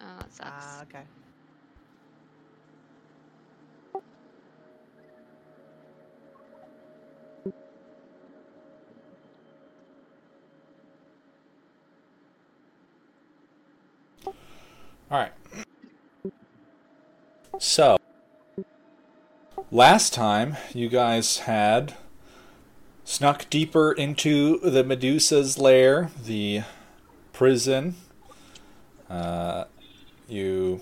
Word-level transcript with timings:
Oh, 0.00 0.16
that 0.18 0.32
sucks. 0.34 0.48
Ah, 0.50 0.82
okay. 0.82 1.02
All 15.10 15.20
right. 15.20 15.32
So, 17.60 17.96
last 19.70 20.12
time 20.12 20.56
you 20.72 20.88
guys 20.88 21.38
had 21.38 21.94
snuck 23.04 23.48
deeper 23.48 23.92
into 23.92 24.58
the 24.58 24.82
Medusa's 24.82 25.58
lair, 25.58 26.10
the 26.20 26.62
prison. 27.32 27.94
Uh, 29.08 29.64
you 30.28 30.80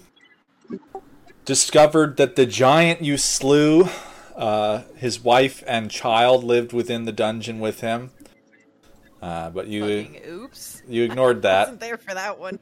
discovered 1.45 2.16
that 2.16 2.37
the 2.37 2.46
giant 2.46 3.02
you 3.02 3.16
slew, 3.16 3.88
uh, 4.37 4.83
his 4.96 5.23
wife 5.23 5.62
and 5.66 5.91
child 5.91 6.45
lived 6.45 6.73
within 6.73 7.05
the 7.05 7.12
dungeon 7.12 7.60
with 7.60 7.80
him. 7.80 8.10
Uh, 9.20 9.50
but 9.50 9.69
you 9.69 10.05
Fucking 10.05 10.20
oops. 10.28 10.83
you 10.88 11.02
ignored 11.05 11.42
that. 11.42 11.69
Wasn't 11.69 11.80
there 11.80 11.97
for 11.98 12.14
that 12.14 12.38
one. 12.38 12.59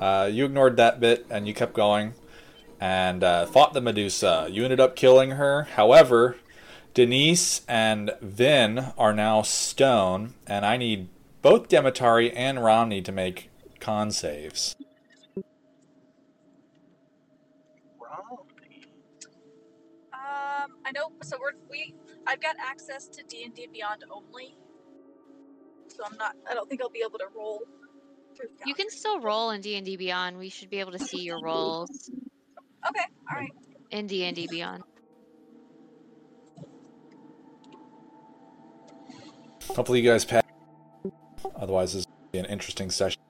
Uh, 0.00 0.28
you 0.30 0.44
ignored 0.44 0.76
that 0.76 1.00
bit 1.00 1.26
and 1.30 1.46
you 1.46 1.54
kept 1.54 1.72
going 1.72 2.12
and 2.80 3.24
uh, 3.24 3.46
fought 3.46 3.72
the 3.72 3.80
Medusa. 3.80 4.48
You 4.50 4.64
ended 4.64 4.80
up 4.80 4.96
killing 4.96 5.32
her. 5.32 5.62
However, 5.62 6.36
Denise 6.94 7.62
and 7.68 8.12
Vin 8.20 8.92
are 8.98 9.12
now 9.12 9.42
stone, 9.42 10.34
and 10.46 10.64
I 10.64 10.76
need 10.76 11.08
both 11.42 11.68
Demetari 11.68 12.32
and 12.32 12.64
Romney 12.64 13.02
to 13.02 13.12
make 13.12 13.50
con 13.80 14.10
saves. 14.10 14.74
Um, 20.12 20.75
I 20.86 20.92
know. 20.92 21.10
So 21.22 21.36
we're 21.40 21.52
we. 21.68 21.94
I've 22.26 22.40
got 22.40 22.54
access 22.64 23.08
to 23.08 23.22
D 23.24 23.42
and 23.44 23.52
D 23.52 23.66
Beyond 23.72 24.04
only, 24.10 24.56
so 25.88 26.04
I'm 26.08 26.16
not. 26.16 26.36
I 26.48 26.54
don't 26.54 26.68
think 26.68 26.80
I'll 26.80 26.88
be 26.88 27.02
able 27.06 27.18
to 27.18 27.26
roll. 27.36 27.60
Through 28.36 28.48
You 28.64 28.74
can 28.74 28.88
still 28.90 29.20
roll 29.20 29.50
in 29.50 29.60
D 29.62 29.76
and 29.76 29.84
D 29.84 29.96
Beyond. 29.96 30.38
We 30.38 30.48
should 30.48 30.70
be 30.70 30.78
able 30.78 30.92
to 30.92 30.98
see 30.98 31.22
your 31.22 31.40
rolls 31.42 32.10
Okay. 32.88 33.04
All 33.30 33.40
right. 33.40 33.50
in 33.90 34.06
D 34.06 34.24
and 34.24 34.36
D 34.36 34.46
Beyond. 34.48 34.84
Hopefully, 39.74 40.00
you 40.00 40.08
guys 40.08 40.24
pass. 40.24 40.42
Otherwise, 41.56 41.94
this 41.94 42.04
will 42.04 42.28
be 42.32 42.38
an 42.38 42.44
interesting 42.46 42.90
session. 42.90 43.20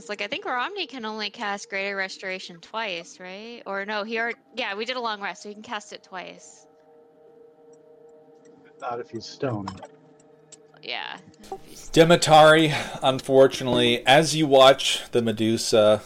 It's 0.00 0.08
like 0.08 0.22
I 0.22 0.28
think 0.28 0.46
Romney 0.46 0.86
can 0.86 1.04
only 1.04 1.28
cast 1.28 1.68
Greater 1.68 1.94
Restoration 1.94 2.58
twice, 2.58 3.20
right? 3.20 3.62
Or 3.66 3.84
no, 3.84 4.02
he 4.02 4.18
already. 4.18 4.38
Yeah, 4.54 4.74
we 4.74 4.86
did 4.86 4.96
a 4.96 5.00
long 5.00 5.20
rest, 5.20 5.42
so 5.42 5.50
he 5.50 5.54
can 5.54 5.62
cast 5.62 5.92
it 5.92 6.02
twice. 6.02 6.66
Not 8.80 8.98
if 8.98 9.10
he's 9.10 9.26
stoned. 9.26 9.82
Yeah. 10.82 11.18
if 11.52 11.60
he's- 11.66 11.90
Demetari, 11.90 12.72
unfortunately, 13.02 14.02
as 14.06 14.34
you 14.34 14.46
watch 14.46 15.02
the 15.10 15.20
Medusa 15.20 16.00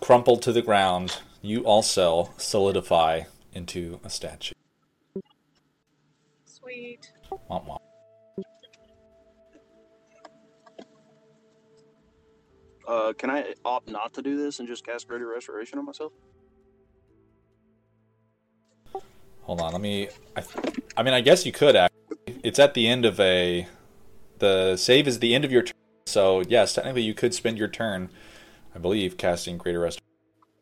crumple 0.00 0.36
to 0.36 0.52
the 0.52 0.62
ground, 0.62 1.18
you 1.42 1.64
also 1.64 2.30
solidify 2.36 3.22
into 3.52 3.98
a 4.04 4.10
statue. 4.10 4.54
Sweet. 6.44 7.10
Womp 7.50 7.66
womp. 7.66 7.89
Uh, 12.90 13.12
can 13.12 13.30
I 13.30 13.54
opt 13.64 13.88
not 13.88 14.12
to 14.14 14.22
do 14.22 14.36
this 14.36 14.58
and 14.58 14.66
just 14.66 14.84
cast 14.84 15.06
Greater 15.06 15.28
Restoration 15.28 15.78
on 15.78 15.86
myself? 15.86 16.12
Hold 19.42 19.60
on, 19.60 19.70
let 19.72 19.80
me. 19.80 20.08
I, 20.36 20.42
I 20.96 21.04
mean, 21.04 21.14
I 21.14 21.20
guess 21.20 21.46
you 21.46 21.52
could 21.52 21.76
actually. 21.76 22.40
It's 22.42 22.58
at 22.58 22.74
the 22.74 22.88
end 22.88 23.04
of 23.04 23.20
a. 23.20 23.68
The 24.38 24.76
save 24.76 25.06
is 25.06 25.20
the 25.20 25.36
end 25.36 25.44
of 25.44 25.52
your 25.52 25.62
turn, 25.62 25.76
so 26.06 26.40
yes, 26.40 26.74
technically 26.74 27.02
you 27.02 27.14
could 27.14 27.32
spend 27.32 27.58
your 27.58 27.68
turn, 27.68 28.10
I 28.74 28.78
believe, 28.78 29.16
casting 29.16 29.56
Greater 29.56 29.78
Restoration. 29.78 30.02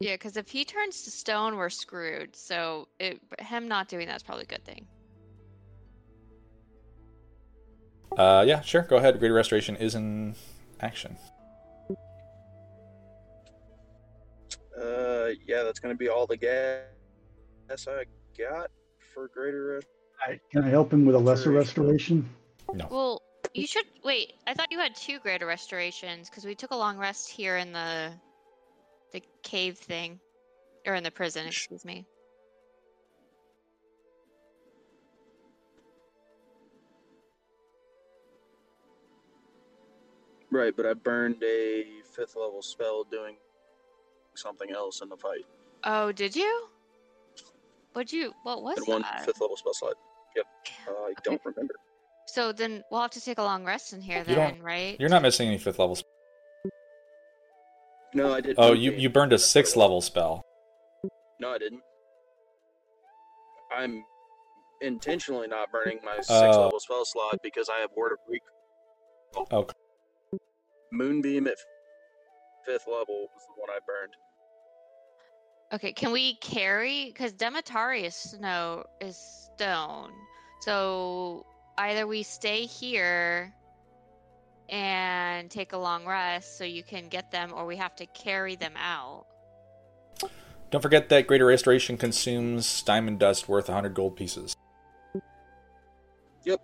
Yeah, 0.01 0.15
because 0.15 0.37
if 0.37 0.51
he 0.51 0.67
turns 0.67 1.05
to 1.05 1.11
stone, 1.11 1.57
we're 1.57 1.71
screwed. 1.71 2.37
So 2.37 2.89
it, 3.01 3.23
him 3.39 3.69
not 3.69 3.89
doing 3.89 4.07
that's 4.07 4.23
probably 4.23 4.45
a 4.45 4.47
good 4.49 4.65
thing. 4.67 4.87
Uh, 8.19 8.45
yeah, 8.47 8.61
sure, 8.61 8.83
go 8.83 8.99
ahead. 8.99 9.19
Greater 9.19 9.33
Restoration 9.33 9.77
is 9.77 9.95
in 9.95 10.35
action. 10.81 11.17
Uh, 14.81 15.31
yeah, 15.47 15.63
that's 15.63 15.81
gonna 15.81 15.95
be 15.95 16.09
all 16.09 16.27
the 16.27 16.37
gas 16.37 16.83
I 17.87 18.05
got 18.39 18.71
for 19.13 19.29
Greater 19.29 19.75
Rest. 19.75 19.87
I, 20.25 20.41
can 20.51 20.65
I 20.65 20.69
help 20.69 20.93
him 20.93 21.05
with 21.05 21.15
a 21.15 21.19
lesser 21.19 21.51
restoration? 21.51 22.29
No. 22.73 22.87
Well, 22.91 23.23
you 23.55 23.67
should 23.67 23.87
wait. 24.05 24.35
I 24.47 24.55
thought 24.55 24.71
you 24.71 24.79
had 24.79 24.95
two 24.95 25.19
greater 25.21 25.47
restorations 25.47 26.29
because 26.29 26.45
we 26.45 26.55
took 26.55 26.71
a 26.71 26.77
long 26.77 26.99
rest 26.99 27.31
here 27.31 27.57
in 27.57 27.73
the 27.73 28.13
the 29.13 29.23
cave 29.43 29.79
thing, 29.79 30.21
or 30.87 30.95
in 30.95 31.03
the 31.03 31.11
prison. 31.11 31.47
Excuse 31.47 31.85
me. 31.85 32.07
Right, 40.51 40.75
but 40.75 40.87
I 40.87 40.95
burned 40.95 41.43
a 41.43 41.85
fifth 42.17 42.35
level 42.35 42.63
spell 42.63 43.05
doing 43.05 43.37
something 44.39 44.71
else 44.71 45.01
in 45.03 45.09
the 45.09 45.17
fight. 45.17 45.45
Oh, 45.85 46.13
did 46.13 46.35
you? 46.37 46.69
What'd 47.93 48.13
you? 48.13 48.33
What 48.45 48.63
was 48.63 48.79
And 48.79 48.87
one 48.87 49.03
that? 49.03 49.25
fifth 49.25 49.41
level 49.41 49.57
spell 49.57 49.75
slot. 49.75 49.95
Yep. 50.37 50.47
Uh, 50.89 50.93
I 50.93 51.13
don't 51.25 51.41
remember. 51.45 51.75
So 52.27 52.53
then 52.53 52.85
we'll 52.91 53.01
have 53.01 53.11
to 53.13 53.21
take 53.21 53.39
a 53.39 53.43
long 53.43 53.65
rest 53.65 53.93
in 53.93 54.01
here 54.01 54.19
You 54.29 54.35
then, 54.35 54.61
right? 54.63 54.97
You're 55.01 55.09
not 55.09 55.23
missing 55.23 55.49
any 55.49 55.59
fifth 55.59 55.79
level. 55.79 55.97
Sp- 55.97 56.07
No, 58.15 58.35
I 58.35 58.41
did. 58.41 58.57
oh, 58.59 58.73
you 58.73 58.93
you 58.93 59.09
burned 59.09 59.33
a 59.33 59.39
sixth 59.39 59.77
level 59.77 60.01
spell. 60.01 60.43
No, 61.41 61.53
I 61.53 61.59
didn't. 61.59 61.83
I'm 63.75 64.03
intentionally 64.81 65.47
not 65.49 65.71
burning 65.73 65.99
my 66.05 66.17
sixth 66.17 66.31
Oh. 66.31 66.63
level 66.65 66.81
spell 66.81 67.05
slot 67.05 67.39
because 67.43 67.69
I 67.69 67.79
have 67.81 67.91
Word 67.97 68.13
of 68.13 68.19
Recall. 68.29 69.61
Okay. 69.61 69.75
Moonbeam 70.93 71.47
at 71.47 71.57
fifth 72.67 72.87
level 72.87 73.29
was 73.35 73.43
the 73.47 73.61
one 73.61 73.71
I 73.71 73.79
burned. 73.87 74.13
Okay, 75.73 75.93
can 75.93 76.13
we 76.13 76.35
carry? 76.37 77.07
Because 77.07 77.33
Demetari 77.33 78.05
is 78.05 78.15
snow 78.15 78.85
is 79.01 79.17
stone, 79.55 80.13
so 80.61 81.45
either 81.77 82.07
we 82.07 82.23
stay 82.23 82.65
here 82.65 83.53
and 84.71 85.51
take 85.51 85.73
a 85.75 85.77
long 85.77 86.07
rest 86.07 86.57
so 86.57 86.65
you 86.65 86.83
can 86.83 87.09
get 87.09 87.31
them, 87.31 87.53
or 87.55 87.67
we 87.67 87.77
have 87.77 87.95
to 87.97 88.07
carry 88.07 88.57
them 88.57 88.73
out. 88.79 89.27
Don't 90.71 90.81
forget 90.81 91.09
that 91.11 91.27
Greater 91.27 91.47
Restoration 91.47 91.97
consumes 91.97 92.83
diamond 92.83 93.19
dust 93.19 93.49
worth 93.49 93.69
100 93.69 93.95
gold 93.95 94.17
pieces. 94.17 94.55
Yep. 96.45 96.61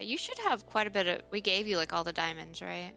You 0.00 0.18
should 0.18 0.38
have 0.38 0.66
quite 0.66 0.86
a 0.86 0.90
bit 0.90 1.06
of. 1.06 1.20
We 1.30 1.40
gave 1.40 1.66
you 1.66 1.76
like 1.78 1.92
all 1.92 2.04
the 2.04 2.12
diamonds, 2.12 2.60
right? 2.60 2.92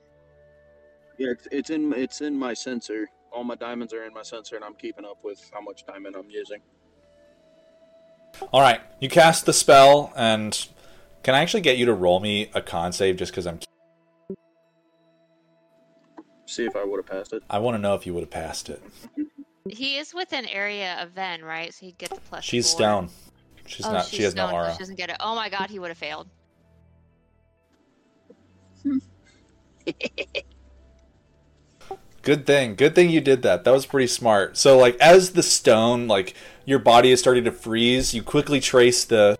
Yeah, 1.17 1.31
it's, 1.31 1.47
it's 1.51 1.69
in 1.69 1.93
it's 1.93 2.21
in 2.21 2.37
my 2.37 2.53
censer. 2.53 3.09
All 3.31 3.43
my 3.43 3.55
diamonds 3.55 3.93
are 3.93 4.03
in 4.03 4.13
my 4.13 4.23
censer, 4.23 4.55
and 4.55 4.65
I'm 4.65 4.75
keeping 4.75 5.05
up 5.05 5.23
with 5.23 5.49
how 5.53 5.61
much 5.61 5.85
diamond 5.85 6.15
I'm 6.15 6.29
using. 6.29 6.59
All 8.51 8.61
right, 8.61 8.81
you 8.99 9.09
cast 9.09 9.45
the 9.45 9.53
spell, 9.53 10.11
and 10.15 10.67
can 11.23 11.35
I 11.35 11.41
actually 11.41 11.61
get 11.61 11.77
you 11.77 11.85
to 11.85 11.93
roll 11.93 12.19
me 12.19 12.49
a 12.53 12.61
con 12.61 12.91
save 12.91 13.17
just 13.17 13.31
because 13.31 13.47
I'm? 13.47 13.59
See 16.45 16.65
if 16.65 16.75
I 16.75 16.83
would 16.83 16.97
have 16.97 17.05
passed 17.05 17.33
it. 17.33 17.43
I 17.49 17.59
want 17.59 17.75
to 17.75 17.81
know 17.81 17.95
if 17.95 18.05
you 18.05 18.13
would 18.13 18.21
have 18.21 18.31
passed 18.31 18.69
it. 18.69 18.81
He 19.69 19.97
is 19.97 20.13
within 20.13 20.45
area 20.47 20.97
of 21.01 21.11
Ven, 21.11 21.43
right? 21.43 21.73
So 21.73 21.85
he'd 21.85 21.97
get 21.97 22.09
the 22.09 22.19
plus. 22.19 22.43
She's 22.43 22.69
four. 22.71 22.77
stone. 22.79 23.09
She's 23.67 23.85
oh, 23.85 23.93
not. 23.93 24.05
she's 24.05 24.17
she 24.17 24.23
has 24.23 24.35
no 24.35 24.47
stone, 24.47 24.51
so 24.51 24.55
aura. 24.57 24.73
She 24.73 24.79
doesn't 24.79 24.97
get 24.97 25.09
it. 25.09 25.17
Oh 25.19 25.35
my 25.35 25.49
god, 25.49 25.69
he 25.69 25.79
would 25.79 25.89
have 25.89 25.97
failed. 25.97 26.27
Good 32.21 32.45
thing. 32.45 32.75
Good 32.75 32.93
thing 32.93 33.09
you 33.09 33.21
did 33.21 33.41
that. 33.41 33.63
That 33.63 33.71
was 33.71 33.85
pretty 33.85 34.07
smart. 34.07 34.55
So 34.57 34.77
like 34.77 34.95
as 34.99 35.31
the 35.31 35.41
stone, 35.41 36.07
like 36.07 36.35
your 36.65 36.79
body 36.79 37.11
is 37.11 37.19
starting 37.19 37.43
to 37.45 37.51
freeze, 37.51 38.13
you 38.13 38.21
quickly 38.21 38.59
trace 38.59 39.05
the 39.05 39.37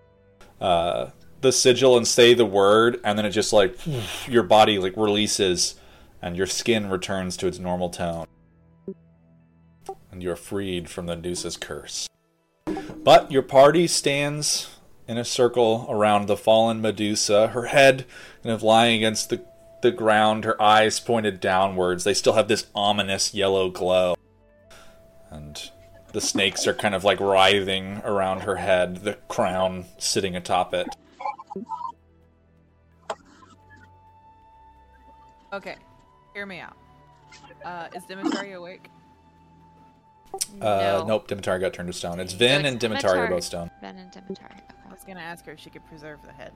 uh 0.60 1.12
the 1.42 1.52
sigil 1.52 1.98
and 1.98 2.08
say 2.08 2.34
the 2.34 2.46
word 2.46 3.00
and 3.04 3.18
then 3.18 3.26
it 3.26 3.32
just 3.32 3.54
like 3.54 3.78
your 4.28 4.44
body 4.44 4.80
like 4.80 4.96
releases 4.98 5.76
and 6.22 6.36
your 6.36 6.48
skin 6.48 6.90
returns 6.90 7.38
to 7.38 7.48
its 7.48 7.60
normal 7.60 7.90
tone. 7.90 8.26
And 10.12 10.22
you're 10.22 10.36
freed 10.36 10.90
from 10.90 11.06
the 11.06 11.16
Medusa's 11.16 11.58
curse. 11.58 12.08
But 13.04 13.32
your 13.32 13.42
party 13.42 13.88
stands 13.88 14.70
in 15.08 15.18
a 15.18 15.26
circle 15.26 15.88
around 15.90 16.28
the 16.28 16.38
fallen 16.38 16.82
Medusa, 16.82 17.48
her 17.50 17.66
head 17.66 18.06
kind 18.44 18.54
of 18.54 18.64
lying 18.64 18.98
against 18.98 19.30
the 19.30 19.44
the 19.82 19.92
ground, 19.92 20.46
her 20.46 20.62
eyes 20.62 21.00
pointed 21.00 21.40
downwards. 21.40 22.04
They 22.04 22.14
still 22.14 22.34
have 22.34 22.48
this 22.48 22.68
ominous 22.76 23.34
yellow 23.34 23.70
glow. 23.70 24.16
And 25.30 25.72
the 26.12 26.22
snakes 26.22 26.68
are 26.68 26.74
kind 26.74 26.94
of 26.94 27.04
like 27.04 27.20
writhing 27.20 28.02
around 28.04 28.42
her 28.42 28.58
head, 28.58 28.98
the 28.98 29.14
crown 29.28 29.86
sitting 29.98 30.36
atop 30.36 30.74
it. 30.74 30.88
Okay, 35.54 35.76
hear 36.34 36.46
me 36.46 36.60
out. 36.60 36.78
Uh, 37.64 37.88
is 37.96 38.04
Dimitri 38.06 38.54
awake? 38.54 38.90
Uh, 40.62 41.02
no. 41.02 41.06
Nope, 41.06 41.28
Dimitari 41.28 41.60
got 41.60 41.74
turned 41.74 41.88
to 41.88 41.94
stone. 41.94 42.20
It's 42.20 42.34
Vin 42.34 42.66
it's 42.66 42.70
and 42.70 42.80
Dimitari 42.80 43.18
are 43.18 43.28
both 43.28 43.44
stone. 43.44 43.70
Ben 43.82 43.98
and 43.98 44.12
Dimitari. 44.12 44.62
I 44.88 44.94
was 44.94 45.04
gonna 45.06 45.20
ask 45.20 45.46
her 45.46 45.54
if 45.54 45.60
she 45.60 45.70
could 45.70 45.86
preserve 45.88 46.20
the 46.24 46.32
head. 46.32 46.54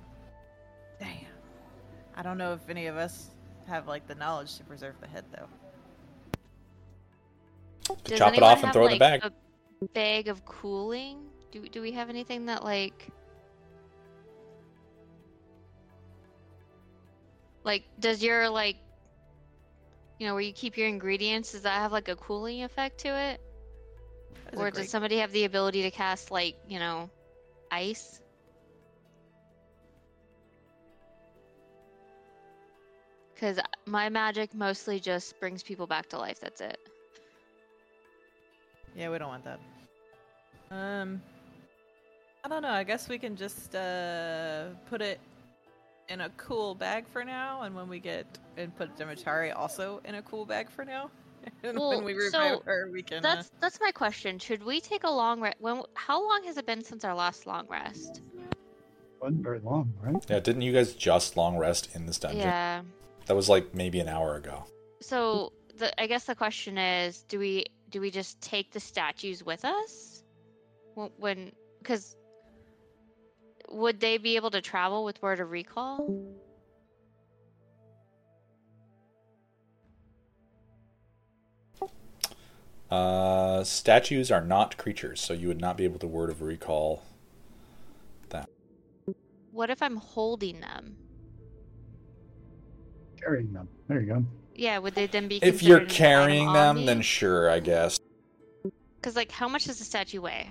Damn. 1.00 1.35
I 2.16 2.24
don't 2.24 2.38
know 2.38 2.54
if 2.54 2.70
any 2.70 2.88
of 2.88 2.96
us 2.96 3.30
have 3.68 3.88
like 3.88 4.08
the 4.08 4.16
knowledge 4.16 4.58
to 4.58 4.64
preserve 4.64 4.96
the 5.02 5.08
head 5.08 5.26
though. 5.32 5.48
Does 8.06 8.18
chop 8.18 8.34
it 8.34 8.42
off 8.42 8.58
and 8.60 8.66
have, 8.68 8.74
throw 8.74 8.84
it 8.88 8.94
in 8.94 9.00
like, 9.00 9.22
the 9.22 9.30
bag. 9.30 9.32
A 9.82 9.86
bag 9.94 10.28
of 10.28 10.46
cooling? 10.46 11.20
Do 11.52 11.68
do 11.68 11.82
we 11.82 11.92
have 11.92 12.10
anything 12.10 12.46
that 12.46 12.64
like 12.64 13.08
like 17.64 17.84
does 18.00 18.24
your 18.24 18.50
like 18.50 18.78
you 20.20 20.28
know 20.28 20.34
where 20.34 20.44
you 20.44 20.54
keep 20.54 20.78
your 20.78 20.88
ingredients 20.88 21.52
does 21.52 21.64
that 21.64 21.80
have 21.80 21.92
like 21.92 22.08
a 22.08 22.16
cooling 22.16 22.64
effect 22.64 23.00
to 23.00 23.10
it? 23.10 23.42
That 24.46 24.54
is 24.54 24.60
a 24.60 24.64
Or 24.64 24.72
does 24.72 24.90
somebody 24.90 25.18
have 25.18 25.32
the 25.32 25.44
ability 25.44 25.84
to 25.84 25.92
cast 25.92 26.32
like, 26.32 26.56
you 26.68 26.80
know, 26.80 27.10
ice? 27.72 28.22
Cuz 33.40 33.60
my 33.86 34.10
magic 34.10 34.54
mostly 34.54 35.00
just 35.00 35.40
brings 35.40 35.62
people 35.62 35.88
back 35.88 36.08
to 36.10 36.18
life, 36.18 36.40
that's 36.40 36.62
it. 36.62 36.80
Yeah, 38.96 39.10
we 39.10 39.18
don't 39.18 39.28
want 39.28 39.44
that. 39.44 39.60
Um, 40.72 41.22
I 42.44 42.48
don't 42.48 42.62
know. 42.62 42.70
I 42.70 42.84
guess 42.84 43.10
we 43.10 43.18
can 43.18 43.36
just 43.36 43.76
uh 43.76 44.68
put 44.90 45.02
it 45.02 45.20
in 46.10 46.22
a 46.22 46.30
cool 46.38 46.76
bag 46.76 47.08
for 47.08 47.24
now, 47.24 47.64
and 47.64 47.76
when 47.76 47.90
we 47.90 48.00
get 48.00 48.26
and 48.58 48.76
put 48.76 48.96
Dimitari 48.96 49.56
also 49.56 50.02
in 50.06 50.16
a 50.16 50.22
cool 50.22 50.46
bag 50.46 50.70
for 50.70 50.86
now. 50.86 51.10
and 51.64 51.78
Well, 51.78 51.90
when 51.90 52.04
we 52.04 52.14
revive 52.14 52.32
so 52.32 52.64
her, 52.66 52.90
we 52.92 53.02
can. 53.04 53.26
Uh, 53.26 53.36
That's 53.36 53.52
that's 53.60 53.80
my 53.82 53.92
question. 53.92 54.40
Should 54.40 54.64
we 54.64 54.80
take 54.80 55.04
a 55.04 55.10
long 55.12 55.42
rest? 55.42 55.58
When 55.60 55.82
how 55.94 56.22
long 56.28 56.44
has 56.46 56.58
it 56.58 56.66
been 56.66 56.84
since 56.84 57.04
our 57.04 57.16
last 57.16 57.46
long 57.46 57.68
rest? 57.68 58.22
Wasn't 59.22 59.42
very 59.42 59.60
long, 59.60 59.94
right? 60.02 60.24
Yeah, 60.30 60.40
didn't 60.40 60.62
you 60.62 60.74
guys 60.74 60.94
just 60.94 61.38
long 61.38 61.58
rest 61.58 61.96
in 61.96 62.06
this 62.06 62.20
dungeon? 62.20 62.42
Yeah. 62.42 62.82
That 63.26 63.36
was 63.36 63.50
like 63.50 63.74
maybe 63.74 64.00
an 64.00 64.08
hour 64.08 64.36
ago. 64.36 64.66
So 65.02 65.54
the 65.78 66.00
I 66.02 66.08
guess 66.08 66.26
the 66.26 66.36
question 66.36 66.78
is, 66.78 67.24
do 67.24 67.40
we 67.40 67.66
do 67.90 68.02
we 68.02 68.12
just 68.12 68.40
take 68.42 68.72
the 68.72 68.80
statues 68.80 69.44
with 69.44 69.66
us? 69.66 70.24
When 70.96 71.52
because 71.80 72.16
would 73.70 74.00
they 74.00 74.18
be 74.18 74.36
able 74.36 74.52
to 74.52 74.62
travel 74.62 75.04
with 75.04 75.22
word 75.22 75.40
of 75.40 75.52
recall? 75.52 76.36
Uh, 82.90 83.64
statues 83.64 84.32
are 84.32 84.42
not 84.42 84.78
creatures, 84.78 85.20
so 85.20 85.34
you 85.34 85.48
would 85.48 85.60
not 85.60 85.76
be 85.76 85.84
able 85.84 86.00
to 86.00 86.08
word 86.08 86.30
of 86.30 86.42
recall. 86.42 87.04
That. 88.30 88.48
What 89.52 89.70
if 89.70 89.82
I'm 89.82 89.98
holding 89.98 90.62
them? 90.62 90.96
Carrying 93.26 93.52
them. 93.54 93.68
There 93.88 94.00
you 94.00 94.06
go. 94.06 94.26
Yeah, 94.54 94.78
would 94.78 94.94
they 94.94 95.08
then 95.08 95.28
be? 95.28 95.38
If 95.42 95.64
you're 95.64 95.80
considered 95.80 96.06
an 96.06 96.12
item 96.12 96.28
carrying 96.28 96.54
them, 96.54 96.76
me? 96.78 96.86
then 96.86 97.02
sure, 97.02 97.50
I 97.50 97.60
guess. 97.60 98.00
Because, 98.98 99.16
like, 99.16 99.32
how 99.32 99.48
much 99.48 99.66
does 99.66 99.80
the 99.80 99.84
statue 99.84 100.22
weigh? 100.22 100.50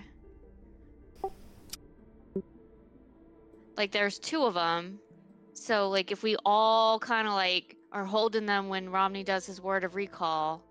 Like, 3.76 3.92
there's 3.92 4.18
two 4.18 4.42
of 4.42 4.54
them. 4.54 4.98
So, 5.52 5.88
like, 5.88 6.10
if 6.10 6.24
we 6.24 6.36
all 6.44 6.98
kind 6.98 7.28
of, 7.28 7.34
like, 7.34 7.76
are 7.92 8.04
holding 8.04 8.44
them 8.44 8.68
when 8.68 8.90
Romney 8.90 9.22
does 9.22 9.46
his 9.46 9.60
word 9.60 9.84
of 9.84 9.94
recall, 9.94 10.64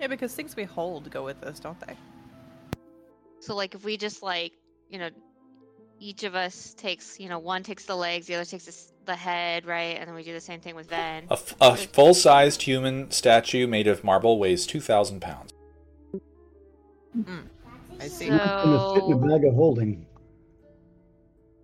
yeah, 0.00 0.08
because 0.08 0.34
things 0.34 0.56
we 0.56 0.64
hold 0.64 1.08
go 1.10 1.24
with 1.24 1.42
us, 1.44 1.60
don't 1.60 1.78
they? 1.86 1.96
so, 3.40 3.54
like, 3.54 3.76
if 3.76 3.84
we 3.84 3.96
just, 3.96 4.24
like, 4.24 4.52
you 4.90 4.98
know, 4.98 5.10
each 5.98 6.24
of 6.24 6.34
us 6.34 6.74
takes, 6.74 7.18
you 7.18 7.28
know, 7.28 7.38
one 7.38 7.62
takes 7.62 7.84
the 7.84 7.94
legs, 7.96 8.26
the 8.26 8.34
other 8.34 8.44
takes 8.44 8.64
the, 8.64 8.76
the 9.12 9.16
head, 9.16 9.64
right? 9.66 9.96
And 9.98 10.06
then 10.08 10.14
we 10.14 10.22
do 10.22 10.32
the 10.32 10.40
same 10.40 10.60
thing 10.60 10.74
with 10.74 10.88
Ven. 10.88 11.24
A, 11.30 11.34
f- 11.34 11.54
a 11.60 11.76
full-sized 11.76 12.62
human 12.62 13.10
statue 13.10 13.66
made 13.66 13.86
of 13.86 14.04
marble 14.04 14.38
weighs 14.38 14.66
two 14.66 14.80
thousand 14.80 15.20
pounds. 15.20 15.52
Hmm. 17.12 17.40
I 18.00 18.08
see. 18.08 18.28
So- 18.28 18.36
Gonna 18.36 18.94
fit 19.00 19.04
in 19.04 19.12
a 19.12 19.16
bag 19.38 19.44
of 19.44 19.54
holding. 19.54 20.06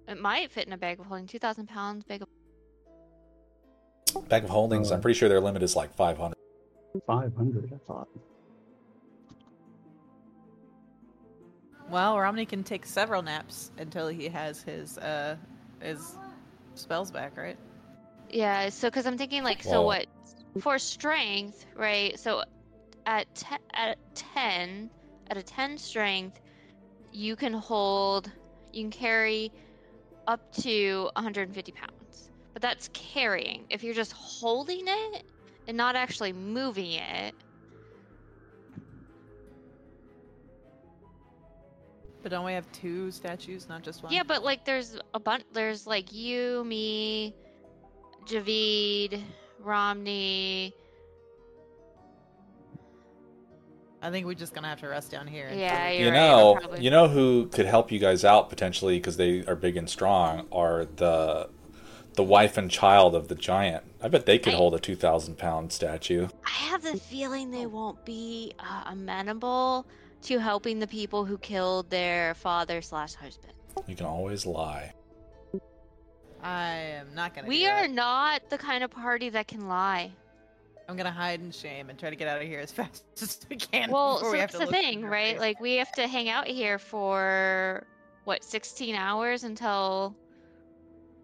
It 0.08 0.20
might 0.20 0.50
fit 0.50 0.66
in 0.66 0.72
a 0.72 0.78
bag 0.78 0.98
of 1.00 1.06
holding 1.06 1.26
2,000 1.26 1.68
pounds, 1.68 2.04
bag 2.04 2.22
of. 2.22 2.28
Bag 4.28 4.44
of 4.44 4.50
holdings. 4.50 4.90
Oh. 4.90 4.94
I'm 4.94 4.98
uh, 5.00 5.02
pretty 5.02 5.18
sure 5.18 5.28
their 5.28 5.40
limit 5.40 5.62
is 5.62 5.74
like 5.76 5.94
five 5.94 6.18
hundred. 6.18 6.36
500, 7.06 7.72
I 7.72 7.78
thought. 7.86 8.08
Well, 11.92 12.18
Romney 12.18 12.46
can 12.46 12.64
take 12.64 12.86
several 12.86 13.20
naps 13.20 13.70
until 13.76 14.08
he 14.08 14.26
has 14.30 14.62
his 14.62 14.96
uh 14.96 15.36
his 15.82 16.16
spells 16.74 17.10
back, 17.10 17.36
right? 17.36 17.58
Yeah, 18.30 18.70
so 18.70 18.88
because 18.88 19.06
I'm 19.06 19.18
thinking 19.18 19.44
like, 19.44 19.62
so 19.62 19.70
Well- 19.72 19.84
what 19.84 20.06
for 20.60 20.78
strength, 20.78 21.66
right? 21.76 22.18
So 22.18 22.44
at 23.04 23.32
te- 23.34 23.56
at 23.74 23.98
ten, 24.14 24.88
at 25.28 25.36
a 25.36 25.42
ten 25.42 25.76
strength, 25.76 26.40
you 27.12 27.36
can 27.36 27.52
hold, 27.52 28.32
you 28.72 28.84
can 28.84 28.90
carry 28.90 29.52
up 30.26 30.40
to 30.62 31.10
150 31.16 31.72
pounds, 31.72 32.30
but 32.54 32.62
that's 32.62 32.88
carrying. 32.94 33.66
If 33.68 33.84
you're 33.84 33.92
just 33.92 34.12
holding 34.12 34.84
it 34.86 35.24
and 35.68 35.76
not 35.76 35.94
actually 35.94 36.32
moving 36.32 36.92
it, 36.92 37.34
But 42.22 42.30
don't 42.30 42.44
we 42.44 42.52
have 42.52 42.70
two 42.72 43.10
statues, 43.10 43.68
not 43.68 43.82
just 43.82 44.02
one? 44.02 44.12
yeah. 44.12 44.22
But 44.22 44.44
like, 44.44 44.64
there's 44.64 44.98
a 45.14 45.18
bunch. 45.20 45.44
There's 45.52 45.86
like 45.86 46.12
you, 46.12 46.62
me, 46.64 47.34
Javid, 48.26 49.20
Romney. 49.60 50.74
I 54.04 54.10
think 54.10 54.26
we're 54.26 54.34
just 54.34 54.52
gonna 54.52 54.68
have 54.68 54.80
to 54.80 54.88
rest 54.88 55.12
down 55.12 55.28
here. 55.28 55.48
Yeah, 55.54 55.88
you're 55.90 56.06
you 56.06 56.10
right, 56.10 56.14
know, 56.16 56.36
we'll 56.36 56.56
probably- 56.56 56.80
you 56.84 56.90
know 56.90 57.08
who 57.08 57.46
could 57.46 57.66
help 57.66 57.92
you 57.92 57.98
guys 58.00 58.24
out 58.24 58.48
potentially 58.50 58.98
because 58.98 59.16
they 59.16 59.44
are 59.46 59.54
big 59.54 59.76
and 59.76 59.88
strong 59.88 60.46
are 60.50 60.84
the 60.96 61.48
the 62.14 62.22
wife 62.24 62.58
and 62.58 62.70
child 62.70 63.14
of 63.14 63.28
the 63.28 63.34
giant. 63.34 63.84
I 64.02 64.08
bet 64.08 64.26
they 64.26 64.38
could 64.38 64.54
I- 64.54 64.56
hold 64.56 64.74
a 64.74 64.80
two 64.80 64.96
thousand 64.96 65.38
pound 65.38 65.72
statue. 65.72 66.26
I 66.44 66.50
have 66.50 66.82
the 66.82 66.96
feeling 66.98 67.52
they 67.52 67.66
won't 67.66 68.04
be 68.04 68.52
uh, 68.58 68.84
amenable 68.86 69.86
to 70.22 70.38
helping 70.38 70.78
the 70.78 70.86
people 70.86 71.24
who 71.24 71.38
killed 71.38 71.90
their 71.90 72.34
father 72.34 72.82
slash 72.82 73.14
husband. 73.14 73.52
You 73.86 73.96
can 73.96 74.06
always 74.06 74.46
lie. 74.46 74.92
I 76.42 76.74
am 76.74 77.14
not 77.14 77.34
gonna. 77.34 77.46
We 77.46 77.66
are 77.66 77.82
that. 77.82 77.90
not 77.90 78.50
the 78.50 78.58
kind 78.58 78.82
of 78.82 78.90
party 78.90 79.28
that 79.30 79.46
can 79.46 79.68
lie. 79.68 80.12
I'm 80.88 80.96
gonna 80.96 81.12
hide 81.12 81.40
in 81.40 81.52
shame 81.52 81.88
and 81.88 81.98
try 81.98 82.10
to 82.10 82.16
get 82.16 82.26
out 82.26 82.42
of 82.42 82.48
here 82.48 82.60
as 82.60 82.72
fast 82.72 83.04
as 83.22 83.38
we 83.48 83.56
can. 83.56 83.90
Well, 83.90 84.16
before 84.16 84.28
so 84.28 84.32
we 84.32 84.38
that's 84.38 84.58
the 84.58 84.66
thing, 84.66 85.04
right? 85.04 85.32
face. 85.32 85.40
Like 85.40 85.60
we 85.60 85.76
have 85.76 85.92
to 85.92 86.08
hang 86.08 86.28
out 86.28 86.48
here 86.48 86.78
for 86.78 87.86
what 88.24 88.44
16 88.44 88.94
hours 88.94 89.44
until 89.44 90.16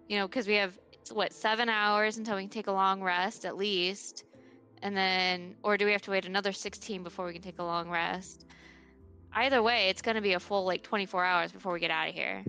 you 0.08 0.18
know, 0.18 0.26
because 0.26 0.46
we 0.46 0.54
have 0.54 0.78
what 1.12 1.32
seven 1.32 1.68
hours 1.68 2.16
until 2.16 2.36
we 2.36 2.42
can 2.42 2.50
take 2.50 2.68
a 2.68 2.72
long 2.72 3.02
rest 3.02 3.44
at 3.44 3.56
least, 3.56 4.24
and 4.82 4.96
then 4.96 5.56
or 5.62 5.76
do 5.76 5.84
we 5.84 5.92
have 5.92 6.02
to 6.02 6.12
wait 6.12 6.24
another 6.26 6.52
16 6.52 7.02
before 7.02 7.26
we 7.26 7.32
can 7.32 7.42
take 7.42 7.58
a 7.58 7.64
long 7.64 7.90
rest? 7.90 8.46
Either 9.34 9.62
way, 9.62 9.88
it's 9.88 10.02
going 10.02 10.16
to 10.16 10.20
be 10.20 10.32
a 10.32 10.40
full 10.40 10.64
like 10.64 10.82
24 10.82 11.24
hours 11.24 11.52
before 11.52 11.72
we 11.72 11.80
get 11.80 11.90
out 11.90 12.08
of 12.08 12.14
here. 12.14 12.44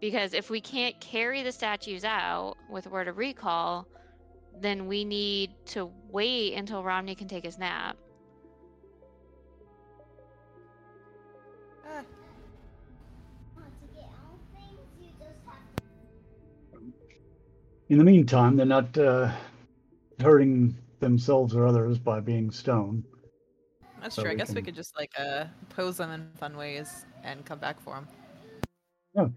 Because 0.00 0.34
if 0.34 0.50
we 0.50 0.60
can't 0.60 0.98
carry 1.00 1.44
the 1.44 1.52
statues 1.52 2.04
out 2.04 2.56
with 2.68 2.88
word 2.88 3.06
of 3.06 3.18
recall, 3.18 3.86
then 4.60 4.86
we 4.86 5.04
need 5.04 5.50
to 5.66 5.90
wait 6.10 6.54
until 6.54 6.82
Romney 6.82 7.14
can 7.14 7.28
take 7.28 7.44
his 7.44 7.58
nap. 7.58 7.96
Ah, 11.86 12.02
In 17.88 17.98
the 17.98 18.04
meantime, 18.04 18.56
they're 18.56 18.66
not 18.66 18.96
uh, 18.96 19.30
hurting 20.18 20.74
themselves 21.02 21.54
or 21.54 21.66
others 21.66 21.98
by 21.98 22.20
being 22.20 22.50
stoned. 22.50 23.04
That's 24.00 24.14
So 24.16 24.22
true. 24.22 24.30
I 24.30 24.34
we 24.34 24.38
guess 24.38 24.54
we 24.54 24.62
could 24.62 24.74
just 24.74 24.96
like 24.96 25.12
uh 25.18 25.44
pose 25.68 25.98
them 25.98 26.10
in 26.10 26.30
fun 26.38 26.56
ways 26.56 27.04
and 27.22 27.44
come 27.44 27.58
back 27.58 27.78
for 27.80 27.94
them. 27.94 28.08
Yeah. 29.14 29.28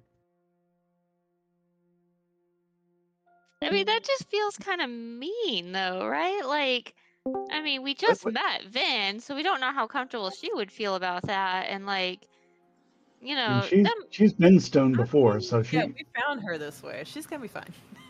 I 3.62 3.72
mean, 3.72 3.86
that 3.88 4.04
just 4.04 4.30
feels 4.30 4.56
kind 4.58 4.80
of 4.82 4.90
mean, 4.90 5.72
though, 5.72 6.06
right? 6.06 6.42
Like, 6.46 6.94
I 7.50 7.62
mean, 7.62 7.82
we 7.82 7.96
just 7.96 8.24
what- 8.24 8.36
met 8.36 8.64
Vin, 8.70 9.20
so 9.20 9.36
we 9.36 9.42
don't 9.44 9.60
know 9.60 9.72
how 9.72 9.88
comfortable 9.88 10.30
she 10.30 10.54
would 10.54 10.72
feel 10.72 10.94
about 10.96 11.24
that. 11.24 11.66
And, 11.70 11.86
like, 11.88 12.28
you 13.22 13.34
know, 13.34 13.64
she's, 13.68 13.84
them, 13.84 13.94
she's 14.12 14.34
been 14.34 14.60
stoned 14.60 14.98
before, 14.98 15.40
so 15.40 15.64
she. 15.64 15.78
Yeah, 15.78 15.86
we 15.86 16.06
found 16.16 16.42
her 16.44 16.60
this 16.60 16.84
way. 16.84 17.02
She's 17.06 17.26
gonna 17.26 17.42
be 17.42 17.48
fine. 17.48 17.64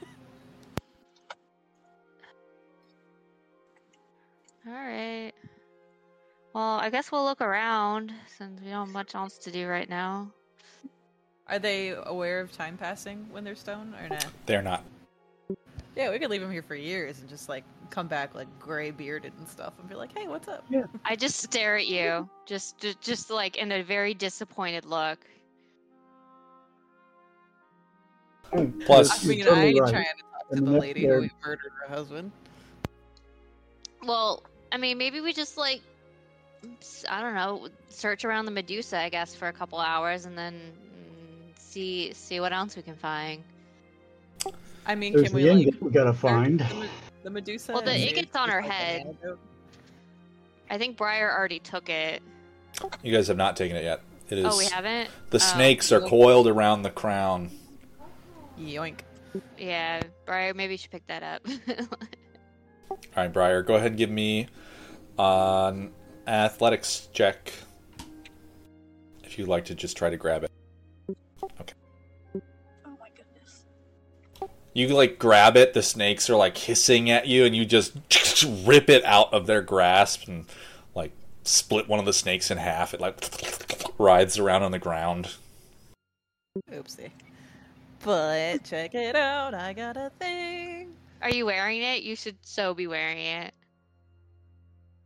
all 4.68 4.74
right. 4.74 5.32
Well, 6.54 6.80
I 6.80 6.90
guess 6.90 7.12
we'll 7.12 7.26
look 7.26 7.42
around 7.42 8.14
since 8.38 8.62
we 8.62 8.70
don't 8.70 8.86
have 8.86 8.94
much 8.94 9.14
else 9.14 9.38
to 9.40 9.52
do 9.52 9.68
right 9.68 9.90
now. 9.90 10.32
Are 11.48 11.60
they 11.60 11.90
aware 11.90 12.40
of 12.40 12.52
time 12.52 12.78
passing 12.78 13.28
when 13.30 13.44
they're 13.44 13.56
stoned 13.56 13.94
or 14.02 14.10
not? 14.10 14.26
They're 14.46 14.62
not. 14.62 14.84
Yeah, 15.96 16.12
we 16.12 16.18
could 16.18 16.30
leave 16.30 16.42
them 16.42 16.52
here 16.52 16.64
for 16.64 16.76
years 16.76 17.20
and 17.20 17.30
just 17.30 17.50
like 17.50 17.64
come 17.90 18.08
back 18.08 18.34
like 18.36 18.48
gray 18.60 18.92
bearded 18.92 19.34
and 19.38 19.48
stuff 19.48 19.74
and 19.80 19.88
be 19.88 19.96
like, 19.96 20.18
"Hey, 20.18 20.28
what's 20.28 20.48
up?" 20.48 20.66
I 21.06 21.16
just 21.16 21.42
stare 21.42 21.78
at 21.78 21.88
you, 21.88 22.28
just, 22.46 22.80
just, 22.80 23.02
just 23.02 23.30
like 23.30 23.58
in 23.58 23.72
a 23.72 23.84
very 23.84 24.14
disappointed 24.14 24.86
look. 24.86 25.20
Oh, 28.54 28.72
Plus- 28.86 29.24
I 29.24 29.28
you're 29.28 29.36
mean, 29.36 29.46
totally 29.46 29.62
I 29.62 29.70
ain't 29.70 29.80
right. 29.82 29.92
trying 29.92 30.06
to 30.06 30.24
talk 30.32 30.50
to 30.50 30.58
And 30.58 30.68
the 30.68 30.72
lady 30.72 31.06
who 31.06 31.30
murdered 31.44 31.72
her 31.82 31.94
husband. 31.94 32.32
Well, 34.04 34.44
I 34.72 34.78
mean, 34.78 34.98
maybe 34.98 35.22
we 35.22 35.34
just 35.34 35.58
like 35.58 35.82
I 37.10 37.22
don't 37.22 37.36
know, 37.36 37.68
search 37.90 38.26
around 38.26 38.46
the 38.46 38.52
Medusa, 38.52 38.98
I 39.00 39.10
guess, 39.10 39.36
for 39.36 39.48
a 39.48 39.54
couple 39.54 39.80
hours, 39.80 40.26
and 40.26 40.38
then 40.38 40.54
mm, 40.54 41.60
see 41.60 42.12
see 42.14 42.40
what 42.40 42.54
else 42.54 42.76
we 42.76 42.82
can 42.82 42.96
find. 42.96 43.44
I 44.86 44.96
mean, 44.96 45.14
There's 45.14 45.30
can 45.30 45.38
the 45.38 45.44
we 45.56 45.66
like 45.66 45.82
we 45.82 45.92
gotta 45.92 46.14
find. 46.14 46.60
the, 46.60 46.88
the 47.24 47.30
Medusa? 47.30 47.74
Well, 47.74 47.82
the 47.82 47.92
and 47.92 48.00
see 48.02 48.10
ingot's 48.10 48.30
if 48.30 48.36
on 48.36 48.50
her 48.50 48.62
head. 48.62 49.16
I 50.70 50.78
think 50.78 50.98
Briar 50.98 51.32
already 51.32 51.60
took 51.60 51.90
it. 51.90 52.22
You 53.04 53.14
guys 53.14 53.28
have 53.28 53.38
not 53.38 53.56
taken 53.56 53.78
it 53.78 53.84
yet. 53.84 54.02
It 54.30 54.40
is. 54.40 54.46
Oh, 54.48 54.58
we 54.58 54.66
haven't. 54.66 55.10
The 55.30 55.38
Oh. 55.38 55.40
snakes 55.40 55.92
are 55.92 56.02
coiled 56.02 56.48
around 56.48 56.82
the 56.82 56.90
crown. 56.90 57.52
Yoink. 58.60 59.00
Yeah, 59.58 60.02
Briar, 60.26 60.54
maybe 60.54 60.74
you 60.74 60.78
should 60.78 60.92
pick 60.92 61.06
that 61.08 61.24
up. 61.24 61.46
All 62.90 62.98
right, 63.16 63.32
Briar, 63.32 63.64
go 63.64 63.76
ahead 63.76 63.92
and 63.92 63.98
give 63.98 64.10
me 64.10 64.48
an 65.18 65.92
athletics 66.28 67.10
check. 67.14 67.54
If 69.24 69.40
you'd 69.40 69.48
like 69.48 69.66
to 69.66 69.76
just 69.76 69.98
try 69.98 70.10
to 70.10 70.18
grab 70.18 70.44
it. 70.44 70.52
Okay. 71.62 71.74
Oh 72.86 72.98
my 73.00 73.10
goodness. 73.16 73.64
You 74.74 74.88
like 74.90 75.20
grab 75.20 75.58
it, 75.58 75.74
the 75.74 75.84
snakes 75.84 76.30
are 76.30 76.36
like 76.36 76.58
hissing 76.58 77.10
at 77.10 77.28
you, 77.28 77.46
and 77.46 77.56
you 77.56 77.66
just 77.66 77.94
rip 78.66 78.90
it 78.90 79.04
out 79.06 79.34
of 79.34 79.48
their 79.48 79.62
grasp 79.62 80.28
and 80.28 80.46
like 80.94 81.12
split 81.44 81.88
one 81.88 82.00
of 82.00 82.06
the 82.06 82.14
snakes 82.14 82.52
in 82.52 82.58
half. 82.58 82.94
It 82.94 83.02
like 83.02 83.18
writhes 83.98 84.38
around 84.38 84.64
on 84.64 84.72
the 84.72 84.80
ground. 84.80 85.36
Oopsie. 86.72 87.12
But 88.04 88.64
check 88.64 88.94
it 88.94 89.16
out, 89.16 89.54
I 89.54 89.74
got 89.74 89.98
a 89.98 90.12
thing. 90.20 90.94
Are 91.26 91.32
you 91.32 91.48
wearing 91.48 91.82
it? 91.82 92.04
You 92.04 92.16
should 92.16 92.38
so 92.44 92.76
be 92.76 92.86
wearing 92.86 93.18
it. 93.18 93.52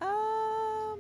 Um, 0.02 1.00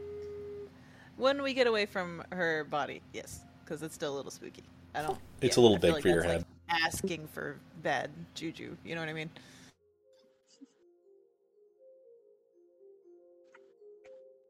when 1.17 1.43
we 1.43 1.53
get 1.53 1.67
away 1.67 1.85
from 1.85 2.23
her 2.31 2.63
body, 2.63 3.01
yes, 3.11 3.41
because 3.61 3.83
it's 3.83 3.93
still 3.93 4.13
a 4.13 4.15
little 4.15 4.31
spooky. 4.31 4.63
I 4.95 5.01
don't. 5.01 5.19
It's 5.41 5.57
yeah, 5.57 5.61
a 5.61 5.63
little 5.63 5.75
I 5.75 5.79
big 5.81 5.91
like 5.91 6.03
for 6.03 6.07
your 6.07 6.23
head. 6.23 6.45
like, 6.69 6.81
asking 6.85 7.27
for 7.27 7.57
bad 7.83 8.11
juju. 8.33 8.77
You 8.85 8.95
know 8.95 9.01
what 9.01 9.09
I 9.09 9.13
mean? 9.13 9.29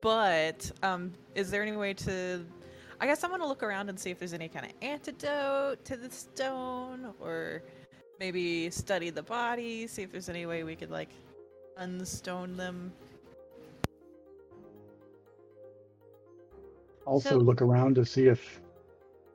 But 0.04 0.72
um, 0.84 1.14
is 1.34 1.50
there 1.50 1.64
any 1.64 1.76
way 1.76 1.96
to? 1.96 2.46
I 3.02 3.08
guess 3.08 3.24
I'm 3.24 3.32
gonna 3.32 3.48
look 3.48 3.64
around 3.64 3.90
and 3.90 4.00
see 4.00 4.12
if 4.12 4.20
there's 4.20 4.34
any 4.34 4.50
kind 4.50 4.68
of 4.68 4.74
antidote 4.84 5.84
to 5.86 5.98
the 5.98 6.12
stone, 6.12 7.12
or 7.20 7.64
maybe 8.20 8.70
study 8.70 9.10
the 9.10 9.24
body, 9.24 9.88
see 9.88 10.04
if 10.04 10.12
there's 10.12 10.30
any 10.30 10.46
way 10.46 10.64
we 10.64 10.76
could 10.76 10.92
like 10.92 11.10
unstone 11.80 12.56
them. 12.58 12.92
Also 17.06 17.30
So- 17.30 17.38
look 17.38 17.62
around 17.62 17.96
to 17.96 18.06
see 18.06 18.28
if 18.28 18.60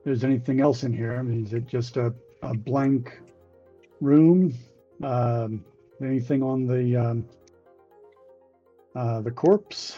there's 0.05 0.23
anything 0.23 0.61
else 0.61 0.85
in 0.85 0.93
here. 0.93 1.17
I 1.19 1.23
mean, 1.23 1.45
is 1.47 1.55
it 1.55 1.67
just 1.67 1.97
a, 1.97 2.15
a 2.43 2.55
blank 2.55 3.21
room? 4.01 4.55
Um, 5.03 5.65
anything 6.03 6.43
on 6.43 6.67
the 6.67 6.97
um, 6.97 7.29
uh, 8.95 9.21
the 9.23 9.31
corpse? 9.31 9.97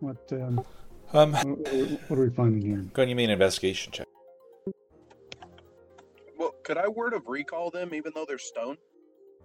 What, 0.00 0.32
um, 0.32 0.64
Um, 1.12 1.32
what, 1.32 2.00
what 2.08 2.18
are 2.20 2.22
we 2.22 2.30
finding 2.30 2.62
here? 2.62 2.76
go 2.76 3.02
ahead 3.02 3.08
and 3.08 3.08
give 3.08 3.16
me 3.16 3.24
an 3.24 3.30
investigation 3.30 3.90
check. 3.92 4.07
Well, 6.68 6.76
could 6.76 6.84
I 6.84 6.88
word 6.88 7.14
of 7.14 7.26
recall 7.26 7.70
them 7.70 7.94
even 7.94 8.12
though 8.14 8.24
they're 8.26 8.38
stone? 8.38 8.76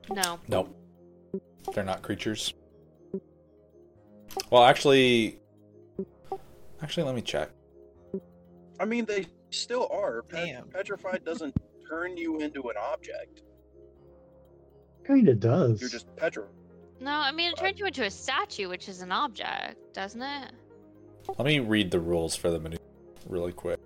No. 0.09 0.39
Nope. 0.47 0.75
They're 1.73 1.83
not 1.83 2.01
creatures. 2.01 2.53
Well, 4.49 4.63
actually, 4.63 5.39
actually, 6.81 7.03
let 7.03 7.15
me 7.15 7.21
check. 7.21 7.49
I 8.79 8.85
mean, 8.85 9.05
they 9.05 9.27
still 9.51 9.87
are. 9.91 10.23
Pet- 10.23 10.45
Damn. 10.45 10.67
petrified 10.67 11.23
doesn't 11.23 11.55
turn 11.87 12.17
you 12.17 12.39
into 12.39 12.69
an 12.69 12.75
object. 12.77 13.43
Kind 15.05 15.29
of 15.29 15.39
does. 15.39 15.79
You're 15.79 15.89
just 15.89 16.13
petrified. 16.15 16.51
No, 16.99 17.11
I 17.11 17.31
mean, 17.31 17.51
it 17.51 17.57
turns 17.57 17.79
you 17.79 17.85
into 17.85 18.05
a 18.05 18.11
statue, 18.11 18.69
which 18.69 18.89
is 18.89 19.01
an 19.01 19.11
object, 19.11 19.93
doesn't 19.93 20.21
it? 20.21 20.51
Let 21.37 21.45
me 21.45 21.59
read 21.59 21.91
the 21.91 21.99
rules 21.99 22.35
for 22.35 22.49
the 22.49 22.59
menu 22.59 22.77
really 23.27 23.51
quick. 23.51 23.79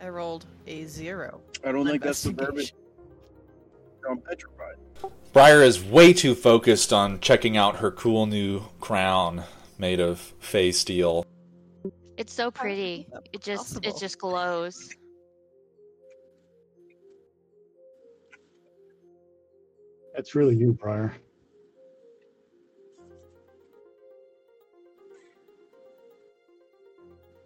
I 0.00 0.08
rolled 0.08 0.46
a 0.66 0.84
zero. 0.84 1.40
I 1.64 1.72
don't 1.72 1.86
think 1.86 2.02
that's 2.02 2.22
the 2.22 2.30
verbiage 2.32 2.74
Investigation. 2.74 4.08
on 4.08 4.20
petrified. 4.20 4.76
Briar 5.32 5.62
is 5.62 5.82
way 5.82 6.12
too 6.12 6.34
focused 6.34 6.92
on 6.92 7.20
checking 7.20 7.56
out 7.56 7.76
her 7.76 7.90
cool 7.90 8.26
new 8.26 8.62
crown 8.80 9.44
made 9.78 10.00
of 10.00 10.18
fey 10.38 10.72
steel. 10.72 11.26
It's 12.16 12.32
so 12.32 12.50
pretty. 12.50 13.06
It 13.32 13.42
just 13.42 13.84
it 13.84 13.96
just 13.98 14.18
glows. 14.18 14.90
That's 20.14 20.34
really 20.34 20.56
you, 20.56 20.72
Briar. 20.72 21.14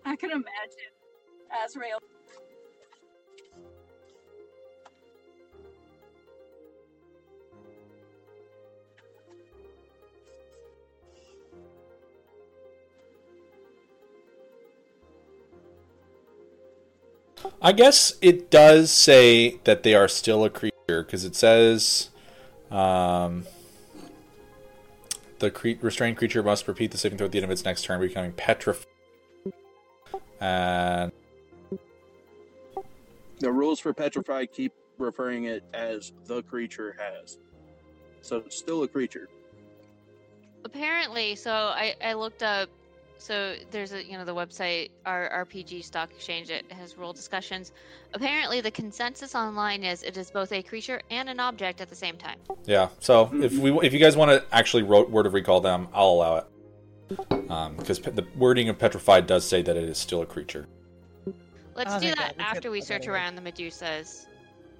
I 0.04 0.16
can 0.16 0.30
imagine 0.30 0.92
Azrael. 1.64 1.98
I 17.62 17.72
guess 17.72 18.14
it 18.20 18.50
does 18.50 18.90
say 18.90 19.58
that 19.64 19.82
they 19.82 19.94
are 19.94 20.08
still 20.08 20.44
a 20.44 20.50
creature 20.50 20.72
because 20.88 21.24
it 21.24 21.34
says 21.34 22.10
um, 22.70 23.46
the 25.38 25.50
cre- 25.50 25.80
restrained 25.80 26.16
creature 26.16 26.42
must 26.42 26.66
repeat 26.68 26.90
the 26.90 26.98
saving 26.98 27.18
throw 27.18 27.26
at 27.26 27.32
the 27.32 27.38
end 27.38 27.44
of 27.44 27.50
its 27.50 27.64
next 27.64 27.84
turn, 27.84 28.00
becoming 28.00 28.32
petrified. 28.32 28.86
And 30.40 31.12
The 33.40 33.52
rules 33.52 33.78
for 33.80 33.92
petrified 33.92 34.52
keep 34.52 34.72
referring 34.98 35.44
it 35.44 35.64
as 35.74 36.12
the 36.26 36.42
creature 36.42 36.96
has. 36.98 37.38
So 38.22 38.38
it's 38.38 38.56
still 38.56 38.82
a 38.82 38.88
creature. 38.88 39.28
Apparently, 40.64 41.34
so 41.36 41.52
I 41.52 41.94
I 42.02 42.14
looked 42.14 42.42
up. 42.42 42.68
So 43.20 43.54
there's 43.70 43.92
a 43.92 44.02
you 44.02 44.16
know 44.16 44.24
the 44.24 44.34
website 44.34 44.90
our 45.04 45.46
RPG 45.46 45.84
Stack 45.84 46.10
Exchange 46.10 46.48
it 46.48 46.64
has 46.72 46.96
rule 46.96 47.12
discussions. 47.12 47.72
Apparently, 48.14 48.62
the 48.62 48.70
consensus 48.70 49.34
online 49.34 49.84
is 49.84 50.02
it 50.02 50.16
is 50.16 50.30
both 50.30 50.52
a 50.52 50.62
creature 50.62 51.02
and 51.10 51.28
an 51.28 51.38
object 51.38 51.82
at 51.82 51.90
the 51.90 51.94
same 51.94 52.16
time. 52.16 52.38
yeah, 52.64 52.88
so 52.98 53.30
if 53.34 53.52
we 53.58 53.70
if 53.86 53.92
you 53.92 53.98
guys 53.98 54.16
want 54.16 54.30
to 54.30 54.42
actually 54.56 54.84
ro- 54.84 55.04
word 55.06 55.26
of 55.26 55.34
recall 55.34 55.60
them, 55.60 55.86
I'll 55.92 56.08
allow 56.08 56.36
it 56.38 57.50
um, 57.50 57.76
because 57.76 57.98
pe- 57.98 58.12
the 58.12 58.26
wording 58.36 58.70
of 58.70 58.78
petrified 58.78 59.26
does 59.26 59.46
say 59.46 59.60
that 59.62 59.76
it 59.76 59.84
is 59.84 59.98
still 59.98 60.22
a 60.22 60.26
creature. 60.26 60.66
Let's 61.74 61.92
Oh, 61.94 62.00
do 62.00 62.08
that 62.08 62.16
God, 62.16 62.34
we 62.38 62.42
after 62.44 62.60
could 62.62 62.70
we 62.70 62.80
search 62.80 63.06
around 63.06 63.36
the 63.36 63.42
Medusas 63.42 64.26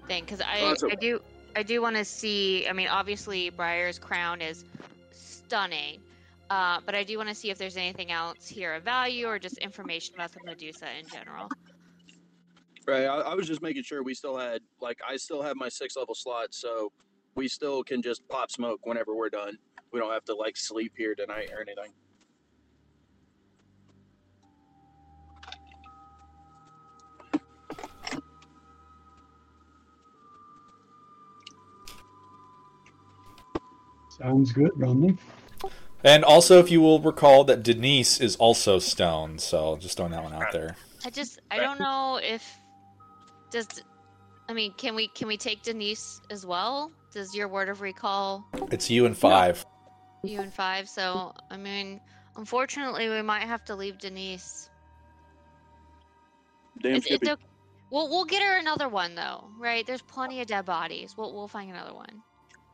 thing, 0.07 0.23
because 0.23 0.41
I, 0.41 0.61
Oh, 0.61 0.67
that's 0.69 0.83
I 0.83 0.95
do 0.95 1.21
I 1.55 1.61
do 1.61 1.79
want 1.79 1.95
to 1.95 2.05
see. 2.05 2.67
I 2.67 2.73
mean, 2.73 2.87
obviously, 2.87 3.51
Briar's 3.51 3.99
crown 3.99 4.41
is 4.41 4.65
stunning, 5.11 5.99
Uh, 6.51 6.81
but 6.85 6.93
I 6.93 7.05
do 7.05 7.15
want 7.15 7.29
to 7.29 7.35
see 7.35 7.49
if 7.49 7.57
there's 7.57 7.77
anything 7.77 8.11
else 8.11 8.45
here 8.45 8.73
of 8.73 8.83
value 8.83 9.25
or 9.25 9.39
just 9.39 9.57
information 9.59 10.15
about 10.15 10.33
the 10.33 10.41
Medusa 10.43 10.85
in 10.99 11.07
general. 11.07 11.47
Right. 12.85 13.05
I, 13.05 13.19
I 13.19 13.35
was 13.35 13.47
just 13.47 13.61
making 13.61 13.83
sure 13.83 14.03
we 14.03 14.13
still 14.13 14.37
had 14.37 14.59
like 14.81 14.99
I 15.07 15.15
still 15.15 15.41
have 15.41 15.55
my 15.55 15.69
six 15.69 15.95
level 15.95 16.13
slot, 16.13 16.53
so 16.53 16.91
we 17.35 17.47
still 17.47 17.85
can 17.85 18.01
just 18.01 18.27
pop 18.27 18.51
smoke 18.51 18.85
whenever 18.85 19.15
we're 19.15 19.29
done. 19.29 19.57
We 19.93 20.01
don't 20.01 20.11
have 20.11 20.25
to 20.25 20.35
like 20.35 20.57
sleep 20.57 20.91
here 20.97 21.15
tonight 21.15 21.51
or 21.53 21.61
anything. 21.61 21.93
Sounds 34.19 34.51
good, 34.51 34.71
Romney. 34.75 35.17
And 36.03 36.23
also, 36.23 36.59
if 36.59 36.71
you 36.71 36.81
will 36.81 36.99
recall 36.99 37.43
that 37.45 37.61
Denise 37.63 38.19
is 38.19 38.35
also 38.37 38.79
stone, 38.79 39.37
so 39.37 39.77
just 39.77 39.97
throwing 39.97 40.11
that 40.13 40.23
one 40.23 40.33
out 40.33 40.51
there. 40.51 40.75
I 41.05 41.09
just 41.09 41.39
I 41.51 41.57
don't 41.59 41.79
know 41.79 42.19
if 42.21 42.43
does 43.51 43.67
I 44.49 44.53
mean 44.53 44.73
can 44.77 44.95
we 44.95 45.07
can 45.09 45.27
we 45.27 45.37
take 45.37 45.61
Denise 45.63 46.21
as 46.31 46.45
well? 46.45 46.91
Does 47.13 47.35
your 47.35 47.47
word 47.47 47.69
of 47.69 47.81
recall 47.81 48.45
It's 48.71 48.89
you 48.89 49.05
and 49.05 49.15
five. 49.17 49.63
you 50.23 50.39
and 50.41 50.53
five? 50.53 50.89
So 50.89 51.33
I 51.51 51.57
mean, 51.57 52.01
unfortunately, 52.35 53.07
we 53.09 53.21
might 53.21 53.43
have 53.43 53.63
to 53.65 53.75
leave 53.75 53.99
Denise. 53.99 54.69
Damn 56.81 56.95
It's, 56.95 57.05
it's 57.05 57.13
Chippy. 57.19 57.31
okay. 57.31 57.43
We'll 57.91 58.09
we'll 58.09 58.25
get 58.25 58.41
her 58.41 58.57
another 58.57 58.89
one 58.89 59.13
though, 59.15 59.43
right? 59.59 59.85
There's 59.85 60.01
plenty 60.01 60.41
of 60.41 60.47
dead 60.47 60.65
bodies. 60.65 61.15
We'll 61.17 61.33
we'll 61.33 61.47
find 61.47 61.69
another 61.69 61.93
one. 61.93 62.21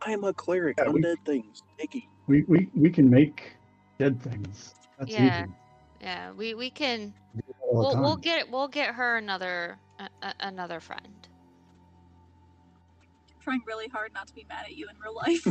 I 0.02 0.12
am 0.12 0.24
a 0.24 0.34
cleric. 0.34 0.78
Yeah, 0.78 0.90
we- 0.92 1.02
Undead 1.02 1.26
things. 1.26 1.64
Icky. 1.80 2.08
We 2.28 2.44
we 2.48 2.70
we 2.76 2.90
can 2.90 3.10
make 3.10 3.54
dead 4.00 4.22
things. 4.22 4.76
That's 5.00 5.12
Yeah. 5.12 5.44
easy. 5.44 5.52
Yeah, 6.02 6.32
we 6.32 6.54
we 6.54 6.70
can. 6.70 7.14
We 7.34 7.42
do 7.42 7.50
it 7.50 7.56
all 7.62 7.90
the 7.90 7.96
We'll 7.96 8.04
we'll 8.04 8.18
get 8.18 8.52
we'll 8.52 8.68
get 8.68 8.94
her 8.94 9.18
another 9.18 9.80
a, 10.00 10.10
a, 10.22 10.34
another 10.42 10.80
friend. 10.80 11.28
trying 13.40 13.62
really 13.66 13.88
hard 13.88 14.14
not 14.14 14.28
to 14.28 14.34
be 14.34 14.46
mad 14.50 14.66
at 14.66 14.76
you 14.76 14.88
in 14.90 15.00
real 15.00 15.16
life. 15.16 15.42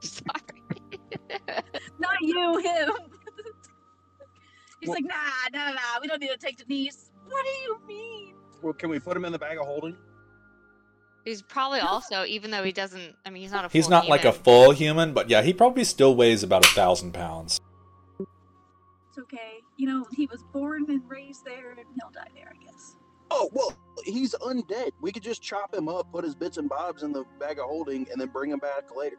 Sorry. 0.00 0.60
not 1.98 2.16
you, 2.20 2.58
him. 2.58 2.90
He's 4.80 4.88
Well- 4.90 4.98
like, 4.98 5.04
nah, 5.06 5.48
nah, 5.58 5.70
nah. 5.72 5.80
We 6.02 6.08
don't 6.08 6.20
need 6.20 6.28
to 6.30 6.36
take 6.36 6.58
Denise. 6.58 7.10
What 7.26 7.42
do 7.42 7.50
you 7.62 7.78
mean? 7.88 8.34
Well, 8.62 8.74
can 8.74 8.90
we 8.90 8.98
put 9.00 9.16
him 9.16 9.24
in 9.24 9.32
the 9.32 9.38
bag 9.38 9.56
of 9.58 9.64
holding? 9.64 9.96
He's 11.24 11.40
probably 11.40 11.80
also, 11.80 12.24
even 12.24 12.50
though 12.50 12.62
he 12.62 12.72
doesn't. 12.72 13.14
I 13.24 13.30
mean, 13.30 13.42
he's 13.42 13.52
not 13.52 13.64
a. 13.64 13.68
He's 13.68 13.84
full 13.86 13.90
not 13.92 14.08
like 14.08 14.24
a 14.24 14.32
full 14.32 14.72
human, 14.72 15.14
but 15.14 15.30
yeah, 15.30 15.42
he 15.42 15.54
probably 15.54 15.84
still 15.84 16.14
weighs 16.14 16.42
about 16.42 16.64
a 16.66 16.68
thousand 16.68 17.12
pounds. 17.12 17.60
It's 18.20 19.18
okay. 19.18 19.60
You 19.76 19.88
know, 19.88 20.06
he 20.12 20.26
was 20.26 20.42
born 20.52 20.84
and 20.88 21.00
raised 21.08 21.44
there, 21.44 21.70
and 21.70 21.78
he'll 21.78 22.10
die 22.10 22.28
there, 22.34 22.52
I 22.54 22.64
guess. 22.64 22.96
Oh 23.30 23.48
well, 23.52 23.74
he's 24.04 24.34
undead. 24.34 24.90
We 25.00 25.12
could 25.12 25.22
just 25.22 25.42
chop 25.42 25.74
him 25.74 25.88
up, 25.88 26.12
put 26.12 26.24
his 26.24 26.34
bits 26.34 26.58
and 26.58 26.68
bobs 26.68 27.02
in 27.02 27.12
the 27.12 27.24
bag 27.40 27.58
of 27.58 27.64
holding, 27.66 28.06
and 28.12 28.20
then 28.20 28.28
bring 28.28 28.50
him 28.50 28.58
back 28.58 28.94
later. 28.94 29.16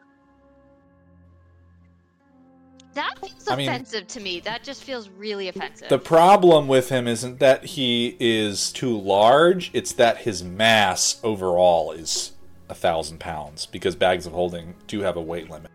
That 2.95 3.19
feels 3.19 3.47
I 3.47 3.55
mean- 3.55 3.69
offensive 3.69 4.07
to 4.07 4.19
me. 4.19 4.39
That 4.39 4.63
just 4.63 4.83
feels 4.83 5.09
really 5.09 5.47
offensive. 5.49 5.89
The 5.89 5.99
problem 5.99 6.67
with 6.67 6.89
him 6.89 7.07
isn't 7.07 7.39
that 7.39 7.65
he 7.65 8.15
is 8.19 8.71
too 8.71 8.97
large; 8.97 9.69
it's 9.73 9.91
that 9.93 10.19
his 10.19 10.43
mass 10.43 11.19
overall 11.23 11.91
is 11.91 12.31
a 12.69 12.73
thousand 12.73 13.19
pounds 13.19 13.65
because 13.65 13.95
bags 13.95 14.25
of 14.25 14.33
holding 14.33 14.75
do 14.87 15.01
have 15.01 15.17
a 15.17 15.21
weight 15.21 15.49
limit. 15.49 15.71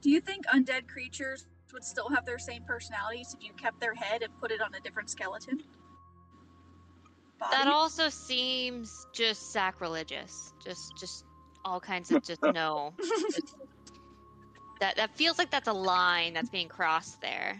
Do 0.00 0.10
you 0.10 0.20
think 0.20 0.46
undead 0.46 0.88
creatures 0.88 1.46
would 1.72 1.84
still 1.84 2.08
have 2.08 2.24
their 2.24 2.38
same 2.38 2.62
personalities 2.64 3.34
if 3.36 3.44
you 3.44 3.52
kept 3.54 3.80
their 3.80 3.94
head 3.94 4.22
and 4.22 4.32
put 4.40 4.50
it 4.50 4.60
on 4.60 4.74
a 4.74 4.80
different 4.80 5.10
skeleton? 5.10 5.62
that 7.50 7.66
also 7.66 8.08
seems 8.08 9.06
just 9.12 9.52
sacrilegious. 9.52 10.52
Just, 10.64 10.92
just 10.96 11.24
all 11.64 11.80
kinds 11.80 12.12
of 12.12 12.22
just 12.22 12.42
no. 12.42 12.94
Just- 13.00 13.56
that 14.82 14.96
that 14.96 15.14
feels 15.14 15.38
like 15.38 15.48
that's 15.48 15.68
a 15.68 15.72
line 15.72 16.34
that's 16.34 16.50
being 16.50 16.66
crossed 16.66 17.20
there. 17.20 17.56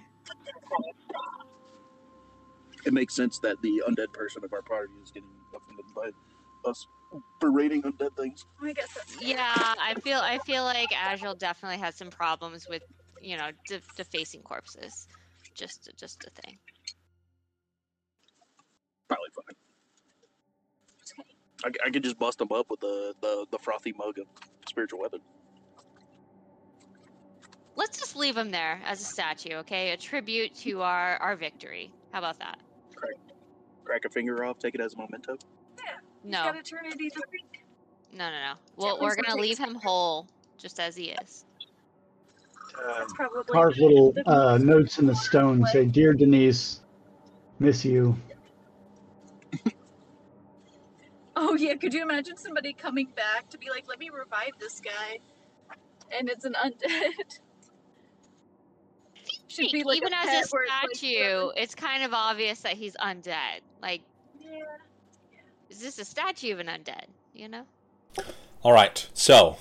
It 2.85 2.93
makes 2.93 3.15
sense 3.15 3.39
that 3.39 3.63
the 3.63 3.81
undead 3.89 4.13
person 4.13 4.43
of 4.45 4.53
our 4.53 4.63
party 4.63 4.93
is 5.05 5.13
getting 5.13 5.29
offended 5.55 5.85
by 5.95 6.11
us 6.69 6.85
berating 7.41 7.83
undead 7.83 8.17
things. 8.17 8.45
I 8.61 8.73
guess 8.73 8.93
that's. 8.93 9.23
Yeah, 9.23 9.55
I 9.57 9.95
feel 10.03 10.19
I 10.19 10.39
feel 10.39 10.65
like 10.65 10.89
Agile 10.93 11.37
definitely 11.37 11.79
has 11.79 11.95
some 11.95 12.11
problems 12.11 12.67
with 12.69 12.83
you 13.21 13.37
know 13.37 13.51
de- 13.69 13.81
defacing 13.97 14.43
corpses. 14.43 15.07
Just 15.55 15.91
just 15.97 16.25
a 16.25 16.31
thing. 16.43 16.59
Probably 19.07 19.29
fine. 19.37 19.55
I, 21.65 21.87
I 21.87 21.91
could 21.91 22.03
just 22.03 22.19
bust 22.19 22.39
them 22.39 22.51
up 22.51 22.69
with 22.69 22.81
the, 22.81 23.15
the, 23.21 23.47
the 23.53 23.59
frothy 23.59 23.93
mug 23.93 24.19
of 24.19 24.27
spiritual 24.69 24.99
weapon. 24.99 25.21
Let's 27.75 27.99
just 27.99 28.17
leave 28.17 28.37
him 28.37 28.51
there 28.51 28.81
as 28.85 29.01
a 29.01 29.05
statue, 29.05 29.55
okay? 29.57 29.93
A 29.93 29.97
tribute 29.97 30.55
to 30.57 30.83
our 30.83 31.17
our 31.17 31.37
victory. 31.37 31.91
How 32.13 32.19
about 32.19 32.39
that? 32.39 32.59
Crack 32.95 33.15
crack 33.85 34.05
a 34.05 34.11
finger 34.11 34.45
off, 34.45 34.59
take 34.59 34.75
it 34.75 34.81
as 34.81 34.95
a 34.95 34.99
memento. 34.99 35.37
Yeah. 35.79 35.93
No, 36.25 36.53
Got 36.53 36.57
eternity 36.57 37.09
to 37.09 37.23
think. 37.31 37.65
no, 38.13 38.31
no, 38.31 38.41
no. 38.41 38.55
Well, 38.77 38.99
we're 39.01 39.17
gonna 39.17 39.41
leave 39.41 39.59
him 39.59 39.75
whole, 39.75 40.29
just 40.59 40.79
as 40.79 40.97
he 40.97 41.11
is. 41.11 41.45
That's 42.77 43.13
probably 43.15 43.43
Carve 43.53 43.77
little 43.79 44.15
uh, 44.27 44.59
notes 44.59 44.99
in 44.99 45.07
the 45.07 45.15
stone. 45.15 45.65
Say, 45.67 45.87
"Dear 45.87 46.15
Denise, 46.15 46.81
miss 47.59 47.85
you." 47.85 48.17
Oh 51.35 51.55
yeah, 51.55 51.75
could 51.77 51.95
you 51.95 52.03
imagine 52.03 52.37
somebody 52.37 52.75
coming 52.75 53.09
back 53.17 53.49
to 53.51 53.59
be 53.59 53.71
like, 53.71 53.85
"Let 53.89 53.99
me 53.99 54.11
revive 54.11 54.53
this 54.61 54.81
guy," 54.81 55.19
and 56.17 56.29
it's 56.29 56.45
an 56.45 56.55
undead. 56.55 57.39
Should 59.53 59.71
be 59.73 59.85
like 59.85 59.99
Even 59.99 60.13
a 60.13 60.17
as 60.17 60.47
a 60.47 60.49
where 60.51 60.63
it's 60.65 60.73
like, 60.83 60.97
statue, 60.97 61.51
it's 61.57 61.75
kind 61.75 62.03
of 62.03 62.15
obvious 62.15 62.61
that 62.61 62.73
he's 62.75 62.95
undead. 62.97 63.61
Like, 63.81 64.03
Yeah. 64.41 64.61
is 65.69 65.81
this 65.81 65.99
a 65.99 66.05
statue 66.05 66.53
of 66.53 66.61
an 66.61 66.69
undead? 66.69 67.05
You 67.35 67.49
know? 67.49 67.65
All 68.63 68.73
right, 68.73 69.07
so 69.15 69.57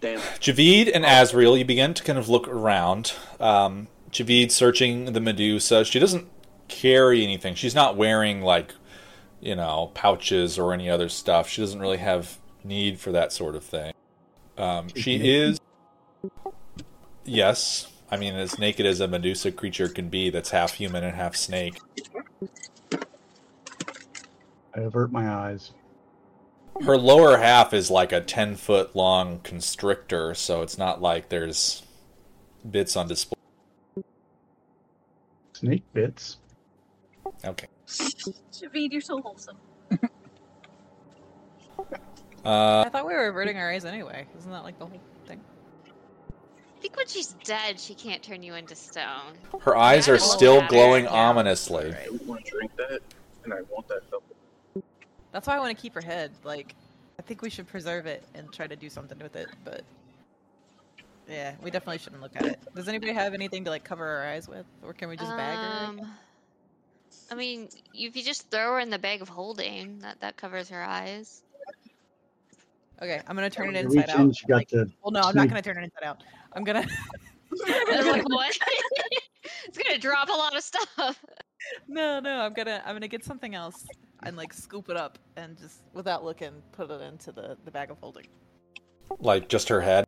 Damn. 0.00 0.20
Javid 0.38 0.90
and 0.94 1.04
Azriel, 1.04 1.58
you 1.58 1.64
begin 1.64 1.94
to 1.94 2.02
kind 2.04 2.18
of 2.18 2.28
look 2.28 2.46
around. 2.46 3.14
Um, 3.40 3.88
Javid 4.10 4.50
searching 4.50 5.12
the 5.12 5.20
Medusa. 5.20 5.84
She 5.84 5.98
doesn't 5.98 6.28
carry 6.68 7.22
anything. 7.24 7.54
She's 7.54 7.74
not 7.74 7.96
wearing 7.96 8.42
like, 8.42 8.74
you 9.40 9.56
know, 9.56 9.90
pouches 9.94 10.58
or 10.58 10.72
any 10.72 10.88
other 10.88 11.08
stuff. 11.08 11.48
She 11.48 11.60
doesn't 11.62 11.80
really 11.80 11.96
have 11.98 12.38
need 12.64 13.00
for 13.00 13.12
that 13.12 13.32
sort 13.32 13.54
of 13.56 13.64
thing. 13.64 13.92
Um, 14.56 14.88
she 14.94 15.16
is, 15.28 15.60
yes. 17.24 17.86
I 18.10 18.16
mean, 18.16 18.34
as 18.34 18.58
naked 18.58 18.86
as 18.86 19.00
a 19.00 19.08
Medusa 19.08 19.52
creature 19.52 19.88
can 19.88 20.08
be, 20.08 20.30
that's 20.30 20.50
half 20.50 20.74
human 20.74 21.04
and 21.04 21.14
half 21.14 21.36
snake. 21.36 21.78
I 24.74 24.80
avert 24.80 25.12
my 25.12 25.28
eyes. 25.28 25.72
Her 26.84 26.96
lower 26.96 27.36
half 27.38 27.74
is 27.74 27.90
like 27.90 28.12
a 28.12 28.20
ten 28.20 28.54
foot 28.54 28.94
long 28.94 29.40
constrictor, 29.40 30.34
so 30.34 30.62
it's 30.62 30.78
not 30.78 31.02
like 31.02 31.28
there's 31.28 31.82
bits 32.70 32.96
on 32.96 33.08
display. 33.08 33.36
Snake 35.54 35.82
bits. 35.92 36.36
Okay. 37.44 37.66
Javid, 37.86 38.92
you're 38.92 39.00
so 39.00 39.20
wholesome. 39.20 39.58
Uh, 42.44 42.84
I 42.86 42.88
thought 42.88 43.06
we 43.06 43.12
were 43.12 43.26
averting 43.26 43.58
our 43.58 43.70
eyes 43.70 43.84
anyway. 43.84 44.26
Isn't 44.38 44.52
that 44.52 44.62
like 44.62 44.78
the 44.78 44.86
whole 44.86 45.00
thing? 45.26 45.40
I 46.78 46.80
think 46.80 46.96
when 46.96 47.08
she's 47.08 47.34
dead, 47.44 47.80
she 47.80 47.96
can't 47.96 48.22
turn 48.22 48.44
you 48.44 48.54
into 48.54 48.76
stone. 48.76 49.36
her 49.62 49.76
eyes 49.76 50.06
Yeah, 50.06 50.14
are 50.14 50.18
still 50.20 50.64
glowing 50.68 51.06
Yeah. 51.06 51.10
ominously. 51.10 51.92
I 51.92 52.06
want 52.24 52.44
to 52.44 52.50
drink 52.52 52.70
that, 52.76 53.00
and 53.42 53.52
I 53.52 53.62
want 53.62 53.88
that 53.88 54.08
double. 54.12 54.84
That's 55.32 55.48
why 55.48 55.56
I 55.56 55.58
want 55.58 55.76
to 55.76 55.82
keep 55.82 55.92
her 55.94 56.00
head. 56.00 56.30
Like, 56.44 56.76
I 57.18 57.22
think 57.22 57.42
we 57.42 57.50
should 57.50 57.66
preserve 57.66 58.06
it 58.06 58.22
and 58.34 58.52
try 58.52 58.68
to 58.68 58.76
do 58.76 58.88
something 58.88 59.18
with 59.18 59.34
it. 59.34 59.50
But 59.64 59.82
yeah, 61.28 61.56
we 61.60 61.72
definitely 61.72 61.98
shouldn't 61.98 62.22
look 62.22 62.36
at 62.36 62.46
it. 62.46 62.60
Does 62.76 62.86
anybody 62.86 63.12
have 63.12 63.34
anything 63.34 63.64
to 63.64 63.70
like 63.70 63.82
cover 63.82 64.06
our 64.06 64.28
eyes 64.28 64.46
with, 64.46 64.64
or 64.84 64.92
can 64.92 65.08
we 65.08 65.16
just 65.16 65.36
bag 65.36 65.58
her? 65.58 65.84
Um, 65.84 66.00
I 67.32 67.34
mean, 67.34 67.68
if 67.92 68.14
you 68.14 68.22
just 68.22 68.52
throw 68.52 68.74
her 68.74 68.78
in 68.78 68.90
the 68.90 69.00
bag 69.00 69.20
of 69.20 69.28
holding, 69.28 69.98
that 69.98 70.20
that 70.20 70.36
covers 70.36 70.68
her 70.68 70.82
eyes. 70.84 71.42
Okay, 73.00 73.20
I'm 73.26 73.36
gonna 73.36 73.50
turn 73.50 73.74
it 73.74 73.84
inside 73.84 74.10
out. 74.10 74.20
in, 74.20 74.32
she 74.32 74.46
got 74.46 74.56
like- 74.56 74.68
the 74.68 74.90
well, 75.02 75.12
no, 75.12 75.20
I'm 75.20 75.34
not 75.34 75.48
gonna 75.48 75.62
turn 75.62 75.78
it 75.78 75.84
inside 75.84 76.04
out. 76.04 76.22
I'm 76.52 76.64
gonna. 76.64 76.84
I 77.66 77.96
was 77.96 78.06
like, 78.06 78.28
what? 78.28 78.58
it's 79.66 79.78
gonna 79.78 79.98
drop 79.98 80.28
a 80.28 80.32
lot 80.32 80.56
of 80.56 80.62
stuff. 80.62 81.20
no, 81.88 82.20
no, 82.20 82.40
I'm 82.40 82.52
gonna. 82.54 82.82
I'm 82.84 82.94
gonna 82.94 83.08
get 83.08 83.24
something 83.24 83.54
else 83.54 83.86
and 84.24 84.36
like 84.36 84.52
scoop 84.52 84.88
it 84.90 84.96
up 84.96 85.18
and 85.36 85.56
just 85.56 85.82
without 85.92 86.24
looking, 86.24 86.50
put 86.72 86.90
it 86.90 87.00
into 87.00 87.32
the 87.32 87.56
the 87.64 87.70
bag 87.70 87.90
of 87.90 87.98
holding. 88.00 88.26
Like 89.20 89.48
just 89.48 89.68
her 89.68 89.80
head. 89.80 90.04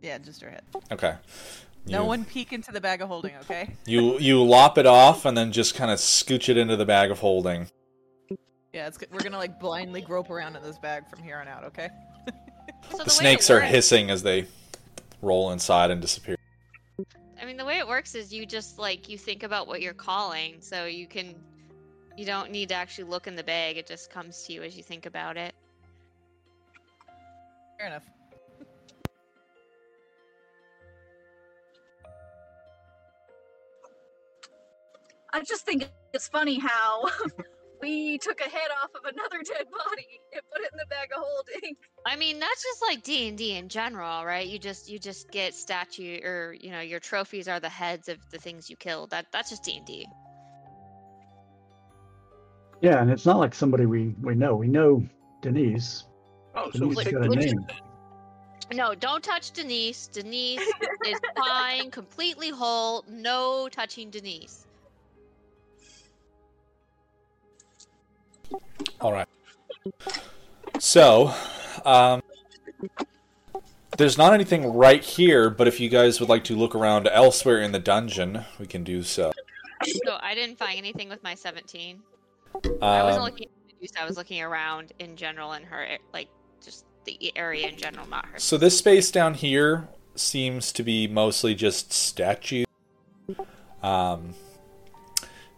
Yeah, 0.00 0.18
just 0.18 0.40
her 0.42 0.50
head. 0.50 0.62
Okay. 0.92 1.16
No 1.86 2.02
You- 2.02 2.06
one 2.08 2.24
peek 2.24 2.52
into 2.52 2.72
the 2.72 2.80
bag 2.80 3.02
of 3.02 3.08
holding, 3.08 3.34
okay? 3.42 3.74
You 3.86 4.18
you 4.18 4.42
lop 4.42 4.78
it 4.78 4.86
off 4.86 5.24
and 5.26 5.36
then 5.36 5.52
just 5.52 5.74
kind 5.74 5.90
of 5.90 5.98
scooch 5.98 6.48
it 6.48 6.56
into 6.56 6.76
the 6.76 6.86
bag 6.86 7.10
of 7.10 7.18
holding. 7.18 7.68
Yeah, 8.74 8.88
it's, 8.88 8.98
we're 9.12 9.20
gonna 9.20 9.38
like 9.38 9.60
blindly 9.60 10.00
grope 10.00 10.30
around 10.30 10.56
in 10.56 10.62
this 10.64 10.78
bag 10.78 11.08
from 11.08 11.22
here 11.22 11.38
on 11.38 11.46
out, 11.48 11.62
okay? 11.64 11.88
So 12.90 12.98
The 12.98 13.04
way 13.04 13.08
snakes 13.08 13.48
it 13.48 13.52
are 13.54 13.56
works- 13.60 13.70
hissing 13.70 14.10
as 14.10 14.22
they 14.22 14.46
roll 15.22 15.52
inside 15.52 15.90
and 15.90 16.02
disappear. 16.02 16.36
I 17.40 17.44
mean, 17.46 17.56
the 17.56 17.64
way 17.64 17.78
it 17.78 17.86
works 17.88 18.14
is 18.14 18.32
you 18.32 18.44
just 18.44 18.78
like 18.78 19.08
you 19.08 19.16
think 19.16 19.42
about 19.42 19.66
what 19.68 19.80
you're 19.80 19.94
calling, 19.94 20.56
so 20.60 20.84
you 20.84 21.06
can 21.06 21.34
you 22.16 22.26
don't 22.26 22.50
need 22.50 22.68
to 22.70 22.74
actually 22.74 23.04
look 23.04 23.26
in 23.26 23.36
the 23.36 23.42
bag. 23.44 23.76
It 23.78 23.86
just 23.86 24.10
comes 24.10 24.42
to 24.44 24.52
you 24.52 24.62
as 24.62 24.76
you 24.76 24.82
think 24.82 25.06
about 25.06 25.36
it. 25.38 25.54
Fair 27.78 27.86
enough. 27.86 28.04
I 35.32 35.42
just 35.42 35.64
think 35.66 35.88
it's 36.12 36.28
funny 36.28 36.58
how 36.58 37.04
we 37.84 38.18
took 38.18 38.40
a 38.40 38.44
head 38.48 38.70
off 38.82 38.90
of 38.94 39.04
another 39.04 39.42
dead 39.44 39.66
body 39.70 40.20
and 40.32 40.42
put 40.50 40.62
it 40.62 40.70
in 40.72 40.78
the 40.78 40.86
bag 40.88 41.10
of 41.14 41.22
holding. 41.22 41.76
I 42.06 42.16
mean, 42.16 42.38
that's 42.38 42.62
just 42.62 42.82
like 42.82 43.02
D 43.02 43.28
and 43.28 43.36
D 43.36 43.56
in 43.56 43.68
general, 43.68 44.24
right? 44.24 44.46
You 44.46 44.58
just 44.58 44.88
you 44.88 44.98
just 44.98 45.30
get 45.30 45.54
statue 45.54 46.20
or 46.22 46.54
you 46.58 46.70
know 46.70 46.80
your 46.80 47.00
trophies 47.00 47.48
are 47.48 47.60
the 47.60 47.68
heads 47.68 48.08
of 48.08 48.18
the 48.30 48.38
things 48.38 48.70
you 48.70 48.76
killed. 48.76 49.10
That 49.10 49.26
that's 49.32 49.50
just 49.50 49.64
D 49.64 49.76
and 49.76 49.86
D. 49.86 50.06
Yeah, 52.80 53.00
and 53.00 53.10
it's 53.10 53.26
not 53.26 53.38
like 53.38 53.54
somebody 53.54 53.86
we 53.86 54.14
we 54.22 54.34
know. 54.34 54.56
We 54.56 54.68
know 54.68 55.06
Denise. 55.42 56.04
Oh, 56.54 56.70
so 56.70 56.80
Denise 56.80 56.96
we 56.96 57.04
has 57.04 57.12
got 57.12 57.24
a 57.24 57.28
name. 57.28 57.66
No, 58.72 58.94
don't 58.94 59.22
touch 59.22 59.50
Denise. 59.50 60.06
Denise 60.06 60.60
is 61.06 61.20
fine, 61.36 61.90
completely 62.00 62.48
whole. 62.48 63.04
No 63.08 63.68
touching 63.70 64.10
Denise. 64.10 64.66
All 69.04 69.12
right. 69.12 69.28
So, 70.78 71.34
um, 71.84 72.22
there's 73.98 74.16
not 74.16 74.32
anything 74.32 74.72
right 74.72 75.04
here, 75.04 75.50
but 75.50 75.68
if 75.68 75.78
you 75.78 75.90
guys 75.90 76.20
would 76.20 76.30
like 76.30 76.42
to 76.44 76.56
look 76.56 76.74
around 76.74 77.06
elsewhere 77.08 77.60
in 77.60 77.72
the 77.72 77.78
dungeon, 77.78 78.46
we 78.58 78.66
can 78.66 78.82
do 78.82 79.02
so. 79.02 79.30
So 80.06 80.16
I 80.22 80.34
didn't 80.34 80.58
find 80.58 80.78
anything 80.78 81.10
with 81.10 81.22
my 81.22 81.34
17. 81.34 82.00
I 82.80 83.02
wasn't 83.02 83.18
Um, 83.18 83.24
looking 83.24 83.48
I 84.00 84.06
was 84.06 84.16
looking 84.16 84.40
around 84.40 84.94
in 84.98 85.16
general 85.16 85.52
in 85.52 85.64
her 85.64 85.86
like 86.14 86.28
just 86.64 86.86
the 87.04 87.30
area 87.36 87.68
in 87.68 87.76
general, 87.76 88.08
not 88.08 88.24
her. 88.24 88.38
so 88.38 88.56
this 88.56 88.78
space 88.78 89.10
down 89.10 89.34
here 89.34 89.86
seems 90.14 90.72
to 90.72 90.82
be 90.82 91.06
mostly 91.06 91.54
just 91.54 91.92
statues. 91.92 92.64
Um, 93.82 94.34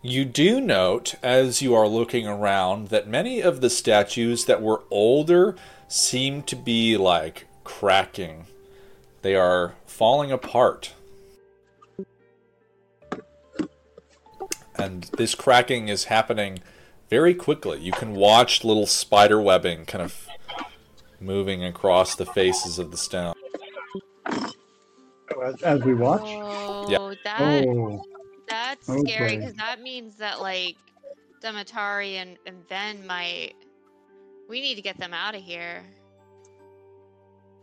you 0.03 0.25
do 0.25 0.61
note 0.61 1.15
as 1.23 1.63
you 1.63 1.75
are 1.75 1.89
looking 1.89 2.27
around 2.27 2.89
that 2.89 3.09
many 3.09 3.41
of 3.41 3.61
the 3.61 3.71
statues 3.71 4.45
that 4.45 4.63
were 4.63 4.83
older 4.91 5.57
seem 5.89 6.43
to 6.45 6.57
be 6.57 6.97
like 6.97 7.47
cracking. 7.65 8.47
They 9.23 9.35
are 9.35 9.75
falling 9.87 10.31
apart. 10.31 10.95
And 14.79 15.05
this 15.17 15.35
cracking 15.35 15.89
is 15.89 16.05
happening 16.05 16.61
very 17.09 17.35
quickly. 17.35 17.81
You 17.81 17.93
can 17.93 18.15
watch 18.15 18.63
little 18.63 18.87
spider 18.87 19.41
webbing 19.41 19.87
kind 19.87 20.03
of 20.03 20.29
moving 21.21 21.65
across 21.65 22.15
the 22.15 22.27
faces 22.27 22.79
of 22.79 22.91
the 22.91 22.97
stone. 22.97 23.35
As, 25.45 25.63
as 25.63 25.83
we 25.83 25.95
watch. 25.95 26.23
Oh, 26.25 27.15
that 27.25 27.41
Oh, 27.41 28.05
that's 28.87 29.01
scary 29.01 29.37
because 29.37 29.55
that 29.55 29.81
means 29.81 30.17
that 30.17 30.41
like 30.41 30.77
Demetari 31.41 32.17
and, 32.17 32.37
and 32.47 32.69
Ven 32.69 33.07
might. 33.07 33.53
We 34.49 34.61
need 34.61 34.77
to 34.77 34.83
get 34.83 34.99
them 34.99 35.13
out 35.13 35.35
of 35.35 35.43
here. 35.43 35.83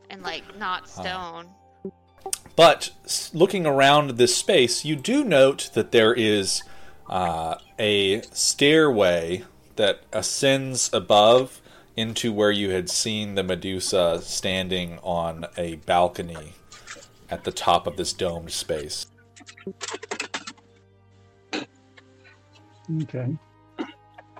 And 0.09 0.21
like 0.21 0.57
not 0.57 0.89
stone. 0.89 1.47
But 2.55 2.91
looking 3.33 3.65
around 3.65 4.11
this 4.11 4.35
space, 4.35 4.85
you 4.85 4.95
do 4.95 5.23
note 5.23 5.71
that 5.73 5.91
there 5.91 6.13
is 6.13 6.61
uh, 7.09 7.55
a 7.79 8.21
stairway 8.31 9.43
that 9.75 10.01
ascends 10.11 10.89
above 10.93 11.61
into 11.95 12.31
where 12.31 12.51
you 12.51 12.71
had 12.71 12.89
seen 12.89 13.35
the 13.35 13.43
Medusa 13.43 14.19
standing 14.21 14.99
on 15.03 15.45
a 15.57 15.75
balcony 15.75 16.53
at 17.29 17.43
the 17.43 17.51
top 17.51 17.87
of 17.87 17.97
this 17.97 18.13
domed 18.13 18.51
space. 18.51 19.07
Okay. 23.03 23.37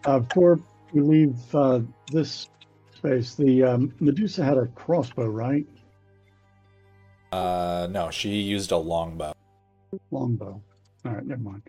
Uh, 0.06 0.19
before 0.19 0.60
we 0.91 1.01
leave 1.01 1.56
uh, 1.56 1.79
this 2.12 2.49
space, 2.95 3.36
the 3.36 3.63
um, 3.63 3.93
Medusa 3.99 4.43
had 4.43 4.58
a 4.58 4.67
crossbow, 4.67 5.27
right? 5.27 5.65
Uh, 7.32 7.88
no, 7.89 8.12
she 8.12 8.29
used 8.41 8.71
a 8.71 8.77
longbow. 8.77 9.34
Longbow. 10.12 10.62
All 11.06 11.12
right, 11.12 11.25
never 11.25 11.41
mind. 11.41 11.63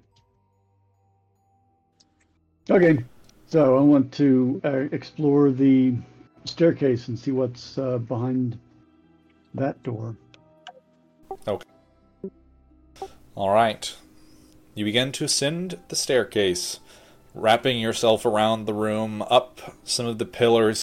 Okay, 2.70 2.98
so 3.46 3.76
I 3.76 3.80
want 3.80 4.12
to 4.14 4.60
uh, 4.64 4.88
explore 4.92 5.50
the 5.50 5.94
staircase 6.44 7.08
and 7.08 7.18
see 7.18 7.30
what's 7.30 7.78
uh, 7.78 7.98
behind 7.98 8.58
that 9.54 9.82
door. 9.82 10.16
Okay. 11.46 11.66
All 13.34 13.50
right. 13.50 13.94
You 14.76 14.84
begin 14.84 15.12
to 15.12 15.24
ascend 15.24 15.78
the 15.86 15.94
staircase, 15.94 16.80
wrapping 17.32 17.78
yourself 17.78 18.26
around 18.26 18.64
the 18.64 18.74
room, 18.74 19.22
up 19.30 19.76
some 19.84 20.04
of 20.04 20.18
the 20.18 20.24
pillars, 20.24 20.82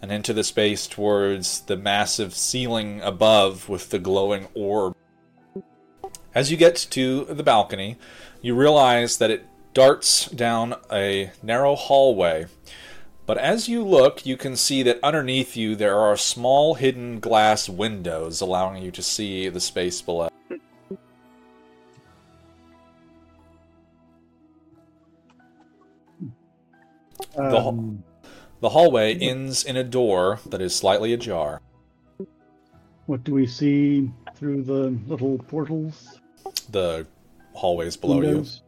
and 0.00 0.10
into 0.10 0.32
the 0.32 0.42
space 0.42 0.86
towards 0.86 1.60
the 1.60 1.76
massive 1.76 2.34
ceiling 2.34 3.02
above 3.02 3.68
with 3.68 3.90
the 3.90 3.98
glowing 3.98 4.48
orb. 4.54 4.96
As 6.34 6.50
you 6.50 6.56
get 6.56 6.74
to 6.92 7.26
the 7.26 7.42
balcony, 7.42 7.98
you 8.40 8.54
realize 8.54 9.18
that 9.18 9.30
it 9.30 9.44
darts 9.74 10.30
down 10.30 10.74
a 10.90 11.32
narrow 11.42 11.74
hallway. 11.74 12.46
But 13.26 13.36
as 13.36 13.68
you 13.68 13.84
look, 13.84 14.24
you 14.24 14.38
can 14.38 14.56
see 14.56 14.82
that 14.84 14.98
underneath 15.02 15.54
you 15.54 15.76
there 15.76 15.98
are 15.98 16.16
small 16.16 16.76
hidden 16.76 17.20
glass 17.20 17.68
windows 17.68 18.40
allowing 18.40 18.82
you 18.82 18.90
to 18.90 19.02
see 19.02 19.50
the 19.50 19.60
space 19.60 20.00
below. 20.00 20.30
The 27.34 27.56
Um, 27.56 28.02
The 28.60 28.68
hallway 28.68 29.16
ends 29.18 29.64
in 29.64 29.76
a 29.76 29.82
door 29.84 30.38
that 30.46 30.60
is 30.60 30.74
slightly 30.74 31.12
ajar. 31.12 31.60
what 33.06 33.24
do 33.24 33.34
we 33.34 33.46
see 33.46 34.10
through 34.36 34.62
the 34.62 34.96
little 35.08 35.38
portals? 35.38 36.20
The 36.70 37.06
hallways 37.54 37.96
below 37.96 38.20
windows? 38.20 38.62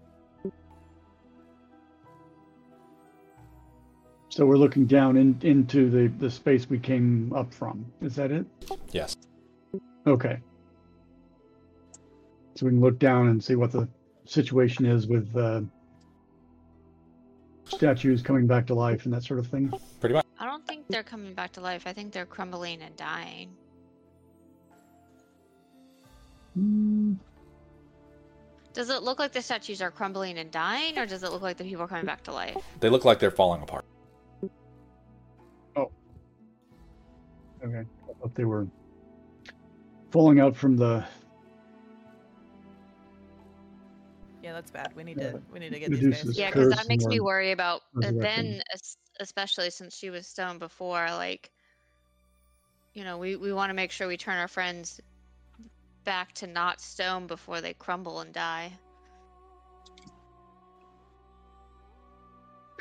So 4.31 4.45
we're 4.47 4.57
looking 4.57 4.87
down 4.87 5.17
in, 5.17 5.39
into 5.43 5.89
the, 5.89 6.09
the 6.19 6.29
space 6.29 6.69
we 6.69 6.81
came 6.81 7.33
up 7.33 7.55
from. 7.55 7.87
Is 8.03 8.17
that 8.17 8.33
it? 8.33 8.45
Yes. 8.91 9.17
Okay. 10.09 10.41
So 12.57 12.67
we 12.67 12.73
can 12.73 12.81
look 12.81 12.99
down 12.99 13.29
and 13.29 13.43
see 13.43 13.55
what 13.55 13.71
the 13.71 13.89
situation 14.25 14.87
is 14.87 15.07
with 15.07 15.35
uh, 15.37 15.61
statues 17.67 18.23
coming 18.23 18.47
back 18.47 18.67
to 18.69 18.75
life 18.75 19.05
and 19.05 19.15
that 19.15 19.23
sort 19.25 19.39
of 19.41 19.47
thing. 19.47 19.73
Pretty 20.01 20.15
much. 20.15 20.25
I 20.39 20.47
don't 20.47 20.67
think 20.67 20.87
they're 20.89 21.03
coming 21.03 21.35
back 21.35 21.53
to 21.53 21.61
life. 21.61 21.85
I 21.87 21.93
think 21.93 22.13
they're 22.13 22.27
crumbling 22.27 22.83
and 22.83 22.95
dying. 22.97 23.51
Hmm, 26.55 27.15
Does 28.73 28.89
it 28.91 29.03
look 29.03 29.19
like 29.19 29.33
the 29.33 29.43
statues 29.43 29.83
are 29.83 29.91
crumbling 29.91 30.39
and 30.39 30.51
dying, 30.51 30.99
or 30.99 31.07
does 31.07 31.23
it 31.25 31.31
look 31.33 31.43
like 31.43 31.57
the 31.57 31.65
people 31.65 31.83
are 31.85 31.89
coming 31.89 32.07
back 32.07 32.23
to 32.25 32.33
life? 32.33 32.57
They 32.81 32.89
look 32.91 33.05
like 33.05 33.19
they're 33.19 33.31
falling 33.33 33.63
apart. 33.63 33.85
Oh. 35.77 35.91
Okay. 37.65 37.79
I 38.09 38.13
thought 38.21 38.35
they 38.37 38.45
were 38.45 38.67
falling 40.13 40.39
out 40.39 40.55
from 40.57 40.77
the 40.77 41.05
that's 44.55 44.71
bad. 44.71 44.93
We 44.97 45.05
need 45.05 45.19
Yeah. 45.21 45.33
to 45.33 45.43
we 45.53 45.59
need 45.59 45.73
to 45.73 45.79
get 45.79 45.91
these 45.91 46.25
guys. 46.25 46.39
Yeah, 46.39 46.51
because 46.51 46.71
that 46.71 46.89
makes 46.89 47.05
me 47.05 47.21
worry 47.21 47.53
about 47.53 47.83
uh, 47.97 48.07
resurrected. 48.07 48.23
Ben, 48.23 48.63
especially 49.21 49.71
since 49.71 49.97
she 49.97 50.11
was 50.11 50.27
stoned 50.27 50.61
before. 50.61 51.07
Like, 51.11 51.51
you 52.95 53.05
know, 53.05 53.19
we, 53.19 53.37
we 53.37 53.53
want 53.53 53.71
to 53.71 53.75
make 53.75 53.91
sure 53.91 54.09
we 54.09 54.17
turn 54.17 54.39
our 54.39 54.49
friends 54.49 55.01
back 56.05 56.33
to 56.35 56.47
not 56.47 56.81
stone 56.81 57.27
before 57.27 57.61
they 57.61 57.75
crumble 57.75 58.21
and 58.21 58.33
die. 58.33 58.73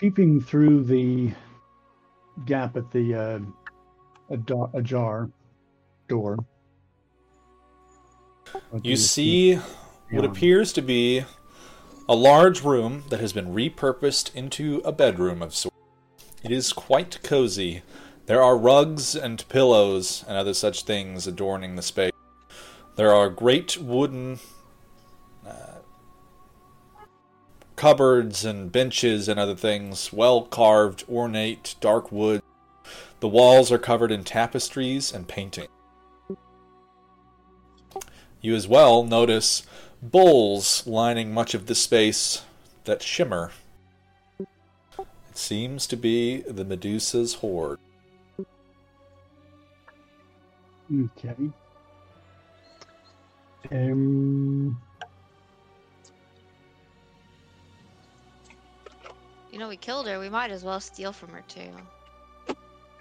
peeping 0.04 0.42
through 0.42 0.84
the 0.84 1.32
gap 2.46 2.76
at 2.76 2.92
the 2.92 3.16
uh, 3.16 3.40
a 4.30 4.36
do- 4.36 4.70
ajar 4.74 5.30
door. 6.10 6.38
You 8.82 8.98
see 8.98 9.56
what 10.12 10.26
appears 10.26 10.74
to 10.74 10.82
be 10.82 11.24
a 12.08 12.16
large 12.16 12.64
room 12.64 13.04
that 13.10 13.20
has 13.22 13.32
been 13.32 13.54
repurposed 13.54 14.34
into 14.36 14.82
a 14.84 14.92
bedroom 14.92 15.42
of 15.42 15.56
sorts. 15.56 15.78
It 16.44 16.52
is 16.52 16.74
quite 16.74 17.24
cozy. 17.24 17.82
There 18.26 18.44
are 18.44 18.58
rugs 18.58 19.16
and 19.16 19.48
pillows 19.48 20.26
and 20.28 20.38
other 20.38 20.54
such 20.54 20.84
things 20.84 21.28
adorning 21.28 21.76
the 21.76 21.82
space. 21.82 22.12
There 22.96 23.14
are 23.14 23.30
great 23.30 23.78
wooden 23.78 24.40
uh, 25.48 25.80
cupboards 27.76 28.44
and 28.44 28.72
benches 28.72 29.30
and 29.30 29.40
other 29.40 29.56
things, 29.56 30.12
well 30.12 30.44
carved, 30.44 31.06
ornate, 31.10 31.76
dark 31.80 32.12
wood. 32.12 32.42
The 33.22 33.30
walls 33.30 33.72
are 33.72 33.78
covered 33.78 34.12
in 34.12 34.26
tapestries 34.26 35.14
and 35.14 35.28
painting. 35.28 35.68
You 38.42 38.56
as 38.56 38.68
well 38.68 39.04
notice 39.04 39.64
bowls 40.12 40.86
lining 40.86 41.34
much 41.34 41.54
of 41.54 41.66
the 41.68 41.76
space 41.76 42.44
that 42.84 43.02
shimmer. 43.02 43.52
It 44.40 45.38
seems 45.38 45.88
to 45.88 45.96
be 45.96 46.42
the 46.42 46.66
Medusa's 46.66 47.36
hoard. 47.36 47.80
Okay. 50.94 51.36
Um, 53.72 54.78
You 59.52 59.60
know, 59.60 59.70
we 59.70 59.78
killed 59.78 60.08
her. 60.08 60.20
We 60.20 60.30
might 60.30 60.50
as 60.50 60.64
well 60.64 60.80
steal 60.80 61.14
from 61.14 61.30
her 61.30 61.44
too. 61.48 61.70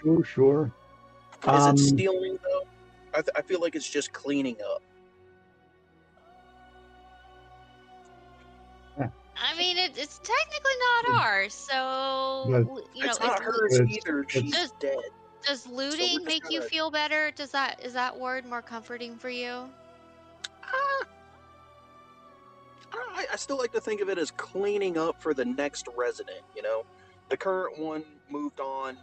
sure, 0.03 0.23
sure. 0.25 0.73
Is 1.45 1.49
Um, 1.49 1.75
it 1.75 1.79
stealing 1.79 2.39
though? 2.43 2.67
I, 3.15 3.23
th- 3.23 3.31
I 3.35 3.41
feel 3.41 3.61
like 3.61 3.75
it's 3.75 3.89
just 3.89 4.13
cleaning 4.13 4.57
up. 4.71 4.83
I 9.43 9.57
mean, 9.59 9.77
it, 9.77 9.93
it's 9.99 10.19
technically 10.19 10.73
not 11.11 11.21
ours, 11.23 11.53
so 11.55 12.45
But- 12.49 12.97
you 12.97 13.05
know, 13.05 13.11
it's 13.11 13.21
not 13.21 13.39
if- 13.41 13.45
hers 13.45 13.75
it's- 13.81 13.97
either. 13.97 14.25
She's 14.29 14.45
it's- 14.53 14.73
dead. 14.79 14.97
does 15.45 15.67
looting 15.67 16.15
just 16.19 16.25
make 16.25 16.49
you 16.51 16.61
gotta- 16.61 16.71
feel 16.71 16.91
better? 16.91 17.31
Does 17.33 17.51
that 17.51 17.81
is 17.85 17.93
that 17.95 18.17
word 18.19 18.47
more 18.47 18.63
comforting 18.63 19.17
for 19.17 19.29
you? 19.31 19.69
Ah. 20.65 21.05
I, 22.95 23.27
I 23.33 23.37
still 23.37 23.57
like 23.59 23.73
to 23.73 23.81
think 23.81 24.01
of 24.01 24.09
it 24.09 24.19
as 24.19 24.31
cleaning 24.31 24.97
up 24.99 25.21
for 25.23 25.35
the 25.35 25.45
next 25.45 25.89
resident. 25.97 26.43
You 26.55 26.63
know, 26.63 26.85
the 27.31 27.37
current 27.37 27.79
one 27.79 28.05
moved 28.31 28.61
on 28.61 28.97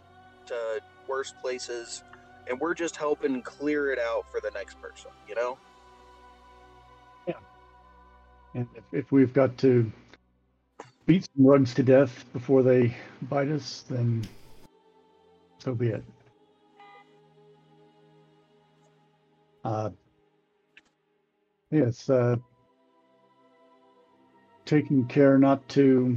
to 0.46 0.80
worse 1.08 1.34
places, 1.42 2.02
and 2.48 2.58
we're 2.58 2.74
just 2.74 2.96
helping 2.96 3.42
clear 3.42 3.92
it 3.92 3.98
out 3.98 4.30
for 4.30 4.40
the 4.40 4.50
next 4.52 4.80
person. 4.80 5.10
You 5.28 5.34
know. 5.34 5.58
Yeah. 7.26 7.34
And 8.54 8.66
if, 8.74 8.84
if 8.92 9.12
we've 9.12 9.32
got 9.32 9.58
to 9.58 9.90
beat 11.10 11.28
some 11.34 11.44
rugs 11.44 11.74
to 11.74 11.82
death 11.82 12.24
before 12.32 12.62
they 12.62 12.94
bite 13.22 13.48
us, 13.48 13.84
then 13.90 14.24
so 15.58 15.74
be 15.74 15.88
it. 15.88 16.04
Uh, 19.64 19.90
yes, 21.72 22.08
uh, 22.08 22.36
taking 24.64 25.04
care 25.08 25.36
not 25.36 25.68
to 25.68 26.16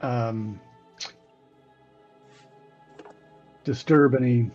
um, 0.00 0.60
disturb 3.62 4.16
any 4.16 4.50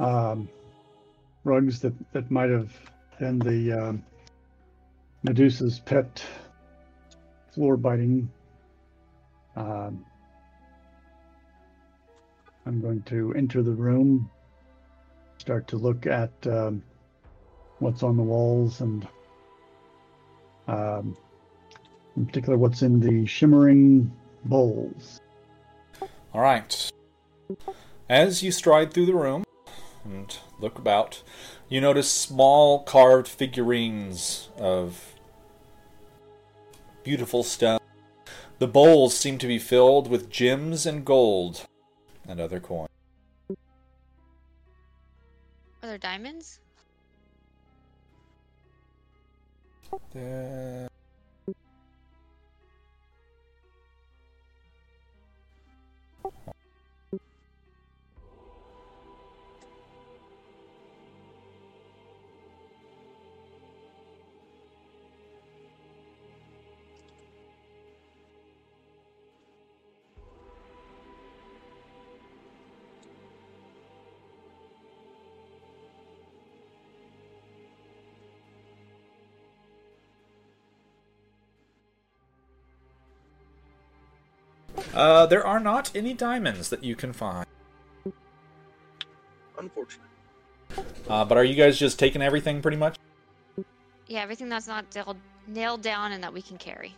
um, 0.00 0.48
rugs 1.44 1.80
that, 1.80 1.92
that 2.14 2.30
might 2.30 2.48
have 2.48 2.72
been 3.20 3.38
the 3.40 3.72
um, 3.72 4.02
Medusa's 5.22 5.80
pet 5.80 6.24
floor 7.56 7.78
biting. 7.78 8.30
Um, 9.56 10.04
I'm 12.66 12.82
going 12.82 13.00
to 13.04 13.32
enter 13.34 13.62
the 13.62 13.72
room, 13.72 14.30
start 15.38 15.66
to 15.68 15.78
look 15.78 16.06
at 16.06 16.30
um, 16.46 16.82
what's 17.78 18.02
on 18.02 18.18
the 18.18 18.22
walls 18.22 18.82
and, 18.82 19.08
um, 20.68 21.16
in 22.18 22.26
particular, 22.26 22.58
what's 22.58 22.82
in 22.82 23.00
the 23.00 23.26
shimmering 23.26 24.12
bowls. 24.44 25.18
All 26.34 26.42
right. 26.42 26.90
As 28.10 28.42
you 28.42 28.52
stride 28.52 28.92
through 28.92 29.06
the 29.06 29.14
room 29.14 29.44
and 30.04 30.36
look 30.60 30.76
about, 30.76 31.22
you 31.70 31.80
notice 31.80 32.10
small 32.10 32.82
carved 32.82 33.28
figurines 33.28 34.50
of 34.58 35.15
beautiful 37.06 37.44
stone. 37.44 37.78
The 38.58 38.66
bowls 38.66 39.16
seem 39.16 39.38
to 39.38 39.46
be 39.46 39.60
filled 39.60 40.08
with 40.08 40.28
gems 40.28 40.86
and 40.86 41.04
gold 41.04 41.64
and 42.26 42.40
other 42.40 42.58
coins. 42.58 42.90
Are 43.48 43.56
there 45.82 45.98
diamonds? 45.98 46.58
There- 50.12 50.88
Uh, 84.96 85.26
there 85.26 85.46
are 85.46 85.60
not 85.60 85.90
any 85.94 86.14
diamonds 86.14 86.70
that 86.70 86.82
you 86.82 86.96
can 86.96 87.12
find. 87.12 87.46
Unfortunate. 89.58 90.06
Uh, 91.06 91.22
but 91.22 91.36
are 91.36 91.44
you 91.44 91.54
guys 91.54 91.78
just 91.78 91.98
taking 91.98 92.22
everything 92.22 92.62
pretty 92.62 92.78
much? 92.78 92.96
Yeah, 94.06 94.20
everything 94.20 94.48
that's 94.48 94.66
not 94.66 94.86
nailed, 94.94 95.18
nailed 95.46 95.82
down 95.82 96.12
and 96.12 96.24
that 96.24 96.32
we 96.32 96.40
can 96.40 96.56
carry. 96.56 96.94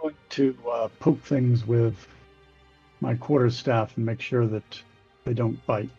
going 0.00 0.14
to 0.30 0.56
uh, 0.72 0.88
poke 1.00 1.20
things 1.22 1.66
with 1.66 2.06
my 3.00 3.14
quarterstaff 3.14 3.96
and 3.96 4.06
make 4.06 4.20
sure 4.20 4.46
that 4.46 4.82
they 5.24 5.34
don't 5.34 5.64
bite. 5.66 5.90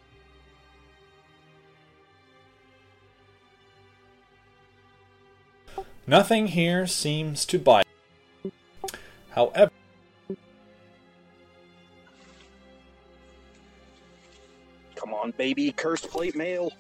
Nothing 6.10 6.48
here 6.48 6.88
seems 6.88 7.46
to 7.46 7.60
bite. 7.60 7.86
However, 9.30 9.70
Come 14.96 15.14
on, 15.14 15.30
baby. 15.38 15.72
Cursed 15.72 16.10
plate 16.10 16.36
mail. 16.36 16.72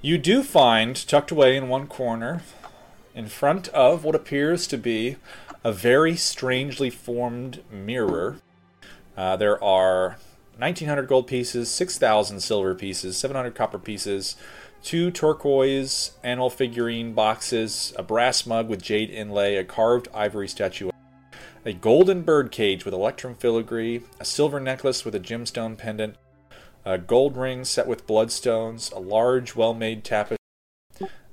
you 0.00 0.16
do 0.16 0.42
find, 0.42 0.96
tucked 1.06 1.30
away 1.30 1.58
in 1.58 1.68
one 1.68 1.86
corner, 1.86 2.40
in 3.20 3.28
front 3.28 3.68
of 3.68 4.02
what 4.02 4.14
appears 4.14 4.66
to 4.66 4.78
be 4.78 5.16
a 5.62 5.70
very 5.70 6.16
strangely 6.16 6.88
formed 6.88 7.62
mirror, 7.70 8.38
uh, 9.14 9.36
there 9.36 9.62
are 9.62 10.16
1900 10.56 11.06
gold 11.06 11.26
pieces, 11.26 11.70
6000 11.70 12.40
silver 12.40 12.74
pieces, 12.74 13.18
700 13.18 13.54
copper 13.54 13.78
pieces, 13.78 14.36
two 14.82 15.10
turquoise 15.10 16.12
animal 16.24 16.48
figurine 16.48 17.12
boxes, 17.12 17.92
a 17.98 18.02
brass 18.02 18.46
mug 18.46 18.70
with 18.70 18.80
jade 18.80 19.10
inlay, 19.10 19.56
a 19.56 19.64
carved 19.64 20.08
ivory 20.14 20.48
statue, 20.48 20.90
a 21.66 21.74
golden 21.74 22.22
bird 22.22 22.50
cage 22.50 22.86
with 22.86 22.94
electrum 22.94 23.34
filigree, 23.34 24.00
a 24.18 24.24
silver 24.24 24.58
necklace 24.58 25.04
with 25.04 25.14
a 25.14 25.20
gemstone 25.20 25.76
pendant, 25.76 26.16
a 26.86 26.96
gold 26.96 27.36
ring 27.36 27.66
set 27.66 27.86
with 27.86 28.06
bloodstones, 28.06 28.90
a 28.94 28.98
large, 28.98 29.54
well 29.54 29.74
made 29.74 30.04
tapestry, 30.04 30.38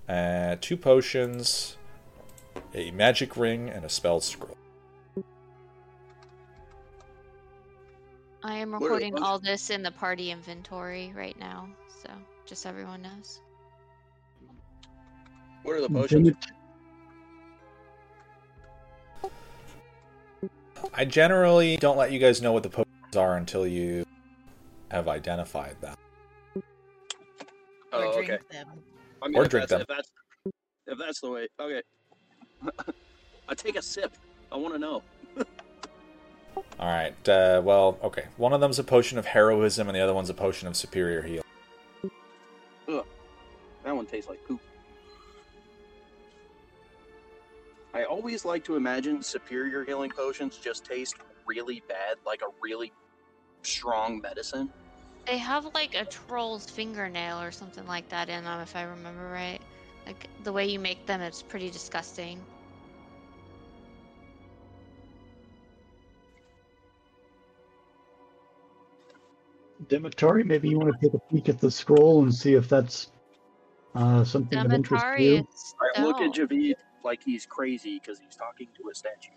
uh, 0.10 0.58
two 0.60 0.76
potions, 0.76 1.77
a 2.74 2.92
magic 2.92 3.38
ring, 3.38 3.70
and 3.70 3.86
a 3.86 3.90
spell 3.90 4.20
scroll. 4.22 4.58
I 8.44 8.56
am 8.56 8.72
What 8.72 8.78
are 8.78 8.80
the 8.80 8.86
recording 8.86 9.24
all 9.24 9.40
this 9.40 9.70
in 9.70 9.84
the 9.84 9.92
party 9.92 10.32
inventory 10.32 11.12
right 11.16 11.38
now. 11.40 11.68
So 12.02 12.10
just 12.46 12.62
so 12.62 12.70
everyone 12.70 13.02
knows. 13.02 13.42
What 15.64 15.76
are 15.76 15.82
the 15.82 15.90
potions? 15.90 16.32
I 20.94 21.06
generally 21.06 21.78
don't 21.78 21.98
let 21.98 22.12
you 22.12 22.20
guys 22.20 22.42
know 22.42 22.54
what 22.54 22.64
the 22.64 22.70
potions 22.70 23.16
are 23.16 23.36
until 23.38 23.68
you 23.68 24.06
have 24.92 25.08
identified 25.08 25.76
them. 25.82 25.96
Oh, 27.92 28.00
or 28.00 28.06
okay. 28.06 28.26
drink 28.26 28.50
them. 28.50 28.68
I 29.22 29.28
Or 29.36 29.44
if 29.44 29.50
drink 29.50 29.68
that's, 29.68 29.72
them. 29.72 29.82
If 29.82 29.88
that's, 29.88 30.12
if 30.88 30.98
that's 30.98 31.22
the 31.22 31.32
way, 31.32 31.48
okay. 31.60 31.82
I 33.50 33.56
take 33.56 33.78
a 33.78 33.82
sip. 33.82 34.14
I 34.52 34.58
want 34.58 34.74
to 34.74 34.80
know. 34.80 35.04
All 36.80 36.88
right. 36.88 37.30
Uh, 37.30 37.62
well, 37.64 37.98
okay. 38.04 38.26
One 38.38 38.54
of 38.54 38.62
them's 38.62 38.80
a 38.80 38.84
potion 38.84 39.18
of 39.18 39.26
heroism, 39.26 39.88
and 39.88 39.96
the 39.96 40.02
other 40.02 40.14
one's 40.14 40.30
a 40.30 40.34
potion 40.34 40.68
of 40.68 40.76
superior 40.76 41.22
heal. 41.22 41.44
That 43.88 43.96
one 43.96 44.06
tastes 44.06 44.30
like 44.30 44.46
poop. 44.46 44.60
I 47.94 48.04
always 48.04 48.44
like 48.44 48.66
to 48.66 48.76
imagine 48.76 49.24
superior 49.24 49.86
healing 49.86 50.12
potions 50.12 50.58
just 50.58 50.84
taste 50.84 51.16
really 51.46 51.82
bad, 51.88 52.18
like 52.26 52.42
a 52.42 52.52
really 52.62 52.92
strong 53.62 54.20
medicine. 54.20 54.70
They 55.26 55.38
have 55.38 55.70
like 55.74 55.96
a 55.96 56.04
troll's 56.04 56.70
fingernail 56.70 57.40
or 57.42 57.52
something 57.52 57.88
like 57.88 58.10
that 58.10 58.28
in 58.28 58.44
them, 58.44 58.60
if 58.60 58.76
I 58.76 58.84
remember 58.84 59.30
right. 59.30 59.62
Like 60.08 60.30
the 60.46 60.54
way 60.54 60.66
you 60.66 60.80
make 60.80 61.06
them, 61.06 61.20
it's 61.20 61.44
pretty 61.44 61.70
disgusting. 61.70 62.40
Demetari, 69.90 70.46
maybe 70.46 70.70
you 70.70 70.80
want 70.80 70.94
to 70.94 71.06
take 71.06 71.14
a 71.14 71.20
peek 71.34 71.50
at 71.50 71.60
the 71.60 71.70
scroll 71.70 72.24
and 72.24 72.34
see 72.34 72.54
if 72.54 72.70
that's 72.70 73.12
uh, 73.96 74.24
something 74.24 74.58
of 74.58 74.72
interest 74.72 75.06
to 75.18 75.24
you. 75.24 75.48
I 75.96 76.02
look 76.04 76.22
at 76.22 76.34
stone. 76.34 76.48
Javid 76.48 76.76
like 77.04 77.22
he's 77.24 77.46
crazy 77.46 78.00
because 78.02 78.18
he's 78.18 78.36
talking 78.36 78.68
to 78.76 78.90
a 78.90 78.96
statue. 78.96 79.34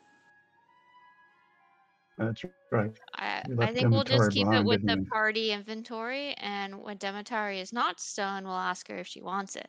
That's 2.20 2.44
right. 2.70 2.90
I, 3.14 3.42
I 3.46 3.54
left 3.54 3.74
think 3.74 3.90
we'll 3.90 4.04
just 4.04 4.30
Demetari 4.30 4.34
keep 4.34 4.46
it 4.52 4.64
with 4.66 4.80
the 4.82 4.88
didn't 4.88 5.08
party 5.08 5.52
inventory, 5.52 6.34
and 6.34 6.82
when 6.82 6.98
Demetari 6.98 7.60
is 7.60 7.72
not 7.72 7.98
stone, 7.98 8.44
we'll 8.44 8.52
ask 8.52 8.86
her 8.88 8.98
if 8.98 9.06
she 9.06 9.22
wants 9.22 9.56
it. 9.56 9.68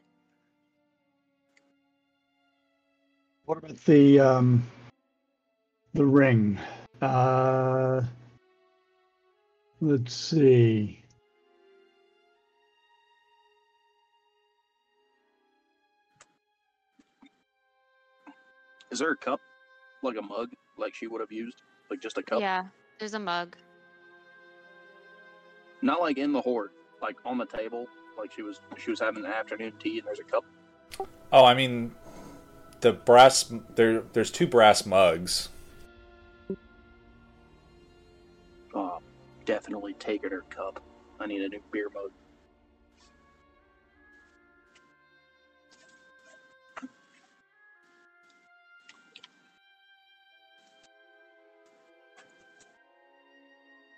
What 3.46 3.58
about 3.58 3.78
the 3.86 4.20
um, 4.20 4.68
the 5.94 6.06
ring? 6.06 6.60
Uh, 7.02 8.02
let's 9.80 10.14
see. 10.14 11.02
Is 18.92 19.00
there 19.00 19.12
a 19.12 19.18
cup, 19.18 19.40
like 20.04 20.18
a 20.18 20.22
mug, 20.22 20.50
like 20.78 20.94
she 20.94 21.08
would 21.08 21.22
have 21.22 21.32
used, 21.32 21.62
like 21.91 22.01
just 22.01 22.17
a 22.17 22.23
cup? 22.23 22.39
Yeah, 22.39 22.63
there's 22.97 23.13
a 23.13 23.19
mug. 23.19 23.56
Not 25.84 25.99
like 25.99 26.17
in 26.17 26.32
the 26.32 26.41
hoard, 26.41 26.71
like 27.01 27.17
on 27.25 27.38
the 27.38 27.45
table, 27.45 27.88
like 28.17 28.32
she 28.32 28.41
was 28.41 28.62
she 28.77 28.89
was 28.89 28.99
having 28.99 29.25
an 29.25 29.32
afternoon 29.32 29.73
tea 29.80 29.99
and 29.99 30.08
there's 30.08 30.19
a 30.19 30.23
cup. 30.23 30.45
Oh, 31.32 31.45
I 31.45 31.54
mean, 31.54 31.93
the 32.80 32.93
brass. 32.93 33.51
There, 33.75 34.01
there's 34.13 34.32
two 34.32 34.47
brass 34.47 34.86
mugs. 34.86 35.49
Oh, 38.73 38.99
definitely 39.45 39.93
taking 39.93 40.32
her 40.32 40.43
cup. 40.49 40.82
I 41.19 41.27
need 41.27 41.41
a 41.41 41.49
new 41.49 41.62
beer 41.71 41.89
mug. 41.93 42.12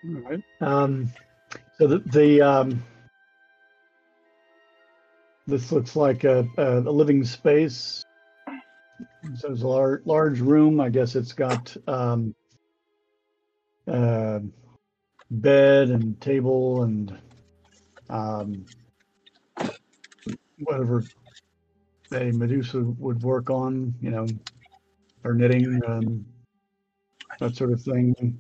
All 0.06 0.22
right. 0.22 0.44
Um, 0.60 1.12
so 1.78 1.88
the, 1.88 2.00
the 2.00 2.42
um, 2.42 2.84
this 5.48 5.72
looks 5.72 5.96
like 5.96 6.24
a, 6.24 6.48
a, 6.58 6.80
a 6.80 6.92
living 6.92 7.24
space. 7.24 8.04
So 9.36 9.52
it's 9.52 9.62
a 9.62 9.68
large, 9.68 10.06
large 10.06 10.39
room. 10.42 10.82
I 10.82 10.89
guess 10.89 11.16
it's 11.16 11.34
got 11.34 11.76
um, 11.88 12.36
uh, 13.88 14.39
bed 15.32 15.89
and 15.89 16.20
table 16.20 16.84
and 16.84 17.18
um, 18.10 18.66
whatever 20.60 21.04
a 22.13 22.32
Medusa 22.32 22.82
would 22.82 23.24
work 23.24 23.50
on. 23.50 23.94
You 24.02 24.12
know, 24.12 24.28
or 25.24 25.34
knitting, 25.34 25.82
um, 25.88 26.26
that 27.39 27.56
sort 27.56 27.72
of 27.72 27.82
thing. 27.82 28.38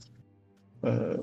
Uh, 0.83 1.17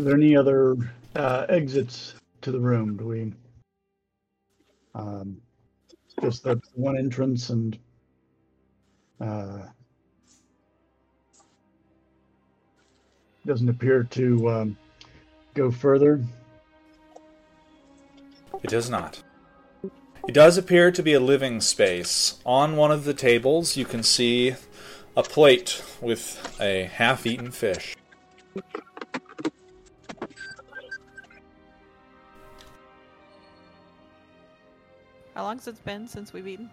are 0.00 0.04
there 0.04 0.14
any 0.14 0.34
other 0.34 0.76
uh, 1.14 1.44
exits 1.48 2.14
to 2.40 2.50
the 2.50 2.58
room? 2.58 2.96
Do 2.96 3.06
we? 3.06 3.32
Um, 4.94 5.40
just 6.22 6.44
the 6.44 6.60
one 6.74 6.96
entrance 6.96 7.50
and. 7.50 7.78
Uh, 9.20 9.58
doesn't 13.46 13.68
appear 13.68 14.04
to 14.04 14.50
um, 14.50 14.76
go 15.54 15.70
further. 15.70 16.24
It 18.62 18.70
does 18.70 18.88
not. 18.88 19.22
It 20.28 20.32
does 20.32 20.56
appear 20.56 20.90
to 20.92 21.02
be 21.02 21.12
a 21.14 21.20
living 21.20 21.60
space. 21.60 22.38
On 22.46 22.76
one 22.76 22.90
of 22.90 23.04
the 23.04 23.14
tables, 23.14 23.76
you 23.76 23.84
can 23.84 24.02
see 24.02 24.54
a 25.16 25.22
plate 25.22 25.82
with 26.00 26.56
a 26.60 26.84
half 26.84 27.26
eaten 27.26 27.50
fish. 27.50 27.96
How 35.40 35.44
long's 35.44 35.66
it 35.66 35.82
been 35.86 36.06
since 36.06 36.34
we've 36.34 36.46
eaten? 36.46 36.68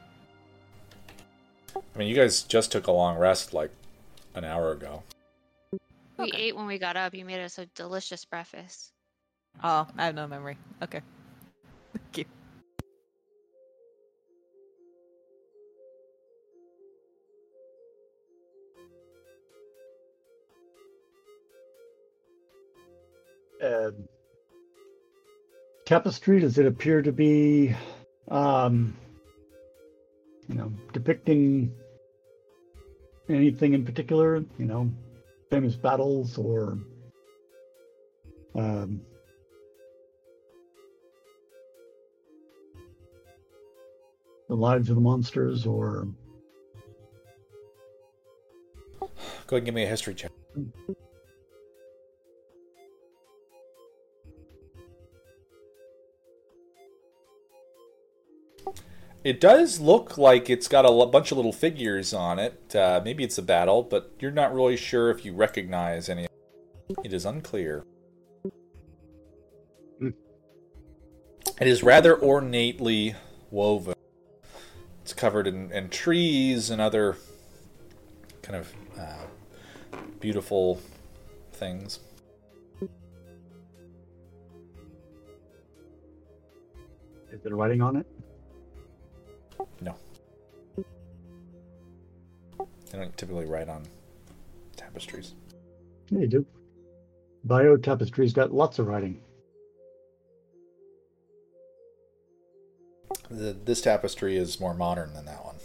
I 1.73 1.97
mean, 1.97 2.09
you 2.09 2.15
guys 2.15 2.43
just 2.43 2.69
took 2.69 2.87
a 2.87 2.91
long 2.91 3.17
rest 3.17 3.53
like 3.53 3.71
an 4.35 4.43
hour 4.43 4.73
ago. 4.73 5.03
We 6.17 6.25
Okay. 6.25 6.37
ate 6.37 6.55
when 6.57 6.65
we 6.65 6.77
got 6.77 6.97
up. 6.97 7.13
You 7.13 7.23
made 7.23 7.39
us 7.39 7.59
a 7.59 7.65
delicious 7.67 8.25
breakfast. 8.25 8.91
Oh, 9.63 9.87
I 9.97 10.03
have 10.07 10.15
no 10.15 10.27
memory. 10.27 10.57
Okay. 10.83 10.99
Thank 12.13 12.17
you. 12.17 12.25
uh, 23.65 23.91
tapestry 25.85 26.41
does 26.41 26.57
it 26.57 26.65
appear 26.65 27.01
to 27.01 27.13
be 27.13 27.73
um 28.29 28.95
you 30.47 30.55
know 30.55 30.71
depicting 30.93 31.73
anything 33.29 33.73
in 33.73 33.85
particular 33.85 34.43
you 34.57 34.65
know 34.65 34.89
famous 35.49 35.75
battles 35.75 36.37
or 36.37 36.77
um 38.55 39.01
the 44.49 44.55
lives 44.55 44.89
of 44.89 44.95
the 44.95 45.01
monsters 45.01 45.65
or 45.65 46.07
Go 49.47 49.55
ahead 49.55 49.59
and 49.61 49.65
give 49.65 49.75
me 49.75 49.83
a 49.83 49.87
history 49.87 50.13
check. 50.13 50.31
It 59.27 59.41
does 59.41 59.81
look 59.81 60.17
like 60.17 60.49
it's 60.49 60.69
got 60.69 60.85
a 60.85 60.87
l- 60.87 61.05
bunch 61.07 61.31
of 61.31 61.37
little 61.37 61.51
figures 61.51 62.13
on 62.13 62.39
it. 62.39 62.73
Uh, 62.73 63.01
maybe 63.03 63.25
it's 63.25 63.37
a 63.37 63.41
battle, 63.41 63.83
but 63.83 64.13
you're 64.21 64.31
not 64.31 64.53
really 64.53 64.77
sure 64.77 65.11
if 65.11 65.25
you 65.25 65.33
recognize 65.33 66.07
any. 66.07 66.27
It 67.03 67.11
is 67.11 67.25
unclear. 67.25 67.83
Hmm. 69.99 70.11
It 71.59 71.67
is 71.67 71.83
rather 71.83 72.15
ornately 72.15 73.15
woven. 73.51 73.95
It's 75.01 75.11
covered 75.11 75.45
in, 75.45 75.73
in 75.73 75.89
trees 75.89 76.69
and 76.69 76.79
other 76.79 77.17
kind 78.41 78.55
of 78.55 78.73
uh, 78.97 79.25
beautiful 80.21 80.79
things. 81.51 81.99
is 87.29 87.41
there 87.43 87.53
writing 87.53 87.81
on 87.81 87.97
it 87.97 88.07
They 92.91 92.97
don't 92.97 93.15
typically 93.17 93.45
write 93.45 93.69
on 93.69 93.83
tapestries. 94.75 95.33
yeah 96.09 96.21
you 96.21 96.27
do 96.27 96.45
Bayeux 97.43 97.77
tapestry's 97.77 98.33
got 98.33 98.53
lots 98.53 98.79
of 98.79 98.87
writing. 98.87 99.21
The, 103.29 103.55
this 103.65 103.81
tapestry 103.81 104.37
is 104.37 104.59
more 104.59 104.73
modern 104.73 105.13
than 105.13 105.25
that 105.25 105.43
one. 105.43 105.55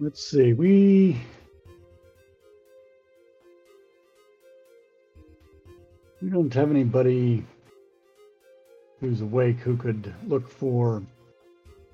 Let's 0.00 0.24
see. 0.24 0.52
We 0.52 1.20
we 6.28 6.34
don't 6.34 6.52
have 6.52 6.70
anybody 6.70 7.42
who's 9.00 9.22
awake 9.22 9.56
who 9.60 9.78
could 9.78 10.12
look 10.26 10.46
for 10.46 11.02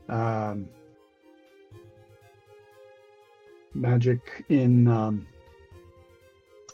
um, 0.09 0.69
magic 3.75 4.45
in 4.49 4.89
um, 4.89 5.25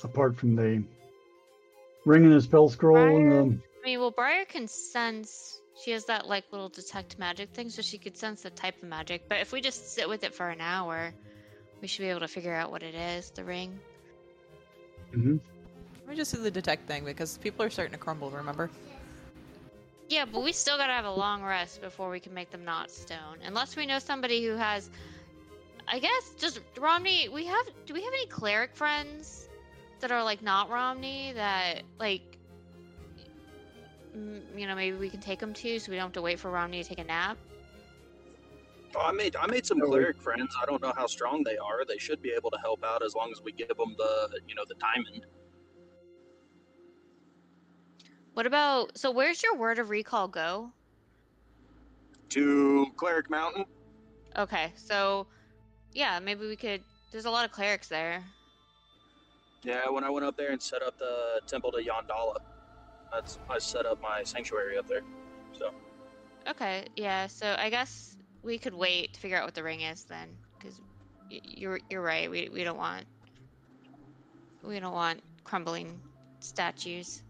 apart 0.02 0.34
from 0.38 0.56
the 0.56 0.82
ring 2.06 2.24
and 2.24 2.32
the 2.32 2.40
spell 2.40 2.70
scroll 2.70 2.96
and 2.96 3.28
Briar? 3.28 3.40
I 3.42 3.84
mean, 3.84 4.00
well, 4.00 4.10
Briar 4.10 4.46
can 4.46 4.66
sense. 4.66 5.60
She 5.84 5.90
has 5.90 6.06
that 6.06 6.26
like 6.26 6.44
little 6.52 6.70
detect 6.70 7.18
magic 7.18 7.50
thing, 7.50 7.68
so 7.68 7.82
she 7.82 7.98
could 7.98 8.16
sense 8.16 8.40
the 8.40 8.50
type 8.50 8.82
of 8.82 8.88
magic. 8.88 9.28
But 9.28 9.40
if 9.40 9.52
we 9.52 9.60
just 9.60 9.92
sit 9.92 10.08
with 10.08 10.24
it 10.24 10.34
for 10.34 10.48
an 10.48 10.62
hour, 10.62 11.12
we 11.82 11.88
should 11.88 12.02
be 12.02 12.08
able 12.08 12.20
to 12.20 12.28
figure 12.28 12.54
out 12.54 12.70
what 12.70 12.82
it 12.82 12.94
is. 12.94 13.30
The 13.30 13.44
ring. 13.44 13.78
Mhm. 15.14 15.40
Let 16.10 16.16
me 16.16 16.22
just 16.22 16.34
do 16.34 16.42
the 16.42 16.50
detect 16.50 16.88
thing 16.88 17.04
because 17.04 17.38
people 17.38 17.64
are 17.64 17.70
starting 17.70 17.92
to 17.92 17.98
crumble. 17.98 18.32
Remember? 18.32 18.68
Yeah, 20.08 20.24
but 20.24 20.42
we 20.42 20.50
still 20.50 20.76
gotta 20.76 20.92
have 20.92 21.04
a 21.04 21.12
long 21.12 21.44
rest 21.44 21.80
before 21.80 22.10
we 22.10 22.18
can 22.18 22.34
make 22.34 22.50
them 22.50 22.64
not 22.64 22.90
stone. 22.90 23.38
Unless 23.44 23.76
we 23.76 23.86
know 23.86 24.00
somebody 24.00 24.44
who 24.44 24.56
has. 24.56 24.90
I 25.86 26.00
guess 26.00 26.32
just 26.36 26.62
Romney. 26.76 27.28
We 27.28 27.46
have. 27.46 27.64
Do 27.86 27.94
we 27.94 28.02
have 28.02 28.12
any 28.12 28.26
cleric 28.26 28.74
friends 28.74 29.48
that 30.00 30.10
are 30.10 30.24
like 30.24 30.42
not 30.42 30.68
Romney 30.68 31.32
that 31.34 31.82
like? 32.00 32.22
mm, 34.12 34.40
You 34.56 34.66
know, 34.66 34.74
maybe 34.74 34.96
we 34.96 35.10
can 35.10 35.20
take 35.20 35.38
them 35.38 35.54
to, 35.54 35.78
so 35.78 35.92
we 35.92 35.96
don't 35.96 36.06
have 36.06 36.12
to 36.14 36.22
wait 36.22 36.40
for 36.40 36.50
Romney 36.50 36.82
to 36.82 36.88
take 36.88 36.98
a 36.98 37.04
nap. 37.04 37.38
Oh, 38.96 39.02
I 39.02 39.12
made 39.12 39.36
I 39.36 39.46
made 39.46 39.64
some 39.64 39.78
cleric 39.78 40.20
friends. 40.20 40.52
I 40.60 40.66
don't 40.66 40.82
know 40.82 40.92
how 40.96 41.06
strong 41.06 41.44
they 41.44 41.56
are. 41.56 41.84
They 41.86 41.98
should 41.98 42.20
be 42.20 42.32
able 42.36 42.50
to 42.50 42.58
help 42.58 42.82
out 42.82 43.04
as 43.04 43.14
long 43.14 43.30
as 43.30 43.40
we 43.44 43.52
give 43.52 43.68
them 43.68 43.94
the 43.96 44.40
you 44.48 44.56
know 44.56 44.64
the 44.68 44.74
diamond. 44.74 45.24
What 48.34 48.46
about? 48.46 48.96
So 48.96 49.10
where's 49.10 49.42
your 49.42 49.56
word 49.56 49.78
of 49.78 49.90
recall 49.90 50.28
go? 50.28 50.72
To 52.30 52.86
cleric 52.96 53.28
mountain. 53.28 53.64
Okay, 54.36 54.72
so 54.76 55.26
yeah, 55.92 56.18
maybe 56.20 56.46
we 56.46 56.56
could. 56.56 56.82
There's 57.10 57.24
a 57.24 57.30
lot 57.30 57.44
of 57.44 57.50
clerics 57.50 57.88
there. 57.88 58.24
Yeah, 59.62 59.88
when 59.90 60.04
I 60.04 60.10
went 60.10 60.24
up 60.24 60.36
there 60.36 60.52
and 60.52 60.62
set 60.62 60.82
up 60.82 60.98
the 60.98 61.40
temple 61.46 61.72
to 61.72 61.78
Yandala, 61.78 62.36
that's 63.12 63.38
I 63.48 63.58
set 63.58 63.84
up 63.84 64.00
my 64.00 64.22
sanctuary 64.22 64.78
up 64.78 64.86
there. 64.88 65.02
So 65.52 65.72
Okay, 66.48 66.86
yeah. 66.96 67.26
So 67.26 67.54
I 67.58 67.70
guess 67.70 68.16
we 68.42 68.58
could 68.58 68.74
wait 68.74 69.14
to 69.14 69.20
figure 69.20 69.36
out 69.36 69.44
what 69.44 69.54
the 69.54 69.62
ring 69.62 69.82
is 69.82 70.04
then, 70.04 70.28
because 70.58 70.80
you're 71.28 71.80
you're 71.90 72.02
right. 72.02 72.30
We 72.30 72.48
we 72.48 72.64
don't 72.64 72.78
want 72.78 73.06
we 74.62 74.80
don't 74.80 74.94
want 74.94 75.20
crumbling 75.44 76.00
statues. 76.40 77.22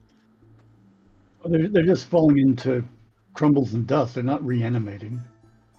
They're, 1.45 1.69
they're 1.69 1.83
just 1.85 2.07
falling 2.07 2.39
into 2.39 2.85
crumbles 3.35 3.75
and 3.75 3.87
dust. 3.87 4.15
They're 4.15 4.25
not 4.25 4.45
reanimating. 4.45 5.21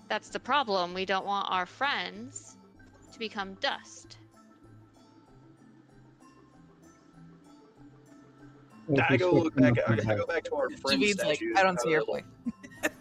That's 0.07 0.29
the 0.29 0.39
problem. 0.39 0.93
We 0.93 1.05
don't 1.05 1.25
want 1.25 1.47
our 1.49 1.65
friends 1.65 2.57
to 3.13 3.19
become 3.19 3.53
dust. 3.55 4.17
Or 8.87 9.01
I 9.07 9.15
go 9.15 9.31
look 9.31 9.55
back. 9.55 9.63
I 9.63 9.67
in 9.67 9.73
gotta 9.73 10.01
the 10.01 10.15
go 10.15 10.25
back 10.25 10.43
to 10.45 10.55
our 10.55 10.69
friend 10.69 11.01
Javid's 11.01 11.23
like, 11.23 11.35
statues. 11.37 11.55
I 11.57 11.63
don't 11.63 11.79
see 11.79 11.91
your 11.91 12.01
they 12.01 12.05
point. 12.05 12.25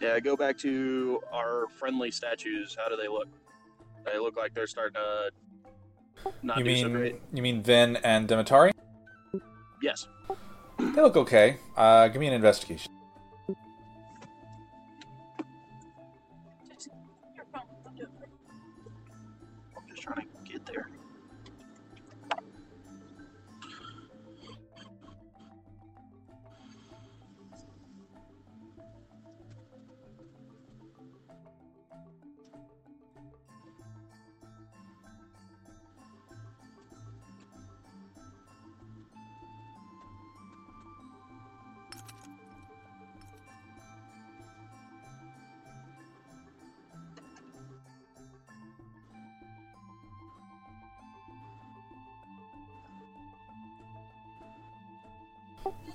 Yeah, 0.00 0.20
go 0.20 0.36
back 0.36 0.56
to 0.58 1.20
our 1.32 1.66
friendly 1.76 2.12
statues. 2.12 2.76
How 2.78 2.88
do 2.88 2.96
they 2.96 3.08
look? 3.08 3.28
They 4.04 4.18
look 4.18 4.36
like 4.36 4.54
they're 4.54 4.66
starting 4.66 4.94
to 4.94 5.30
not 6.42 6.58
You 6.58 6.64
do 6.64 6.76
so 6.76 6.84
mean 6.88 6.92
great. 6.96 7.20
you 7.32 7.42
mean 7.42 7.62
Vin 7.62 7.96
and 7.96 8.26
Demetari? 8.28 8.72
Yes. 9.82 10.08
They 10.78 11.00
look 11.02 11.16
okay. 11.16 11.58
Uh, 11.76 12.08
give 12.08 12.20
me 12.20 12.26
an 12.26 12.32
investigation. 12.34 12.90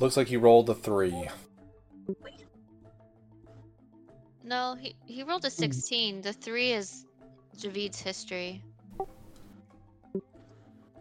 Looks 0.03 0.17
like 0.17 0.27
he 0.27 0.35
rolled 0.35 0.69
a 0.69 0.73
three. 0.73 1.29
No, 4.43 4.75
he 4.77 4.97
he 5.05 5.23
rolled 5.23 5.45
a 5.45 5.47
hmm. 5.47 5.53
sixteen. 5.53 6.21
The 6.21 6.33
three 6.33 6.73
is 6.73 7.05
Javid's 7.57 8.01
history. 8.01 8.61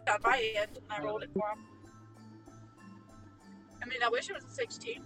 Got 0.05 0.23
my 0.23 0.53
end 0.55 0.69
and 0.77 0.85
I 0.89 1.01
rolled 1.01 1.23
it 1.23 1.31
for 1.33 1.49
him. 1.49 1.59
I 3.83 3.89
mean, 3.89 3.99
I 4.01 4.07
wish 4.07 4.29
it 4.29 4.35
was 4.35 4.45
a 4.45 4.53
16. 4.53 5.01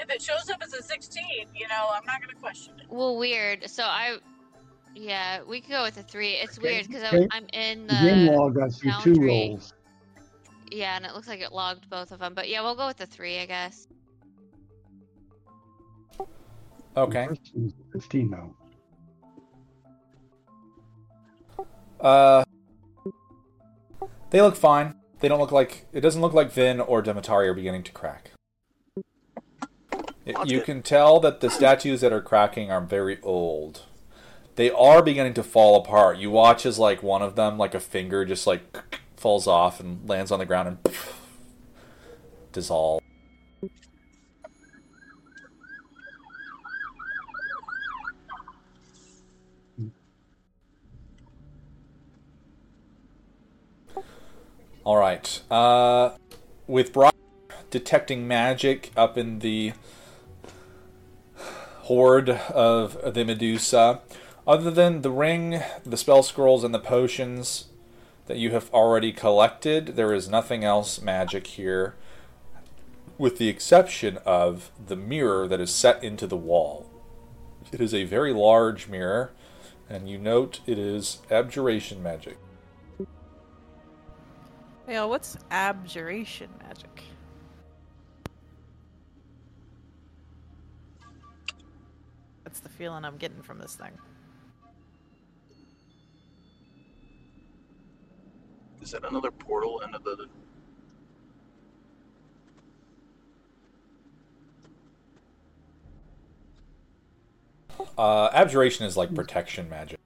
If 0.00 0.10
it 0.10 0.20
shows 0.20 0.50
up 0.50 0.60
as 0.60 0.72
a 0.74 0.82
16, 0.82 1.24
you 1.54 1.68
know, 1.68 1.88
I'm 1.92 2.04
not 2.04 2.20
going 2.20 2.34
to 2.34 2.40
question 2.40 2.74
it. 2.80 2.86
Well, 2.88 3.16
weird. 3.16 3.70
So 3.70 3.84
I, 3.84 4.18
yeah, 4.94 5.42
we 5.46 5.60
could 5.60 5.70
go 5.70 5.82
with 5.84 5.96
a 5.98 6.02
three. 6.02 6.32
It's 6.32 6.58
Okay, 6.58 6.68
weird 6.74 6.88
because 6.88 7.04
okay. 7.04 7.28
I'm 7.30 7.46
in 7.52 7.86
The 7.86 7.94
game 7.94 8.26
the 8.26 8.32
log, 8.32 8.58
I 8.58 8.68
two 8.68 8.88
boundary. 8.88 9.26
rolls. 9.28 9.72
Yeah, 10.72 10.96
and 10.96 11.04
it 11.04 11.14
looks 11.14 11.28
like 11.28 11.40
it 11.40 11.52
logged 11.52 11.88
both 11.90 12.12
of 12.12 12.18
them. 12.20 12.34
But 12.34 12.48
yeah, 12.48 12.60
we'll 12.62 12.74
go 12.74 12.86
with 12.86 12.96
the 12.96 13.06
three, 13.06 13.38
I 13.38 13.46
guess. 13.46 13.86
Okay. 16.96 17.28
The 17.28 17.72
first 17.92 18.04
15 18.10 18.30
though. 18.30 18.54
Uh, 22.00 22.44
they 24.30 24.40
look 24.40 24.56
fine. 24.56 24.94
They 25.20 25.28
don't 25.28 25.40
look 25.40 25.52
like 25.52 25.86
it 25.92 26.00
doesn't 26.00 26.20
look 26.20 26.32
like 26.32 26.52
Vin 26.52 26.80
or 26.80 27.02
Demetari 27.02 27.48
are 27.48 27.54
beginning 27.54 27.82
to 27.84 27.92
crack. 27.92 28.30
It- 30.24 30.36
you 30.46 30.58
good. 30.58 30.64
can 30.66 30.82
tell 30.82 31.20
that 31.20 31.40
the 31.40 31.50
statues 31.50 32.00
that 32.02 32.12
are 32.12 32.20
cracking 32.20 32.70
are 32.70 32.80
very 32.80 33.18
old. 33.22 33.82
They 34.56 34.70
are 34.70 35.02
beginning 35.02 35.34
to 35.34 35.42
fall 35.42 35.76
apart. 35.76 36.18
You 36.18 36.30
watch 36.30 36.66
as 36.66 36.78
like 36.78 37.02
one 37.02 37.22
of 37.22 37.36
them, 37.36 37.58
like 37.58 37.74
a 37.74 37.80
finger, 37.80 38.24
just 38.24 38.46
like 38.46 38.97
falls 39.18 39.46
off 39.46 39.80
and 39.80 40.08
lands 40.08 40.30
on 40.30 40.38
the 40.38 40.46
ground 40.46 40.68
and 40.68 40.94
dissolve. 42.52 43.02
All 54.84 54.96
right. 54.96 55.42
Uh, 55.50 56.12
with 56.66 56.94
Brock 56.94 57.14
detecting 57.70 58.26
magic 58.26 58.90
up 58.96 59.18
in 59.18 59.40
the 59.40 59.74
hoard 61.82 62.30
of 62.30 63.14
the 63.14 63.24
Medusa, 63.24 64.00
other 64.46 64.70
than 64.70 65.02
the 65.02 65.10
ring, 65.10 65.60
the 65.84 65.96
spell 65.98 66.22
scrolls, 66.22 66.64
and 66.64 66.72
the 66.72 66.78
potions 66.78 67.67
that 68.28 68.36
you 68.36 68.50
have 68.50 68.72
already 68.72 69.10
collected, 69.10 69.96
there 69.96 70.12
is 70.12 70.28
nothing 70.28 70.62
else 70.62 71.00
magic 71.00 71.46
here, 71.46 71.94
with 73.16 73.38
the 73.38 73.48
exception 73.48 74.18
of 74.18 74.70
the 74.86 74.94
mirror 74.94 75.48
that 75.48 75.60
is 75.60 75.74
set 75.74 76.04
into 76.04 76.26
the 76.26 76.36
wall. 76.36 76.88
It 77.72 77.80
is 77.80 77.94
a 77.94 78.04
very 78.04 78.34
large 78.34 78.86
mirror, 78.86 79.32
and 79.88 80.08
you 80.10 80.18
note 80.18 80.60
it 80.66 80.78
is 80.78 81.20
abjuration 81.30 82.02
magic. 82.02 82.36
Yeah, 84.86 85.04
what's 85.04 85.38
abjuration 85.50 86.50
magic? 86.62 87.02
That's 92.44 92.60
the 92.60 92.68
feeling 92.68 93.06
I'm 93.06 93.16
getting 93.16 93.42
from 93.42 93.58
this 93.58 93.74
thing. 93.74 93.92
Is 98.88 98.92
that 98.92 99.04
another 99.04 99.30
portal 99.30 99.80
into 99.80 99.98
the? 99.98 100.26
Uh, 107.98 108.30
abjuration 108.32 108.86
is 108.86 108.96
like 108.96 109.14
protection 109.14 109.68
magic. 109.68 109.98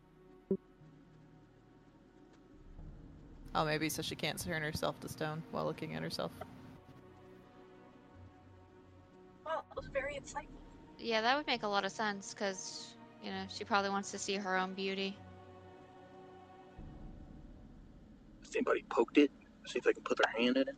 Oh, 3.54 3.64
maybe 3.64 3.88
so 3.88 4.02
she 4.02 4.16
can't 4.16 4.36
turn 4.44 4.62
herself 4.62 4.98
to 4.98 5.08
stone 5.08 5.44
while 5.52 5.64
looking 5.64 5.94
at 5.94 6.02
herself. 6.02 6.32
Well, 9.46 9.64
it 9.70 9.76
was 9.76 9.86
very 9.92 10.14
insightful. 10.14 10.58
Yeah, 10.98 11.20
that 11.20 11.36
would 11.36 11.46
make 11.46 11.62
a 11.62 11.68
lot 11.68 11.84
of 11.84 11.92
sense 11.92 12.34
because, 12.34 12.96
you 13.22 13.30
know, 13.30 13.44
she 13.48 13.62
probably 13.62 13.90
wants 13.90 14.10
to 14.10 14.18
see 14.18 14.34
her 14.34 14.56
own 14.56 14.74
beauty. 14.74 15.16
Has 18.52 18.56
anybody 18.56 18.84
poked 18.90 19.16
it? 19.16 19.30
See 19.66 19.78
if 19.78 19.84
they 19.84 19.94
can 19.94 20.02
put 20.02 20.18
their 20.18 20.30
hand 20.36 20.58
in 20.58 20.68
it. 20.68 20.76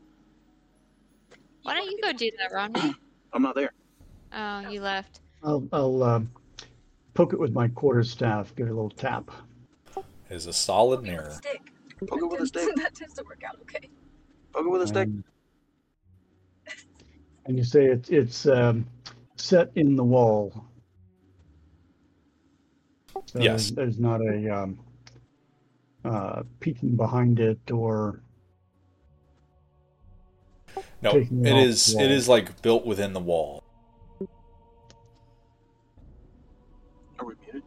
Why 1.65 1.75
don't 1.75 1.91
you 1.91 1.99
go 2.01 2.13
do 2.13 2.31
that, 2.39 2.53
Romney? 2.53 2.95
I'm 3.33 3.43
not 3.43 3.57
there. 3.57 3.73
Oh, 4.33 4.61
you 4.71 4.81
left. 4.81 5.23
I'll, 5.43 5.67
I'll 5.73 6.03
um, 6.05 6.31
poke 7.15 7.33
it 7.33 7.41
with 7.41 7.53
my 7.53 7.67
quarterstaff, 7.67 8.55
give 8.55 8.69
it 8.69 8.71
a 8.71 8.75
little 8.75 8.91
tap. 8.91 9.29
It 9.97 10.05
is 10.31 10.47
a 10.47 10.53
solid 10.53 10.99
Poke 11.01 11.07
it 11.09 11.11
with 11.11 11.19
a 11.19 11.23
mirror. 11.23 11.31
stick. 11.33 11.73
Poke 12.07 12.23
it 12.23 12.31
with 12.31 12.41
a 12.43 12.47
stick. 12.47 12.75
That 12.77 12.95
tends 12.95 13.15
to 13.15 13.25
work 13.25 13.43
out 13.45 13.57
okay. 13.63 13.91
Poke 14.53 14.67
it 14.67 14.71
with 14.71 14.83
a 14.83 14.87
stick. 14.87 15.09
And, 15.09 15.25
and 17.47 17.59
you 17.59 17.65
say 17.65 17.87
it's 17.87 18.09
it's 18.09 18.47
um, 18.47 18.87
set 19.35 19.73
in 19.75 19.97
the 19.97 20.05
wall. 20.05 20.65
So 23.27 23.41
Yes. 23.41 23.71
There's, 23.71 23.97
there's 23.97 23.99
not 23.99 24.21
a 24.21 24.49
um, 24.63 24.79
uh, 26.05 26.43
peeking 26.61 26.97
behind 26.97 27.41
it 27.41 27.71
or 27.71 28.21
No, 31.03 31.13
taking 31.13 31.45
it 31.45 31.51
it 31.51 31.57
off 31.57 31.69
is. 31.69 31.89
the 31.89 31.99
It 31.99 32.01
wall. 32.01 32.11
is 32.11 32.29
like 32.29 32.63
built 32.63 32.87
within 32.87 33.13
the 33.13 33.21
wall. 33.21 33.63
Are 37.19 37.27
we 37.27 37.35
muted? 37.45 37.63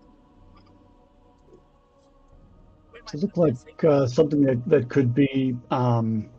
Does 3.11 3.23
it 3.23 3.33
be 3.35 3.41
look 3.41 3.55
like 3.55 3.83
uh, 3.83 4.07
something 4.07 4.41
that, 4.41 4.67
that 4.67 4.89
could 4.89 5.13
be 5.13 5.55
um, 5.71 6.29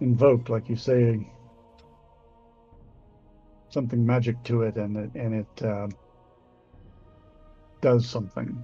invoked, 0.00 0.50
like 0.50 0.68
you 0.68 0.76
say, 0.76 1.26
something 3.70 4.04
magic 4.04 4.42
to 4.44 4.62
it, 4.62 4.76
and 4.76 4.96
it 4.96 5.10
and 5.14 5.34
it 5.34 5.64
uh, 5.64 5.88
does 7.80 8.06
something, 8.08 8.62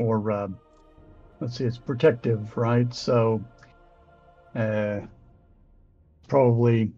or 0.00 0.30
uh, 0.30 0.48
let's 1.40 1.56
see, 1.56 1.64
it's 1.64 1.78
protective, 1.78 2.56
right? 2.56 2.92
So 2.94 3.42
uh, 4.54 5.00
probably 6.28 6.92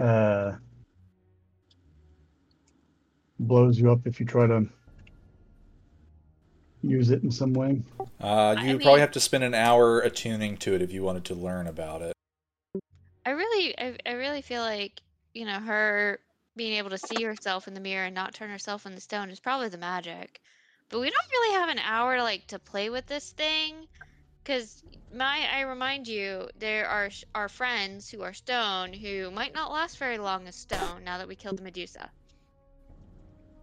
uh, 0.00 0.52
blows 3.38 3.78
you 3.78 3.90
up 3.90 4.06
if 4.06 4.20
you 4.20 4.26
try 4.26 4.46
to 4.46 4.66
use 6.82 7.10
it 7.10 7.22
in 7.22 7.30
some 7.30 7.52
way. 7.52 7.82
Uh, 8.22 8.54
I 8.56 8.62
you 8.62 8.74
mean- 8.74 8.80
probably 8.80 9.00
have 9.00 9.10
to 9.12 9.20
spend 9.20 9.44
an 9.44 9.54
hour 9.54 10.00
attuning 10.00 10.56
to 10.58 10.74
it 10.74 10.82
if 10.82 10.92
you 10.92 11.02
wanted 11.02 11.24
to 11.26 11.34
learn 11.34 11.66
about 11.66 12.02
it. 12.02 12.12
I 13.26 13.30
really, 13.30 13.78
I, 13.78 13.96
I 14.06 14.12
really 14.12 14.42
feel 14.42 14.60
like, 14.60 15.00
you 15.32 15.46
know, 15.46 15.58
her 15.58 16.20
being 16.56 16.74
able 16.74 16.90
to 16.90 16.98
see 16.98 17.24
herself 17.24 17.66
in 17.66 17.74
the 17.74 17.80
mirror 17.80 18.04
and 18.04 18.14
not 18.14 18.34
turn 18.34 18.50
herself 18.50 18.86
into 18.86 19.00
stone 19.00 19.30
is 19.30 19.40
probably 19.40 19.68
the 19.68 19.78
magic. 19.78 20.40
But 20.94 21.00
we 21.00 21.10
don't 21.10 21.30
really 21.32 21.54
have 21.58 21.70
an 21.70 21.80
hour 21.80 22.22
like 22.22 22.46
to 22.46 22.60
play 22.60 22.88
with 22.88 23.04
this 23.06 23.32
thing, 23.32 23.88
because 24.44 24.80
my, 25.12 25.44
I 25.52 25.62
remind 25.62 26.06
you, 26.06 26.48
there 26.60 26.86
are 26.86 27.10
sh- 27.10 27.24
our 27.34 27.48
friends 27.48 28.08
who 28.08 28.22
are 28.22 28.32
stone 28.32 28.92
who 28.92 29.32
might 29.32 29.52
not 29.52 29.72
last 29.72 29.98
very 29.98 30.18
long 30.18 30.46
as 30.46 30.54
stone 30.54 31.02
now 31.02 31.18
that 31.18 31.26
we 31.26 31.34
killed 31.34 31.58
the 31.58 31.64
Medusa. 31.64 32.08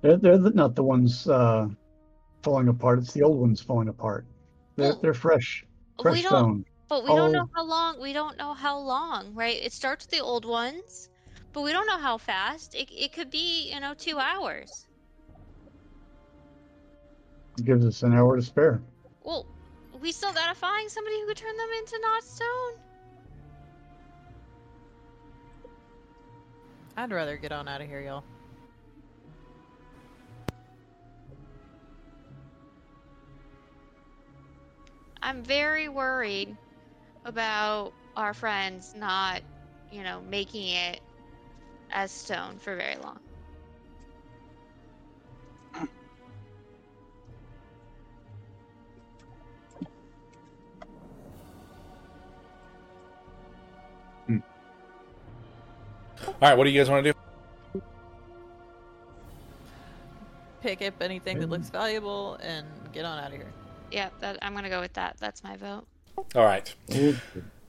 They're, 0.01 0.17
they're 0.17 0.39
the, 0.39 0.49
not 0.49 0.75
the 0.75 0.83
ones 0.83 1.25
uh, 1.29 1.69
falling 2.43 2.67
apart. 2.67 2.99
It's 2.99 3.13
the 3.13 3.23
old 3.23 3.39
ones 3.39 3.61
falling 3.61 3.87
apart. 3.87 4.25
They're, 4.75 4.89
Well, 4.89 4.99
they're 5.01 5.13
fresh, 5.13 5.63
fresh 6.01 6.15
we 6.17 6.21
don't, 6.23 6.31
stone. 6.31 6.65
but 6.89 7.05
we 7.05 7.15
don't 7.15 7.31
know 7.31 7.45
Oh. 7.45 7.51
how 7.55 7.63
long. 7.63 8.01
We 8.01 8.11
don't 8.11 8.37
know 8.37 8.53
how 8.53 8.77
long, 8.77 9.33
right? 9.35 9.55
It 9.55 9.71
starts 9.71 10.05
with 10.05 10.11
the 10.11 10.19
old 10.19 10.43
ones, 10.43 11.07
but 11.53 11.61
we 11.61 11.71
don't 11.71 11.87
know 11.87 11.97
how 11.97 12.17
fast. 12.17 12.75
It, 12.75 12.89
it 12.91 13.13
could 13.13 13.29
be, 13.31 13.71
you 13.71 13.79
know, 13.79 13.93
two 13.93 14.19
hours. 14.19 14.85
It 17.61 17.65
gives 17.65 17.85
us 17.85 18.01
an 18.01 18.11
hour 18.15 18.35
to 18.37 18.41
spare. 18.41 18.81
Well, 19.23 19.45
we 20.01 20.11
still 20.11 20.33
gotta 20.33 20.55
find 20.55 20.89
somebody 20.89 21.19
who 21.19 21.27
could 21.27 21.37
turn 21.37 21.55
them 21.55 21.67
into 21.77 21.99
not 22.01 22.23
stone. 22.23 22.73
I'd 26.97 27.11
rather 27.11 27.37
get 27.37 27.51
on 27.51 27.67
out 27.67 27.81
of 27.81 27.87
here, 27.87 28.01
y'all. 28.01 28.23
I'm 35.21 35.43
very 35.43 35.87
worried 35.87 36.57
about 37.25 37.93
our 38.17 38.33
friends 38.33 38.95
not, 38.95 39.43
you 39.91 40.01
know, 40.01 40.19
making 40.31 40.69
it 40.69 40.99
as 41.91 42.11
stone 42.11 42.57
for 42.57 42.75
very 42.75 42.95
long. 42.95 43.19
All 56.27 56.33
right, 56.41 56.57
what 56.57 56.65
do 56.65 56.69
you 56.69 56.79
guys 56.79 56.89
want 56.89 57.03
to 57.03 57.13
do? 57.13 57.81
Pick 60.61 60.81
up 60.81 61.01
anything 61.01 61.39
that 61.39 61.49
looks 61.49 61.69
valuable 61.69 62.37
and 62.41 62.67
get 62.93 63.05
on 63.05 63.19
out 63.19 63.27
of 63.27 63.33
here. 63.33 63.51
Yeah, 63.91 64.09
that, 64.19 64.37
I'm 64.41 64.53
gonna 64.53 64.69
go 64.69 64.79
with 64.79 64.93
that. 64.93 65.17
That's 65.19 65.43
my 65.43 65.57
vote. 65.57 65.85
All 66.35 66.45
right. 66.45 66.73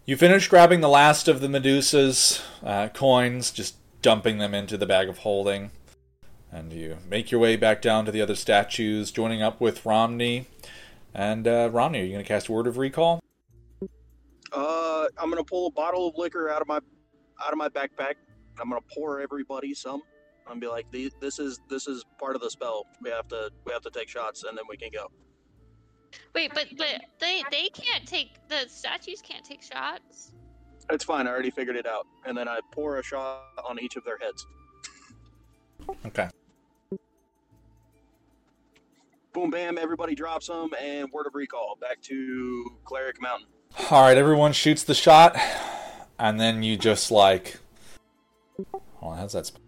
You 0.05 0.17
finish 0.17 0.49
grabbing 0.49 0.81
the 0.81 0.89
last 0.89 1.29
of 1.29 1.41
the 1.41 1.49
Medusa's 1.49 2.43
uh, 2.63 2.89
coins, 2.89 3.51
just 3.51 3.77
dumping 4.03 4.39
them 4.39 4.53
into 4.53 4.77
the 4.77 4.87
bag 4.87 5.09
of 5.09 5.19
holding, 5.19 5.71
and 6.51 6.73
you 6.73 6.99
make 7.09 7.31
your 7.31 7.41
way 7.41 7.57
back 7.57 7.81
down 7.81 8.05
to 8.05 8.13
the 8.13 8.21
other 8.21 8.35
statues, 8.35 9.11
joining 9.11 9.43
up 9.43 9.61
with 9.61 9.87
Romney. 9.87 10.47
And 11.15 11.47
uh, 11.47 11.71
Romney, 11.73 12.01
are 12.01 12.05
you 12.05 12.13
going 12.13 12.25
to 12.25 12.29
cast 12.29 12.49
Word 12.49 12.67
of 12.67 12.79
Recall? 12.79 13.21
Uh, 14.53 15.07
I'm 15.17 15.31
gonna 15.31 15.45
pull 15.45 15.69
a 15.69 15.71
bottle 15.71 16.09
of 16.09 16.17
liquor 16.19 16.51
out 16.51 16.61
of 16.61 16.69
my 16.69 16.77
out 16.77 17.53
of 17.53 17.57
my 17.57 17.69
backpack. 17.69 18.15
I'm 18.61 18.69
gonna 18.69 18.81
pour 18.95 19.21
everybody 19.21 19.75
some. 19.75 20.03
I'm 20.47 20.61
be 20.61 20.67
like, 20.67 20.87
"This 20.91 21.39
is 21.39 21.61
this 21.69 21.87
is 21.87 22.05
part 22.19 22.35
of 22.35 22.43
the 22.43 22.51
spell. 22.51 22.87
We 23.01 23.11
have 23.11 23.29
to 23.29 23.51
we 23.65 23.73
have 23.73 23.83
to 23.83 23.91
take 23.91 24.09
shots, 24.09 24.45
and 24.45 24.57
then 24.57 24.65
we 24.69 24.77
can 24.77 24.91
go." 24.93 25.11
Wait, 26.35 26.53
but 26.55 26.67
but 26.77 27.01
they 27.21 27.43
they 27.51 27.69
can't 27.69 28.07
take 28.07 28.37
the 28.49 28.69
statues 28.69 29.23
can't 29.23 29.45
take 29.45 29.63
shots. 29.63 30.33
It's 30.91 31.05
fine. 31.05 31.27
I 31.27 31.31
already 31.31 31.51
figured 31.51 31.77
it 31.77 31.87
out. 31.87 32.07
And 32.27 32.37
then 32.37 32.49
I 32.49 32.59
pour 32.73 32.99
a 32.99 33.03
shot 33.03 33.45
on 33.67 33.81
each 33.81 33.97
of 33.97 34.05
their 34.05 34.19
heads. 34.19 34.47
Okay. 36.07 36.29
Boom, 39.33 39.51
bam! 39.51 39.79
Everybody 39.79 40.15
drops 40.15 40.49
them, 40.49 40.71
and 40.79 41.11
word 41.11 41.27
of 41.27 41.35
recall 41.35 41.79
back 41.81 42.03
to 42.03 42.71
Cleric 42.85 43.21
Mountain. 43.23 43.49
All 43.91 44.03
right, 44.03 44.19
everyone 44.19 44.53
shoots 44.53 44.85
the 44.85 44.95
shot, 44.95 45.37
and 46.19 46.39
then 46.39 46.63
you 46.63 46.77
just 46.77 47.11
like. 47.11 47.59
Hold 48.57 48.83
on, 49.03 49.19
how's 49.19 49.33
that? 49.33 49.47
Sp- 49.49 49.59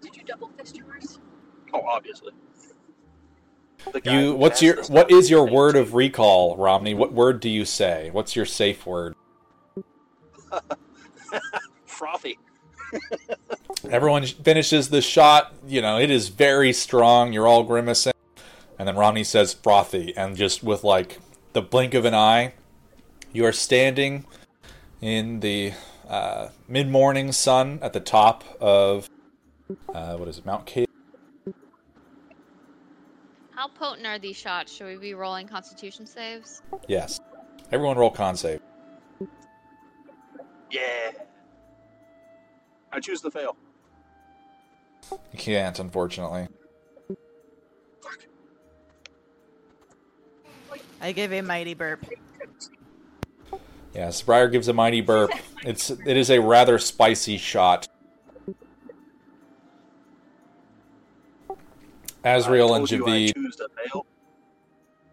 Did 0.00 0.16
you 0.16 0.24
double 0.24 0.48
fist 0.58 0.76
yours? 0.76 1.20
Oh, 1.72 1.82
obviously. 1.86 2.32
You, 4.04 4.34
what's 4.34 4.62
your 4.62 4.76
the 4.76 4.92
what 4.92 5.08
spell 5.08 5.18
is 5.18 5.30
your 5.30 5.48
word 5.48 5.76
of 5.76 5.94
recall, 5.94 6.56
Romney? 6.56 6.94
What 6.94 7.12
word 7.12 7.40
do 7.40 7.48
you 7.48 7.64
say? 7.64 8.10
What's 8.12 8.36
your 8.36 8.46
safe 8.46 8.86
word? 8.86 9.14
frothy? 11.86 12.38
Everyone 13.88 14.24
finishes 14.24 14.90
the 14.90 15.00
shot. 15.00 15.52
You 15.66 15.82
know, 15.82 15.98
it 15.98 16.10
is 16.10 16.28
very 16.28 16.72
strong. 16.72 17.32
You're 17.32 17.48
all 17.48 17.64
grimacing. 17.64 18.11
And 18.78 18.88
then 18.88 18.96
Romney 18.96 19.24
says 19.24 19.54
frothy. 19.54 20.16
And 20.16 20.36
just 20.36 20.62
with 20.62 20.84
like 20.84 21.18
the 21.52 21.62
blink 21.62 21.94
of 21.94 22.04
an 22.04 22.14
eye, 22.14 22.54
you 23.32 23.44
are 23.44 23.52
standing 23.52 24.24
in 25.00 25.40
the 25.40 25.72
uh, 26.08 26.48
mid 26.68 26.88
morning 26.88 27.32
sun 27.32 27.78
at 27.82 27.92
the 27.92 28.00
top 28.00 28.44
of 28.60 29.08
uh, 29.92 30.16
what 30.16 30.28
is 30.28 30.38
it, 30.38 30.46
Mount 30.46 30.66
Cape. 30.66 30.88
How 33.50 33.68
potent 33.68 34.06
are 34.06 34.18
these 34.18 34.36
shots? 34.36 34.72
Should 34.74 34.86
we 34.86 34.96
be 34.96 35.14
rolling 35.14 35.46
Constitution 35.46 36.06
saves? 36.06 36.62
Yes. 36.88 37.20
Everyone 37.70 37.96
roll 37.96 38.10
con 38.10 38.36
save. 38.36 38.60
Yeah. 40.70 41.12
I 42.90 43.00
choose 43.00 43.20
the 43.20 43.30
fail. 43.30 43.56
You 45.10 45.38
can't, 45.38 45.78
unfortunately. 45.78 46.48
I 51.02 51.10
give 51.10 51.32
a 51.32 51.42
mighty 51.42 51.74
burp. 51.74 52.06
Yes, 53.92 54.22
Briar 54.22 54.48
gives 54.48 54.68
a 54.68 54.72
mighty 54.72 55.00
burp. 55.02 55.32
It's 55.64 55.90
it 55.90 56.16
is 56.16 56.28
a 56.28 56.40
rather 56.40 56.76
spicy 56.76 57.38
shot. 57.38 57.86
Azrael 62.24 62.72
I 62.72 62.78
and 62.78 62.88
told 62.88 63.02
Javid. 63.02 63.32
choose 63.32 63.56
the 63.56 63.68
fail. 63.76 64.06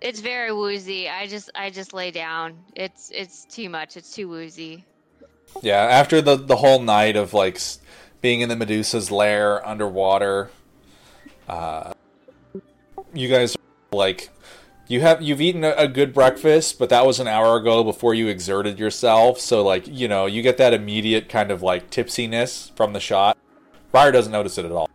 It's 0.02 0.22
very 0.22 0.52
woozy. 0.52 1.08
I 1.08 1.28
just 1.28 1.52
I 1.54 1.70
just 1.70 1.94
lay 1.94 2.10
down. 2.10 2.58
It's 2.76 3.12
it's 3.14 3.46
too 3.46 3.70
much. 3.70 3.96
It's 3.96 4.12
too 4.12 4.28
woozy. 4.28 4.86
Yeah, 5.62 5.84
after 5.84 6.20
the 6.20 6.36
the 6.36 6.56
whole 6.56 6.82
night 6.82 7.16
of 7.16 7.36
like 7.36 7.60
being 8.22 8.42
in 8.42 8.50
the 8.50 8.56
Medusa's 8.56 9.12
lair 9.12 9.64
underwater, 9.68 10.50
uh, 11.48 11.94
you 13.14 13.28
guys 13.30 13.56
are, 13.56 13.96
like 13.96 14.32
you 14.90 15.02
have 15.02 15.22
you've 15.22 15.40
eaten 15.40 15.64
a, 15.64 15.88
good 15.88 16.14
breakfast, 16.14 16.80
but 16.80 16.90
that 16.90 17.06
was 17.06 17.20
an 17.20 17.28
hour 17.28 17.56
ago 17.56 17.84
before 17.84 18.16
you 18.16 18.28
exerted 18.28 18.80
yourself. 18.80 19.40
So 19.40 19.64
like 19.64 19.88
you 19.88 20.08
know 20.08 20.26
you 20.26 20.42
get 20.42 20.58
that 20.58 20.74
immediate 20.74 21.30
kind 21.30 21.52
of 21.52 21.62
like 21.62 21.92
tipsiness 21.92 22.76
from 22.76 22.94
the 22.94 23.00
shot. 23.00 23.38
Briar 23.92 24.12
doesn't 24.12 24.32
notice 24.32 24.58
it 24.58 24.66
at 24.66 24.72
all. 24.72 24.90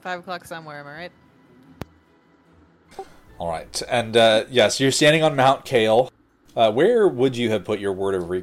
Five 0.00 0.20
o'clock 0.20 0.44
somewhere, 0.44 0.80
am 0.80 0.86
I 0.86 0.92
right? 0.92 1.12
All 3.38 3.48
right, 3.48 3.82
and 3.88 4.16
uh, 4.16 4.44
yes, 4.50 4.80
you're 4.80 4.90
standing 4.90 5.22
on 5.22 5.36
Mount 5.36 5.64
Kale. 5.64 6.10
Uh, 6.56 6.72
where 6.72 7.06
would 7.06 7.36
you 7.36 7.50
have 7.50 7.64
put 7.64 7.78
your 7.78 7.92
word 7.92 8.14
of 8.14 8.28
re? 8.28 8.42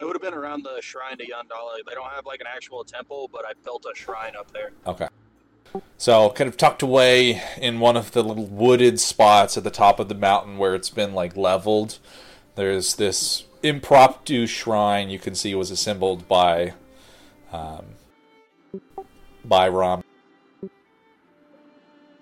It 0.00 0.04
would 0.04 0.14
have 0.14 0.22
been 0.22 0.34
around 0.34 0.64
the 0.64 0.80
shrine 0.80 1.18
to 1.18 1.24
Yandala. 1.24 1.76
They 1.86 1.94
don't 1.94 2.10
have 2.10 2.26
like 2.26 2.40
an 2.40 2.46
actual 2.52 2.84
temple, 2.84 3.30
but 3.32 3.44
I 3.44 3.52
built 3.64 3.86
a 3.90 3.96
shrine 3.96 4.34
up 4.36 4.50
there. 4.52 4.72
Okay. 4.86 5.08
So, 5.96 6.30
kind 6.30 6.48
of 6.48 6.56
tucked 6.56 6.82
away 6.82 7.42
in 7.58 7.80
one 7.80 7.96
of 7.96 8.12
the 8.12 8.22
little 8.22 8.46
wooded 8.46 9.00
spots 9.00 9.56
at 9.56 9.64
the 9.64 9.70
top 9.70 9.98
of 9.98 10.08
the 10.08 10.14
mountain 10.14 10.56
where 10.56 10.74
it's 10.74 10.90
been 10.90 11.14
like 11.14 11.36
leveled, 11.36 11.98
there's 12.54 12.94
this 12.96 13.44
impromptu 13.62 14.46
shrine 14.46 15.10
you 15.10 15.18
can 15.18 15.34
see 15.34 15.54
was 15.54 15.70
assembled 15.70 16.28
by, 16.28 16.74
um, 17.52 17.86
by 19.44 19.68
Ram. 19.68 20.04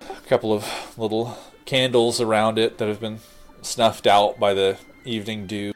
A 0.00 0.28
couple 0.28 0.52
of 0.52 0.98
little 0.98 1.36
candles 1.66 2.20
around 2.20 2.58
it 2.58 2.78
that 2.78 2.88
have 2.88 3.00
been 3.00 3.18
snuffed 3.60 4.06
out 4.06 4.38
by 4.40 4.54
the 4.54 4.78
evening 5.04 5.46
dew. 5.46 5.72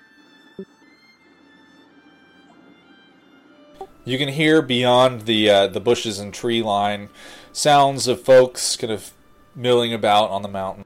You 4.06 4.18
can 4.18 4.28
hear 4.28 4.62
beyond 4.62 5.22
the 5.22 5.50
uh, 5.50 5.66
the 5.66 5.80
bushes 5.80 6.20
and 6.20 6.32
tree 6.32 6.62
line 6.62 7.08
sounds 7.52 8.06
of 8.06 8.22
folks 8.22 8.76
kind 8.76 8.92
of 8.92 9.12
milling 9.56 9.92
about 9.92 10.30
on 10.30 10.42
the 10.42 10.48
mountain. 10.48 10.84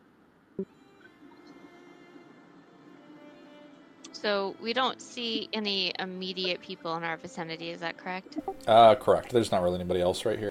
So 4.12 4.56
we 4.58 4.72
don't 4.72 5.02
see 5.02 5.50
any 5.52 5.92
immediate 5.98 6.62
people 6.62 6.96
in 6.96 7.04
our 7.04 7.18
vicinity. 7.18 7.68
Is 7.68 7.80
that 7.80 7.98
correct? 7.98 8.38
Uh, 8.66 8.94
correct. 8.94 9.32
There's 9.32 9.52
not 9.52 9.62
really 9.62 9.74
anybody 9.74 10.00
else 10.00 10.24
right 10.24 10.38
here. 10.38 10.50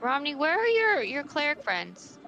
Romney, 0.00 0.34
where 0.34 0.58
are 0.58 0.66
your 0.66 1.02
your 1.04 1.22
cleric 1.22 1.62
friends? 1.62 2.18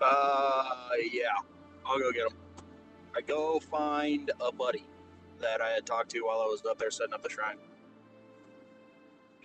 Uh, 0.00 0.64
yeah. 1.10 1.24
I'll 1.84 1.98
go 1.98 2.12
get 2.12 2.26
him. 2.30 2.43
I 3.16 3.20
go 3.20 3.60
find 3.60 4.30
a 4.40 4.50
buddy 4.50 4.84
that 5.40 5.60
I 5.60 5.70
had 5.70 5.86
talked 5.86 6.10
to 6.10 6.20
while 6.20 6.40
I 6.40 6.46
was 6.46 6.64
up 6.68 6.78
there 6.78 6.90
setting 6.90 7.14
up 7.14 7.22
the 7.22 7.30
shrine. 7.30 7.56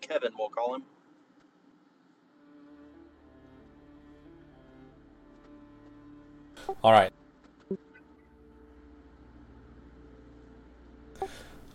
Kevin, 0.02 0.32
we'll 0.38 0.50
call 0.50 0.76
him. 0.76 0.84
All 6.84 6.92
right. 6.92 7.12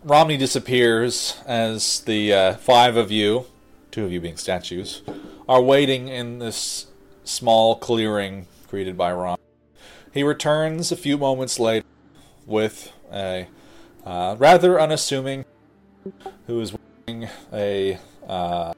Romney 0.03 0.37
disappears 0.37 1.37
as 1.47 2.01
the 2.01 2.31
uh, 2.31 2.53
five 2.55 2.95
of 2.95 3.11
you, 3.11 3.45
two 3.89 4.05
of 4.05 4.11
you 4.11 4.21
being 4.21 4.37
statues, 4.37 5.01
are 5.49 5.61
waiting 5.61 6.07
in 6.09 6.39
this 6.39 6.87
small 7.23 7.75
clearing 7.75 8.45
created 8.67 8.97
by 8.97 9.11
Rom. 9.11 9.34
He 10.15 10.23
returns 10.23 10.93
a 10.93 10.95
few 10.95 11.17
moments 11.17 11.59
later 11.59 11.85
with 12.45 12.93
a 13.11 13.47
uh, 14.05 14.37
rather 14.39 14.79
unassuming 14.79 15.43
who 16.47 16.61
is 16.61 16.73
wearing 17.05 17.27
a. 17.51 17.99
Uh, 18.25 18.73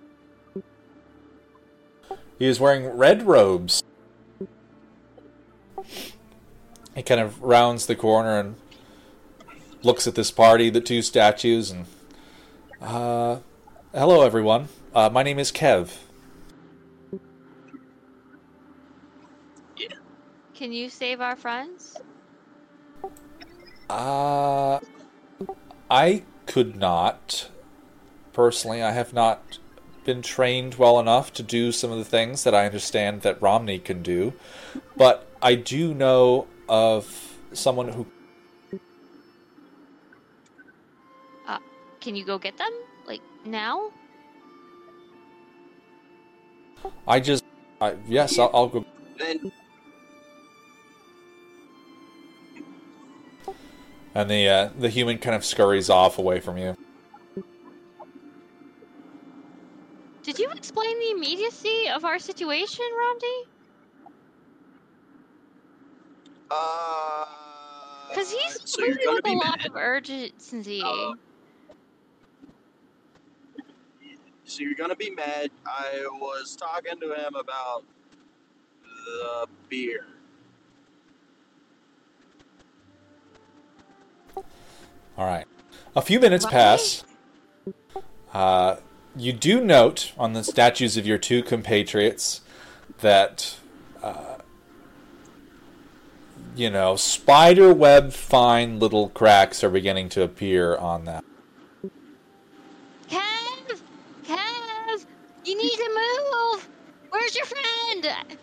he 2.40 2.48
is 2.48 2.60
wearing 2.60 2.88
red 2.88 3.22
robes. 3.22 3.84
He 6.96 7.04
kind 7.04 7.22
of 7.22 7.40
rounds 7.40 7.86
the 7.86 7.96
corner 7.96 8.40
and 8.40 8.56
looks 9.84 10.08
at 10.08 10.16
this 10.16 10.32
party, 10.32 10.72
the 10.72 10.82
two 10.82 11.04
statues, 11.04 11.70
and 11.70 11.86
uh, 12.82 13.38
hello 13.94 14.24
everyone. 14.24 14.70
Uh, 14.92 15.12
my 15.12 15.22
name 15.22 15.38
is 15.38 15.52
Kev. 15.52 15.98
Can 20.58 20.74
you 20.74 20.90
save 20.90 21.22
our 21.22 21.36
friends? 21.36 22.02
Uh, 23.92 24.80
I 25.88 26.24
could 26.48 26.76
not. 26.76 27.52
Personally, 28.34 28.82
I 28.82 28.92
have 28.92 29.14
not 29.14 29.60
been 30.04 30.24
trained 30.24 30.74
well 30.76 31.00
enough 31.00 31.32
to 31.34 31.44
do 31.44 31.72
some 31.72 31.92
of 31.92 32.00
the 32.00 32.06
things 32.06 32.44
that 32.44 32.56
I 32.56 32.66
understand 32.66 33.22
that 33.22 33.40
Romney 33.40 33.78
can 33.78 34.02
do, 34.02 34.34
but 34.96 35.28
I 35.44 35.54
do 35.54 35.94
know 35.94 36.48
of 36.68 37.38
someone 37.54 37.90
who. 37.90 38.08
Can 42.02 42.16
you 42.16 42.26
go 42.26 42.40
get 42.40 42.58
them? 42.58 42.72
Like 43.06 43.22
now? 43.46 43.92
I 47.08 47.20
just. 47.20 47.44
I, 47.80 47.96
yes, 48.08 48.40
I'll, 48.40 48.50
I'll 48.54 48.70
go. 48.70 48.86
Then 49.20 49.52
And 54.18 54.32
the 54.32 54.50
uh, 54.50 54.70
the 54.80 54.90
human 54.90 55.20
kind 55.20 55.36
of 55.36 55.46
scurries 55.46 55.92
off 55.92 56.18
away 56.18 56.40
from 56.40 56.58
you. 56.58 56.74
Did 60.24 60.40
you 60.40 60.50
explain 60.58 60.90
the 61.00 61.12
immediacy 61.18 61.84
of 61.94 62.04
our 62.04 62.18
situation, 62.18 62.84
Romney? 62.98 63.44
uh 66.50 67.26
Because 68.10 68.32
he's 68.32 68.60
so 68.66 68.84
you're 68.84 68.96
moving 68.96 69.14
with 69.14 69.26
a 69.26 69.30
be 69.30 69.36
lot 69.36 69.60
mad. 69.60 69.68
of 69.68 69.76
urgency. 69.76 70.82
Uh, 70.84 71.14
So 74.46 74.64
you're 74.64 74.74
gonna 74.74 74.96
be 74.96 75.12
mad. 75.12 75.52
I 75.68 76.08
was 76.14 76.56
talking 76.56 77.00
to 77.02 77.14
him 77.14 77.36
about 77.36 77.84
the 79.06 79.46
beer. 79.70 80.17
All 85.18 85.26
right. 85.26 85.46
A 85.96 86.02
few 86.02 86.20
minutes 86.20 86.46
pass. 86.46 87.04
Uh, 88.34 88.76
you 89.16 89.34
do 89.34 89.64
note 89.64 90.14
on 90.18 90.34
the 90.34 90.44
statues 90.44 90.96
of 90.96 91.08
your 91.08 91.18
two 91.18 91.42
compatriots 91.42 92.42
that, 93.00 93.58
uh, 94.04 94.36
you 96.56 96.70
know, 96.70 96.96
spider 96.96 97.74
web 97.74 98.14
fine 98.14 98.80
little 98.80 99.10
cracks 99.10 99.64
are 99.64 99.70
beginning 99.72 100.10
to 100.10 100.22
appear 100.22 100.76
on 100.76 101.06
them. 101.06 101.24
Kev! 103.10 103.82
Kev! 104.24 105.06
You 105.46 105.58
need 105.58 105.78
to 105.78 105.90
move! 106.54 106.70
Where's 107.10 107.36
your 107.36 107.46
friend? 107.46 108.38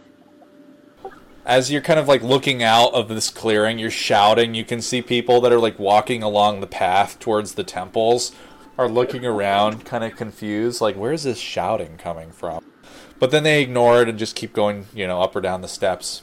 As 1.47 1.71
you're 1.71 1.83
kind 1.83 2.01
of 2.01 2.09
like 2.09 2.23
looking 2.23 2.63
out 2.63 2.95
of 2.95 3.09
this 3.09 3.29
clearing, 3.29 3.79
you're 3.79 3.91
shouting. 3.91 4.55
You 4.55 4.65
can 4.65 4.81
see 4.81 5.03
people 5.03 5.41
that 5.43 5.53
are 5.53 5.59
like 5.59 5.79
walking 5.79 6.23
along 6.23 6.61
the 6.61 6.67
path 6.67 7.19
towards 7.19 7.55
the 7.55 7.65
temples, 7.65 8.33
are 8.79 8.89
looking 8.89 9.27
around, 9.27 9.85
kind 9.85 10.05
of 10.05 10.17
confused, 10.17 10.81
like 10.81 10.97
where's 10.97 11.25
this 11.25 11.39
shouting 11.39 11.97
coming 11.99 12.31
from? 12.31 12.65
But 13.19 13.31
then 13.31 13.43
they 13.43 13.63
ignore 13.63 14.03
it 14.03 14.09
and 14.09 14.19
just 14.19 14.35
keep 14.35 14.53
going, 14.53 14.87
you 14.95 15.07
know, 15.07 15.21
up 15.21 15.37
or 15.37 15.41
down 15.41 15.61
the 15.61 15.69
steps. 15.69 16.23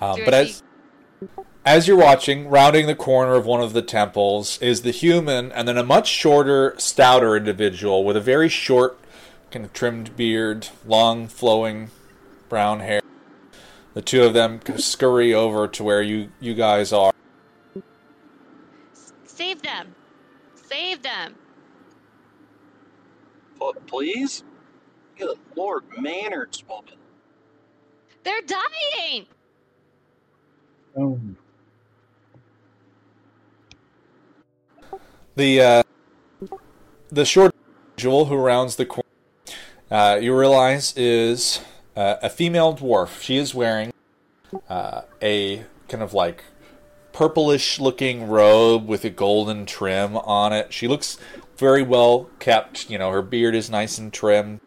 Um, 0.00 0.20
but 0.24 0.34
as 0.34 0.62
as 1.64 1.86
you're 1.86 1.96
watching, 1.96 2.48
rounding 2.48 2.86
the 2.86 2.94
corner 2.94 3.34
of 3.34 3.46
one 3.46 3.60
of 3.60 3.72
the 3.72 3.82
temples 3.82 4.60
is 4.60 4.82
the 4.82 4.90
human, 4.90 5.52
and 5.52 5.68
then 5.68 5.78
a 5.78 5.84
much 5.84 6.08
shorter, 6.08 6.74
stouter 6.78 7.36
individual 7.36 8.04
with 8.04 8.16
a 8.16 8.20
very 8.20 8.48
short, 8.48 8.98
kind 9.50 9.64
of 9.64 9.72
trimmed 9.72 10.16
beard, 10.16 10.68
long, 10.84 11.28
flowing 11.28 11.90
brown 12.48 12.80
hair. 12.80 13.01
The 13.94 14.02
two 14.02 14.22
of 14.22 14.32
them 14.32 14.60
scurry 14.78 15.34
over 15.34 15.68
to 15.68 15.84
where 15.84 16.02
you, 16.02 16.30
you 16.40 16.54
guys 16.54 16.92
are. 16.92 17.12
Save 19.24 19.62
them! 19.62 19.94
Save 20.54 21.02
them! 21.02 21.34
Pl- 23.58 23.74
Please? 23.86 24.44
Good 25.18 25.38
lord, 25.54 25.84
manners, 25.98 26.64
woman. 26.68 26.94
They're 28.24 28.40
dying! 28.42 29.26
Oh, 30.96 31.20
The 35.34 35.60
uh, 35.60 35.82
the 37.08 37.24
short 37.24 37.54
individual 37.96 38.26
who 38.26 38.36
rounds 38.36 38.76
the 38.76 38.84
corner, 38.84 39.08
uh, 39.90 40.18
you 40.20 40.36
realize 40.36 40.94
is 40.96 41.60
uh, 41.96 42.16
a 42.22 42.30
female 42.30 42.74
dwarf. 42.74 43.20
She 43.20 43.36
is 43.36 43.54
wearing 43.54 43.92
uh, 44.68 45.02
a 45.20 45.64
kind 45.88 46.02
of 46.02 46.14
like 46.14 46.44
purplish 47.12 47.78
looking 47.78 48.28
robe 48.28 48.86
with 48.86 49.04
a 49.04 49.10
golden 49.10 49.66
trim 49.66 50.16
on 50.16 50.52
it. 50.52 50.72
She 50.72 50.88
looks 50.88 51.18
very 51.56 51.82
well 51.82 52.30
kept. 52.38 52.88
You 52.90 52.98
know, 52.98 53.10
her 53.10 53.22
beard 53.22 53.54
is 53.54 53.70
nice 53.70 53.98
and 53.98 54.12
trim. 54.12 54.60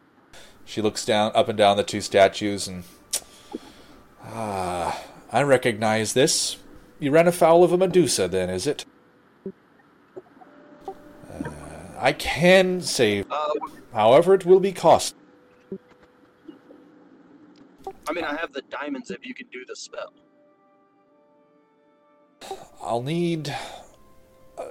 She 0.65 0.82
looks 0.82 1.05
down 1.05 1.32
up 1.36 1.49
and 1.49 1.57
down 1.57 1.78
the 1.78 1.84
two 1.84 2.01
statues 2.01 2.67
and 2.67 2.84
ah, 4.23 5.03
I 5.32 5.43
recognize 5.43 6.13
this. 6.13 6.57
You 6.99 7.11
ran 7.11 7.28
afoul 7.28 7.63
of 7.63 7.73
a 7.73 7.78
Medusa, 7.78 8.28
then, 8.28 8.49
is 8.49 8.65
it? 8.65 8.86
Uh, 10.88 11.49
I 11.97 12.13
can 12.13 12.80
save, 12.82 13.26
Uh, 13.30 13.49
however, 13.93 14.34
it 14.34 14.45
will 14.45 14.61
be 14.61 14.71
cost. 14.71 15.13
I 18.08 18.14
mean, 18.14 18.24
I 18.24 18.36
have 18.36 18.53
the 18.53 18.62
diamonds 18.64 19.12
if 19.12 19.26
you 19.26 19.34
can 19.34 19.47
do 19.47 19.66
the 19.68 19.76
spell. 19.76 20.14
I'll 22.82 23.01
need. 23.01 23.56
Uh, 24.58 24.66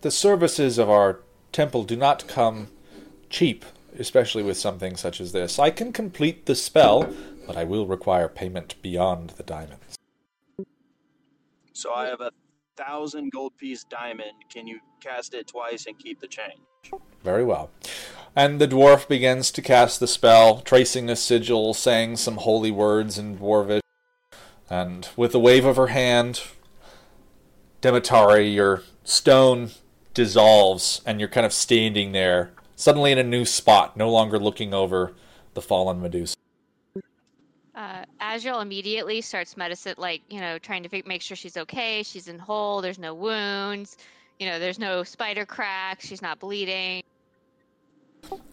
the 0.00 0.10
services 0.10 0.78
of 0.78 0.88
our 0.88 1.20
temple 1.52 1.82
do 1.84 1.96
not 1.96 2.28
come 2.28 2.68
cheap, 3.30 3.64
especially 3.98 4.42
with 4.42 4.56
something 4.56 4.96
such 4.96 5.20
as 5.20 5.32
this. 5.32 5.58
I 5.58 5.70
can 5.70 5.92
complete 5.92 6.46
the 6.46 6.54
spell, 6.54 7.12
but 7.46 7.56
I 7.56 7.64
will 7.64 7.86
require 7.86 8.28
payment 8.28 8.80
beyond 8.80 9.30
the 9.30 9.42
diamonds. 9.42 9.96
So 11.72 11.92
I 11.92 12.06
have 12.06 12.20
a 12.20 12.30
thousand 12.76 13.32
gold 13.32 13.56
piece 13.56 13.84
diamond. 13.84 14.32
Can 14.50 14.66
you 14.66 14.78
cast 15.00 15.34
it 15.34 15.48
twice 15.48 15.86
and 15.86 15.98
keep 15.98 16.20
the 16.20 16.28
change? 16.28 16.60
Very 17.24 17.44
well. 17.44 17.70
And 18.36 18.60
the 18.60 18.68
dwarf 18.68 19.08
begins 19.08 19.50
to 19.50 19.62
cast 19.62 19.98
the 19.98 20.06
spell, 20.06 20.60
tracing 20.60 21.10
a 21.10 21.16
sigil, 21.16 21.74
saying 21.74 22.16
some 22.16 22.36
holy 22.36 22.70
words 22.70 23.18
in 23.18 23.38
dwarvish. 23.38 23.80
And 24.70 25.08
with 25.16 25.34
a 25.34 25.38
wave 25.38 25.64
of 25.64 25.76
her 25.76 25.88
hand, 25.88 26.42
Demetari, 27.80 28.48
your 28.48 28.82
stone 29.04 29.70
dissolves, 30.14 31.00
and 31.06 31.20
you're 31.20 31.28
kind 31.28 31.46
of 31.46 31.52
standing 31.52 32.12
there, 32.12 32.52
suddenly 32.76 33.12
in 33.12 33.18
a 33.18 33.24
new 33.24 33.44
spot, 33.44 33.96
no 33.96 34.10
longer 34.10 34.38
looking 34.38 34.74
over 34.74 35.14
the 35.54 35.62
fallen 35.62 36.00
Medusa. 36.00 36.36
Uh, 37.74 38.04
Azrael 38.20 38.60
immediately 38.60 39.20
starts 39.20 39.56
medicine, 39.56 39.94
like, 39.98 40.22
you 40.28 40.40
know, 40.40 40.58
trying 40.58 40.82
to 40.82 41.02
make 41.06 41.22
sure 41.22 41.36
she's 41.36 41.56
okay. 41.56 42.02
She's 42.02 42.26
in 42.26 42.38
whole, 42.38 42.80
there's 42.80 42.98
no 42.98 43.14
wounds, 43.14 43.96
you 44.38 44.46
know, 44.46 44.58
there's 44.58 44.78
no 44.78 45.02
spider 45.02 45.44
cracks, 45.44 46.06
she's 46.06 46.22
not 46.22 46.38
bleeding. 46.38 47.02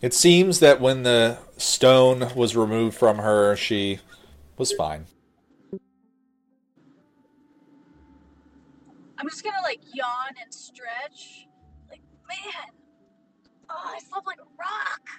It 0.01 0.13
seems 0.13 0.59
that 0.59 0.79
when 0.81 1.03
the 1.03 1.38
stone 1.57 2.31
was 2.36 2.55
removed 2.55 2.97
from 2.97 3.17
her, 3.17 3.55
she 3.55 3.99
was 4.57 4.71
fine. 4.71 5.05
I'm 9.17 9.29
just 9.29 9.43
gonna 9.43 9.61
like 9.63 9.79
yawn 9.93 10.36
and 10.41 10.53
stretch. 10.53 11.47
Like, 11.89 12.01
man, 12.27 12.69
oh, 13.69 13.93
I 13.95 13.99
slept 13.99 14.27
like 14.27 14.39
a 14.39 14.43
rock. 14.59 15.09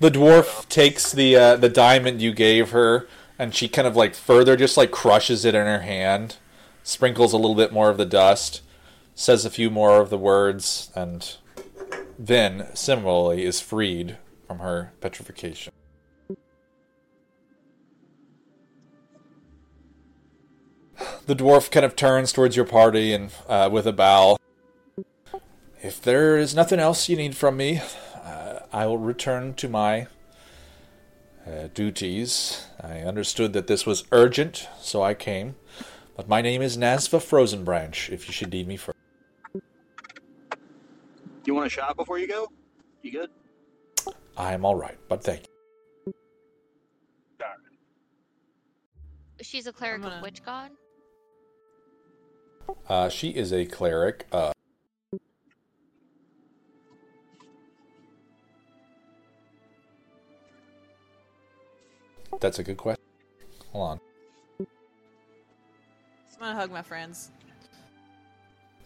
The 0.00 0.10
dwarf 0.10 0.68
takes 0.68 1.12
the 1.12 1.36
uh, 1.36 1.56
the 1.56 1.68
diamond 1.68 2.22
you 2.22 2.32
gave 2.32 2.70
her, 2.70 3.06
and 3.38 3.54
she 3.54 3.68
kind 3.68 3.86
of 3.86 3.96
like 3.96 4.14
further 4.14 4.56
just 4.56 4.76
like 4.76 4.90
crushes 4.90 5.44
it 5.44 5.54
in 5.54 5.66
her 5.66 5.80
hand, 5.80 6.36
sprinkles 6.90 7.32
a 7.32 7.36
little 7.36 7.54
bit 7.54 7.72
more 7.72 7.88
of 7.88 7.96
the 7.98 8.04
dust, 8.04 8.62
says 9.14 9.44
a 9.44 9.50
few 9.50 9.70
more 9.70 10.00
of 10.00 10.10
the 10.10 10.18
words, 10.18 10.90
and 10.96 11.36
then 12.18 12.66
similarly 12.74 13.44
is 13.44 13.60
freed 13.60 14.18
from 14.46 14.58
her 14.58 14.92
petrification. 15.00 15.72
The 21.26 21.36
dwarf 21.36 21.70
kind 21.70 21.86
of 21.86 21.94
turns 21.94 22.32
towards 22.32 22.56
your 22.56 22.64
party 22.64 23.12
and 23.12 23.30
uh, 23.48 23.68
with 23.70 23.86
a 23.86 23.92
bow. 23.92 24.36
If 25.80 26.02
there 26.02 26.36
is 26.36 26.56
nothing 26.56 26.80
else 26.80 27.08
you 27.08 27.16
need 27.16 27.36
from 27.36 27.56
me, 27.56 27.80
uh, 28.24 28.60
I 28.72 28.86
will 28.86 28.98
return 28.98 29.54
to 29.54 29.68
my 29.68 30.08
uh, 31.46 31.68
duties. 31.72 32.66
I 32.82 32.98
understood 32.98 33.52
that 33.52 33.68
this 33.68 33.86
was 33.86 34.02
urgent, 34.10 34.68
so 34.80 35.02
I 35.02 35.14
came. 35.14 35.54
But 36.20 36.28
my 36.28 36.42
name 36.42 36.60
is 36.60 36.76
Nazva 36.76 37.18
Frozenbranch, 37.18 38.10
if 38.10 38.26
you 38.26 38.34
should 38.34 38.52
need 38.52 38.68
me 38.68 38.76
for. 38.76 38.94
You 41.46 41.54
want 41.54 41.66
a 41.66 41.70
shot 41.70 41.96
before 41.96 42.18
you 42.18 42.28
go? 42.28 42.46
You 43.00 43.10
good? 43.10 43.30
I 44.36 44.52
am 44.52 44.66
all 44.66 44.76
right, 44.76 44.98
but 45.08 45.24
thank 45.24 45.46
you. 46.06 46.12
She's 49.40 49.66
a 49.66 49.72
cleric 49.72 50.02
gonna- 50.02 50.16
of 50.16 50.22
which 50.22 50.42
god? 50.44 50.72
Uh, 52.86 53.08
she 53.08 53.30
is 53.30 53.54
a 53.54 53.64
cleric. 53.64 54.26
Uh, 54.30 54.52
that's 62.40 62.58
a 62.58 62.62
good 62.62 62.76
question. 62.76 63.02
Hold 63.72 63.88
on. 63.92 64.09
I'm 66.40 66.46
gonna 66.46 66.58
hug 66.58 66.72
my 66.72 66.80
friends. 66.80 67.30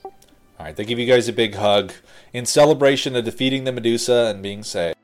All 0.04 0.12
right, 0.58 0.74
they 0.74 0.84
give 0.84 0.98
you 0.98 1.06
guys 1.06 1.28
a 1.28 1.32
big 1.32 1.54
hug 1.54 1.92
in 2.32 2.46
celebration 2.46 3.14
of 3.14 3.24
defeating 3.24 3.62
the 3.62 3.70
Medusa 3.70 4.32
and 4.34 4.42
being 4.42 4.64
saved. 4.64 4.96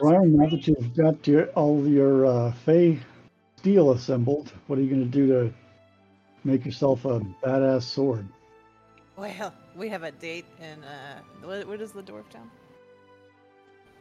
Briar, 0.00 0.26
now 0.26 0.48
that 0.48 0.68
you've 0.68 0.96
got 0.96 1.26
your, 1.26 1.46
all 1.50 1.86
your 1.88 2.26
uh, 2.26 2.52
Fey 2.52 3.00
steel 3.56 3.90
assembled, 3.90 4.52
what 4.68 4.78
are 4.78 4.82
you 4.82 4.88
going 4.88 5.02
to 5.02 5.08
do 5.08 5.26
to 5.26 5.54
make 6.44 6.64
yourself 6.64 7.04
a 7.04 7.20
badass 7.44 7.82
sword? 7.82 8.28
Well, 9.16 9.52
we 9.76 9.88
have 9.88 10.04
a 10.04 10.12
date 10.12 10.44
in 10.60 10.84
uh, 10.84 11.20
what, 11.42 11.66
what 11.66 11.80
is 11.80 11.90
the 11.90 12.02
dwarf 12.02 12.28
town? 12.28 12.48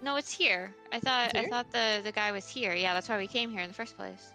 No, 0.02 0.16
it's 0.16 0.32
here. 0.32 0.74
I 0.92 1.00
thought 1.00 1.36
I 1.36 1.48
thought 1.48 1.72
the 1.72 2.02
the 2.04 2.12
guy 2.12 2.32
was 2.32 2.48
here. 2.48 2.74
Yeah, 2.74 2.94
that's 2.94 3.10
why 3.10 3.18
we 3.18 3.28
came 3.28 3.50
here 3.50 3.62
in 3.62 3.68
the 3.68 3.74
first 3.74 3.98
place. 3.98 4.32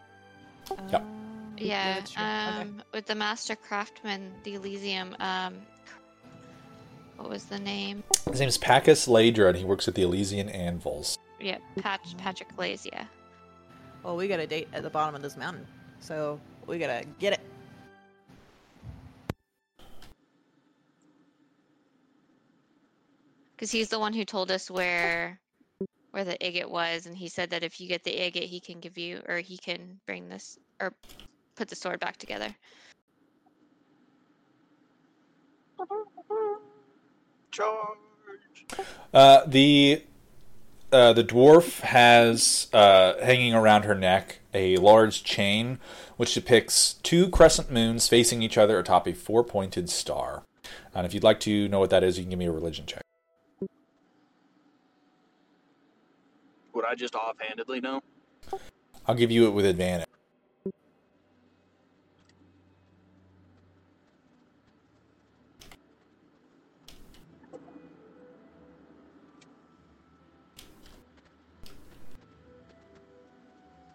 Yep. 0.91 1.03
Um, 1.03 1.55
Yeah, 1.57 1.95
that's 1.95 2.11
true. 2.11 2.23
Okay. 2.23 2.61
um, 2.63 2.83
with 2.93 3.07
the 3.07 3.15
master 3.15 3.55
craftsman, 3.57 4.33
the 4.43 4.55
Elysium. 4.55 5.17
Um, 5.21 5.55
what 7.17 7.29
was 7.29 7.45
the 7.45 7.59
name? 7.59 8.03
His 8.31 8.41
name 8.41 8.49
is 8.49 8.59
Pacus 8.59 9.07
Ladra, 9.07 9.51
and 9.51 9.59
he 9.59 9.65
works 9.65 9.87
at 9.87 9.95
the 9.95 10.03
Elysian 10.03 10.49
Anvils. 10.49 11.19
Yeah, 11.41 11.59
Pat- 11.81 12.01
Patrick 12.19 12.55
Glazier. 12.57 13.07
Well, 14.03 14.17
we 14.17 14.27
got 14.27 14.41
a 14.41 14.47
date 14.47 14.69
at 14.73 14.83
the 14.83 14.91
bottom 14.91 15.15
of 15.15 15.23
this 15.23 15.37
mountain, 15.37 15.67
so 16.01 16.41
we 16.67 16.79
gotta 16.79 17.05
get 17.21 17.35
it. 17.35 17.41
because 23.57 23.71
he's 23.71 23.89
the 23.89 23.99
one 23.99 24.13
who 24.13 24.25
told 24.25 24.51
us 24.51 24.71
where 24.71 25.39
where 26.13 26.25
the 26.25 26.43
agate 26.45 26.71
was 26.71 27.07
and 27.07 27.17
he 27.17 27.29
said 27.29 27.51
that 27.51 27.63
if 27.63 27.81
you 27.81 27.89
get 27.89 28.05
the 28.05 28.19
agate 28.21 28.49
he 28.49 28.61
can 28.61 28.81
give 28.81 28.97
you 28.97 29.21
or 29.29 29.39
he 29.39 29.57
can 29.57 29.99
bring 30.07 30.29
this 30.29 30.59
or 30.81 30.95
put 31.57 31.69
the 31.69 31.77
sword 31.77 32.01
back 32.01 32.17
together 32.17 32.55
Charge! 37.51 37.99
Uh, 39.13 39.43
the 39.47 40.03
uh, 40.91 41.13
the 41.13 41.25
dwarf 41.25 41.81
has 41.81 42.69
uh, 42.73 43.15
hanging 43.23 43.55
around 43.55 43.85
her 43.85 43.95
neck 43.95 44.39
a 44.55 44.77
large 44.77 45.25
chain 45.25 45.79
which 46.17 46.35
depicts 46.35 46.95
two 47.03 47.29
crescent 47.29 47.71
moons 47.71 48.07
facing 48.07 48.43
each 48.43 48.57
other 48.57 48.79
atop 48.79 49.09
a 49.09 49.13
four 49.13 49.43
pointed 49.43 49.91
star. 49.91 50.45
And 50.95 51.05
if 51.05 51.15
you'd 51.15 51.25
like 51.25 51.41
to 51.41 51.69
know 51.69 51.81
what 51.81 51.91
that 51.91 52.05
is, 52.05 52.17
you 52.17 52.25
can 52.25 52.31
give 52.31 52.39
me 52.39 52.47
a 52.47 52.53
religion 52.53 52.87
check. 52.87 53.02
Would 56.75 56.85
I 56.85 56.95
just 56.95 57.15
offhandedly 57.15 57.81
know? 57.81 58.01
I'll 59.07 59.15
give 59.15 59.31
you 59.31 59.47
it 59.47 59.51
with 59.51 59.67
advantage. 59.67 60.07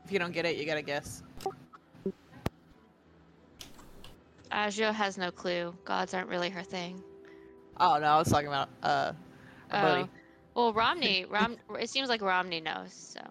If 0.06 0.12
you 0.14 0.20
don't 0.20 0.32
get 0.32 0.46
it, 0.46 0.56
you 0.56 0.66
gotta 0.66 0.82
guess. 0.82 1.22
Agio 4.52 4.92
has 4.94 5.18
no 5.18 5.32
clue. 5.32 5.76
Gods 5.84 6.14
aren't 6.14 6.30
really 6.30 6.50
her 6.50 6.64
thing. 6.64 7.04
Oh 7.80 7.98
no, 8.00 8.08
I 8.08 8.18
was 8.18 8.30
talking 8.30 8.48
about 8.48 8.70
uh, 8.82 9.12
our 9.72 9.80
Oh. 9.80 9.82
buddy. 9.82 10.10
Well, 10.58 10.74
Romney, 10.74 11.24
Rom, 11.30 11.56
it 11.80 11.88
seems 11.88 12.10
like 12.10 12.20
Romney 12.24 12.60
knows. 12.60 12.92
So 12.92 13.22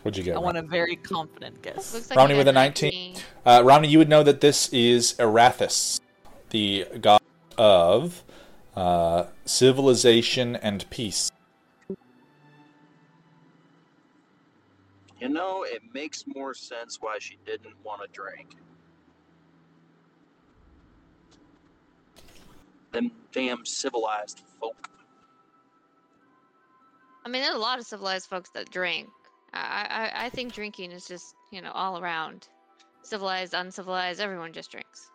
What'd 0.00 0.16
you 0.16 0.24
get? 0.24 0.34
I 0.34 0.38
want 0.38 0.56
a 0.56 0.62
very 0.62 0.96
confident 0.96 1.60
guess. 1.60 2.08
like 2.08 2.16
Romney 2.16 2.34
you 2.34 2.38
with 2.38 2.48
a 2.48 2.52
19. 2.52 3.16
Uh, 3.44 3.62
Romney, 3.62 3.88
you 3.88 3.98
would 3.98 4.08
know 4.08 4.22
that 4.22 4.40
this 4.40 4.70
is 4.72 5.12
Arathis, 5.18 6.00
the 6.48 6.86
god 7.02 7.20
of 7.58 8.24
uh, 8.74 9.24
civilization 9.44 10.56
and 10.56 10.88
peace. 10.88 11.30
You 15.20 15.28
know, 15.28 15.64
it 15.64 15.82
makes 15.92 16.24
more 16.34 16.54
sense 16.54 16.96
why 16.98 17.18
she 17.20 17.36
didn't 17.44 17.74
want 17.84 18.00
to 18.00 18.08
drink. 18.10 18.56
Them 22.92 23.10
damn 23.32 23.66
civilized 23.66 24.40
folk. 24.58 24.88
I 27.30 27.32
mean, 27.32 27.42
there's 27.42 27.54
a 27.54 27.58
lot 27.58 27.78
of 27.78 27.86
civilized 27.86 28.28
folks 28.28 28.50
that 28.54 28.68
drink. 28.70 29.08
I, 29.54 30.10
I, 30.16 30.24
I 30.24 30.30
think 30.30 30.52
drinking 30.52 30.90
is 30.90 31.06
just, 31.06 31.36
you 31.52 31.62
know, 31.62 31.70
all 31.70 32.02
around. 32.02 32.48
Civilized, 33.02 33.54
uncivilized, 33.54 34.20
everyone 34.20 34.52
just 34.52 34.72
drinks. 34.72 35.08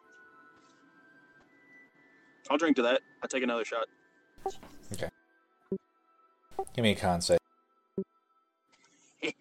I'll 2.50 2.58
drink 2.58 2.78
to 2.78 2.84
that. 2.84 3.02
I 3.22 3.28
take 3.28 3.44
another 3.44 3.66
shot. 3.66 3.88
Okay. 4.94 5.10
Give 6.74 6.84
me 6.84 6.92
a 6.92 6.96
con 6.96 7.20
save. 7.20 7.40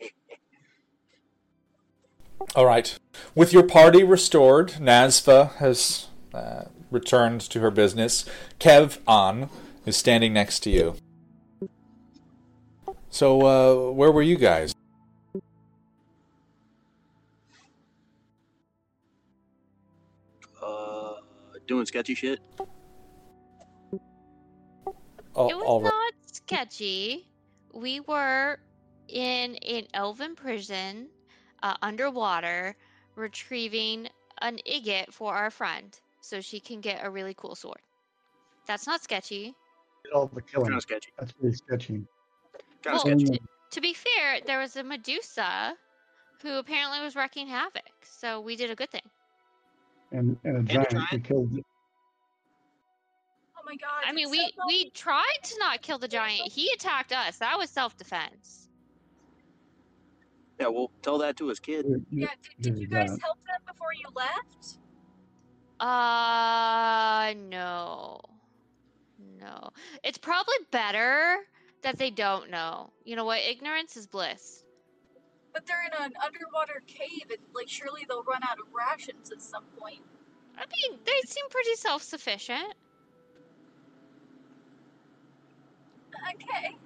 All 2.57 2.67
right. 2.67 2.99
With 3.37 3.53
your 3.53 3.63
party 3.63 4.03
restored, 4.03 4.71
Nazva 4.81 5.55
has 5.59 6.09
uh, 6.33 6.65
returned 6.91 7.41
to 7.43 7.61
her 7.61 7.71
business. 7.71 8.25
Kev 8.59 8.99
An 9.07 9.49
is 9.87 9.97
standing 9.97 10.33
next 10.33 10.59
to 10.65 10.71
you. 10.71 10.97
So, 13.15 13.47
uh, 13.47 13.93
where 13.93 14.11
were 14.11 14.23
you 14.23 14.35
guys? 14.35 14.75
Uh, 20.61 21.13
doing 21.69 21.87
sketchy 21.87 22.17
shit. 22.17 22.41
Oh, 25.37 25.49
it 25.49 25.57
was 25.57 25.65
all 25.65 25.81
right. 25.81 25.93
not 25.93 26.13
sketchy. 26.27 27.29
We 27.73 28.01
were 28.01 28.59
in 29.07 29.55
an 29.59 29.85
elven 29.95 30.35
prison, 30.35 31.07
uh, 31.63 31.77
underwater, 31.83 32.75
retrieving 33.15 34.09
an 34.43 34.59
agate 34.69 35.15
for 35.15 35.33
our 35.33 35.53
friend 35.53 35.97
so 36.21 36.41
she 36.41 36.59
can 36.59 36.81
get 36.81 37.07
a 37.07 37.09
really 37.09 37.35
cool 37.35 37.55
sword. 37.55 37.79
That's 38.67 38.89
not 38.89 39.05
sketchy. 39.05 39.55
All 40.13 40.27
the 40.27 40.43
killing. 40.43 40.67
Kind 40.67 40.79
of 40.79 40.83
sketchy. 40.83 41.13
That's 41.17 41.31
pretty 41.31 41.55
sketchy. 41.55 42.09
Kind 42.85 43.01
Well, 43.05 43.19
sketchy. 43.19 43.41
To 43.71 43.81
be 43.81 43.95
fair, 43.95 44.41
there 44.47 44.59
was 44.59 44.77
a 44.77 44.85
Medusa 44.85 45.75
who 46.43 46.59
apparently 46.59 47.01
was 47.01 47.17
wreaking 47.17 47.49
havoc, 47.49 47.83
so 48.03 48.41
we 48.41 48.57
did 48.57 48.71
a 48.71 48.75
good 48.75 48.91
thing. 48.91 49.01
And 50.13 50.37
and 50.45 50.57
a 50.59 50.61
a 50.61 50.63
giant. 50.63 50.91
giant. 50.91 51.13
We 51.13 51.19
killed. 51.21 51.59
Oh 53.57 53.63
my 53.67 53.75
god. 53.77 54.05
I 54.07 54.13
mean, 54.13 54.31
we 54.31 54.39
says 54.39 54.53
all- 54.61 54.67
we 54.69 54.91
tried 54.91 55.39
to 55.45 55.59
not 55.59 55.81
kill 55.81 55.99
the 55.99 56.09
giant. 56.09 56.53
He 56.53 56.71
attacked 56.75 57.13
us. 57.13 57.39
That 57.39 57.57
was 57.59 57.71
self-defense. 57.71 58.69
Yeah, 60.61 60.69
well, 60.69 60.91
tell 61.03 61.19
that 61.19 61.37
to 61.39 61.49
his 61.49 61.59
kid. 61.59 61.87
you- 61.87 62.07
you- 62.11 62.23
Yeah, 62.23 62.29
did, 62.61 62.75
did 62.75 62.79
you 62.79 62.87
guys 62.87 63.11
that. 63.11 63.21
help 63.23 63.39
them 63.47 63.61
before 63.67 63.93
you 63.95 64.07
left? 64.15 64.79
Uh, 65.81 67.35
no. 67.49 68.21
No. 69.41 69.71
It's 70.05 70.19
probably 70.19 70.55
better 70.71 71.39
that 71.85 71.99
they 71.99 72.11
don't 72.11 72.51
know. 72.51 72.91
You 73.05 73.15
know 73.15 73.25
what? 73.25 73.41
Ignorance 73.41 73.97
is 73.97 74.07
bliss. 74.07 74.65
But 75.53 75.67
they're 75.67 75.85
in 75.87 75.93
an 76.05 76.13
underwater 76.25 76.83
cave, 76.87 77.27
and 77.31 77.39
like 77.55 77.69
surely 77.69 78.05
they'll 78.09 78.25
run 78.25 78.43
out 78.43 78.59
of 78.59 78.67
rations 78.75 79.31
at 79.31 79.41
some 79.41 79.65
point. 79.79 80.03
I 80.59 80.65
mean, 80.67 80.99
they 81.05 81.21
seem 81.27 81.45
pretty 81.49 81.75
self-sufficient. 81.77 82.75
Okay. 86.35 86.77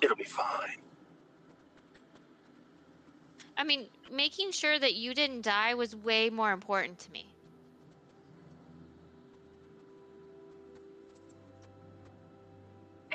It'll 0.00 0.16
be 0.16 0.24
fine. 0.24 0.76
I 3.56 3.64
mean, 3.64 3.88
making 4.12 4.52
sure 4.52 4.78
that 4.78 4.94
you 4.94 5.14
didn't 5.14 5.42
die 5.42 5.74
was 5.74 5.96
way 5.96 6.30
more 6.30 6.52
important 6.52 7.00
to 7.00 7.10
me. 7.10 7.26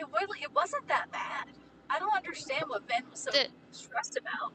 It 0.04 0.10
really, 0.22 0.39
it 0.41 0.54
wasn't 0.54 0.88
that 0.89 1.10
bad. 1.12 1.45
I 1.89 1.97
don't 1.99 2.14
understand 2.16 2.66
what 2.68 2.86
Ben 2.88 3.04
was 3.10 3.22
so 3.22 3.32
The- 3.32 3.47
stressed 3.72 4.18
about. 4.18 4.54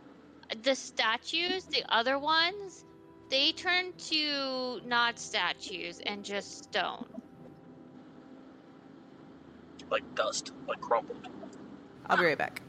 the 0.63 0.75
statues, 0.75 1.65
the 1.65 1.85
other 1.89 2.19
ones, 2.19 2.85
they 3.31 3.53
turned 3.53 3.97
to 3.99 4.81
not 4.85 5.19
statues 5.19 6.01
and 6.05 6.25
just 6.25 6.65
stone. 6.65 7.07
Like 9.91 10.15
dust, 10.15 10.53
like 10.67 10.81
crumpled. 10.81 11.27
I'll 12.07 12.17
be 12.19 12.25
right 12.25 12.39
back. 12.39 12.61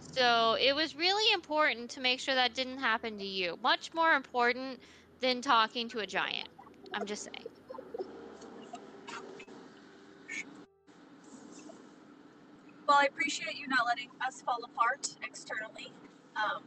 So 0.00 0.56
it 0.60 0.74
was 0.74 0.96
really 0.96 1.32
important 1.32 1.90
to 1.92 2.00
make 2.00 2.20
sure 2.20 2.34
that 2.34 2.54
didn't 2.54 2.78
happen 2.78 3.18
to 3.18 3.24
you. 3.24 3.58
Much 3.62 3.92
more 3.94 4.14
important 4.14 4.80
than 5.20 5.42
talking 5.42 5.88
to 5.90 6.00
a 6.00 6.06
giant. 6.06 6.48
I'm 6.92 7.06
just 7.06 7.24
saying. 7.24 7.46
Well, 12.86 12.98
I 13.00 13.06
appreciate 13.06 13.56
you 13.56 13.66
not 13.66 13.86
letting 13.86 14.10
us 14.26 14.42
fall 14.42 14.58
apart 14.62 15.14
externally. 15.22 15.92
Um, 16.36 16.62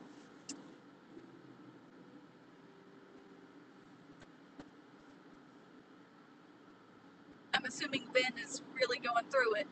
I'm 7.53 7.65
assuming 7.65 8.05
Ben 8.13 8.31
is 8.43 8.61
really 8.73 8.99
going 8.99 9.25
through 9.29 9.55
it, 9.55 9.67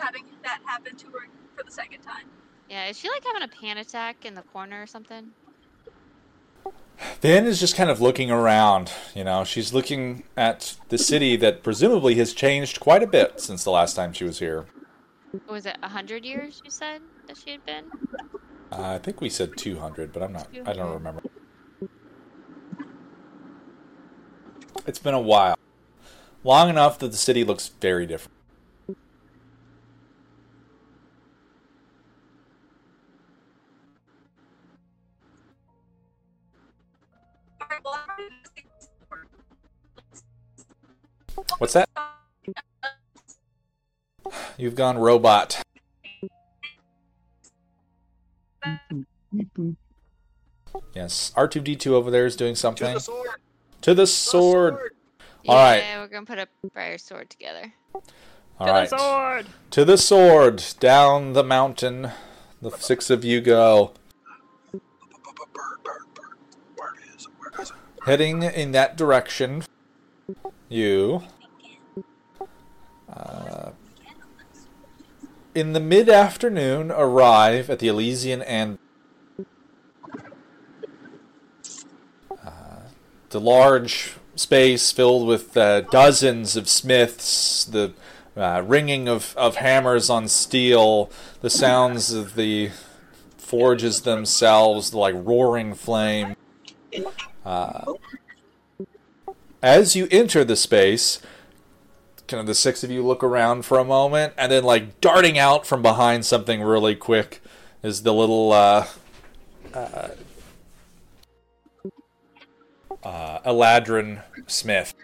having 0.00 0.24
that 0.44 0.60
happen 0.64 0.96
to 0.96 1.06
her 1.08 1.28
for 1.56 1.62
the 1.62 1.70
second 1.70 2.00
time. 2.00 2.26
Yeah, 2.70 2.88
is 2.88 2.98
she 2.98 3.10
like 3.10 3.24
having 3.24 3.42
a 3.42 3.48
pan 3.48 3.76
attack 3.78 4.24
in 4.24 4.34
the 4.34 4.42
corner 4.42 4.80
or 4.80 4.86
something? 4.86 5.32
Van 7.20 7.46
is 7.46 7.60
just 7.60 7.76
kind 7.76 7.90
of 7.90 8.00
looking 8.00 8.30
around. 8.30 8.90
You 9.14 9.24
know, 9.24 9.44
she's 9.44 9.74
looking 9.74 10.22
at 10.36 10.76
the 10.88 10.96
city 10.96 11.36
that 11.36 11.62
presumably 11.62 12.14
has 12.14 12.32
changed 12.32 12.80
quite 12.80 13.02
a 13.02 13.06
bit 13.06 13.40
since 13.40 13.64
the 13.64 13.70
last 13.70 13.94
time 13.94 14.12
she 14.12 14.24
was 14.24 14.38
here. 14.38 14.66
Was 15.48 15.66
it 15.66 15.76
a 15.82 15.88
hundred 15.88 16.24
years 16.24 16.60
you 16.64 16.70
said 16.70 17.00
that 17.26 17.36
she 17.36 17.50
had 17.52 17.64
been? 17.64 17.84
Uh, 18.70 18.92
I 18.94 18.98
think 18.98 19.20
we 19.20 19.28
said 19.28 19.56
200, 19.56 20.12
but 20.12 20.22
I'm 20.22 20.32
not. 20.32 20.48
I 20.66 20.72
don't 20.72 20.92
remember. 20.92 21.22
It's 24.86 24.98
been 24.98 25.14
a 25.14 25.20
while. 25.20 25.56
Long 26.44 26.68
enough 26.68 26.98
that 26.98 27.12
the 27.12 27.16
city 27.16 27.44
looks 27.44 27.68
very 27.68 28.06
different. 28.06 28.32
Alright, 37.60 37.80
well, 37.84 37.94
I'm 37.94 38.08
ready 38.18 38.34
to 38.44 38.50
see- 38.54 38.66
What's 41.58 41.72
that? 41.74 41.88
You've 44.56 44.74
gone 44.74 44.98
robot. 44.98 45.62
Yes, 50.94 51.32
R2D2 51.36 51.86
over 51.88 52.10
there 52.10 52.26
is 52.26 52.36
doing 52.36 52.54
To 52.54 52.60
something. 52.60 52.94
the 52.94 53.00
sword. 53.00 53.28
To 53.82 53.94
the 53.94 54.02
The 54.02 54.06
sword. 54.06 54.74
All 55.48 55.56
right. 55.56 55.78
yeah, 55.78 56.00
we're 56.00 56.08
gonna 56.08 56.26
put 56.26 56.38
a 56.38 56.46
briar 56.72 56.98
sword 56.98 57.28
together. 57.30 57.72
All 57.94 58.66
To 58.66 58.72
right. 58.72 58.88
the 58.90 58.98
sword. 58.98 59.46
To 59.70 59.84
the 59.84 59.98
sword, 59.98 60.64
down 60.80 61.32
the 61.32 61.42
mountain. 61.44 62.10
The 62.60 62.70
six 62.70 63.10
of 63.10 63.24
you 63.24 63.40
go. 63.40 63.92
Bird, 64.72 64.80
bird, 65.52 66.04
bird. 66.14 66.36
Where 66.76 66.92
is 67.16 67.26
it? 67.26 67.32
Where 67.38 67.60
is 67.62 67.70
it? 67.70 67.76
Heading 68.04 68.42
in 68.44 68.72
that 68.72 68.96
direction, 68.96 69.64
you. 70.68 71.22
Uh, 73.12 73.70
in 75.54 75.72
the 75.72 75.80
mid 75.80 76.08
afternoon, 76.08 76.90
arrive 76.90 77.70
at 77.70 77.78
the 77.78 77.88
Elysian 77.88 78.42
and. 78.42 78.78
Uh, 82.30 82.88
the 83.30 83.40
large 83.40 84.14
space 84.34 84.90
filled 84.90 85.26
with 85.26 85.56
uh, 85.56 85.82
dozens 85.82 86.56
of 86.56 86.68
smiths, 86.68 87.64
the 87.64 87.92
uh, 88.36 88.62
ringing 88.66 89.08
of, 89.08 89.34
of 89.36 89.56
hammers 89.56 90.08
on 90.08 90.26
steel, 90.26 91.10
the 91.42 91.50
sounds 91.50 92.12
of 92.12 92.34
the 92.34 92.70
forges 93.36 94.02
themselves, 94.02 94.90
the 94.90 94.98
like 94.98 95.14
roaring 95.16 95.74
flame. 95.74 96.34
Uh, 97.44 97.92
as 99.62 99.94
you 99.94 100.08
enter 100.10 100.44
the 100.44 100.56
space, 100.56 101.20
kind 102.32 102.40
of 102.40 102.46
the 102.46 102.54
six 102.54 102.82
of 102.82 102.90
you 102.90 103.04
look 103.04 103.22
around 103.22 103.66
for 103.66 103.78
a 103.78 103.84
moment, 103.84 104.32
and 104.38 104.50
then 104.50 104.64
like 104.64 105.02
darting 105.02 105.38
out 105.38 105.66
from 105.66 105.82
behind 105.82 106.24
something 106.24 106.62
really 106.62 106.96
quick 106.96 107.42
is 107.82 108.04
the 108.04 108.14
little 108.14 108.52
uh, 108.52 108.86
uh, 109.74 110.08
uh, 113.04 113.38
Eladrin 113.40 114.22
Smith. 114.46 114.94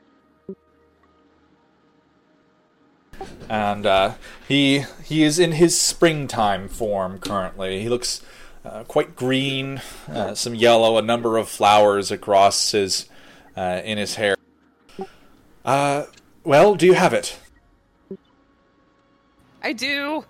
And 3.50 3.84
uh, 3.84 4.14
he 4.48 4.86
he 5.04 5.22
is 5.22 5.38
in 5.38 5.52
his 5.52 5.78
springtime 5.78 6.66
form 6.66 7.18
currently. 7.18 7.82
He 7.82 7.90
looks 7.90 8.22
uh, 8.64 8.84
quite 8.84 9.14
green, 9.14 9.82
uh, 10.10 10.34
some 10.34 10.54
yellow, 10.54 10.96
a 10.96 11.02
number 11.02 11.36
of 11.36 11.50
flowers 11.50 12.10
across 12.10 12.70
his 12.70 13.06
uh, 13.54 13.82
in 13.84 13.98
his 13.98 14.14
hair. 14.14 14.34
Well, 16.48 16.76
do 16.76 16.86
you 16.86 16.94
have 16.94 17.12
it? 17.12 17.38
I 19.62 19.74
do. 19.74 20.24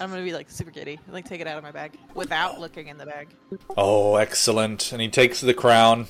I'm 0.00 0.10
gonna 0.10 0.24
be 0.24 0.32
like 0.32 0.50
super 0.50 0.72
giddy, 0.72 0.98
like 1.08 1.24
take 1.24 1.40
it 1.40 1.46
out 1.46 1.56
of 1.56 1.62
my 1.62 1.70
bag 1.70 1.96
without 2.14 2.58
looking 2.58 2.88
in 2.88 2.98
the 2.98 3.06
bag. 3.06 3.28
Oh, 3.76 4.16
excellent! 4.16 4.90
And 4.90 5.00
he 5.00 5.08
takes 5.08 5.40
the 5.40 5.54
crown, 5.54 6.08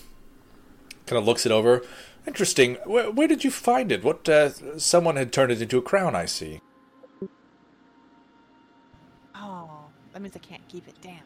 kind 1.05 1.19
of 1.19 1.27
looks 1.27 1.45
it 1.45 1.53
over. 1.53 1.83
Interesting. 2.27 2.77
Where, 2.87 3.11
where 3.11 3.29
did 3.29 3.45
you 3.45 3.51
find 3.51 3.93
it? 3.93 4.03
What? 4.03 4.27
Uh, 4.27 4.79
someone 4.79 5.17
had 5.17 5.35
turned 5.35 5.53
it 5.53 5.61
into 5.61 5.77
a 5.77 5.83
crown. 5.83 6.17
I 6.17 6.25
see. 6.25 6.63
Oh, 9.35 9.69
that 10.15 10.23
means 10.23 10.35
I 10.35 10.39
can't 10.39 10.67
keep 10.67 10.89
it. 10.89 10.95
Damn. 11.03 11.21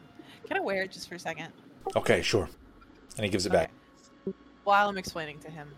Can 0.47 0.57
I 0.57 0.59
wear 0.59 0.83
it 0.83 0.91
just 0.91 1.07
for 1.07 1.15
a 1.15 1.19
second? 1.19 1.53
Okay, 1.95 2.23
sure. 2.23 2.49
And 3.15 3.23
he 3.23 3.31
gives 3.31 3.45
it 3.45 3.53
back. 3.53 3.71
While 4.65 4.89
I'm 4.89 4.97
explaining 4.97 5.39
to 5.39 5.49
him 5.49 5.73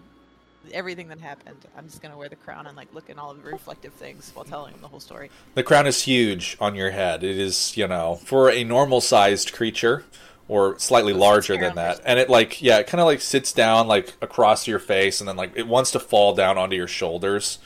everything 0.74 1.07
that 1.09 1.20
happened, 1.20 1.57
I'm 1.78 1.86
just 1.86 2.01
gonna 2.01 2.18
wear 2.18 2.30
the 2.30 2.36
crown 2.36 2.68
and 2.68 2.76
like 2.76 2.93
look 2.93 3.09
in 3.09 3.20
all 3.20 3.32
of 3.32 3.41
the 3.41 3.49
reflective 3.49 3.93
things 3.93 4.32
while 4.34 4.45
telling 4.45 4.74
him 4.74 4.82
the 4.82 4.88
whole 4.88 4.99
story. 4.99 5.30
The 5.55 5.63
crown 5.63 5.88
is 5.88 6.03
huge 6.03 6.57
on 6.59 6.76
your 6.76 6.91
head. 6.91 7.24
It 7.24 7.38
is, 7.38 7.76
you 7.78 7.88
know, 7.88 8.16
for 8.16 8.49
a 8.49 8.63
normal 8.63 9.01
sized 9.01 9.53
creature 9.53 10.03
or 10.47 10.78
slightly 10.78 11.13
larger 11.13 11.57
than 11.57 11.76
that. 11.76 12.01
And 12.05 12.20
it 12.20 12.30
like 12.30 12.61
yeah, 12.61 12.78
it 12.78 12.88
kind 12.88 13.01
of 13.01 13.05
like 13.05 13.22
sits 13.22 13.51
down 13.51 13.88
like 13.88 14.13
across 14.22 14.68
your 14.68 14.80
face 14.80 15.20
and 15.20 15.28
then 15.28 15.36
like 15.36 15.53
it 15.55 15.68
wants 15.68 15.91
to 15.91 15.99
fall 15.99 16.36
down 16.36 16.57
onto 16.57 16.76
your 16.76 16.88
shoulders. 16.88 17.59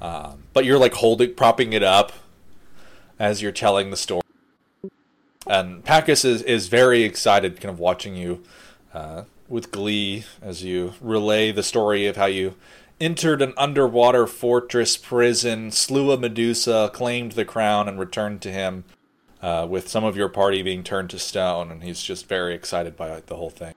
Um, 0.00 0.44
but 0.52 0.64
you're 0.64 0.78
like 0.78 0.94
holding 0.94 1.34
propping 1.34 1.72
it 1.72 1.82
up 1.82 2.12
as 3.18 3.42
you're 3.42 3.52
telling 3.52 3.90
the 3.90 3.96
story. 3.96 4.22
And 5.46 5.84
Pacus 5.84 6.24
is 6.24 6.42
is 6.42 6.68
very 6.68 7.02
excited 7.02 7.60
kind 7.60 7.72
of 7.72 7.78
watching 7.78 8.14
you 8.14 8.42
uh, 8.92 9.24
with 9.54 9.70
glee 9.70 10.24
as 10.42 10.64
you 10.64 10.94
relay 11.00 11.52
the 11.52 11.62
story 11.62 12.08
of 12.08 12.16
how 12.16 12.26
you 12.26 12.56
entered 12.98 13.40
an 13.40 13.54
underwater 13.56 14.26
fortress 14.26 14.96
prison, 14.96 15.70
slew 15.70 16.10
a 16.10 16.18
Medusa, 16.18 16.90
claimed 16.92 17.32
the 17.32 17.44
crown, 17.44 17.86
and 17.86 17.96
returned 17.96 18.42
to 18.42 18.50
him, 18.50 18.82
uh, 19.40 19.64
with 19.70 19.88
some 19.88 20.02
of 20.02 20.16
your 20.16 20.28
party 20.28 20.60
being 20.60 20.82
turned 20.82 21.08
to 21.08 21.20
stone. 21.20 21.70
And 21.70 21.84
he's 21.84 22.02
just 22.02 22.26
very 22.26 22.52
excited 22.52 22.96
by 22.96 23.20
the 23.20 23.36
whole 23.36 23.48
thing. 23.48 23.74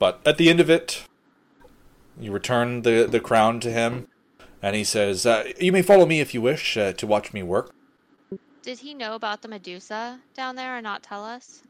But 0.00 0.20
at 0.26 0.36
the 0.36 0.50
end 0.50 0.58
of 0.58 0.68
it, 0.68 1.04
you 2.20 2.32
return 2.32 2.82
the, 2.82 3.06
the 3.08 3.20
crown 3.20 3.60
to 3.60 3.70
him, 3.70 4.08
and 4.60 4.74
he 4.74 4.82
says, 4.82 5.26
uh, 5.26 5.44
You 5.60 5.70
may 5.70 5.82
follow 5.82 6.06
me 6.06 6.18
if 6.18 6.34
you 6.34 6.42
wish 6.42 6.76
uh, 6.76 6.92
to 6.94 7.06
watch 7.06 7.32
me 7.32 7.44
work. 7.44 7.72
Did 8.62 8.80
he 8.80 8.94
know 8.94 9.14
about 9.14 9.42
the 9.42 9.48
Medusa 9.48 10.18
down 10.34 10.56
there 10.56 10.74
and 10.76 10.82
not 10.82 11.04
tell 11.04 11.24
us? 11.24 11.62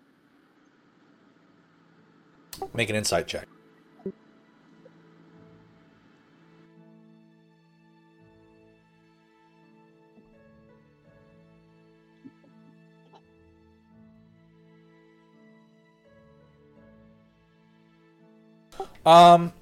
Make 2.74 2.90
an 2.90 2.96
insight 2.96 3.26
check. 3.26 3.46
Um, 19.08 19.54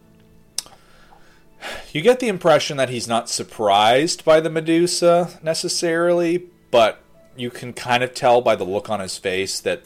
you 1.92 2.02
get 2.02 2.18
the 2.18 2.26
impression 2.26 2.78
that 2.78 2.88
he's 2.88 3.06
not 3.06 3.28
surprised 3.28 4.24
by 4.24 4.40
the 4.40 4.50
Medusa 4.50 5.38
necessarily, 5.40 6.48
but 6.72 7.00
you 7.36 7.50
can 7.50 7.72
kind 7.72 8.02
of 8.02 8.12
tell 8.12 8.40
by 8.40 8.56
the 8.56 8.64
look 8.64 8.90
on 8.90 8.98
his 8.98 9.18
face 9.18 9.60
that 9.60 9.84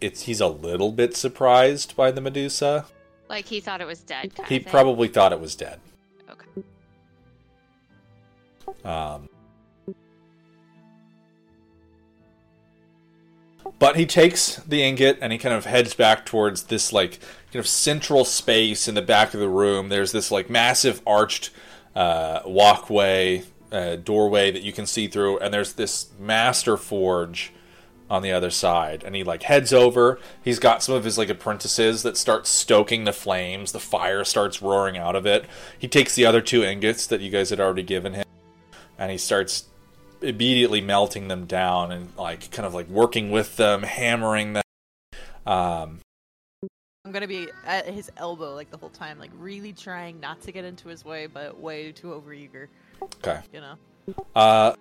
it's 0.00 0.22
he's 0.22 0.40
a 0.40 0.46
little 0.48 0.92
bit 0.92 1.16
surprised 1.16 1.96
by 1.96 2.10
the 2.10 2.20
Medusa. 2.20 2.86
Like 3.28 3.46
he 3.46 3.60
thought 3.60 3.80
it 3.80 3.86
was 3.86 4.00
dead. 4.00 4.34
Kind 4.34 4.48
He 4.48 4.56
of 4.56 4.62
thing? 4.64 4.70
probably 4.70 5.08
thought 5.08 5.32
it 5.32 5.40
was 5.40 5.54
dead. 5.54 5.80
Okay. 6.30 6.62
Um, 8.84 9.28
but 13.78 13.96
he 13.96 14.06
takes 14.06 14.56
the 14.56 14.82
ingot 14.82 15.18
and 15.20 15.32
he 15.32 15.38
kind 15.38 15.54
of 15.54 15.66
heads 15.66 15.94
back 15.94 16.24
towards 16.24 16.64
this 16.64 16.92
like 16.92 17.20
kind 17.52 17.60
of 17.60 17.66
central 17.66 18.24
space 18.24 18.88
in 18.88 18.94
the 18.94 19.02
back 19.02 19.34
of 19.34 19.40
the 19.40 19.48
room. 19.48 19.88
There's 19.88 20.12
this 20.12 20.30
like 20.30 20.48
massive 20.48 21.02
arched 21.06 21.50
uh, 21.94 22.40
walkway, 22.46 23.42
uh, 23.72 23.96
doorway 23.96 24.50
that 24.50 24.62
you 24.62 24.72
can 24.72 24.86
see 24.86 25.08
through, 25.08 25.38
and 25.38 25.52
there's 25.52 25.74
this 25.74 26.08
master 26.18 26.76
forge 26.76 27.52
on 28.10 28.22
the 28.22 28.32
other 28.32 28.50
side. 28.50 29.02
And 29.04 29.14
he 29.14 29.24
like 29.24 29.42
heads 29.42 29.72
over. 29.72 30.18
He's 30.42 30.58
got 30.58 30.82
some 30.82 30.94
of 30.94 31.04
his 31.04 31.18
like 31.18 31.28
apprentices 31.28 32.02
that 32.02 32.16
start 32.16 32.46
stoking 32.46 33.04
the 33.04 33.12
flames. 33.12 33.72
The 33.72 33.80
fire 33.80 34.24
starts 34.24 34.62
roaring 34.62 34.96
out 34.96 35.16
of 35.16 35.26
it. 35.26 35.44
He 35.78 35.88
takes 35.88 36.14
the 36.14 36.26
other 36.26 36.40
two 36.40 36.64
ingots 36.64 37.06
that 37.06 37.20
you 37.20 37.30
guys 37.30 37.50
had 37.50 37.60
already 37.60 37.82
given 37.82 38.14
him 38.14 38.24
and 38.98 39.10
he 39.10 39.16
starts 39.16 39.64
immediately 40.20 40.80
melting 40.80 41.28
them 41.28 41.46
down 41.46 41.92
and 41.92 42.14
like 42.16 42.50
kind 42.50 42.66
of 42.66 42.74
like 42.74 42.88
working 42.88 43.30
with 43.30 43.56
them, 43.56 43.82
hammering 43.84 44.54
them. 44.54 44.62
Um, 45.46 46.00
I'm 47.04 47.12
gonna 47.12 47.28
be 47.28 47.48
at 47.64 47.86
his 47.86 48.10
elbow 48.16 48.54
like 48.54 48.70
the 48.70 48.76
whole 48.76 48.90
time, 48.90 49.18
like 49.18 49.30
really 49.38 49.72
trying 49.72 50.20
not 50.20 50.42
to 50.42 50.52
get 50.52 50.64
into 50.64 50.88
his 50.88 51.04
way, 51.04 51.26
but 51.26 51.58
way 51.58 51.92
too 51.92 52.08
overeager. 52.08 52.66
okay. 53.02 53.40
You 53.52 53.60
know. 53.60 53.74
Uh, 54.34 54.74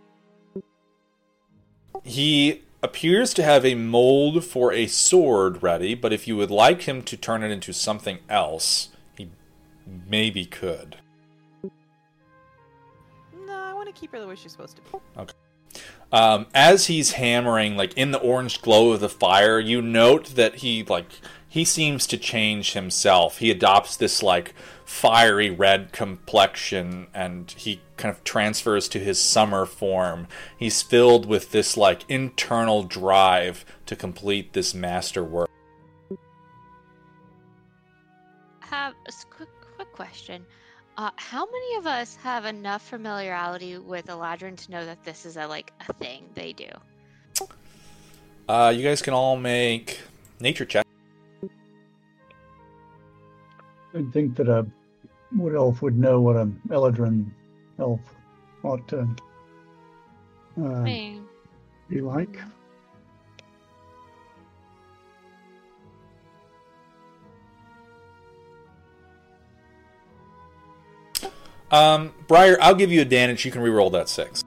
he 2.03 2.63
appears 2.81 3.33
to 3.33 3.43
have 3.43 3.65
a 3.65 3.75
mold 3.75 4.43
for 4.43 4.71
a 4.71 4.87
sword 4.87 5.63
ready, 5.63 5.95
but 5.95 6.13
if 6.13 6.27
you 6.27 6.37
would 6.37 6.51
like 6.51 6.83
him 6.83 7.01
to 7.03 7.17
turn 7.17 7.43
it 7.43 7.51
into 7.51 7.73
something 7.73 8.19
else, 8.29 8.89
he 9.17 9.29
maybe 10.07 10.45
could. 10.45 10.97
No, 13.45 13.53
I 13.53 13.73
want 13.73 13.87
to 13.87 13.99
keep 13.99 14.11
her 14.11 14.19
the 14.19 14.27
way 14.27 14.35
she's 14.35 14.51
supposed 14.51 14.77
to 14.77 14.81
be. 14.83 14.99
Okay. 15.17 15.33
Um, 16.11 16.47
as 16.53 16.87
he's 16.87 17.13
hammering 17.13 17.75
like 17.75 17.93
in 17.97 18.11
the 18.11 18.19
orange 18.19 18.61
glow 18.61 18.91
of 18.91 19.01
the 19.01 19.09
fire 19.09 19.59
you 19.59 19.81
note 19.81 20.35
that 20.35 20.55
he 20.55 20.81
like 20.83 21.07
he 21.49 21.65
seems 21.65 22.07
to 22.07 22.17
change 22.17 22.71
himself 22.71 23.39
he 23.39 23.51
adopts 23.51 23.97
this 23.97 24.23
like 24.23 24.55
fiery 24.87 25.49
red 25.49 25.91
complexion 25.91 27.07
and 27.13 27.51
he 27.51 27.81
kind 27.97 28.09
of 28.15 28.23
transfers 28.23 28.87
to 28.87 28.99
his 28.99 29.19
summer 29.19 29.65
form 29.65 30.25
he's 30.57 30.81
filled 30.81 31.25
with 31.25 31.51
this 31.51 31.75
like 31.75 32.09
internal 32.09 32.83
drive 32.83 33.65
to 33.85 33.97
complete 33.97 34.53
this 34.53 34.73
masterwork 34.73 35.49
Have 38.61 38.93
a 39.05 39.09
s- 39.09 39.25
quick 39.29 39.49
quick 39.75 39.91
question. 39.91 40.45
Uh, 40.97 41.11
how 41.17 41.45
many 41.45 41.75
of 41.75 41.85
us 41.85 42.15
have 42.15 42.45
enough 42.45 42.81
familiarity 42.87 43.77
with 43.77 44.07
Eladrin 44.07 44.55
to 44.57 44.71
know 44.71 44.85
that 44.85 45.03
this 45.03 45.25
is 45.25 45.35
a 45.37 45.45
like 45.47 45.71
a 45.87 45.93
thing 45.93 46.23
they 46.33 46.53
do? 46.53 46.69
uh, 48.49 48.73
you 48.75 48.83
guys 48.83 49.01
can 49.01 49.13
all 49.13 49.35
make 49.35 49.99
nature 50.39 50.63
check 50.65 50.85
I 53.93 54.03
think 54.13 54.35
that 54.37 54.47
a 54.47 54.65
Wood 55.35 55.55
elf 55.55 55.81
would 55.81 55.97
know 55.97 56.21
what 56.21 56.35
an 56.35 56.59
Eladrin 56.69 57.29
elf 57.79 57.99
ought 58.63 58.87
to 58.87 59.07
uh, 60.57 60.81
mean, 60.81 61.25
be 61.89 62.01
like. 62.01 62.39
Um, 71.69 72.13
Briar, 72.27 72.57
I'll 72.61 72.75
give 72.75 72.91
you 72.91 72.99
a 72.99 73.01
advantage. 73.01 73.43
You 73.43 73.51
can 73.51 73.61
re-roll 73.61 73.89
that 73.89 74.07
six. 74.07 74.43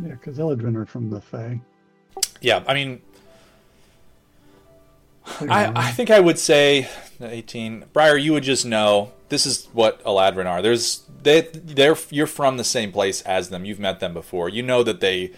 Yeah, 0.00 0.12
because 0.12 0.38
Eladrin 0.38 0.76
are 0.76 0.86
from 0.86 1.10
the 1.10 1.20
Fae. 1.20 1.60
Yeah, 2.40 2.62
I 2.68 2.74
mean, 2.74 3.00
I, 5.40 5.72
I 5.74 5.90
think 5.90 6.10
I 6.10 6.20
would 6.20 6.38
say 6.38 6.88
18. 7.20 7.86
Briar, 7.92 8.16
you 8.16 8.32
would 8.32 8.42
just 8.44 8.64
know 8.64 9.12
this 9.28 9.46
is 9.46 9.66
what 9.72 10.02
Eladrin 10.04 10.46
are. 10.46 10.62
There's 10.62 11.02
they 11.22 11.42
they're 11.52 11.96
you're 12.10 12.26
from 12.26 12.56
the 12.56 12.64
same 12.64 12.92
place 12.92 13.22
as 13.22 13.50
them. 13.50 13.64
You've 13.64 13.80
met 13.80 14.00
them 14.00 14.14
before. 14.14 14.48
You 14.48 14.62
know 14.62 14.82
that 14.82 15.00
they 15.00 15.32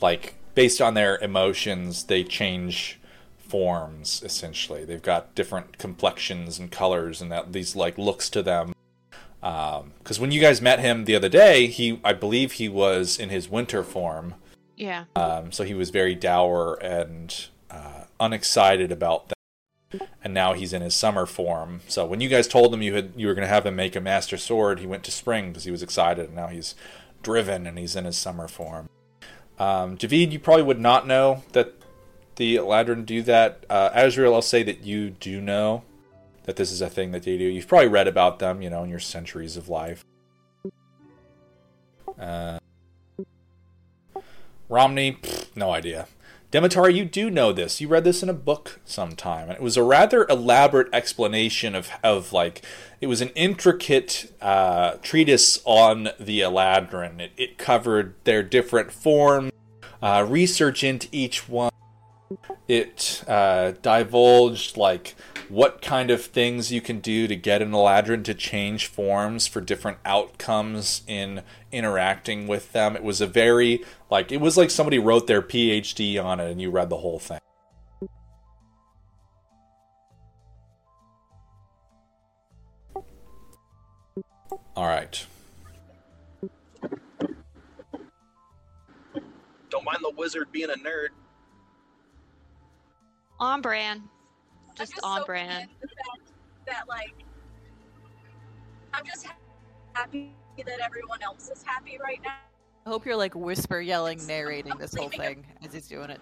like 0.00 0.34
based 0.54 0.80
on 0.80 0.94
their 0.94 1.18
emotions, 1.18 2.04
they 2.04 2.24
change 2.24 2.98
forms 3.38 4.22
essentially. 4.24 4.84
They've 4.84 5.02
got 5.02 5.34
different 5.34 5.78
complexions 5.78 6.58
and 6.58 6.70
colors 6.70 7.22
and 7.22 7.30
that 7.30 7.52
these 7.52 7.76
like 7.76 7.96
looks 7.98 8.28
to 8.30 8.42
them. 8.42 8.74
Because 9.40 10.18
when 10.18 10.32
you 10.32 10.40
guys 10.40 10.60
met 10.60 10.80
him 10.80 11.04
the 11.04 11.14
other 11.14 11.28
day, 11.28 11.66
he 11.68 12.00
I 12.02 12.12
believe 12.12 12.52
he 12.52 12.68
was 12.68 13.18
in 13.18 13.28
his 13.28 13.48
winter 13.48 13.84
form. 13.84 14.34
yeah. 14.76 15.04
Um, 15.14 15.52
so 15.52 15.62
he 15.62 15.74
was 15.74 15.90
very 15.90 16.14
dour 16.16 16.74
and 16.82 17.46
uh, 17.70 18.04
unexcited 18.18 18.90
about 18.90 19.28
that. 19.28 19.35
And 20.22 20.34
now 20.34 20.52
he's 20.52 20.72
in 20.72 20.82
his 20.82 20.94
summer 20.94 21.26
form. 21.26 21.80
So 21.88 22.04
when 22.04 22.20
you 22.20 22.28
guys 22.28 22.48
told 22.48 22.74
him 22.74 22.82
you 22.82 22.94
had 22.94 23.12
you 23.16 23.26
were 23.26 23.34
going 23.34 23.46
to 23.46 23.54
have 23.54 23.64
him 23.66 23.76
make 23.76 23.94
a 23.96 24.00
master 24.00 24.36
sword, 24.36 24.80
he 24.80 24.86
went 24.86 25.04
to 25.04 25.10
spring 25.10 25.48
because 25.48 25.64
he 25.64 25.70
was 25.70 25.82
excited. 25.82 26.26
And 26.26 26.34
now 26.34 26.48
he's 26.48 26.74
driven 27.22 27.66
and 27.66 27.78
he's 27.78 27.96
in 27.96 28.04
his 28.04 28.16
summer 28.16 28.48
form. 28.48 28.88
Um, 29.58 29.96
Javid, 29.96 30.32
you 30.32 30.38
probably 30.38 30.64
would 30.64 30.80
not 30.80 31.06
know 31.06 31.44
that 31.52 31.74
the 32.36 32.56
Eladrin 32.56 33.06
do 33.06 33.22
that. 33.22 33.64
Uh, 33.70 33.90
Azrael, 33.94 34.34
I'll 34.34 34.42
say 34.42 34.62
that 34.62 34.82
you 34.82 35.10
do 35.10 35.40
know 35.40 35.82
that 36.44 36.56
this 36.56 36.70
is 36.70 36.80
a 36.80 36.90
thing 36.90 37.12
that 37.12 37.22
they 37.22 37.38
do. 37.38 37.44
You've 37.44 37.66
probably 37.68 37.88
read 37.88 38.08
about 38.08 38.38
them, 38.38 38.62
you 38.62 38.70
know, 38.70 38.84
in 38.84 38.90
your 38.90 39.00
centuries 39.00 39.56
of 39.56 39.68
life. 39.68 40.04
Uh, 42.18 42.58
Romney, 44.68 45.18
no 45.54 45.70
idea. 45.70 46.06
Demetar, 46.56 46.94
you 46.94 47.04
do 47.04 47.30
know 47.30 47.52
this. 47.52 47.82
You 47.82 47.88
read 47.88 48.04
this 48.04 48.22
in 48.22 48.30
a 48.30 48.32
book 48.32 48.80
sometime. 48.86 49.50
And 49.50 49.58
it 49.58 49.60
was 49.60 49.76
a 49.76 49.82
rather 49.82 50.26
elaborate 50.26 50.88
explanation 50.90 51.74
of, 51.74 51.90
of 52.02 52.32
like, 52.32 52.64
it 52.98 53.08
was 53.08 53.20
an 53.20 53.28
intricate 53.34 54.34
uh, 54.40 54.92
treatise 55.02 55.60
on 55.66 56.08
the 56.18 56.40
Eladrin. 56.40 57.20
It, 57.20 57.32
it 57.36 57.58
covered 57.58 58.14
their 58.24 58.42
different 58.42 58.90
forms, 58.90 59.52
uh, 60.00 60.24
research 60.26 60.82
into 60.82 61.08
each 61.12 61.46
one. 61.46 61.72
It 62.66 63.22
uh, 63.28 63.72
divulged, 63.82 64.78
like, 64.78 65.14
what 65.50 65.82
kind 65.82 66.10
of 66.10 66.24
things 66.24 66.72
you 66.72 66.80
can 66.80 67.00
do 67.00 67.26
to 67.26 67.36
get 67.36 67.62
an 67.62 67.70
Eladrin 67.70 68.24
to 68.24 68.34
change 68.34 68.86
forms 68.86 69.46
for 69.46 69.60
different 69.60 69.98
outcomes 70.04 71.02
in 71.06 71.42
interacting 71.72 72.46
with 72.46 72.72
them. 72.72 72.96
It 72.96 73.02
was 73.02 73.20
a 73.20 73.26
very 73.26 73.84
like 74.10 74.32
it 74.32 74.40
was 74.40 74.56
like 74.56 74.70
somebody 74.70 74.98
wrote 74.98 75.26
their 75.26 75.42
PhD 75.42 76.22
on 76.22 76.40
it 76.40 76.50
and 76.50 76.60
you 76.60 76.70
read 76.70 76.88
the 76.88 76.98
whole 76.98 77.18
thing. 77.18 77.38
All 84.76 84.86
right. 84.86 85.26
Don't 89.70 89.84
mind 89.84 89.98
the 90.02 90.12
wizard 90.16 90.52
being 90.52 90.70
a 90.70 90.74
nerd. 90.74 91.08
On 93.40 93.60
brand. 93.60 94.02
I'm 94.78 94.86
Just 94.86 95.00
on 95.02 95.20
so 95.20 95.24
brand. 95.24 95.68
convinced 95.80 95.94
That, 96.66 96.72
that 96.74 96.88
like, 96.88 97.14
I'm 98.92 99.04
just 99.06 99.26
happy 99.94 100.34
that 100.58 100.80
everyone 100.84 101.22
else 101.22 101.48
is 101.48 101.62
happy 101.64 101.98
right 102.02 102.20
now. 102.22 102.30
I 102.84 102.90
hope 102.90 103.06
you're 103.06 103.16
like 103.16 103.34
whisper 103.34 103.80
yelling, 103.80 104.24
narrating 104.26 104.76
this 104.78 104.94
whole 104.94 105.08
thing 105.08 105.44
as 105.64 105.72
he's 105.72 105.88
doing 105.88 106.10
it. 106.10 106.20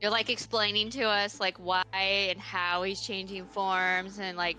You're 0.00 0.10
like 0.10 0.30
explaining 0.30 0.90
to 0.90 1.04
us 1.04 1.40
like 1.40 1.58
why 1.58 1.82
and 1.94 2.38
how 2.38 2.82
he's 2.82 3.00
changing 3.00 3.46
forms 3.46 4.18
and 4.18 4.36
like 4.36 4.58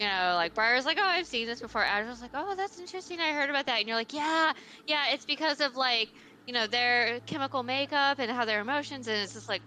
you 0.00 0.06
know, 0.06 0.32
like 0.34 0.54
Briar's 0.54 0.84
like, 0.84 0.98
Oh, 1.00 1.04
I've 1.04 1.26
seen 1.26 1.46
this 1.46 1.60
before. 1.60 1.84
Adam's 1.84 2.20
like, 2.20 2.32
Oh, 2.34 2.54
that's 2.56 2.78
interesting, 2.80 3.20
I 3.20 3.32
heard 3.32 3.48
about 3.48 3.66
that 3.66 3.78
and 3.78 3.86
you're 3.86 3.96
like, 3.96 4.12
Yeah, 4.12 4.52
yeah, 4.86 5.04
it's 5.12 5.24
because 5.24 5.60
of 5.60 5.76
like, 5.76 6.08
you 6.46 6.52
know, 6.54 6.66
their 6.66 7.20
chemical 7.20 7.62
makeup 7.62 8.18
and 8.18 8.30
how 8.30 8.44
their 8.44 8.60
emotions 8.60 9.06
and 9.06 9.16
it's 9.18 9.34
just 9.34 9.48
like 9.48 9.62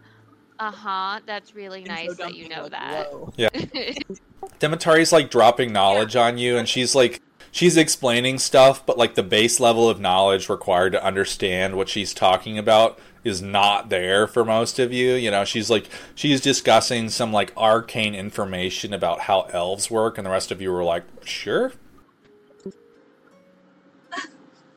uh-huh, 0.60 1.20
that's 1.26 1.55
really 1.55 1.84
nice 1.84 2.16
that 2.18 2.36
you 2.36 2.49
know 2.49 2.68
that. 2.70 3.08
Yeah. 3.36 3.49
Demetari's 4.60 5.12
like 5.12 5.30
dropping 5.30 5.72
knowledge 5.72 6.16
on 6.16 6.38
you 6.38 6.58
and 6.58 6.68
she's 6.68 6.95
like 6.95 7.22
she's 7.51 7.78
explaining 7.78 8.39
stuff 8.39 8.86
but 8.86 8.97
like 8.97 9.16
the 9.16 9.24
base 9.24 9.60
level 9.60 9.88
of 9.89 9.99
knowledge 9.99 10.49
required 10.49 10.91
to 10.93 11.03
understand 11.03 11.76
what 11.76 11.89
she's 11.89 12.14
talking 12.14 12.58
about 12.58 12.99
is 13.24 13.41
not 13.41 13.89
there 13.89 14.26
for 14.26 14.43
most 14.43 14.80
of 14.80 14.91
you 14.91 15.14
you 15.14 15.30
know 15.30 15.45
she's 15.45 15.70
like 15.70 15.89
she's 16.16 16.41
discussing 16.41 17.10
some 17.10 17.32
like 17.32 17.53
arcane 17.55 18.16
information 18.16 18.93
about 18.93 19.22
how 19.22 19.41
elves 19.53 19.91
work 19.91 20.18
and 20.18 20.26
the 20.26 20.32
rest 20.32 20.49
of 20.51 20.62
you 20.62 20.72
were 20.72 20.84
like 20.84 21.03
sure 21.24 21.74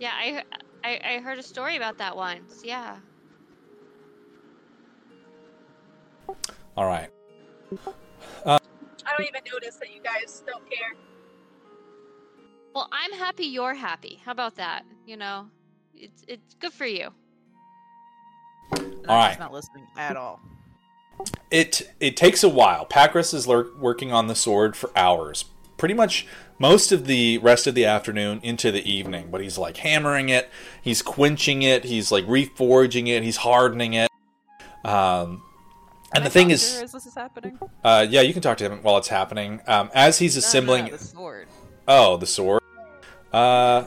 Yeah, 0.00 0.12
I, 0.14 0.42
I 0.82 1.00
I 1.04 1.18
heard 1.18 1.38
a 1.38 1.42
story 1.42 1.76
about 1.76 1.98
that 1.98 2.16
once. 2.16 2.62
Yeah. 2.64 2.96
All 6.76 6.86
right 6.86 7.10
I 8.46 8.58
don't 9.16 9.26
even 9.28 9.42
notice 9.52 9.76
that 9.76 9.92
you 9.94 10.00
guys 10.02 10.42
don't 10.46 10.68
care. 10.70 10.94
Well, 12.74 12.88
I'm 12.92 13.12
happy 13.12 13.44
you're 13.44 13.74
happy. 13.74 14.20
How 14.24 14.32
about 14.32 14.56
that? 14.56 14.84
You 15.06 15.16
know, 15.16 15.48
it's 15.94 16.24
it's 16.28 16.54
good 16.54 16.72
for 16.72 16.86
you. 16.86 17.10
And 18.76 19.06
All 19.08 19.16
I'm 19.16 19.18
right. 19.18 19.28
just 19.30 19.40
not 19.40 19.52
listening 19.52 19.86
at 19.96 20.16
all. 20.16 20.40
it 21.50 21.90
it 22.00 22.16
takes 22.16 22.42
a 22.44 22.48
while. 22.48 22.86
Pakris 22.86 23.34
is 23.34 23.46
lur- 23.46 23.70
working 23.78 24.12
on 24.12 24.26
the 24.28 24.34
sword 24.36 24.76
for 24.76 24.90
hours, 24.96 25.44
pretty 25.76 25.94
much 25.94 26.26
most 26.58 26.92
of 26.92 27.06
the 27.06 27.38
rest 27.38 27.66
of 27.66 27.74
the 27.74 27.84
afternoon 27.84 28.40
into 28.42 28.70
the 28.70 28.88
evening. 28.88 29.28
But 29.30 29.40
he's 29.40 29.58
like 29.58 29.78
hammering 29.78 30.28
it, 30.28 30.48
he's 30.80 31.02
quenching 31.02 31.62
it, 31.62 31.84
he's 31.84 32.12
like 32.12 32.24
reforging 32.26 33.08
it, 33.08 33.22
he's 33.24 33.38
hardening 33.38 33.94
it. 33.94 34.08
Um, 34.84 35.42
and 36.14 36.24
the 36.24 36.28
I 36.28 36.30
thing 36.30 36.50
is, 36.50 36.80
as 36.82 36.92
this 36.92 37.06
is 37.06 37.14
happening. 37.14 37.58
uh, 37.84 38.06
yeah, 38.08 38.20
you 38.22 38.32
can 38.32 38.42
talk 38.42 38.58
to 38.58 38.64
him 38.64 38.82
while 38.82 38.96
it's 38.98 39.08
happening. 39.08 39.60
Um, 39.66 39.90
as 39.94 40.18
he's 40.18 40.34
No, 40.34 40.40
no, 40.40 40.46
assembling, 40.46 40.84
no, 40.86 40.90
the 40.92 40.98
sword. 41.04 41.48
oh, 41.88 42.16
the 42.16 42.26
sword. 42.26 42.62
Uh, 43.32 43.84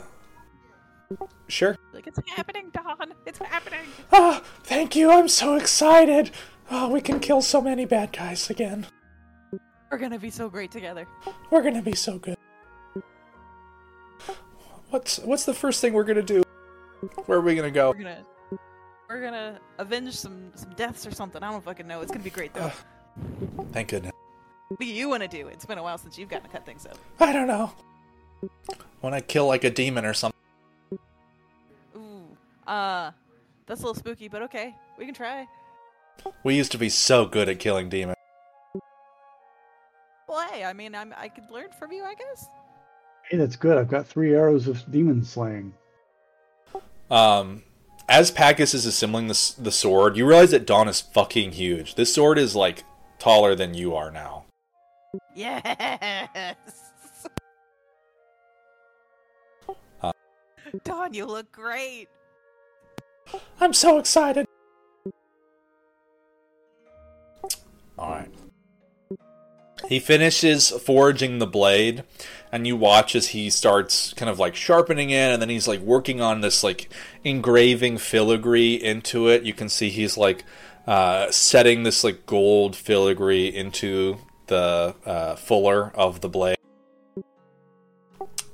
sure. 1.48 1.78
Like 1.94 2.08
it's 2.08 2.20
happening, 2.36 2.70
Dawn. 2.74 3.14
It's 3.26 3.40
happening. 3.40 3.82
Ah, 4.12 4.42
thank 4.64 4.96
you. 4.96 5.12
I'm 5.12 5.28
so 5.28 5.56
excited. 5.56 6.32
Oh, 6.72 6.88
we 6.90 7.02
can 7.02 7.20
kill 7.20 7.42
so 7.42 7.62
many 7.62 7.86
bad 7.86 8.12
guys 8.14 8.50
again. 8.50 8.88
We're 9.92 9.98
gonna 9.98 10.18
be 10.18 10.32
so 10.32 10.50
great 10.50 10.72
together. 10.72 11.06
We're 11.52 11.62
gonna 11.62 11.82
be 11.82 11.94
so 11.94 12.18
good. 12.18 12.38
What's 14.90 15.20
what's 15.20 15.46
the 15.46 15.54
first 15.54 15.82
thing 15.82 15.94
we're 15.94 16.04
gonna 16.04 16.22
do? 16.22 16.44
Where 17.26 17.40
are 17.40 17.42
we 17.42 17.56
gonna 17.56 17.72
go? 17.72 17.90
We're 17.90 18.04
gonna 18.04 18.24
we're 19.14 19.22
gonna 19.22 19.60
avenge 19.78 20.16
some 20.16 20.52
some 20.56 20.72
deaths 20.72 21.06
or 21.06 21.12
something. 21.12 21.44
I 21.44 21.52
don't 21.52 21.64
fucking 21.64 21.88
know. 21.88 22.02
It's 22.02 22.12
gonna 22.12 22.24
be 22.24 22.32
great 22.32 22.54
though. 22.54 22.72
Ugh. 22.72 22.74
Thank 23.72 23.90
goodness. 23.90 24.12
what 24.70 24.80
do 24.80 24.86
you 24.88 25.08
want 25.08 25.22
to 25.22 25.28
do? 25.28 25.48
It's 25.48 25.66
been 25.66 25.78
a 25.78 25.84
while 25.84 26.00
since 26.00 26.18
you've 26.18 26.30
gotten 26.30 26.48
to 26.48 26.52
cut 26.52 26.66
things 26.66 26.88
up. 26.88 26.98
I 27.20 27.32
don't 27.32 27.48
know. 27.48 27.72
When 29.02 29.14
I 29.14 29.22
kill 29.22 29.48
like 29.48 29.64
a 29.64 29.70
demon 29.70 30.04
or 30.04 30.14
something. 30.14 30.40
Ooh, 31.96 32.26
uh, 32.66 33.12
that's 33.68 33.82
a 33.82 33.84
little 33.84 33.94
spooky, 33.94 34.28
but 34.28 34.42
okay, 34.44 34.76
we 34.98 35.06
can 35.06 35.14
try. 35.14 35.48
We 36.44 36.56
used 36.56 36.72
to 36.72 36.78
be 36.78 36.90
so 36.90 37.26
good 37.26 37.50
at 37.50 37.60
killing 37.60 37.90
demons. 37.90 38.18
Well, 40.28 40.48
hey, 40.50 40.64
I 40.64 40.74
mean, 40.74 40.96
I'm 40.96 41.14
I 41.16 41.28
could 41.28 41.52
learn 41.52 41.68
from 41.78 41.92
you, 41.92 42.04
I 42.04 42.16
guess. 42.16 42.48
Hey, 43.30 43.38
that's 43.38 43.56
good. 43.56 43.78
I've 43.78 43.88
got 43.88 44.08
three 44.08 44.34
arrows 44.34 44.68
of 44.68 44.84
demon 44.92 45.24
slaying. 45.24 45.74
Um, 47.12 47.62
as 48.10 48.32
Packus 48.32 48.74
is 48.74 48.86
assembling 48.86 49.28
the 49.28 49.54
the 49.58 49.72
sword, 49.72 50.18
you 50.18 50.26
realize 50.26 50.52
that 50.52 50.66
Dawn 50.66 50.88
is 50.88 51.02
fucking 51.02 51.54
huge. 51.54 51.96
This 51.96 52.14
sword 52.14 52.38
is 52.38 52.56
like 52.56 52.84
taller 53.20 53.56
than 53.56 53.74
you 53.74 53.96
are 53.96 54.12
now. 54.12 54.46
Yes. 55.36 56.58
Uh. 60.02 60.12
Dawn, 60.84 61.14
you 61.14 61.26
look 61.26 61.52
great. 61.52 62.10
I'm 63.60 63.74
so 63.74 63.98
excited. 63.98 64.46
All 67.98 68.10
right. 68.10 68.30
He 69.88 70.00
finishes 70.00 70.70
forging 70.70 71.40
the 71.40 71.48
blade, 71.48 72.04
and 72.54 72.68
you 72.68 72.78
watch 72.78 73.16
as 73.16 73.30
he 73.30 73.50
starts 73.50 74.14
kind 74.14 74.30
of 74.30 74.38
like 74.38 74.56
sharpening 74.56 75.10
it, 75.10 75.32
and 75.34 75.42
then 75.42 75.50
he's 75.50 75.68
like 75.68 75.80
working 75.80 76.22
on 76.22 76.42
this 76.42 76.64
like 76.64 76.88
engraving 77.24 77.98
filigree 77.98 78.76
into 78.76 79.28
it. 79.28 79.42
You 79.42 79.54
can 79.54 79.70
see 79.70 79.90
he's 79.90 80.18
like 80.18 80.46
uh, 80.86 81.32
setting 81.32 81.82
this 81.82 82.04
like 82.04 82.28
gold 82.28 82.76
filigree 82.76 83.48
into 83.48 84.20
the 84.46 84.94
uh, 85.04 85.36
fuller 85.36 85.92
of 85.96 86.22
the 86.22 86.30
blade, 86.30 86.58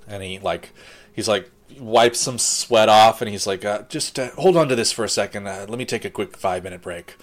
and 0.08 0.24
he 0.24 0.40
like 0.40 0.72
he's 1.12 1.28
like 1.28 1.52
wipes 1.78 2.20
some 2.20 2.38
sweat 2.38 2.90
off, 2.90 3.22
and 3.22 3.30
he's 3.30 3.46
like, 3.46 3.66
uh, 3.66 3.84
just 3.90 4.18
uh, 4.18 4.30
hold 4.32 4.58
on 4.58 4.70
to 4.70 4.76
this 4.76 4.92
for 4.92 5.04
a 5.04 5.10
second. 5.10 5.48
Uh, 5.48 5.66
let 5.68 5.78
me 5.78 5.86
take 5.86 6.06
a 6.06 6.10
quick 6.10 6.38
five 6.38 6.64
minute 6.64 6.82
break. 6.82 7.16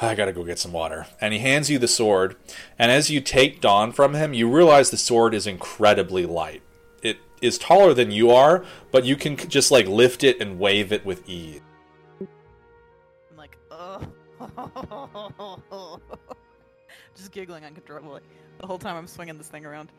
I 0.00 0.14
gotta 0.14 0.32
go 0.32 0.44
get 0.44 0.58
some 0.58 0.72
water. 0.72 1.06
And 1.20 1.32
he 1.32 1.38
hands 1.40 1.70
you 1.70 1.78
the 1.78 1.88
sword, 1.88 2.36
and 2.78 2.90
as 2.90 3.10
you 3.10 3.20
take 3.20 3.60
Dawn 3.60 3.92
from 3.92 4.14
him, 4.14 4.34
you 4.34 4.50
realize 4.50 4.90
the 4.90 4.96
sword 4.96 5.34
is 5.34 5.46
incredibly 5.46 6.26
light. 6.26 6.62
It 7.02 7.18
is 7.40 7.58
taller 7.58 7.94
than 7.94 8.10
you 8.10 8.30
are, 8.30 8.64
but 8.90 9.04
you 9.04 9.16
can 9.16 9.36
just 9.36 9.70
like 9.70 9.86
lift 9.86 10.24
it 10.24 10.40
and 10.40 10.58
wave 10.58 10.92
it 10.92 11.04
with 11.04 11.28
ease. 11.28 11.60
I'm 12.20 13.36
like, 13.36 13.56
oh, 13.70 14.00
just 17.14 17.30
giggling 17.32 17.64
uncontrollably 17.64 18.22
the 18.62 18.66
whole 18.66 18.78
time 18.78 18.96
I'm 18.96 19.06
swinging 19.06 19.36
this 19.36 19.48
thing 19.48 19.66
around. 19.66 19.90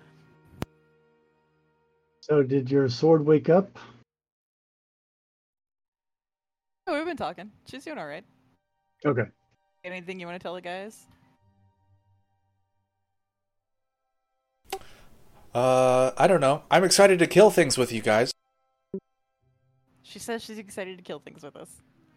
So, 2.22 2.42
did 2.42 2.72
your 2.72 2.88
sword 2.88 3.26
wake 3.26 3.50
up? 3.50 3.78
Oh, 6.88 6.96
we've 6.96 7.06
been 7.06 7.18
talking. 7.18 7.52
She's 7.66 7.86
doing 7.86 7.98
all 7.98 8.08
right. 8.08 8.24
Okay. 9.06 9.24
Anything 9.84 10.20
you 10.20 10.26
want 10.28 10.40
to 10.40 10.44
tell 10.44 10.54
the 10.54 10.62
guys? 10.62 11.06
Uh, 15.54 16.12
I 16.18 16.28
don't 16.28 16.42
know. 16.42 16.64
I'm 16.72 16.84
excited 16.84 17.20
to 17.20 17.28
kill 17.28 17.52
things 17.52 17.78
with 17.78 17.92
you 17.92 18.02
guys. 18.02 18.32
She 20.02 20.20
says 20.20 20.44
she's 20.44 20.58
excited 20.58 20.98
to 20.98 21.04
kill 21.04 21.20
things 21.20 21.44
with 21.44 21.56
us, 21.56 21.70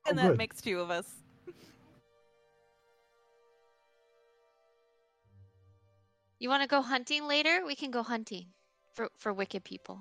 Oh, 0.07 0.11
and 0.11 0.19
that 0.19 0.29
good. 0.29 0.39
makes 0.39 0.61
two 0.61 0.81
of 0.81 0.91
us. 0.91 1.07
You 6.39 6.51
want 6.51 6.63
to 6.63 6.69
go 6.69 6.83
hunting 6.83 7.27
later? 7.27 7.63
We 7.67 7.75
can 7.75 7.91
go 7.91 8.03
hunting 8.03 8.49
for 8.95 9.09
for 9.17 9.33
wicked 9.33 9.65
people. 9.65 9.99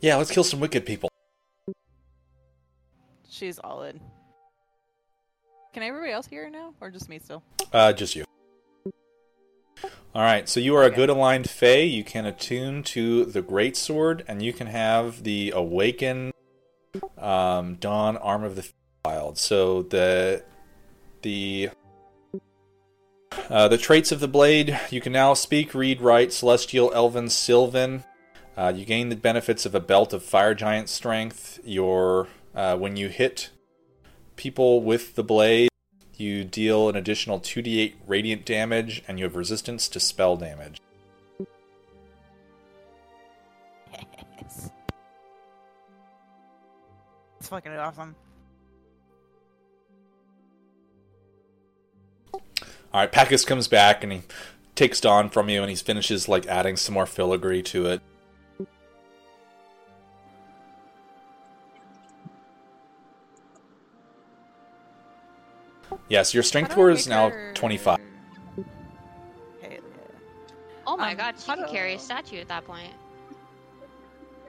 Yeah, 0.00 0.16
let's 0.16 0.30
kill 0.30 0.42
some 0.44 0.58
wicked 0.60 0.84
people. 0.84 1.08
She's 3.28 3.58
all 3.58 3.82
in. 3.82 4.00
Can 5.74 5.82
everybody 5.82 6.12
else 6.12 6.26
hear 6.26 6.44
her 6.44 6.50
now, 6.50 6.74
or 6.80 6.90
just 6.90 7.08
me 7.08 7.18
still? 7.18 7.42
Uh, 7.72 7.92
just 7.92 8.16
you. 8.16 8.24
All 10.14 10.22
right, 10.22 10.48
so 10.48 10.58
you 10.58 10.74
are 10.74 10.84
a 10.84 10.90
good 10.90 11.10
aligned 11.10 11.48
Fey. 11.48 11.84
You 11.84 12.02
can 12.02 12.24
attune 12.24 12.82
to 12.84 13.26
the 13.26 13.42
Great 13.42 13.76
Sword, 13.76 14.24
and 14.26 14.42
you 14.42 14.52
can 14.52 14.66
have 14.66 15.22
the 15.22 15.52
Awaken 15.54 16.32
um, 17.18 17.74
Dawn 17.74 18.16
Arm 18.16 18.42
of 18.42 18.56
the 18.56 18.66
Wild. 19.04 19.36
So 19.38 19.82
the 19.82 20.42
the 21.22 21.70
uh, 23.50 23.68
the 23.68 23.78
traits 23.78 24.10
of 24.10 24.20
the 24.20 24.28
blade: 24.28 24.80
you 24.90 25.02
can 25.02 25.12
now 25.12 25.34
speak, 25.34 25.74
read, 25.74 26.00
write, 26.00 26.32
Celestial, 26.32 26.90
Elven, 26.94 27.28
Sylvan. 27.28 28.04
Uh, 28.56 28.72
you 28.74 28.84
gain 28.84 29.10
the 29.10 29.16
benefits 29.16 29.66
of 29.66 29.74
a 29.74 29.80
belt 29.80 30.12
of 30.12 30.24
Fire 30.24 30.54
Giant 30.54 30.88
strength. 30.88 31.60
Your 31.62 32.26
uh, 32.54 32.76
when 32.76 32.96
you 32.96 33.08
hit 33.08 33.50
people 34.36 34.82
with 34.82 35.14
the 35.14 35.24
blade. 35.24 35.68
You 36.16 36.42
deal 36.42 36.88
an 36.88 36.96
additional 36.96 37.38
2d8 37.38 37.94
radiant 38.06 38.44
damage, 38.44 39.04
and 39.06 39.18
you 39.18 39.24
have 39.24 39.36
resistance 39.36 39.88
to 39.88 40.00
spell 40.00 40.36
damage. 40.36 40.80
Yes. 44.40 44.70
It's 47.38 47.48
fucking 47.48 47.72
awesome. 47.72 48.16
All 52.90 53.02
right, 53.02 53.12
Packus 53.12 53.46
comes 53.46 53.68
back 53.68 54.02
and 54.02 54.12
he 54.12 54.22
takes 54.74 55.00
Dawn 55.00 55.28
from 55.28 55.48
you, 55.48 55.60
and 55.60 55.70
he 55.70 55.76
finishes 55.76 56.28
like 56.28 56.46
adding 56.46 56.76
some 56.76 56.94
more 56.94 57.06
filigree 57.06 57.62
to 57.64 57.86
it. 57.86 58.00
Yes, 66.08 66.32
your 66.32 66.42
strength 66.42 66.68
How 66.68 66.74
score 66.74 66.90
is 66.90 67.06
now 67.06 67.30
her- 67.30 67.52
25. 67.54 67.98
Hell. 69.60 69.70
Oh 70.86 70.96
my 70.96 71.10
Um, 71.12 71.16
god, 71.16 71.34
she 71.38 71.46
how 71.50 71.56
could 71.56 71.66
do- 71.66 71.72
carry 71.72 71.94
a 71.94 71.98
statue 71.98 72.38
at 72.40 72.48
that 72.48 72.64
point. 72.66 72.92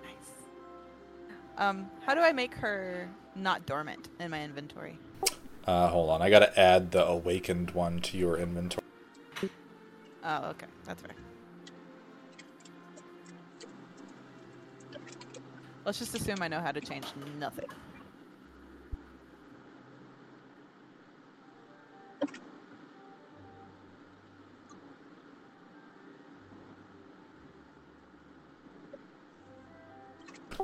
Nice. 0.03 0.31
Um, 1.57 1.90
how 2.06 2.15
do 2.15 2.22
I 2.22 2.31
make 2.31 2.53
her 2.56 3.10
not 3.36 3.65
dormant 3.65 4.07
in 4.19 4.31
my 4.31 4.41
inventory? 4.44 4.98
Uh, 5.68 5.88
hold 5.90 6.10
on, 6.10 6.22
I 6.22 6.30
gotta 6.30 6.57
add 6.57 6.91
the 6.91 7.06
awakened 7.06 7.72
one 7.72 7.99
to 8.02 8.18
your 8.18 8.38
inventory. 8.38 8.86
Oh, 10.23 10.49
okay, 10.49 10.65
that's 10.86 11.03
right. 11.03 11.14
Let's 15.86 15.99
just 15.99 16.14
assume 16.15 16.38
I 16.41 16.48
know 16.48 16.60
how 16.60 16.72
to 16.72 16.81
change 16.81 17.06
nothing. 17.40 17.65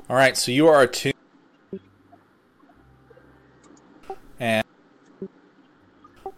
All 0.07 0.15
right, 0.15 0.37
so 0.37 0.51
you 0.51 0.67
are 0.67 0.83
attuned, 0.83 1.15
and 4.39 4.63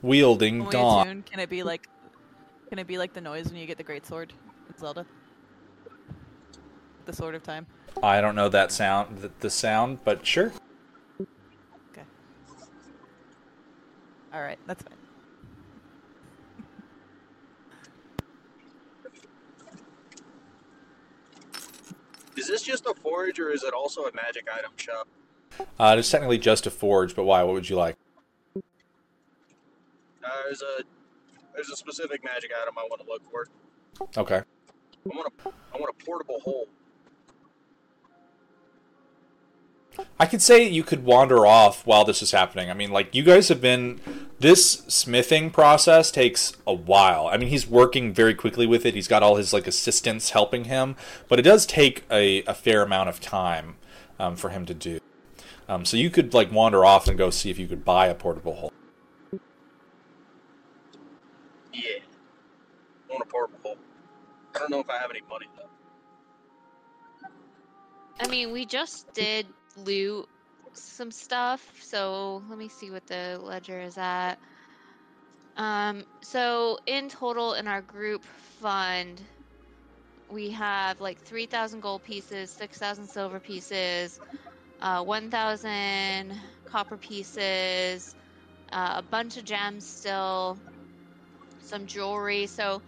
wielding 0.02 0.60
When 0.60 0.70
Dawn. 0.70 1.08
attune, 1.08 1.24
can 1.24 1.42
it 1.42 1.50
be 1.50 1.64
like, 1.64 1.90
can 2.70 2.80
it 2.80 2.88
be 2.88 2.98
like 2.98 3.12
the 3.12 3.20
noise 3.20 3.48
when 3.48 3.58
you 3.58 3.68
get 3.68 3.78
the 3.78 3.84
great 3.84 4.06
sword 4.06 4.32
in 4.70 4.80
Zelda? 4.80 5.06
The 7.06 7.12
sword 7.12 7.36
of 7.36 7.44
time. 7.44 7.68
I 8.02 8.22
don't 8.22 8.36
know 8.36 8.48
that 8.48 8.72
sound, 8.72 9.18
the, 9.18 9.32
the 9.42 9.50
sound, 9.50 10.00
but 10.06 10.26
sure. 10.26 10.54
Okay. 11.92 12.04
All 14.34 14.42
right, 14.42 14.60
that's 14.66 14.82
fine. 14.82 15.07
Is 22.48 22.52
this 22.52 22.62
just 22.64 22.86
a 22.86 22.94
forge 22.94 23.40
or 23.42 23.52
is 23.52 23.62
it 23.64 23.74
also 23.74 24.06
a 24.06 24.12
magic 24.14 24.48
item 24.50 24.72
shop? 24.78 25.06
Uh, 25.78 25.98
it's 26.00 26.10
technically 26.10 26.38
just 26.38 26.66
a 26.66 26.72
forge, 26.72 27.14
but 27.14 27.26
why? 27.26 27.44
What 27.44 27.56
would 27.56 27.70
you 27.70 27.76
like? 27.76 27.98
Uh, 28.56 28.62
there's 30.46 30.62
a 30.62 30.84
there's 31.54 31.70
a 31.70 31.76
specific 31.76 32.24
magic 32.24 32.52
item 32.62 32.76
I 32.78 32.84
want 32.84 33.02
to 33.02 33.08
look 33.10 33.22
for. 33.30 33.50
Okay. 34.18 34.38
I 34.38 34.44
want 35.04 35.34
a 35.46 35.50
I 35.76 35.78
want 35.78 35.94
a 35.94 36.06
portable 36.06 36.40
hole. 36.40 36.70
I 40.20 40.26
could 40.26 40.42
say 40.42 40.68
you 40.68 40.84
could 40.84 41.04
wander 41.04 41.46
off 41.46 41.86
while 41.86 42.06
this 42.06 42.22
is 42.22 42.32
happening. 42.32 42.70
I 42.70 42.74
mean, 42.74 42.92
like, 42.92 43.14
you 43.14 43.24
guys 43.24 43.50
have 43.50 43.62
been. 43.62 44.00
This 44.40 44.84
smithing 44.88 45.50
process 45.50 46.12
takes 46.12 46.54
a 46.68 46.74
while. 46.74 47.28
I 47.28 47.38
mean, 47.38 47.50
he's 47.50 47.68
working 47.68 48.14
very 48.14 48.36
quickly 48.36 48.68
with 48.68 48.86
it. 48.86 48.94
He's 48.94 49.08
got 49.08 49.24
all 49.24 49.36
his, 49.36 49.52
like, 49.54 49.66
assistants 49.66 50.30
helping 50.32 50.66
him. 50.66 50.96
But 51.28 51.40
it 51.40 51.44
does 51.44 51.66
take 51.66 52.04
a, 52.12 52.44
a 52.44 52.54
fair 52.54 52.84
amount 52.84 53.10
of 53.10 53.20
time 53.20 53.78
um, 54.20 54.36
for 54.36 54.50
him 54.50 54.66
to 54.68 54.74
do. 54.74 55.00
Um, 55.68 55.86
so 55.86 55.98
you 55.98 56.10
could, 56.10 56.34
like, 56.34 56.52
wander 56.52 56.86
off 56.86 57.08
and 57.08 57.18
go 57.18 57.30
see 57.30 57.50
if 57.50 57.58
you 57.58 57.68
could 57.68 57.84
buy 57.84 58.08
a 58.08 58.16
portable 58.16 58.56
hole. 58.56 58.74
Yeah. 61.74 62.00
I 63.10 63.14
want 63.14 63.24
a 63.24 63.28
portable 63.28 63.60
hole. 63.64 63.78
I 64.56 64.60
don't 64.60 64.72
know 64.72 64.80
if 64.80 64.90
I 64.90 64.98
have 64.98 65.12
any 65.12 65.22
money 65.30 65.46
though. 65.56 67.30
I 68.20 68.28
mean, 68.28 68.52
we 68.52 68.66
just 68.66 69.14
did 69.14 69.46
loot 69.86 70.28
some 70.74 71.12
stuff, 71.12 71.62
so 71.82 72.44
let 72.50 72.58
me 72.58 72.68
see 72.68 72.92
what 72.92 73.06
the 73.08 73.40
ledger 73.42 73.80
is 73.80 73.98
at. 73.98 74.36
Um, 75.58 76.04
so 76.22 76.78
in 76.86 77.10
total 77.10 77.54
in 77.54 77.68
our 77.68 77.82
group 77.82 78.24
fund, 78.62 79.22
we 80.30 80.52
have 80.52 81.00
like 81.02 81.20
3,000 81.20 81.82
gold 81.82 82.04
pieces, 82.04 82.52
6,000 82.52 83.08
silver 83.08 83.40
pieces, 83.40 84.20
uh, 84.82 85.04
1,000 85.04 86.34
copper 86.66 86.98
pieces, 86.98 88.16
uh, 88.72 88.96
a 88.98 89.02
bunch 89.02 89.38
of 89.38 89.46
gems 89.46 89.86
still, 89.88 90.58
some 91.60 91.86
jewelry. 91.88 92.46
So 92.46 92.82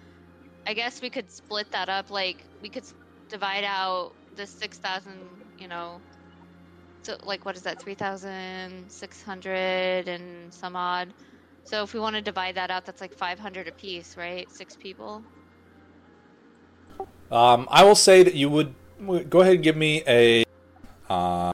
I 0.68 0.74
guess 0.74 1.02
we 1.02 1.10
could 1.10 1.32
split 1.32 1.72
that 1.72 1.90
up. 1.90 2.12
Like 2.12 2.38
we 2.62 2.70
could 2.70 2.86
divide 3.30 3.64
out 3.64 4.14
the 4.36 4.46
6,000, 4.46 5.14
you 5.58 5.68
know, 5.68 6.02
so 7.04 7.18
like 7.24 7.46
what 7.46 7.56
is 7.56 7.64
that 7.64 7.82
3600 7.82 10.08
and 10.08 10.54
some 10.54 10.76
odd 10.76 11.14
So 11.64 11.84
if 11.84 11.94
we 11.94 12.00
want 12.00 12.16
to 12.16 12.22
divide 12.22 12.56
that 12.56 12.72
out, 12.72 12.86
that's 12.86 13.02
like 13.02 13.14
500 13.14 13.68
a 13.68 13.72
piece 13.72 14.18
right? 14.18 14.50
Six 14.52 14.76
people. 14.76 15.24
Um, 17.32 17.68
I 17.70 17.84
will 17.84 17.96
say 17.96 18.24
that 18.24 18.34
you 18.34 18.50
would 18.50 18.74
go 19.30 19.42
ahead 19.42 19.56
and 19.56 19.64
give 19.64 19.78
me 19.78 20.04
a. 20.08 20.44
Uh, 21.10 21.52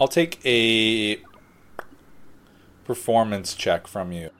I'll 0.00 0.08
take 0.08 0.44
a 0.44 1.18
performance 2.84 3.54
check 3.54 3.86
from 3.86 4.12
you, 4.12 4.30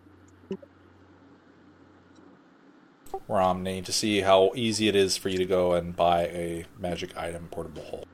Romney, 3.28 3.82
to 3.82 3.92
see 3.92 4.20
how 4.20 4.52
easy 4.54 4.88
it 4.88 4.96
is 4.96 5.16
for 5.16 5.28
you 5.28 5.38
to 5.38 5.44
go 5.44 5.72
and 5.72 5.94
buy 5.94 6.22
a 6.26 6.64
magic 6.78 7.16
item 7.16 7.48
portable 7.50 7.82
hole. 7.82 8.04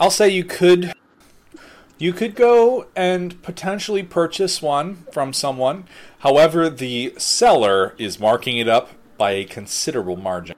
I'll 0.00 0.10
say 0.10 0.28
you 0.28 0.44
could 0.44 0.92
you 1.98 2.12
could 2.12 2.34
go 2.34 2.88
and 2.96 3.40
potentially 3.42 4.02
purchase 4.02 4.60
one 4.60 5.06
from 5.12 5.32
someone. 5.32 5.84
However, 6.18 6.68
the 6.68 7.14
seller 7.16 7.94
is 7.96 8.18
marking 8.18 8.58
it 8.58 8.68
up 8.68 8.90
by 9.16 9.30
a 9.30 9.44
considerable 9.44 10.16
margin. 10.16 10.56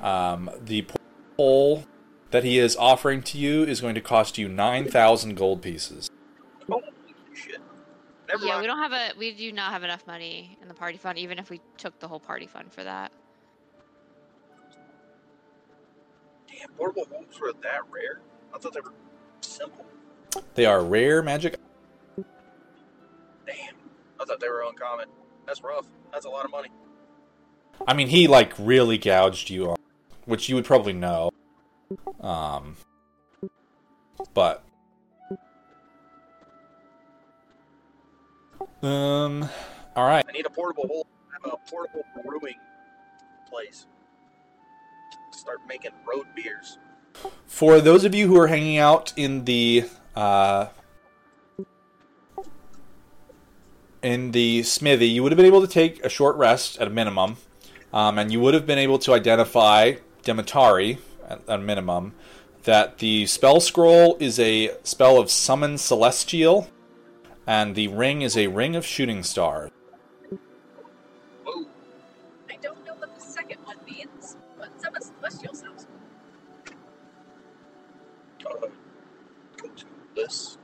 Um, 0.00 0.50
the 0.60 0.86
pole 1.36 1.84
that 2.30 2.44
he 2.44 2.58
is 2.58 2.76
offering 2.76 3.22
to 3.22 3.38
you 3.38 3.64
is 3.64 3.80
going 3.80 3.94
to 3.94 4.00
cost 4.00 4.38
you 4.38 4.48
nine 4.48 4.88
thousand 4.88 5.36
gold 5.36 5.62
pieces. 5.62 6.10
Holy 6.68 6.82
shit. 7.34 7.60
Never 8.28 8.44
yeah, 8.44 8.52
mind. 8.52 8.62
we 8.62 8.66
don't 8.66 8.78
have 8.78 8.92
a 8.92 9.18
we 9.18 9.32
do 9.32 9.52
not 9.52 9.72
have 9.72 9.84
enough 9.84 10.06
money 10.06 10.56
in 10.60 10.68
the 10.68 10.74
party 10.74 10.98
fund, 10.98 11.18
even 11.18 11.38
if 11.38 11.50
we 11.50 11.60
took 11.76 11.98
the 12.00 12.08
whole 12.08 12.20
party 12.20 12.46
fund 12.46 12.72
for 12.72 12.82
that. 12.84 13.12
Damn, 16.48 16.68
portable 16.76 17.06
holes 17.10 17.40
were 17.40 17.52
that 17.62 17.80
rare? 17.90 18.20
I 18.54 18.58
thought 18.58 18.74
they 18.74 18.80
were 18.80 18.92
simple. 19.40 19.84
They 20.54 20.66
are 20.66 20.82
rare 20.82 21.22
magic. 21.22 21.56
Damn. 23.46 23.74
I 24.20 24.24
thought 24.24 24.40
they 24.40 24.48
were 24.48 24.64
uncommon. 24.68 25.08
That's 25.46 25.62
rough. 25.62 25.86
That's 26.12 26.26
a 26.26 26.30
lot 26.30 26.44
of 26.44 26.50
money. 26.50 26.68
I 27.86 27.94
mean, 27.94 28.08
he 28.08 28.28
like 28.28 28.52
really 28.58 28.98
gouged 28.98 29.50
you 29.50 29.70
on, 29.70 29.76
which 30.24 30.48
you 30.48 30.54
would 30.54 30.64
probably 30.64 30.92
know. 30.92 31.30
Um, 32.20 32.76
but 34.34 34.64
um, 38.82 39.48
all 39.94 40.06
right. 40.06 40.24
I 40.28 40.32
need 40.32 40.46
a 40.46 40.50
portable 40.50 40.86
hole. 40.86 41.06
I 41.30 41.34
have 41.42 41.52
a 41.54 41.70
portable 41.70 42.02
brewing 42.24 42.56
place. 43.48 43.86
Start 45.32 45.58
making 45.68 45.92
road 46.06 46.26
beers. 46.34 46.78
For 47.46 47.80
those 47.80 48.04
of 48.04 48.14
you 48.14 48.26
who 48.28 48.38
are 48.38 48.46
hanging 48.46 48.78
out 48.78 49.12
in 49.16 49.44
the 49.44 49.84
uh, 50.16 50.68
in 54.02 54.32
the 54.32 54.62
smithy, 54.62 55.08
you 55.08 55.22
would 55.22 55.32
have 55.32 55.36
been 55.36 55.46
able 55.46 55.60
to 55.60 55.66
take 55.66 56.04
a 56.04 56.08
short 56.08 56.36
rest 56.36 56.78
at 56.78 56.86
a 56.86 56.90
minimum, 56.90 57.36
um, 57.92 58.18
and 58.18 58.32
you 58.32 58.40
would 58.40 58.54
have 58.54 58.66
been 58.66 58.78
able 58.78 58.98
to 59.00 59.12
identify 59.12 59.94
Demetari 60.22 60.98
at 61.28 61.40
at 61.48 61.58
a 61.60 61.62
minimum. 61.62 62.14
That 62.64 62.98
the 62.98 63.26
spell 63.26 63.58
scroll 63.58 64.16
is 64.20 64.38
a 64.38 64.70
spell 64.84 65.18
of 65.18 65.30
summon 65.30 65.78
celestial, 65.78 66.70
and 67.44 67.74
the 67.74 67.88
ring 67.88 68.22
is 68.22 68.36
a 68.36 68.46
ring 68.46 68.76
of 68.76 68.86
shooting 68.86 69.24
stars. 69.24 69.70
Whoa. 71.44 71.66
I 72.48 72.56
don't 72.62 72.84
know 72.86 72.94
what 72.94 73.18
the 73.18 73.20
second 73.20 73.58
one 73.64 73.78
means, 73.84 74.36
but 74.56 74.80
some 74.80 74.94
celestial 75.00 75.54
sounds. 75.54 75.88
Uh, 78.46 78.68
go 79.56 79.68
to 79.68 79.86
this. 80.14 80.58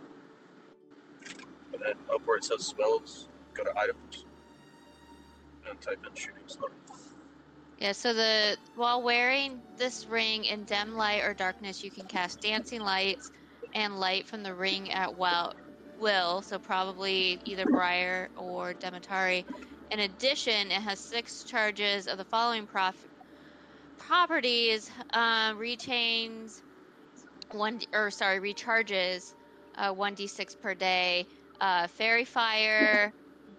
And 1.73 1.83
then 1.83 1.95
up 2.13 2.25
where 2.27 2.37
it 2.37 2.45
says 2.45 2.65
spells, 2.65 3.29
go 3.55 3.65
to 3.65 3.77
items. 3.77 4.25
And 5.69 5.81
type 5.81 5.99
in 6.09 6.15
shooting 6.15 6.43
star. 6.47 6.69
Yeah, 7.79 7.93
so 7.93 8.13
the 8.13 8.59
while 8.75 9.03
wearing 9.03 9.65
this 9.77 10.05
ring 10.07 10.45
in 10.45 10.65
dim 10.65 10.95
light 10.95 11.23
or 11.23 11.33
darkness, 11.35 11.83
you 11.83 11.91
can 11.93 12.07
cast 12.09 12.41
dancing 12.41 12.81
lights 12.81 13.31
and 13.73 13.99
light 14.01 14.27
from 14.27 14.43
the 14.43 14.55
ring 14.55 14.91
at 14.91 15.15
will. 15.17 15.53
Will 15.97 16.43
so 16.43 16.59
probably 16.59 17.41
either 17.45 17.67
Briar 17.67 18.31
or 18.37 18.75
Demetari. 18.75 19.47
In 19.91 20.01
addition, 20.01 20.71
it 20.71 20.83
has 20.83 21.01
six 21.01 21.45
charges 21.45 22.07
of 22.07 22.19
the 22.19 22.25
following 22.25 22.67
prof- 22.67 23.07
properties: 23.99 24.91
um, 25.13 25.59
retains 25.59 26.63
one, 27.53 27.81
or 27.93 28.11
sorry, 28.11 28.41
recharges 28.55 29.35
uh, 29.77 29.93
one 29.93 30.15
d6 30.15 30.55
per 30.57 30.75
day. 30.75 31.27
Uh, 31.61 31.87
faerie 31.89 32.25
fire, 32.25 33.15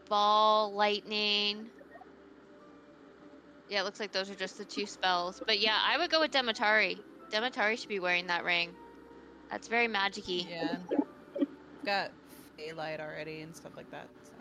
ball 0.09 0.73
lightning. 0.75 1.71
Yeah, 3.69 3.81
it 3.81 3.83
looks 3.83 3.99
like 3.99 4.11
those 4.11 4.29
are 4.31 4.35
just 4.35 4.57
the 4.57 4.65
two 4.65 4.87
spells. 4.87 5.41
But 5.45 5.59
yeah, 5.59 5.77
I 5.85 5.97
would 5.97 6.09
go 6.09 6.19
with 6.19 6.31
Demetari. 6.31 6.97
Demetari 7.29 7.75
should 7.75 7.89
be 7.89 7.99
wearing 7.99 8.27
that 8.27 8.43
ring. 8.43 8.73
That's 9.51 9.67
very 9.67 9.87
magic-y. 9.87 10.47
Yeah. 10.49 10.77
Got 11.85 12.11
daylight 12.57 12.99
already 12.99 13.41
and 13.41 13.55
stuff 13.55 13.73
like 13.77 13.89
that. 13.91 14.07
So. 14.23 14.31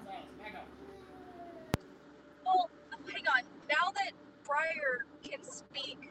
Well, 2.45 2.71
hang 3.07 3.27
on. 3.27 3.43
Now 3.69 3.93
that 3.95 4.13
Briar 4.47 5.05
can 5.23 5.43
speak 5.45 6.11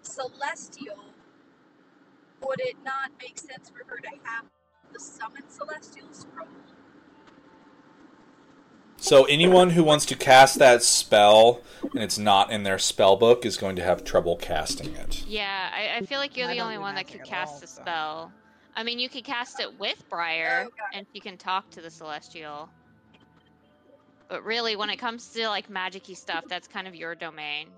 celestial, 0.00 1.04
would 2.42 2.60
it 2.60 2.76
not 2.82 3.10
make 3.20 3.38
sense 3.38 3.70
for 3.70 3.84
her 3.86 3.98
to 3.98 4.08
have 4.24 4.46
the 4.92 5.00
summon 5.00 5.42
celestial 5.48 6.08
scroll? 6.12 6.48
So 9.00 9.24
anyone 9.24 9.70
who 9.70 9.84
wants 9.84 10.04
to 10.06 10.16
cast 10.16 10.58
that 10.58 10.82
spell 10.82 11.62
and 11.94 12.02
it's 12.02 12.18
not 12.18 12.50
in 12.50 12.64
their 12.64 12.78
spell 12.78 13.16
book 13.16 13.46
is 13.46 13.56
going 13.56 13.76
to 13.76 13.82
have 13.82 14.02
trouble 14.04 14.36
casting 14.36 14.94
it. 14.96 15.24
Yeah, 15.26 15.70
I, 15.72 15.98
I 15.98 16.00
feel 16.02 16.18
like 16.18 16.36
you're 16.36 16.48
I 16.48 16.54
the 16.54 16.60
only 16.60 16.78
one 16.78 16.96
that 16.96 17.06
could 17.06 17.22
cast 17.24 17.54
all, 17.54 17.60
the 17.60 17.66
so. 17.68 17.82
spell. 17.82 18.32
I 18.74 18.82
mean, 18.82 18.98
you 18.98 19.08
could 19.08 19.24
cast 19.24 19.60
it 19.60 19.78
with 19.78 20.04
Briar, 20.08 20.66
Oh, 20.68 20.84
and 20.92 21.06
you 21.12 21.20
can 21.20 21.36
talk 21.36 21.70
to 21.70 21.80
the 21.80 21.90
Celestial. 21.90 22.68
But 24.28 24.44
really, 24.44 24.76
when 24.76 24.90
it 24.90 24.96
comes 24.98 25.28
to 25.30 25.48
like 25.48 25.70
magic-y 25.70 26.14
stuff, 26.14 26.44
that's 26.48 26.68
kind 26.68 26.86
of 26.86 26.94
your 26.94 27.14
domain. 27.14 27.68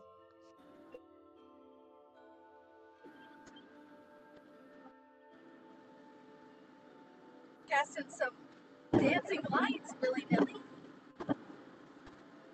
Casting 7.69 8.05
some 8.09 9.01
dancing 9.01 9.41
lights 9.51 9.95
willy 10.01 10.27
nilly. 10.31 10.57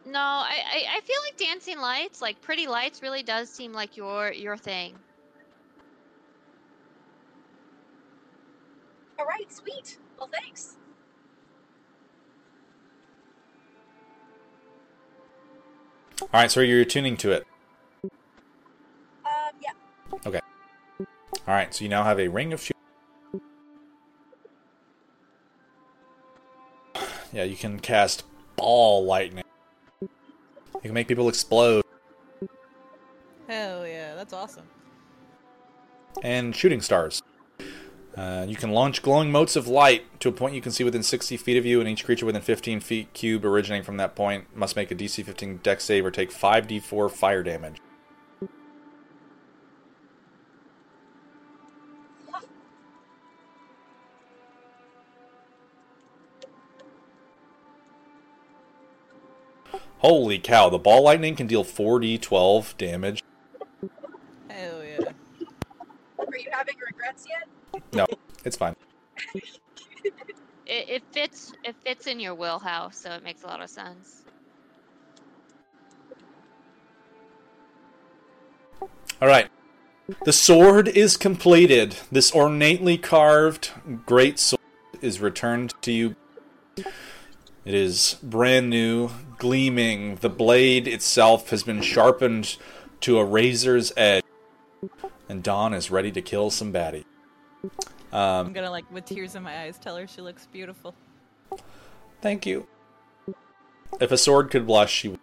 No, 0.07 0.21
I, 0.21 0.63
I, 0.73 0.99
I 0.99 1.01
feel 1.01 1.17
like 1.25 1.37
dancing 1.37 1.81
lights, 1.81 2.23
like 2.23 2.41
pretty 2.41 2.69
lights, 2.69 3.03
really 3.03 3.25
does 3.25 3.51
seem 3.51 3.73
like 3.73 3.97
your 3.97 4.33
your 4.33 4.57
thing. 4.57 4.95
All 9.19 9.27
right, 9.27 9.53
sweet. 9.53 9.99
Well, 10.17 10.31
thanks. 10.33 10.77
All 16.21 16.29
right, 16.33 16.51
so 16.51 16.61
you're 16.61 16.85
tuning 16.85 17.17
to 17.19 17.33
it. 17.33 17.47
Um, 18.05 18.11
yeah. 19.61 19.71
Okay. 20.25 20.41
All 21.01 21.07
right, 21.55 21.75
so 21.75 21.83
you 21.83 21.89
now 21.89 22.05
have 22.05 22.21
a 22.21 22.29
ring 22.29 22.53
of 22.53 22.61
shooting. 22.61 22.77
Yeah, 27.33 27.43
you 27.43 27.57
can 27.57 27.81
cast 27.81 28.23
ball 28.57 29.05
lightning. 29.05 29.46
You 30.77 30.89
can 30.91 30.95
make 30.95 31.09
people 31.09 31.29
explode 31.29 31.83
Hell 33.49 33.87
yeah, 33.87 34.15
that's 34.15 34.33
awesome. 34.33 34.67
and 36.23 36.55
shooting 36.55 36.81
stars. 36.81 37.23
Uh, 38.17 38.47
you 38.49 38.57
can 38.57 38.71
launch 38.73 39.03
glowing 39.03 39.31
motes 39.31 39.57
of 39.57 39.69
light 39.69 40.05
to 40.21 40.29
a 40.31 40.33
point 40.33 40.55
you 40.55 40.61
can 40.63 40.73
see 40.73 40.83
within 40.83 41.03
60 41.03 41.37
feet 41.37 41.57
of 41.59 41.67
you, 41.67 41.81
and 41.81 41.89
each 41.89 42.05
creature 42.05 42.25
within 42.25 42.41
15 42.41 42.81
feet 42.81 43.13
cube 43.13 43.45
originating 43.45 43.85
from 43.85 43.99
that 43.99 44.17
point 44.17 44.47
must 44.57 44.75
make 44.75 44.91
a 44.91 44.95
DC 44.95 45.23
15 45.23 45.59
dex 45.63 45.85
save 45.85 46.05
or 46.05 46.11
take 46.11 46.31
5d4 46.31 47.11
fire 47.11 47.43
damage. 47.43 47.77
Holy 59.99 60.39
cow, 60.39 60.69
the 60.69 60.79
ball 60.79 61.03
lightning 61.03 61.37
can 61.37 61.47
deal 61.47 61.65
4d12 61.65 62.77
damage. 62.77 63.23
Hell 64.49 64.85
yeah. 64.85 65.13
Are 66.19 66.37
you 66.37 66.49
having 66.51 66.77
regrets 66.85 67.27
yet? 67.29 67.83
No, 67.93 68.07
it's 68.45 68.57
fine. 68.57 68.77
It, 70.67 70.89
it 70.89 71.03
fits. 71.13 71.53
It 71.63 71.77
fits 71.85 72.09
in 72.09 72.19
your 72.19 72.35
wheelhouse, 72.35 72.97
so 72.97 73.13
it 73.13 73.23
makes 73.23 73.45
a 73.45 73.47
lot 73.47 73.63
of 73.63 73.71
sense. 73.71 74.25
All 79.23 79.29
right. 79.29 79.49
The 80.25 80.33
sword 80.33 80.89
is 80.89 81.17
completed. 81.17 81.97
This 82.13 82.33
ornately 82.33 82.99
carved 82.99 83.71
great 84.05 84.39
sword 84.39 84.61
is 85.01 85.21
returned 85.21 85.75
to 85.83 85.93
you. 85.93 86.17
It 87.67 87.75
is 87.75 88.17
brand 88.23 88.71
new, 88.71 89.11
gleaming. 89.39 90.15
The 90.15 90.29
blade 90.29 90.87
itself 90.87 91.51
has 91.51 91.65
been 91.65 91.83
sharpened 91.83 92.57
to 93.01 93.19
a 93.19 93.25
razor's 93.25 93.93
edge. 93.97 94.23
And 95.29 95.43
Dawn 95.43 95.75
is 95.75 95.91
ready 95.91 96.13
to 96.13 96.23
kill 96.23 96.51
some 96.51 96.73
baddie. 96.73 97.05
I'm 98.13 98.47
Um, 98.47 98.53
gonna 98.53 98.71
like 98.71 98.89
with 98.93 99.05
tears 99.05 99.35
in 99.35 99.43
my 99.43 99.63
eyes 99.63 99.79
tell 99.81 99.97
her 99.97 100.07
she 100.07 100.21
looks 100.21 100.47
beautiful. 100.47 100.95
thank 102.23 102.47
you. 102.47 102.69
If 104.01 104.13
a 104.13 104.17
sword 104.17 104.51
could 104.53 104.65
blush, 104.65 104.93
she 104.93 105.09
would. 105.09 105.21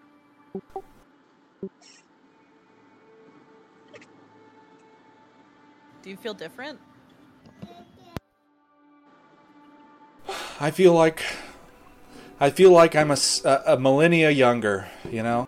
Do 6.02 6.10
you 6.10 6.18
feel 6.18 6.34
different? 6.34 6.80
I 10.60 10.72
feel 10.72 10.94
like 10.94 11.24
I 12.40 12.50
feel 12.50 12.72
like 12.72 12.96
I'm 12.96 13.12
a 13.12 13.78
millennia 13.80 14.30
younger, 14.30 14.88
you 15.10 15.24
know? 15.24 15.48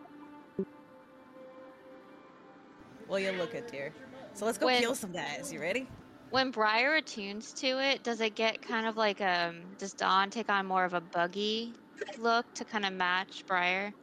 Well, 3.07 3.20
you 3.20 3.32
look 3.32 3.53
it, 3.53 3.72
dear. 3.72 3.91
So 4.34 4.45
let's 4.45 4.57
go 4.57 4.68
When- 4.68 4.82
kill 4.82 4.95
some 4.95 5.12
guys. 5.12 5.52
You 5.52 5.60
ready? 5.60 5.88
When 6.32 6.52
Briar 6.52 6.95
attunes 6.95 7.53
to 7.62 7.80
it, 7.82 8.03
does 8.03 8.20
it 8.20 8.36
get 8.36 8.62
kind 8.62 8.88
of 8.88 8.98
like 8.98 9.22
um? 9.22 9.62
Does 9.78 9.94
Dawn 9.94 10.30
take 10.30 10.49
on 10.49 10.66
more 10.66 10.84
of 10.84 10.94
a 10.94 10.99
buggy 10.99 11.74
look 12.18 12.52
to 12.56 12.66
kind 12.66 12.86
of 12.86 12.91
match 12.94 13.45
Briar? 13.48 13.94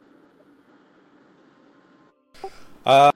Uh, 2.85 3.11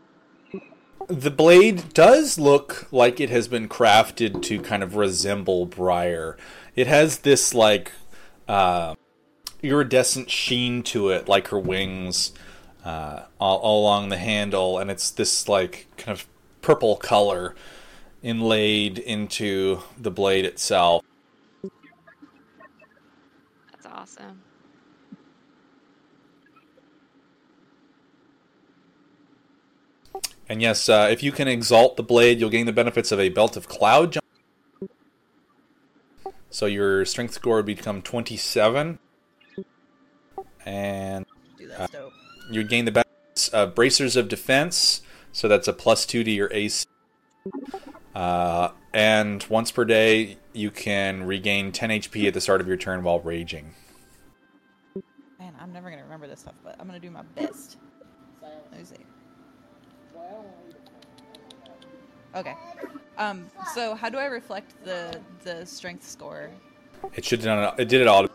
the 1.07 1.31
blade 1.31 1.94
does 1.94 2.38
look 2.38 2.88
like 2.91 3.19
it 3.19 3.30
has 3.30 3.48
been 3.48 3.68
crafted 3.68 4.41
to 4.44 4.61
kind 4.61 4.84
of 4.84 4.95
resemble 4.95 5.65
Briar. 5.65 6.38
It 6.76 6.85
has 6.85 7.19
this 7.19 7.53
like 7.53 7.94
uh, 8.48 8.94
iridescent 9.62 10.30
sheen 10.30 10.84
to 10.84 11.10
it, 11.10 11.28
like 11.28 11.50
her 11.50 11.60
wings, 11.60 12.32
uh, 12.86 13.24
all, 13.40 13.58
all 13.60 13.82
along 13.82 14.10
the 14.10 14.18
handle, 14.18 14.78
and 14.78 14.90
it's 14.90 15.10
this 15.12 15.50
like 15.50 15.88
kind 15.98 16.18
of 16.18 16.28
purple 16.62 16.96
color 16.96 17.56
inlaid 18.24 18.98
into 19.00 19.80
the 19.98 20.12
blade 20.12 20.46
itself. 20.46 21.04
That's 23.72 23.86
awesome. 23.86 24.42
And 30.50 30.62
yes, 30.62 30.88
uh, 30.88 31.10
if 31.12 31.22
you 31.22 31.32
can 31.32 31.48
exalt 31.48 31.98
the 31.98 32.04
blade, 32.04 32.40
you'll 32.40 32.50
gain 32.50 32.66
the 32.66 32.74
benefits 32.74 33.12
of 33.12 33.20
a 33.20 33.30
belt 33.30 33.58
of 33.58 33.68
cloud 33.68 34.14
giant. 34.14 34.24
So 36.50 36.66
your 36.66 37.04
strength 37.06 37.34
score 37.34 37.58
would 37.58 37.66
become 37.66 38.02
27. 38.02 39.00
And 40.68 41.26
Dude, 41.57 41.72
that's 41.72 41.94
dope. 41.94 42.11
you 42.52 42.60
would 42.60 42.68
gain 42.68 42.84
the 42.84 42.91
benefits 42.91 43.48
of 43.49 43.73
bracers 43.73 44.18
of 44.18 44.27
defense. 44.27 45.02
So 45.31 45.48
that's 45.48 45.68
a 45.68 45.73
plus 45.73 46.06
2 46.06 46.26
to 46.26 46.31
your 46.31 46.52
AC. 46.52 46.85
Uh, 48.14 48.72
and 48.94 49.45
once 49.49 49.72
per 49.72 49.85
day, 49.85 50.38
you 50.52 50.69
can 50.69 51.23
regain 51.23 51.72
10 51.72 51.89
HP 51.89 52.27
at 52.27 52.34
the 52.34 52.41
start 52.41 52.60
of 52.60 52.68
your 52.68 52.76
turn 52.76 53.02
while 53.03 53.22
raging. 53.22 53.76
Man, 55.39 55.53
I'm 55.57 55.72
never 55.72 55.89
gonna 55.89 56.03
remember 56.03 56.27
this 56.27 56.41
stuff, 56.41 56.56
but 56.65 56.76
I'm 56.80 56.85
gonna 56.85 56.99
do 56.99 57.11
my 57.11 57.23
best. 57.35 57.77
Let 58.41 58.77
me 58.77 58.84
see. 58.84 58.95
Okay. 62.35 62.56
Um. 63.18 63.49
So, 63.73 63.95
how 63.95 64.10
do 64.10 64.18
I 64.18 64.26
reflect 64.26 64.73
the 64.84 65.19
the 65.44 65.65
strength 65.65 66.06
score? 66.06 66.49
It 67.15 67.23
should 67.23 67.41
done. 67.41 67.73
it 67.77 67.88
did 67.88 68.02
it 68.02 68.07
all. 68.07 68.27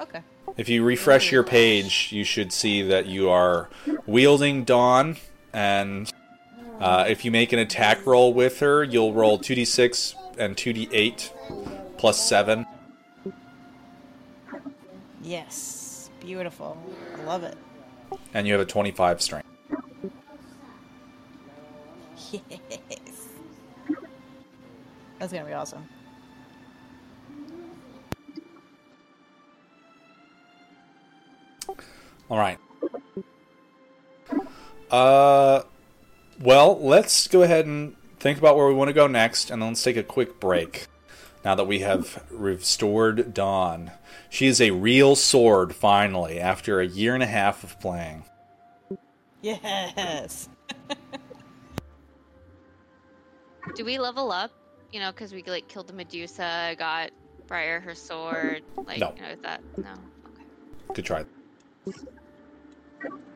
Okay. 0.00 0.20
If 0.56 0.68
you 0.68 0.84
refresh 0.84 1.32
your 1.32 1.42
page, 1.42 2.10
you 2.12 2.24
should 2.24 2.52
see 2.52 2.82
that 2.82 3.06
you 3.06 3.30
are 3.30 3.68
wielding 4.06 4.64
Dawn, 4.64 5.16
and 5.52 6.12
uh, 6.78 7.06
if 7.08 7.24
you 7.24 7.30
make 7.30 7.52
an 7.52 7.58
attack 7.58 8.04
roll 8.06 8.34
with 8.34 8.60
her, 8.60 8.84
you'll 8.84 9.12
roll 9.14 9.38
2d6 9.38 10.14
and 10.38 10.56
2d8 10.56 11.96
plus 11.96 12.28
7. 12.28 12.66
Yes. 15.22 16.10
Beautiful. 16.20 16.76
I 17.18 17.22
love 17.24 17.42
it. 17.42 17.56
And 18.34 18.46
you 18.46 18.52
have 18.52 18.62
a 18.62 18.66
25 18.66 19.22
strength. 19.22 19.48
Yes. 22.32 23.28
That's 25.18 25.32
gonna 25.32 25.44
be 25.44 25.52
awesome. 25.52 25.86
All 32.32 32.38
right. 32.38 32.58
Uh, 34.90 35.62
well, 36.40 36.80
let's 36.80 37.28
go 37.28 37.42
ahead 37.42 37.66
and 37.66 37.94
think 38.20 38.38
about 38.38 38.56
where 38.56 38.66
we 38.66 38.72
want 38.72 38.88
to 38.88 38.94
go 38.94 39.06
next, 39.06 39.50
and 39.50 39.60
then 39.60 39.68
let's 39.68 39.82
take 39.82 39.98
a 39.98 40.02
quick 40.02 40.40
break. 40.40 40.86
Now 41.44 41.54
that 41.56 41.66
we 41.66 41.80
have 41.80 42.24
restored 42.30 43.34
Dawn, 43.34 43.90
she 44.30 44.46
is 44.46 44.62
a 44.62 44.70
real 44.70 45.14
sword 45.14 45.74
finally 45.74 46.40
after 46.40 46.80
a 46.80 46.86
year 46.86 47.12
and 47.12 47.22
a 47.22 47.26
half 47.26 47.64
of 47.64 47.78
playing. 47.80 48.24
Yes. 49.42 50.48
Do 53.74 53.84
we 53.84 53.98
level 53.98 54.32
up? 54.32 54.52
You 54.90 55.00
know, 55.00 55.12
because 55.12 55.34
we 55.34 55.42
like 55.42 55.68
killed 55.68 55.88
the 55.88 55.92
Medusa, 55.92 56.76
got 56.78 57.10
Briar 57.46 57.78
her 57.80 57.94
sword. 57.94 58.62
Like, 58.86 59.00
No. 59.00 59.12
you 59.16 59.22
know, 59.22 59.28
is 59.28 59.40
that 59.40 59.60
no? 59.76 59.90
Okay. 59.90 60.44
Good 60.94 61.04
try. 61.04 61.26
Thank 63.02 63.14
you. 63.14 63.31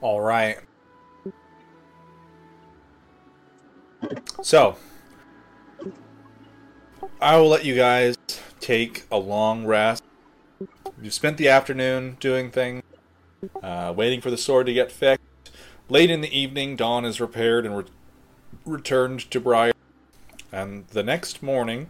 All 0.00 0.20
right. 0.20 0.58
So, 4.42 4.76
I 7.20 7.36
will 7.36 7.48
let 7.48 7.64
you 7.64 7.74
guys 7.74 8.16
take 8.60 9.06
a 9.10 9.18
long 9.18 9.66
rest. 9.66 10.04
You've 11.02 11.14
spent 11.14 11.36
the 11.36 11.48
afternoon 11.48 12.16
doing 12.20 12.50
things, 12.50 12.82
uh, 13.62 13.92
waiting 13.96 14.20
for 14.20 14.30
the 14.30 14.38
sword 14.38 14.66
to 14.66 14.72
get 14.72 14.92
fixed. 14.92 15.24
Late 15.88 16.10
in 16.10 16.20
the 16.20 16.36
evening, 16.36 16.76
Dawn 16.76 17.04
is 17.04 17.20
repaired 17.20 17.66
and 17.66 17.78
re- 17.78 17.84
returned 18.64 19.28
to 19.30 19.40
Briar. 19.40 19.72
And 20.52 20.86
the 20.88 21.02
next 21.02 21.42
morning, 21.42 21.88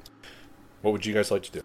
what 0.83 0.93
would 0.93 1.05
you 1.05 1.13
guys 1.13 1.31
like 1.31 1.43
to 1.45 1.53
do? 1.53 1.63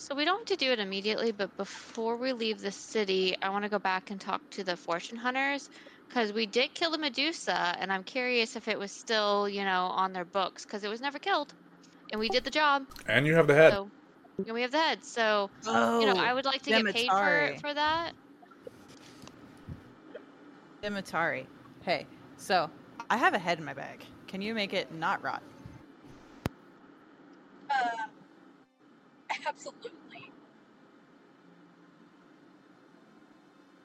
So 0.00 0.14
we 0.14 0.24
don't 0.24 0.48
have 0.48 0.58
to 0.58 0.64
do 0.64 0.70
it 0.70 0.78
immediately, 0.78 1.32
but 1.32 1.54
before 1.56 2.16
we 2.16 2.32
leave 2.32 2.60
the 2.60 2.70
city, 2.70 3.34
I 3.42 3.50
want 3.50 3.64
to 3.64 3.68
go 3.68 3.80
back 3.80 4.10
and 4.10 4.20
talk 4.20 4.40
to 4.52 4.62
the 4.62 4.76
fortune 4.76 5.18
hunters 5.18 5.68
because 6.08 6.32
we 6.32 6.46
did 6.46 6.72
kill 6.72 6.92
the 6.92 6.98
Medusa, 6.98 7.74
and 7.80 7.92
I'm 7.92 8.04
curious 8.04 8.54
if 8.54 8.68
it 8.68 8.78
was 8.78 8.92
still, 8.92 9.48
you 9.48 9.64
know, 9.64 9.86
on 9.86 10.12
their 10.12 10.24
books 10.24 10.64
because 10.64 10.84
it 10.84 10.88
was 10.88 11.00
never 11.00 11.18
killed, 11.18 11.52
and 12.12 12.20
we 12.20 12.28
did 12.28 12.44
the 12.44 12.50
job. 12.50 12.84
And 13.08 13.26
you 13.26 13.34
have 13.34 13.48
the 13.48 13.54
head. 13.54 13.72
So, 13.72 13.90
and 14.46 14.54
we 14.54 14.62
have 14.62 14.70
the 14.70 14.78
head. 14.78 15.00
So, 15.02 15.50
Oh, 15.66 16.00
you 16.00 16.06
know, 16.06 16.14
I 16.16 16.32
would 16.32 16.44
like 16.44 16.62
to 16.62 16.70
get 16.70 16.84
paid 16.94 17.10
for 17.10 17.56
for 17.60 17.74
that. 17.74 18.12
Demetari. 20.80 21.48
Hey, 21.82 22.06
so 22.36 22.70
I 23.10 23.16
have 23.16 23.34
a 23.34 23.38
head 23.38 23.58
in 23.58 23.64
my 23.64 23.74
bag. 23.74 24.04
Can 24.28 24.42
you 24.42 24.54
make 24.54 24.72
it 24.72 24.92
not 24.94 25.24
rot? 25.24 25.42
Uh, 27.68 27.74
absolutely. 29.46 30.32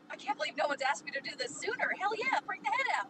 I 0.10 0.16
can't 0.16 0.38
believe 0.38 0.56
no 0.56 0.68
one's 0.68 0.82
asked 0.82 1.06
me 1.06 1.12
to 1.12 1.22
do 1.22 1.36
this 1.38 1.58
sooner. 1.58 1.92
Hell 2.00 2.12
yeah, 2.18 2.40
bring 2.46 2.62
the 2.62 2.70
head 2.70 2.88
out. 3.00 3.08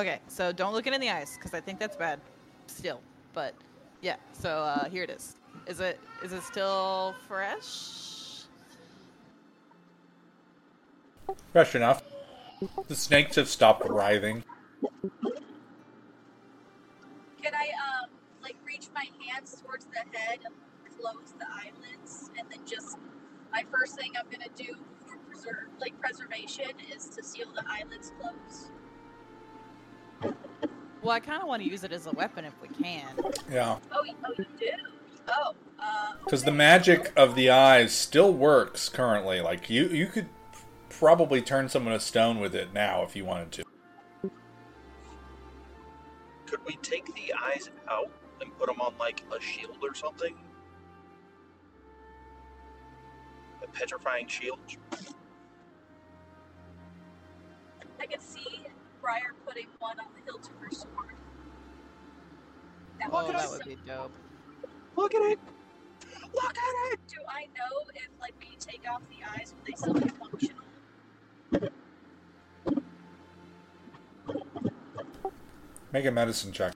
Okay, 0.00 0.20
so 0.28 0.52
don't 0.52 0.72
look 0.72 0.86
it 0.86 0.92
in 0.92 1.00
the 1.00 1.10
eyes 1.10 1.36
because 1.36 1.54
I 1.54 1.60
think 1.60 1.78
that's 1.78 1.96
bad. 1.96 2.20
Still, 2.66 3.00
but 3.32 3.54
yeah. 4.02 4.16
So 4.32 4.50
uh, 4.50 4.88
here 4.88 5.02
it 5.02 5.10
is. 5.10 5.36
Is 5.66 5.80
it 5.80 5.98
is 6.22 6.32
it 6.32 6.42
still 6.42 7.14
fresh? 7.26 8.44
Fresh 11.52 11.74
enough. 11.74 12.02
The 12.88 12.94
snakes 12.94 13.36
have 13.36 13.48
stopped 13.48 13.88
writhing. 13.88 14.44
Can 17.42 17.54
I 17.54 17.70
um 17.88 17.95
like 17.95 17.95
reach 17.95 17.95
my 18.96 19.04
hands 19.28 19.62
towards 19.62 19.84
the 19.86 19.98
head 20.18 20.38
and 20.44 20.54
close 20.98 21.34
the 21.38 21.44
eyelids 21.46 22.30
and 22.38 22.48
then 22.50 22.60
just 22.66 22.96
my 23.52 23.62
first 23.70 23.96
thing 23.96 24.12
I'm 24.18 24.26
gonna 24.30 24.50
do 24.56 24.74
for 25.06 25.16
preserve 25.28 25.68
like 25.80 25.98
preservation 26.00 26.70
is 26.94 27.06
to 27.08 27.22
seal 27.22 27.48
the 27.54 27.62
eyelids 27.68 28.12
closed. 28.20 28.70
Well, 31.02 31.12
I 31.12 31.20
kind 31.20 31.42
of 31.42 31.46
want 31.48 31.62
to 31.62 31.68
use 31.68 31.84
it 31.84 31.92
as 31.92 32.06
a 32.06 32.10
weapon 32.12 32.44
if 32.46 32.54
we 32.60 32.68
can. 32.82 33.06
Yeah. 33.50 33.76
Oh, 33.92 34.02
y- 34.04 34.14
oh, 34.26 34.32
you 34.38 34.46
do. 34.58 34.66
Oh, 35.28 35.54
uh, 35.78 36.12
Because 36.24 36.42
the 36.44 36.50
magic 36.52 37.12
of 37.16 37.34
the 37.34 37.50
eyes 37.50 37.92
still 37.92 38.32
works 38.32 38.88
currently. 38.88 39.40
Like 39.40 39.68
you, 39.70 39.86
you 39.88 40.06
could 40.06 40.28
probably 40.88 41.42
turn 41.42 41.68
someone 41.68 41.92
to 41.92 42.00
stone 42.00 42.40
with 42.40 42.54
it 42.54 42.72
now 42.72 43.02
if 43.02 43.14
you 43.14 43.24
wanted 43.24 43.52
to. 43.52 43.64
Could 46.46 46.64
we 46.66 46.76
take 46.76 47.06
the 47.14 47.32
eyes 47.34 47.70
out 47.88 48.10
and 48.40 48.56
put 48.58 48.66
them 48.68 48.80
on 48.80 48.94
like 48.98 49.22
a 49.36 49.40
shield 49.40 49.78
or 49.82 49.94
something? 49.94 50.34
A 53.62 53.66
petrifying 53.68 54.28
shield? 54.28 54.58
I 58.00 58.06
could 58.06 58.22
see 58.22 58.60
Briar 59.00 59.34
putting 59.46 59.66
one 59.78 59.98
on 59.98 60.06
the 60.14 60.22
hilt 60.24 60.48
of 60.48 60.56
her 60.60 60.70
sword. 60.70 61.14
That 63.00 63.10
Oh, 63.12 63.26
would 63.26 63.34
that 63.36 63.50
would 63.50 63.64
be 63.64 63.76
dope. 63.86 64.12
Look 64.96 65.14
at 65.14 65.22
it! 65.32 65.38
Look 66.34 66.56
at 66.56 66.92
it! 66.92 67.00
Do 67.08 67.16
I 67.28 67.46
know 67.56 67.90
if 67.94 68.08
like 68.20 68.34
when 68.38 68.48
you 68.52 68.58
take 68.58 68.82
off 68.90 69.02
the 69.10 69.24
eyes, 69.38 69.54
will 69.54 69.64
they 69.66 69.74
still 69.74 69.94
be 69.94 70.08
functional? 70.08 70.64
Make 75.92 76.04
a 76.04 76.10
medicine 76.10 76.52
check. 76.52 76.74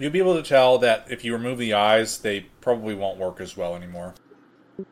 You'll 0.00 0.10
be 0.10 0.18
able 0.18 0.34
to 0.34 0.42
tell 0.42 0.78
that 0.78 1.08
if 1.10 1.24
you 1.26 1.34
remove 1.34 1.58
the 1.58 1.74
eyes, 1.74 2.16
they 2.16 2.46
probably 2.62 2.94
won't 2.94 3.18
work 3.18 3.38
as 3.38 3.54
well 3.54 3.76
anymore. 3.76 4.14
All 4.78 4.86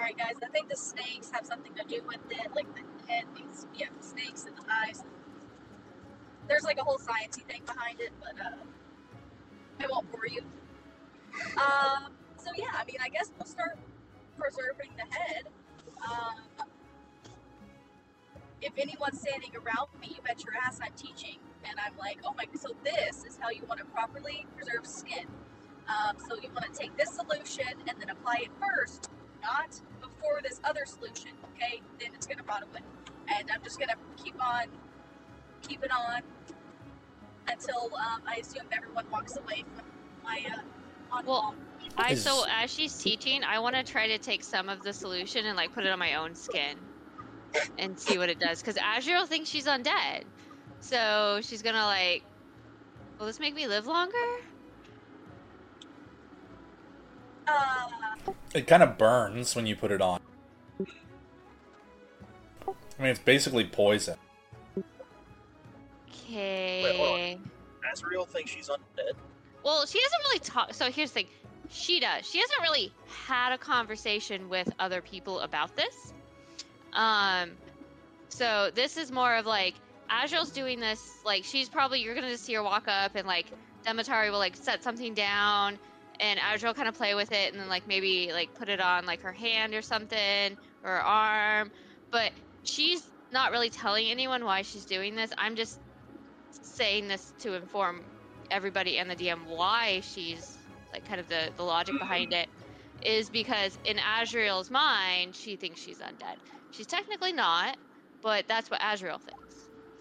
right, 0.00 0.16
guys. 0.16 0.36
I 0.40 0.46
think 0.46 0.68
the 0.68 0.76
snakes 0.76 1.32
have 1.32 1.44
something 1.44 1.74
to 1.74 1.82
do 1.88 2.02
with 2.06 2.20
it, 2.30 2.54
like 2.54 2.72
the 2.76 2.82
head, 3.12 3.24
these 3.34 3.66
yeah, 3.74 3.88
the 4.00 4.06
snakes 4.06 4.44
and 4.44 4.56
the 4.56 4.62
eyes. 4.72 5.02
There's 6.46 6.62
like 6.62 6.78
a 6.78 6.84
whole 6.84 6.98
sciencey 6.98 7.42
thing 7.42 7.62
behind 7.66 8.00
it, 8.00 8.12
but 8.20 8.40
uh, 8.40 8.52
I 9.80 9.88
won't 9.90 10.08
bore 10.12 10.28
you. 10.28 10.42
Um, 11.56 12.12
so 12.36 12.52
yeah, 12.56 12.70
I 12.74 12.84
mean, 12.84 12.98
I 13.02 13.08
guess 13.08 13.32
we'll 13.36 13.46
start 13.46 13.76
preserving 14.38 14.90
the 14.96 15.12
head. 15.12 15.48
Um, 16.08 16.66
if 18.62 18.72
anyone's 18.78 19.20
standing 19.20 19.50
around 19.56 19.88
me, 20.00 20.12
you 20.14 20.22
bet 20.24 20.44
your 20.44 20.54
ass 20.54 20.78
I'm 20.80 20.92
teaching, 20.96 21.38
and 21.64 21.78
I'm 21.84 21.96
like, 21.98 22.18
oh 22.24 22.34
my, 22.36 22.44
so 22.58 22.70
this 22.84 23.24
is 23.24 23.38
how 23.40 23.50
you 23.50 23.62
want 23.68 23.80
to 23.80 23.86
properly 23.86 24.46
preserve 24.56 24.86
skin. 24.86 25.26
Um, 25.88 26.16
so 26.28 26.36
you 26.36 26.48
want 26.54 26.72
to 26.72 26.78
take 26.78 26.96
this 26.96 27.10
solution 27.10 27.66
and 27.88 28.00
then 28.00 28.10
apply 28.10 28.42
it 28.42 28.50
first, 28.60 29.10
not 29.42 29.80
before 30.00 30.40
this 30.42 30.60
other 30.64 30.84
solution. 30.86 31.30
Okay, 31.54 31.80
then 31.98 32.10
it's 32.14 32.26
gonna 32.26 32.42
rot 32.44 32.62
away, 32.62 32.80
and 33.28 33.50
I'm 33.52 33.62
just 33.62 33.78
gonna 33.78 33.96
keep 34.22 34.42
on, 34.42 34.66
keep 35.66 35.82
it 35.82 35.90
on 35.90 36.22
until 37.48 37.90
um, 37.96 38.22
I 38.26 38.36
assume 38.36 38.64
everyone 38.72 39.04
walks 39.10 39.36
away 39.36 39.64
from 39.74 39.84
my 40.22 40.44
uh, 40.54 41.16
on 41.16 41.26
Well, 41.26 41.54
I 41.96 42.14
so 42.14 42.44
as 42.48 42.72
she's 42.72 42.96
teaching, 42.96 43.42
I 43.44 43.58
want 43.58 43.74
to 43.74 43.82
try 43.82 44.08
to 44.08 44.18
take 44.18 44.44
some 44.44 44.68
of 44.68 44.82
the 44.82 44.92
solution 44.92 45.46
and 45.46 45.56
like 45.56 45.74
put 45.74 45.84
it 45.84 45.90
on 45.90 45.98
my 45.98 46.14
own 46.14 46.34
skin 46.34 46.76
and 47.78 47.98
see 47.98 48.18
what 48.18 48.28
it 48.28 48.38
does. 48.38 48.60
Because 48.62 48.78
Azrael 48.96 49.26
thinks 49.26 49.50
she's 49.50 49.66
undead, 49.66 50.24
so 50.80 51.40
she's 51.42 51.62
gonna 51.62 51.84
like, 51.84 52.22
will 53.18 53.26
this 53.26 53.38
make 53.40 53.54
me 53.54 53.66
live 53.66 53.86
longer? 53.86 54.16
Uh, 57.46 57.88
It 58.54 58.66
kind 58.66 58.82
of 58.82 58.98
burns 58.98 59.54
when 59.54 59.66
you 59.66 59.76
put 59.76 59.90
it 59.90 60.00
on. 60.00 60.20
I 63.00 63.02
mean, 63.02 63.10
it's 63.12 63.20
basically 63.20 63.64
poison. 63.64 64.16
Okay. 66.08 67.38
Azrael 67.92 68.24
thinks 68.24 68.50
she's 68.50 68.68
undead. 68.68 69.12
Well, 69.64 69.86
she 69.86 70.00
doesn't 70.00 70.20
really 70.28 70.38
talk. 70.40 70.74
So 70.74 70.90
here's 70.90 71.10
the 71.10 71.22
thing. 71.22 71.26
She 71.70 72.00
does. 72.00 72.28
She 72.28 72.38
hasn't 72.40 72.60
really 72.60 72.92
had 73.06 73.52
a 73.52 73.58
conversation 73.58 74.48
with 74.48 74.70
other 74.78 75.00
people 75.00 75.40
about 75.40 75.76
this. 75.76 76.12
Um, 76.92 77.52
so 78.28 78.70
this 78.74 78.96
is 78.96 79.12
more 79.12 79.36
of 79.36 79.46
like 79.46 79.74
Azrael's 80.10 80.50
doing 80.50 80.80
this. 80.80 81.18
Like 81.24 81.44
she's 81.44 81.68
probably 81.68 82.00
you're 82.00 82.14
gonna 82.14 82.30
just 82.30 82.44
see 82.44 82.54
her 82.54 82.62
walk 82.62 82.88
up 82.88 83.14
and 83.14 83.26
like 83.26 83.46
Demetari 83.84 84.30
will 84.30 84.38
like 84.38 84.56
set 84.56 84.82
something 84.82 85.14
down, 85.14 85.78
and 86.18 86.38
Azrael 86.52 86.74
kind 86.74 86.88
of 86.88 86.94
play 86.94 87.14
with 87.14 87.32
it, 87.32 87.52
and 87.52 87.60
then 87.60 87.68
like 87.68 87.86
maybe 87.86 88.30
like 88.32 88.54
put 88.54 88.68
it 88.68 88.80
on 88.80 89.06
like 89.06 89.22
her 89.22 89.32
hand 89.32 89.74
or 89.74 89.82
something 89.82 90.56
or 90.84 90.90
her 90.90 91.02
arm. 91.02 91.70
But 92.10 92.32
she's 92.64 93.02
not 93.32 93.52
really 93.52 93.70
telling 93.70 94.06
anyone 94.10 94.44
why 94.44 94.62
she's 94.62 94.84
doing 94.84 95.14
this. 95.14 95.30
I'm 95.38 95.56
just 95.56 95.78
saying 96.62 97.08
this 97.08 97.32
to 97.40 97.54
inform 97.54 98.02
everybody 98.50 98.98
and 98.98 99.08
the 99.08 99.16
DM 99.16 99.46
why 99.46 100.00
she's 100.02 100.56
like 100.92 101.06
kind 101.06 101.20
of 101.20 101.28
the, 101.28 101.50
the 101.56 101.62
logic 101.62 101.98
behind 101.98 102.32
it 102.32 102.48
is 103.02 103.30
because 103.30 103.78
in 103.84 103.98
Azrael's 104.20 104.70
mind 104.70 105.34
she 105.34 105.56
thinks 105.56 105.80
she's 105.80 105.98
undead. 105.98 106.36
She's 106.72 106.86
technically 106.86 107.32
not, 107.32 107.76
but 108.22 108.46
that's 108.48 108.70
what 108.70 108.80
Azrael 108.82 109.18
thinks. 109.18 109.39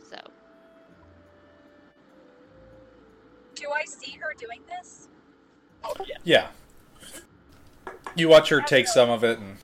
So 0.09 0.17
do 3.55 3.65
I 3.71 3.83
see 3.85 4.11
her 4.19 4.33
doing 4.37 4.61
this? 4.67 5.09
Oh 5.83 5.93
yeah. 6.07 6.15
Yeah. 6.23 6.47
You 8.15 8.29
watch 8.29 8.49
her 8.49 8.61
take 8.61 8.87
some 8.87 9.09
of 9.09 9.23
it, 9.23 9.39
and 9.39 9.57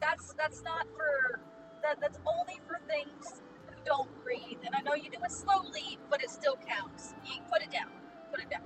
That's 0.00 0.32
that's 0.34 0.62
not 0.62 0.86
for 0.96 1.40
that. 1.82 2.00
That's 2.00 2.18
only 2.26 2.60
for 2.66 2.80
things 2.88 3.42
don't 3.84 4.08
breathe, 4.22 4.58
and 4.64 4.74
I 4.74 4.80
know 4.80 4.94
you 4.94 5.10
do 5.10 5.18
it 5.24 5.30
slowly, 5.32 5.98
but 6.08 6.22
it 6.22 6.30
still 6.30 6.56
counts. 6.66 7.14
You 7.24 7.40
put 7.50 7.62
it 7.62 7.70
down. 7.70 7.90
Put 8.30 8.40
it 8.40 8.50
down. 8.50 8.62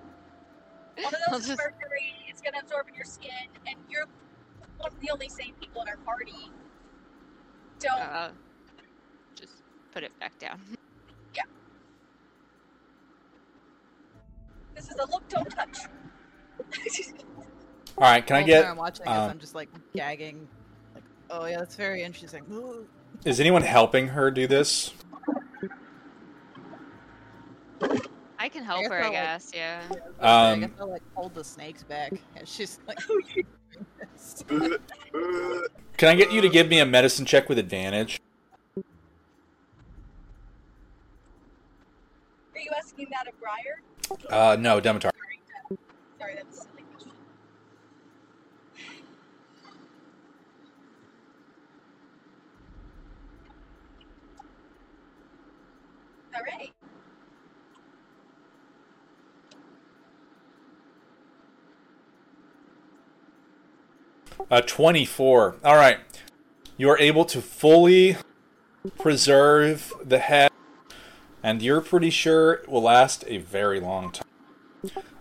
One 1.02 1.14
of 1.14 1.20
those 1.30 1.40
is 1.42 1.46
just- 1.48 1.58
mercury. 1.60 2.14
It's 2.28 2.40
gonna 2.40 2.58
absorb 2.62 2.88
in 2.88 2.94
your 2.94 3.04
skin, 3.04 3.48
and 3.66 3.76
you're 3.90 4.06
one 4.78 4.92
of 4.92 5.00
the 5.00 5.10
only 5.10 5.28
sane 5.28 5.54
people 5.60 5.82
in 5.82 5.88
our 5.88 5.96
party. 5.98 6.50
Don't. 7.80 8.00
Uh, 8.00 8.28
just 8.28 8.34
put 9.94 10.02
it 10.02 10.12
back 10.20 10.38
down. 10.38 10.60
Yeah. 11.34 11.42
this 14.74 14.88
is 14.90 14.96
a 14.96 15.06
look, 15.10 15.26
don't 15.28 15.48
touch. 15.50 15.78
All 17.98 18.04
right, 18.04 18.24
can 18.26 18.36
I 18.36 18.42
get? 18.42 18.62
time 18.62 18.72
I'm 18.72 18.76
watching 18.76 19.06
um, 19.08 19.14
this, 19.14 19.30
I'm 19.32 19.38
just 19.38 19.54
like 19.54 19.68
gagging. 19.94 20.46
Like, 20.94 21.04
oh 21.30 21.46
yeah, 21.46 21.58
that's 21.58 21.76
very 21.76 22.02
interesting. 22.02 22.44
Is 23.24 23.40
anyone 23.40 23.62
helping 23.62 24.08
her 24.08 24.30
do 24.30 24.46
this? 24.46 24.92
I 28.38 28.48
can 28.48 28.62
help 28.64 28.82
guess 28.82 28.90
her, 28.90 28.98
I 28.98 29.06
I'll, 29.06 29.12
like- 29.12 29.12
guess. 29.12 29.50
Yeah. 29.54 29.82
I 30.20 30.52
Um, 30.52 30.60
guess 30.60 30.70
I'll 30.80 30.90
like 30.90 31.02
hold 31.14 31.34
the 31.34 31.42
snakes 31.44 31.82
back. 31.84 32.12
And 32.36 32.46
she's 32.46 32.78
like, 32.86 32.98
Can 35.96 36.08
I 36.08 36.14
get 36.14 36.30
you 36.32 36.40
to 36.40 36.48
give 36.48 36.68
me 36.68 36.78
a 36.80 36.86
medicine 36.86 37.24
check 37.24 37.48
with 37.48 37.58
advantage? 37.58 38.20
You 42.64 42.70
asking 42.76 43.08
that 43.10 43.28
of 43.28 43.34
Briar? 43.40 43.82
Uh, 44.30 44.56
no, 44.58 44.80
Demetar. 44.80 45.10
Sorry, 46.18 46.34
that's 46.34 46.58
a 46.58 46.62
silly 46.62 46.82
question. 46.92 47.10
All 56.34 56.42
right. 56.42 56.72
Uh, 64.50 64.60
24. 64.62 65.56
All 65.64 65.76
right. 65.76 65.98
You 66.76 66.90
are 66.90 66.98
able 66.98 67.24
to 67.26 67.40
fully 67.40 68.16
preserve 68.98 69.92
the 70.04 70.18
head, 70.18 70.50
and 71.44 71.60
you're 71.60 71.82
pretty 71.82 72.08
sure 72.08 72.54
it 72.54 72.68
will 72.70 72.82
last 72.82 73.22
a 73.28 73.36
very 73.36 73.78
long 73.78 74.10
time. 74.10 74.26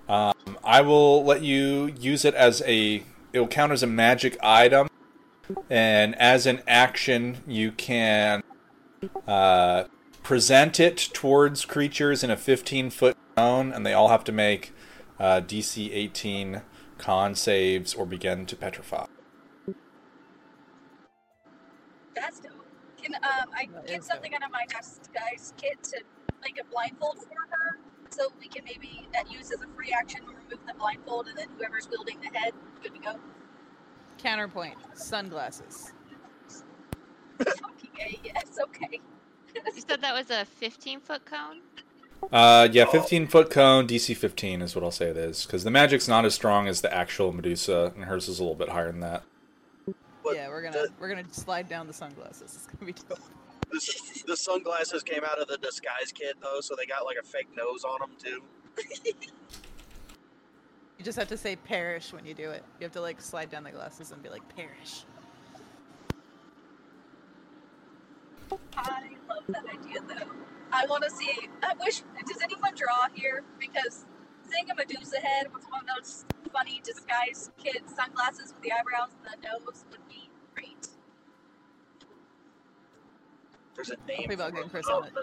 Um, 0.08 0.58
I 0.64 0.80
will 0.80 1.24
let 1.24 1.44
you 1.44 1.94
use 2.00 2.24
it 2.24 2.34
as 2.34 2.64
a. 2.66 3.04
It 3.34 3.40
will 3.40 3.48
count 3.48 3.74
as 3.74 3.84
a 3.84 3.88
magic 3.88 4.38
item, 4.42 4.90
and 5.70 6.16
as 6.16 6.46
an 6.46 6.62
action, 6.66 7.40
you 7.46 7.74
can 7.74 8.42
uh, 9.28 9.84
present 10.24 10.80
it 10.80 11.10
towards 11.14 11.66
creatures 11.66 12.24
in 12.24 12.32
a 12.32 12.38
15 12.38 12.90
foot 12.90 13.18
zone, 13.38 13.74
and 13.74 13.86
they 13.86 13.94
all 13.94 14.08
have 14.08 14.24
to 14.24 14.32
make 14.32 14.72
uh, 15.20 15.42
DC 15.42 15.94
18 15.94 16.62
con 16.98 17.36
saves 17.36 17.94
or 17.94 18.06
begin 18.06 18.46
to 18.46 18.56
petrify. 18.56 19.06
That's 22.16 22.40
dope. 22.40 22.53
Can 23.14 23.24
um 23.24 23.50
I 23.56 23.68
That 23.74 23.88
get 23.88 24.00
is 24.00 24.06
something 24.08 24.34
out 24.36 24.44
of 24.44 24.52
my 24.52 24.66
disguise 24.68 25.54
kit 25.58 25.84
to 25.84 26.02
make 26.44 26.60
a 26.60 26.66
blindfold 26.72 27.20
for 27.20 27.36
her, 27.50 27.80
so 28.10 28.32
we 28.40 28.48
can 28.48 28.64
maybe 28.66 29.08
uh, 29.18 29.24
use 29.30 29.52
as 29.52 29.62
a 29.62 29.68
free 29.76 29.94
action 29.98 30.22
to 30.22 30.28
remove 30.28 30.66
the 30.68 30.74
blindfold, 30.78 31.28
and 31.28 31.38
then 31.38 31.48
whoever's 31.58 31.88
wielding 31.90 32.20
the 32.22 32.38
head, 32.38 32.54
good 32.82 32.94
to 32.96 33.00
go. 33.00 33.16
counterpoint, 34.18 34.78
sunglasses. 34.94 35.94
Okay, 37.42 38.20
yes, 38.24 38.58
okay. 38.62 39.02
You 39.76 39.82
said 39.88 40.02
that 40.02 40.14
was 40.14 40.32
a 40.32 40.46
15 40.46 41.02
foot 41.02 41.26
cone? 41.26 41.62
Uh, 42.32 42.68
yeah, 42.72 42.86
15 42.86 43.28
foot 43.28 43.50
cone, 43.50 43.88
DC 43.88 44.16
15 44.16 44.62
is 44.62 44.76
what 44.76 44.84
I'll 44.84 44.92
say 44.92 45.08
it 45.10 45.18
is. 45.18 45.46
Because 45.46 45.64
the 45.64 45.72
magic's 45.72 46.08
not 46.08 46.26
as 46.26 46.34
strong 46.34 46.68
as 46.68 46.82
the 46.82 46.94
actual 46.94 47.34
Medusa, 47.34 47.94
and 47.96 48.06
hers 48.06 48.28
is 48.30 48.40
a 48.40 48.44
little 48.44 48.56
bit 48.56 48.70
higher 48.70 48.92
than 48.92 49.02
that. 49.02 49.24
But 50.24 50.36
yeah, 50.36 50.48
we're 50.48 50.62
gonna 50.62 50.84
the- 50.84 50.94
we're 51.00 51.10
gonna 51.10 51.32
slide 51.32 51.68
down 51.68 51.88
the 51.88 51.94
sunglasses. 51.94 52.56
It's 52.56 52.66
gonna 52.68 52.86
be 52.86 52.94
dope. 53.10 53.20
The, 53.72 54.24
the 54.28 54.38
sunglasses 54.38 55.04
came 55.04 55.24
out 55.24 55.40
of 55.40 55.48
the 55.48 55.58
disguise 55.58 56.12
kit 56.14 56.36
though, 56.42 56.60
so 56.62 56.76
they 56.78 56.86
got 56.86 57.06
like 57.06 57.18
a 57.22 57.26
fake 57.26 57.48
nose 57.56 57.84
on 57.84 58.00
them 58.00 58.12
too. 58.18 58.44
You 61.00 61.04
just 61.06 61.18
have 61.18 61.28
to 61.30 61.38
say 61.38 61.56
perish 61.58 62.14
when 62.14 62.24
you 62.26 62.34
do 62.34 62.52
it. 62.52 62.64
You 62.80 62.86
have 62.86 62.94
to 62.94 63.02
like 63.02 63.20
slide 63.20 63.50
down 63.50 63.64
the 63.64 63.72
glasses 63.72 64.12
and 64.12 64.22
be 64.24 64.30
like 64.30 64.48
perish. 64.56 65.04
I 68.78 69.10
love 69.28 69.44
that 69.50 69.66
idea 69.66 70.00
though. 70.08 70.32
I 70.72 70.86
want 70.86 71.04
to 71.04 71.10
see. 71.10 71.50
I 71.62 71.74
wish. 71.84 72.04
Does 72.26 72.42
anyone 72.42 72.74
draw 72.76 73.08
here? 73.14 73.44
Because 73.60 74.06
seeing 74.50 74.70
a 74.70 74.76
Medusa 74.76 75.18
head 75.20 75.52
with 75.54 75.64
one 75.70 75.82
of 75.82 75.88
those 75.98 76.26
funny 76.54 76.80
disguise 76.86 77.52
kid 77.58 77.82
sunglasses 77.94 78.54
with 78.54 78.62
the 78.62 78.72
eyebrows 78.72 79.10
and 79.26 79.42
the 79.44 79.48
nose 79.48 79.84
would 79.92 80.08
be 80.08 80.30
great. 80.56 80.88
There's 83.76 83.90
a 83.90 83.96
name. 84.08 84.26
Maybe 84.28 84.42
I'll 84.42 84.52
for 84.52 84.70
Chris 84.70 84.88
on 84.88 85.06
it. 85.06 85.14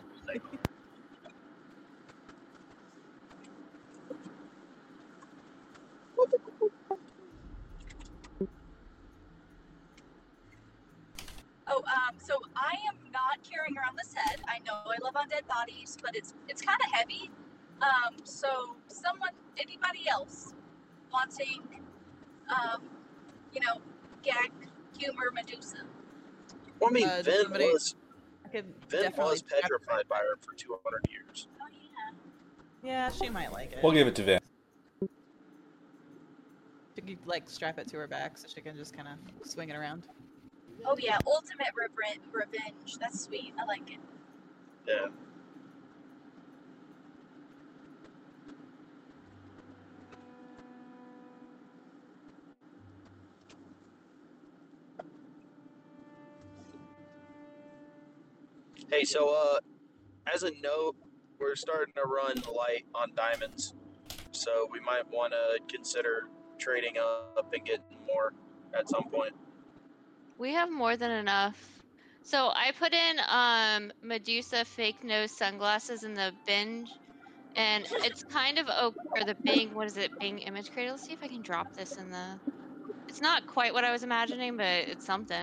Oh, 11.72 11.82
um, 11.86 12.16
so 12.18 12.34
I 12.56 12.74
am 12.88 12.96
not 13.12 13.38
carrying 13.48 13.76
around 13.76 13.96
this 13.96 14.12
head. 14.12 14.40
I 14.48 14.58
know 14.66 14.74
I 14.86 14.96
love 15.04 15.14
undead 15.14 15.46
bodies, 15.46 15.96
but 16.02 16.16
it's 16.16 16.34
it's 16.48 16.62
kind 16.62 16.78
of 16.84 16.90
heavy. 16.92 17.30
Um, 17.80 18.16
so 18.24 18.76
someone, 18.88 19.30
anybody 19.58 20.08
else, 20.08 20.52
wanting, 21.12 21.62
um, 22.48 22.82
you 23.52 23.60
know, 23.60 23.80
gag 24.22 24.50
humor 24.98 25.30
Medusa. 25.32 25.78
Well, 26.80 26.90
I 26.90 26.92
mean, 26.92 27.08
Uh, 27.08 27.16
does 27.22 27.26
Vin 27.26 27.42
somebody- 27.42 27.72
was 27.72 27.94
I 27.94 27.99
could 28.50 28.66
Vin 28.88 29.02
definitely 29.02 29.32
was 29.32 29.42
petrified 29.42 30.08
by 30.08 30.16
her 30.16 30.36
for 30.40 30.54
200 30.54 31.06
years. 31.10 31.48
Oh 31.60 31.66
yeah. 31.72 32.90
Yeah, 32.90 33.10
she 33.10 33.28
might 33.28 33.52
like 33.52 33.72
it. 33.72 33.78
We'll 33.82 33.92
give 33.92 34.06
it 34.06 34.14
to 34.16 34.22
Vin. 34.22 34.40
She 36.96 37.02
could 37.02 37.26
like 37.26 37.48
strap 37.48 37.78
it 37.78 37.88
to 37.88 37.96
her 37.98 38.06
back 38.06 38.36
so 38.38 38.48
she 38.52 38.60
can 38.60 38.76
just 38.76 38.94
kind 38.94 39.08
of 39.08 39.48
swing 39.48 39.70
it 39.70 39.76
around. 39.76 40.06
Oh 40.84 40.96
yeah. 40.98 41.18
Ultimate 41.26 41.68
reven- 41.78 42.20
revenge. 42.32 42.98
That's 42.98 43.20
sweet. 43.20 43.54
I 43.58 43.64
like 43.64 43.90
it. 43.90 44.00
Yeah. 44.86 45.06
Hey, 58.90 59.04
so 59.04 59.28
uh, 59.28 59.60
as 60.34 60.42
a 60.42 60.50
note, 60.60 60.96
we're 61.38 61.54
starting 61.54 61.94
to 61.94 62.02
run 62.02 62.42
light 62.52 62.86
on 62.92 63.14
diamonds, 63.14 63.72
so 64.32 64.68
we 64.72 64.80
might 64.80 65.08
want 65.12 65.32
to 65.32 65.60
consider 65.72 66.28
trading 66.58 66.98
up 66.98 67.48
and 67.52 67.64
getting 67.64 67.98
more 68.04 68.32
at 68.76 68.88
some 68.88 69.04
point. 69.04 69.32
We 70.38 70.52
have 70.54 70.72
more 70.72 70.96
than 70.96 71.12
enough. 71.12 71.56
So 72.22 72.48
I 72.48 72.72
put 72.80 72.92
in 72.92 73.20
um 73.28 73.92
Medusa 74.02 74.64
fake 74.64 75.04
nose 75.04 75.30
sunglasses 75.30 76.02
in 76.02 76.14
the 76.14 76.32
binge, 76.44 76.90
and 77.54 77.86
it's 78.04 78.24
kind 78.24 78.58
of 78.58 78.66
o 78.68 78.92
or 79.16 79.24
the 79.24 79.36
Bing. 79.44 79.72
What 79.72 79.86
is 79.86 79.98
it? 79.98 80.10
Bing 80.18 80.40
image 80.40 80.72
creator. 80.72 80.90
Let's 80.90 81.06
see 81.06 81.12
if 81.12 81.22
I 81.22 81.28
can 81.28 81.42
drop 81.42 81.72
this 81.76 81.96
in 81.96 82.10
the. 82.10 82.40
It's 83.08 83.22
not 83.22 83.46
quite 83.46 83.72
what 83.72 83.84
I 83.84 83.92
was 83.92 84.02
imagining, 84.02 84.56
but 84.56 84.66
it's 84.66 85.06
something. 85.06 85.42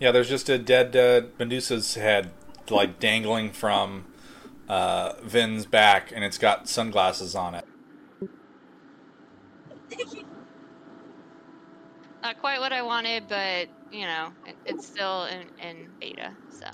Yeah, 0.00 0.12
there's 0.12 0.28
just 0.28 0.48
a 0.48 0.58
dead 0.58 0.94
uh, 0.96 1.22
Medusa's 1.38 1.94
head, 1.94 2.30
like 2.70 3.00
dangling 3.00 3.52
from 3.52 4.06
uh, 4.68 5.14
Vin's 5.22 5.66
back, 5.66 6.12
and 6.14 6.24
it's 6.24 6.38
got 6.38 6.68
sunglasses 6.68 7.34
on 7.34 7.54
it. 7.54 7.64
Not 12.22 12.38
quite 12.40 12.60
what 12.60 12.72
I 12.72 12.82
wanted, 12.82 13.28
but 13.28 13.68
you 13.90 14.04
know, 14.04 14.32
it, 14.46 14.56
it's 14.66 14.86
still 14.86 15.24
in, 15.24 15.46
in 15.60 15.88
beta. 16.00 16.36
So 16.50 16.66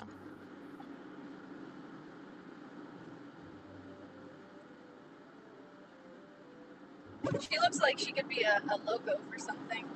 She 7.41 7.59
looks 7.59 7.81
like 7.81 7.99
she 7.99 8.13
could 8.13 8.29
be 8.29 8.43
a, 8.43 8.63
a 8.71 8.77
logo 8.85 9.19
for 9.31 9.39
something. 9.39 9.87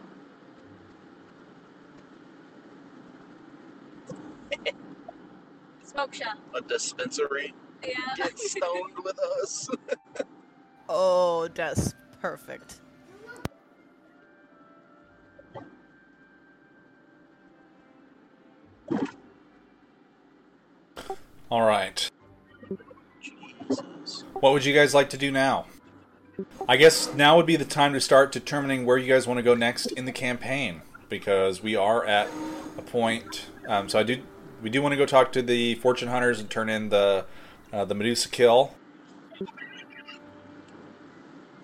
Smoke 5.83 6.15
shop. 6.15 6.39
A 6.55 6.61
dispensary. 6.61 7.55
Yeah. 7.83 7.95
Get 8.17 8.39
stoned 8.39 8.95
with 9.05 9.19
us. 9.43 9.69
Oh, 10.91 11.49
that's 11.49 11.95
perfect. 12.23 12.81
All 21.51 21.63
right. 21.63 22.11
What 24.35 24.53
would 24.53 24.65
you 24.65 24.73
guys 24.75 24.95
like 24.95 25.11
to 25.11 25.19
do 25.19 25.31
now? 25.31 25.67
I 26.69 26.77
guess 26.77 27.13
now 27.15 27.37
would 27.37 27.47
be 27.47 27.57
the 27.57 27.65
time 27.65 27.93
to 27.93 28.01
start 28.01 28.33
determining 28.33 28.87
where 28.87 28.97
you 28.97 29.13
guys 29.13 29.27
want 29.27 29.39
to 29.39 29.43
go 29.43 29.55
next 29.55 29.87
in 29.93 30.05
the 30.05 30.13
campaign 30.13 30.83
because 31.09 31.63
we 31.63 31.75
are 31.75 32.05
at 32.07 32.29
a 32.77 32.83
point. 32.83 33.47
Um, 33.67 33.89
so 33.89 33.99
I 33.99 34.03
do, 34.05 34.23
we 34.63 34.71
do 34.71 34.83
want 34.83 34.93
to 34.93 34.97
go 34.97 35.07
talk 35.07 35.33
to 35.33 35.43
the 35.43 35.75
fortune 35.77 36.09
hunters 36.09 36.41
and 36.41 36.51
turn 36.51 36.69
in 36.69 36.89
the 36.89 37.25
uh, 37.73 37.85
the 37.85 37.95
Medusa 37.95 38.29
kill. 38.29 38.73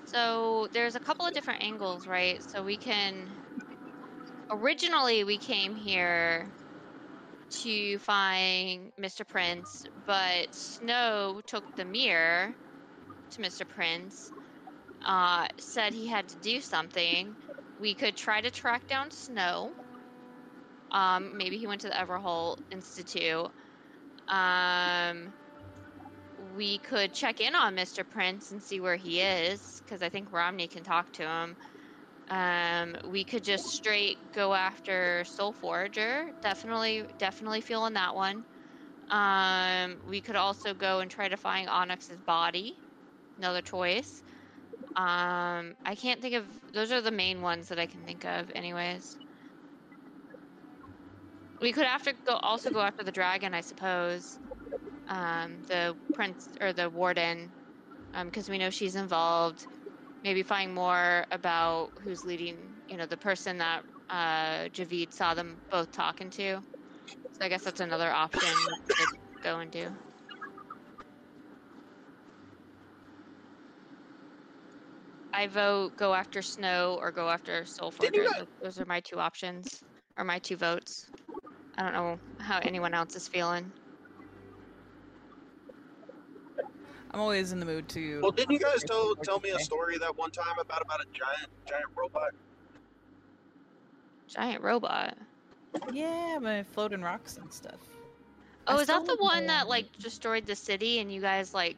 So 0.05 0.69
there's 0.73 0.95
a 0.95 1.01
couple 1.01 1.27
of 1.27 1.35
different 1.35 1.63
angles, 1.63 2.07
right? 2.07 2.43
So 2.43 2.63
we 2.63 2.77
can. 2.77 3.29
Originally, 4.51 5.25
we 5.25 5.39
came 5.39 5.75
here 5.75 6.47
to 7.51 7.99
find 7.99 8.93
Mr. 9.01 9.27
Prince, 9.27 9.87
but 10.07 10.55
Snow 10.55 11.41
took 11.47 11.77
the 11.77 11.85
mirror 11.85 12.55
to 13.31 13.43
Mr. 13.43 13.67
Prince, 13.67 14.31
uh, 15.05 15.49
said 15.59 15.93
he 15.93 16.07
had 16.07 16.29
to 16.29 16.37
do 16.37 16.61
something. 16.61 17.35
We 17.81 17.95
could 17.95 18.17
try 18.17 18.41
to 18.41 18.51
track 18.51 18.87
down 18.87 19.11
Snow. 19.11 19.73
Um, 20.95 21.37
maybe 21.39 21.59
he 21.59 21.69
went 21.69 21.83
to 21.83 21.89
the 21.91 21.95
Everholt 21.95 22.59
Institute. 22.73 23.49
Um, 24.29 25.35
we 26.39 26.79
could 26.81 27.15
check 27.15 27.41
in 27.41 27.55
on 27.55 27.75
Mr. 27.75 28.05
Prince 28.05 28.51
and 28.51 28.63
see 28.63 28.81
where 28.81 28.97
he 28.97 29.21
is, 29.21 29.81
because 29.85 30.03
I 30.03 30.09
think 30.09 30.33
Romney 30.33 30.69
can 30.69 30.83
talk 30.85 31.13
to 31.15 31.23
him. 31.29 31.57
Um, 32.29 32.97
we 33.05 33.25
could 33.25 33.45
just 33.45 33.69
straight 33.69 34.33
go 34.33 34.55
after 34.55 35.25
Soul 35.27 35.53
Forger. 35.53 36.33
Definitely, 36.43 37.07
definitely 37.19 37.63
feeling 37.63 37.95
that 37.95 38.15
one. 38.17 38.45
Um, 39.11 40.01
we 40.05 40.23
could 40.23 40.37
also 40.37 40.75
go 40.75 41.01
and 41.01 41.11
try 41.11 41.29
to 41.29 41.39
find 41.39 41.69
Onyx's 41.69 42.23
body. 42.23 42.81
Another 43.39 43.63
choice. 43.63 44.23
Um, 44.97 45.77
I 45.85 45.97
can't 46.01 46.23
think 46.23 46.37
of. 46.37 46.47
Those 46.73 46.93
are 46.93 47.03
the 47.03 47.13
main 47.13 47.43
ones 47.43 47.69
that 47.69 47.81
I 47.81 47.87
can 47.87 48.07
think 48.07 48.25
of, 48.27 48.51
anyways. 48.55 49.19
We 51.65 51.73
could 51.73 51.87
have 51.87 52.03
to 52.03 52.13
go 52.27 52.35
also 52.35 52.71
go 52.71 52.81
after 52.83 53.03
the 53.05 53.11
dragon, 53.11 53.55
I 53.55 53.63
suppose. 53.63 54.39
Um, 55.09 55.63
the 55.67 55.97
prince 56.13 56.47
or 56.61 56.75
the 56.75 56.91
warden, 56.91 57.55
because 58.23 58.51
we 58.51 58.59
know 58.59 58.69
she's 58.69 58.97
involved. 58.97 59.65
Maybe 60.23 60.43
find 60.43 60.75
more 60.75 61.25
about 61.31 61.93
who's 62.03 62.23
leading. 62.23 62.75
You 62.87 62.99
know, 62.99 63.07
the 63.07 63.17
person 63.17 63.57
that 63.59 63.83
uh, 64.11 64.69
Javid 64.77 65.15
saw 65.15 65.33
them 65.33 65.57
both 65.71 65.91
talking 65.91 66.29
to. 66.33 66.61
So 67.09 67.47
I 67.47 67.49
guess 67.49 67.63
that's 67.63 67.81
another 67.81 68.11
option 68.11 68.51
we 68.87 68.95
could 68.95 69.09
go 69.43 69.61
and 69.61 69.71
do. 69.71 69.89
I 75.33 75.47
vote 75.47 75.97
go 75.97 76.13
after 76.13 76.43
Snow 76.43 76.99
or 77.01 77.11
go 77.11 77.31
after 77.31 77.65
Soul 77.65 77.91
Forger. 77.91 78.27
Those 78.63 78.79
are 78.79 78.85
my 78.85 79.01
two 79.01 79.19
options, 79.19 79.83
or 80.19 80.25
my 80.25 80.41
two 80.41 80.59
votes. 80.59 81.07
I 81.77 81.83
don't 81.83 81.93
know 81.93 82.19
how 82.39 82.59
anyone 82.59 82.95
else 82.95 83.17
is 83.17 83.27
feeling. 83.27 83.71
I'm 87.11 87.21
always 87.21 87.53
in 87.53 87.61
the 87.61 87.67
mood 87.67 87.89
to. 87.91 88.21
Well, 88.23 88.33
didn't 88.33 88.53
you 88.53 88.59
guys 88.59 88.83
tell 88.85 89.15
tell 89.17 89.41
me 89.41 89.51
a 89.51 89.59
story 89.59 89.99
that 89.99 90.17
one 90.17 90.31
time 90.31 90.59
about 90.61 90.83
about 90.83 91.01
a 91.01 91.05
giant 91.13 91.49
giant 91.69 91.87
robot? 91.97 92.31
Giant 94.29 94.63
robot. 94.63 95.17
Yeah, 95.93 96.39
my 96.41 96.63
floating 96.63 97.03
rocks 97.03 97.37
and 97.37 97.53
stuff. 97.53 97.79
Oh, 98.67 98.79
I 98.79 98.81
is 98.81 98.87
that 98.89 99.05
the 99.07 99.17
one 99.21 99.47
that 99.47 99.69
like 99.69 99.87
destroyed 99.99 100.47
the 100.47 100.57
city 100.57 100.99
and 101.01 101.13
you 101.13 101.21
guys 101.21 101.55
like 101.55 101.77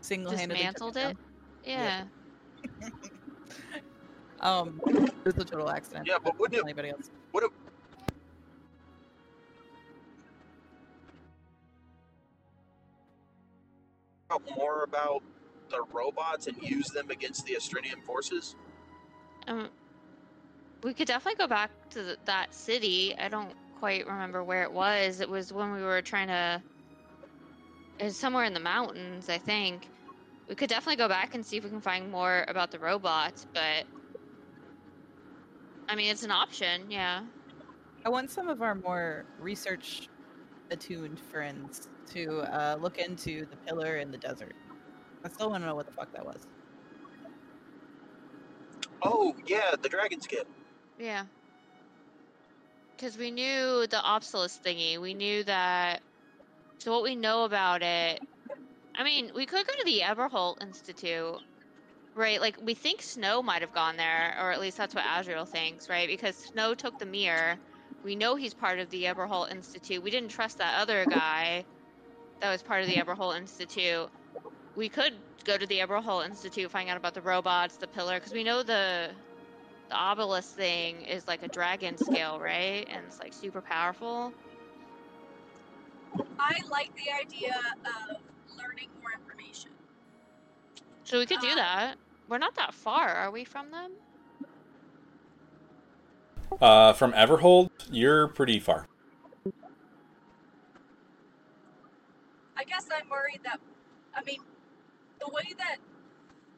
Single-handedly 0.00 0.56
took 0.64 0.74
dismantled 0.74 0.94
down. 0.94 1.10
it? 1.12 1.16
Yeah. 1.64 2.04
Um, 4.40 4.80
it 4.86 5.24
was 5.24 5.38
a 5.38 5.44
total 5.46 5.70
accident. 5.70 6.06
Yeah, 6.06 6.18
but 6.22 6.38
wouldn't 6.38 6.58
it- 6.58 6.64
anybody 6.64 6.90
else? 6.90 7.10
What? 7.32 7.44
A, 7.44 7.48
about 14.28 14.42
more 14.56 14.82
about 14.82 15.22
the 15.70 15.82
robots 15.92 16.46
and 16.46 16.56
use 16.62 16.88
them 16.88 17.10
against 17.10 17.44
the 17.46 17.54
Astrinian 17.54 18.02
forces? 18.02 18.56
Um, 19.46 19.68
we 20.82 20.94
could 20.94 21.06
definitely 21.06 21.38
go 21.38 21.48
back 21.48 21.70
to 21.90 22.02
th- 22.02 22.18
that 22.24 22.54
city. 22.54 23.14
I 23.18 23.28
don't 23.28 23.54
quite 23.78 24.06
remember 24.06 24.42
where 24.42 24.62
it 24.62 24.72
was. 24.72 25.20
It 25.20 25.28
was 25.28 25.52
when 25.52 25.72
we 25.72 25.82
were 25.82 26.02
trying 26.02 26.28
to. 26.28 26.62
It 27.98 28.04
was 28.04 28.16
somewhere 28.16 28.44
in 28.44 28.54
the 28.54 28.60
mountains, 28.60 29.28
I 29.28 29.38
think. 29.38 29.88
We 30.48 30.54
could 30.54 30.68
definitely 30.68 30.96
go 30.96 31.08
back 31.08 31.34
and 31.34 31.44
see 31.44 31.56
if 31.56 31.64
we 31.64 31.70
can 31.70 31.80
find 31.80 32.10
more 32.10 32.44
about 32.48 32.70
the 32.70 32.78
robots, 32.78 33.46
but. 33.52 33.84
I 35.88 35.94
mean, 35.94 36.10
it's 36.10 36.24
an 36.24 36.32
option, 36.32 36.90
yeah. 36.90 37.22
I 38.04 38.08
want 38.08 38.30
some 38.30 38.48
of 38.48 38.60
our 38.60 38.74
more 38.74 39.24
research 39.40 40.08
attuned 40.70 41.20
friends 41.20 41.88
to 42.06 42.40
uh, 42.40 42.76
look 42.80 42.98
into 42.98 43.46
the 43.46 43.56
pillar 43.56 43.96
in 43.96 44.10
the 44.10 44.18
desert. 44.18 44.54
I 45.24 45.28
still 45.28 45.50
want 45.50 45.62
to 45.62 45.66
know 45.66 45.74
what 45.74 45.86
the 45.86 45.92
fuck 45.92 46.12
that 46.12 46.24
was. 46.24 46.46
Oh 49.02 49.34
yeah, 49.46 49.74
the 49.80 49.88
dragon 49.88 50.20
skin. 50.20 50.44
Yeah. 50.98 51.26
Because 52.96 53.18
we 53.18 53.30
knew 53.30 53.86
the 53.86 54.00
Obsolus 54.04 54.58
thingy. 54.60 54.98
We 55.00 55.14
knew 55.14 55.44
that. 55.44 56.00
So, 56.78 56.92
what 56.92 57.02
we 57.02 57.14
know 57.14 57.44
about 57.44 57.82
it. 57.82 58.22
I 58.96 59.04
mean, 59.04 59.32
we 59.34 59.44
could 59.46 59.66
go 59.66 59.72
to 59.72 59.84
the 59.84 60.00
Everholt 60.00 60.62
Institute, 60.62 61.36
right? 62.14 62.40
Like, 62.40 62.56
we 62.62 62.74
think 62.74 63.02
Snow 63.02 63.42
might 63.42 63.60
have 63.60 63.72
gone 63.72 63.96
there, 63.96 64.36
or 64.40 64.52
at 64.52 64.60
least 64.60 64.78
that's 64.78 64.94
what 64.94 65.04
Azrael 65.06 65.44
thinks, 65.44 65.90
right? 65.90 66.08
Because 66.08 66.36
Snow 66.36 66.74
took 66.74 66.98
the 66.98 67.04
mirror. 67.06 67.58
We 68.02 68.16
know 68.16 68.36
he's 68.36 68.54
part 68.54 68.78
of 68.78 68.88
the 68.90 69.04
Everholt 69.04 69.50
Institute. 69.50 70.02
We 70.02 70.10
didn't 70.10 70.30
trust 70.30 70.58
that 70.58 70.80
other 70.80 71.04
guy 71.04 71.66
that 72.40 72.50
was 72.50 72.62
part 72.62 72.82
of 72.82 72.88
the 72.88 72.94
Everholt 72.96 73.36
Institute. 73.36 74.08
We 74.74 74.88
could 74.88 75.14
go 75.44 75.56
to 75.56 75.66
the 75.66 75.78
Everholt 75.78 76.24
Institute, 76.26 76.70
find 76.70 76.88
out 76.90 76.96
about 76.96 77.14
the 77.14 77.22
robots, 77.22 77.76
the 77.76 77.86
pillar, 77.86 78.14
because 78.18 78.32
we 78.32 78.44
know 78.44 78.62
the 78.62 79.10
the 79.88 79.94
obelisk 79.94 80.56
thing 80.56 81.02
is 81.02 81.28
like 81.28 81.44
a 81.44 81.48
dragon 81.48 81.96
scale, 81.96 82.40
right? 82.40 82.86
And 82.90 83.04
it's 83.06 83.20
like 83.20 83.32
super 83.32 83.60
powerful. 83.60 84.32
I 86.40 86.60
like 86.68 86.90
the 86.96 87.12
idea 87.12 87.56
of 87.84 88.16
learning 88.58 88.88
more 89.00 89.12
information. 89.12 89.70
So 91.04 91.20
we 91.20 91.26
could 91.26 91.38
do 91.40 91.50
Uh, 91.50 91.54
that. 91.54 91.96
We're 92.28 92.38
not 92.38 92.56
that 92.56 92.74
far, 92.74 93.10
are 93.10 93.30
we, 93.30 93.44
from 93.44 93.70
them? 93.70 93.92
Uh, 96.60 96.92
from 96.92 97.12
Everhold, 97.12 97.70
you're 97.88 98.26
pretty 98.26 98.58
far. 98.58 98.88
I 102.56 102.64
guess 102.64 102.88
I'm 102.92 103.08
worried 103.08 103.40
that, 103.44 103.60
I 104.14 104.22
mean, 104.24 104.38
the 105.20 105.28
way 105.32 105.54
that 105.58 105.76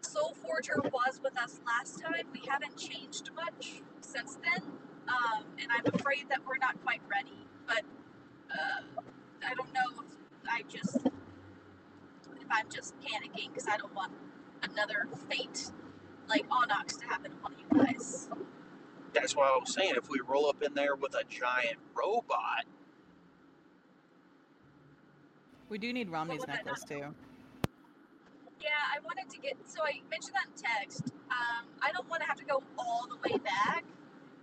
Soul 0.00 0.34
Forger 0.34 0.80
was 0.92 1.20
with 1.22 1.36
us 1.38 1.60
last 1.66 2.00
time, 2.00 2.26
we 2.32 2.40
haven't 2.48 2.76
changed 2.76 3.30
much 3.34 3.82
since 4.00 4.38
then. 4.42 4.62
Um, 5.08 5.44
and 5.60 5.70
I'm 5.72 5.94
afraid 5.94 6.28
that 6.28 6.40
we're 6.46 6.58
not 6.58 6.82
quite 6.84 7.00
ready. 7.10 7.46
But 7.66 7.82
uh, 8.50 9.02
I 9.46 9.54
don't 9.54 9.72
know 9.72 10.02
if 10.02 10.48
I 10.48 10.62
just, 10.68 10.96
if 10.96 12.46
I'm 12.50 12.70
just 12.70 12.94
panicking 13.00 13.48
because 13.52 13.66
I 13.68 13.76
don't 13.76 13.94
want 13.94 14.12
another 14.62 15.08
fate 15.28 15.70
like 16.28 16.44
Onyx 16.50 16.96
to 16.98 17.06
happen 17.06 17.32
upon 17.32 17.54
you 17.58 17.84
guys. 17.84 18.28
That's 19.14 19.34
what 19.34 19.46
I 19.46 19.56
was 19.58 19.72
saying. 19.72 19.94
If 19.96 20.08
we 20.10 20.20
roll 20.26 20.48
up 20.48 20.62
in 20.62 20.74
there 20.74 20.94
with 20.94 21.14
a 21.14 21.24
giant 21.28 21.78
robot, 21.94 22.64
We 25.68 25.78
do 25.78 25.92
need 25.92 26.10
Romney's 26.10 26.46
necklace 26.46 26.82
too. 26.84 27.14
Yeah, 28.60 28.70
I 28.94 28.98
wanted 29.04 29.28
to 29.30 29.38
get. 29.38 29.56
So 29.66 29.82
I 29.82 30.00
mentioned 30.10 30.34
that 30.34 30.46
in 30.46 30.80
text. 30.80 31.12
Um, 31.30 31.66
I 31.82 31.92
don't 31.92 32.08
want 32.08 32.22
to 32.22 32.28
have 32.28 32.38
to 32.38 32.44
go 32.44 32.62
all 32.78 33.06
the 33.08 33.16
way 33.16 33.38
back. 33.38 33.84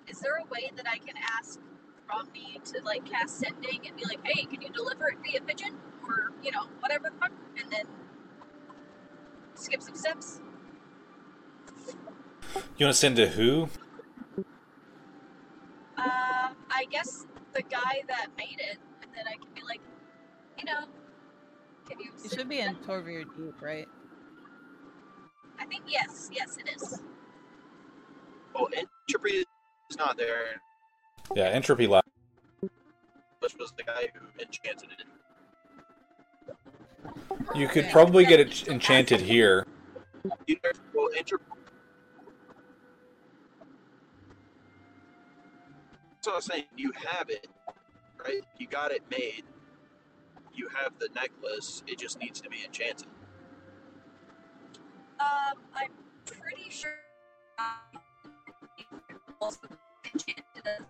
Is 0.07 0.19
there 0.19 0.35
a 0.35 0.45
way 0.49 0.71
that 0.75 0.87
I 0.87 0.97
can 0.99 1.15
ask 1.37 1.59
Romney 2.07 2.61
to 2.65 2.81
like 2.83 3.05
cast 3.09 3.39
sending 3.39 3.87
and 3.87 3.97
be 3.97 4.05
like, 4.05 4.19
"Hey, 4.23 4.45
can 4.45 4.61
you 4.61 4.69
deliver 4.69 5.09
it 5.09 5.17
via 5.23 5.41
pigeon 5.41 5.75
or 6.07 6.31
you 6.43 6.51
know 6.51 6.67
whatever 6.79 7.09
the 7.09 7.17
fuck," 7.19 7.31
and 7.59 7.71
then 7.71 7.85
skip 9.55 9.81
some 9.81 9.95
steps? 9.95 10.41
You 12.77 12.85
want 12.85 12.93
to 12.93 12.99
send 12.99 13.15
to 13.17 13.27
who? 13.27 13.69
Um, 15.97 16.55
I 16.69 16.85
guess 16.89 17.25
the 17.53 17.63
guy 17.63 18.03
that 18.07 18.27
made 18.37 18.59
it, 18.59 18.77
and 19.01 19.11
then 19.15 19.27
I 19.27 19.33
can 19.33 19.47
be 19.55 19.61
like, 19.63 19.81
you 20.57 20.65
know, 20.65 20.85
can 21.87 21.99
you? 21.99 22.11
You 22.23 22.29
should 22.29 22.49
be 22.49 22.59
in 22.59 22.73
them- 22.73 22.83
Torvir 22.85 23.23
Deep, 23.37 23.61
right? 23.61 23.87
I 25.59 25.65
think 25.65 25.83
yes, 25.87 26.29
yes, 26.33 26.57
it 26.57 26.69
is. 26.75 27.01
Oh, 28.55 28.67
entropy 28.73 29.45
is 29.89 29.97
not 29.97 30.17
there, 30.17 30.61
Yeah, 31.35 31.45
entropy 31.45 31.87
lab. 31.87 32.03
which 33.39 33.55
was 33.59 33.71
the 33.77 33.83
guy 33.83 34.09
who 34.13 34.41
enchanted 34.41 34.89
it. 34.91 35.05
You 37.53 37.67
could 37.67 37.89
probably 37.91 38.25
get 38.25 38.39
it 38.39 38.67
enchanted 38.67 39.21
here. 39.21 39.65
Well, 40.93 41.09
entropy. 41.15 41.43
So 46.21 46.31
I 46.31 46.35
was 46.37 46.45
saying, 46.45 46.63
you 46.75 46.91
have 46.95 47.29
it, 47.29 47.47
right? 48.23 48.41
You 48.57 48.67
got 48.67 48.91
it 48.91 49.03
made. 49.11 49.43
You 50.55 50.69
have 50.81 50.97
the 50.99 51.09
necklace. 51.13 51.83
It 51.85 51.99
just 51.99 52.19
needs 52.19 52.39
to 52.41 52.49
be 52.49 52.63
enchanted. 52.65 53.07
Um, 55.19 55.57
I'm 55.75 55.91
pretty 56.25 56.69
sure. 56.69 56.91
I 57.57 57.75
also 59.41 59.67
enchanted 60.13 60.43
it. 60.65 60.81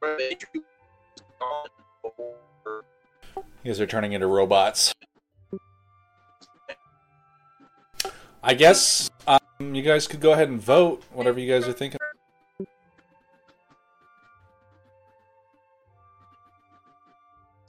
Right, 0.00 0.20
entropy 0.32 0.58
is 0.58 1.22
gone 1.38 1.66
before- 2.02 2.84
You 3.36 3.44
guys 3.72 3.80
are 3.80 3.86
turning 3.86 4.12
into 4.12 4.26
robots. 4.26 4.92
I 8.42 8.54
guess 8.54 9.08
um, 9.26 9.38
you 9.74 9.82
guys 9.82 10.08
could 10.08 10.20
go 10.20 10.32
ahead 10.32 10.48
and 10.48 10.60
vote, 10.60 11.04
whatever 11.12 11.38
you 11.38 11.50
guys 11.50 11.68
are 11.68 11.72
thinking. 11.72 11.98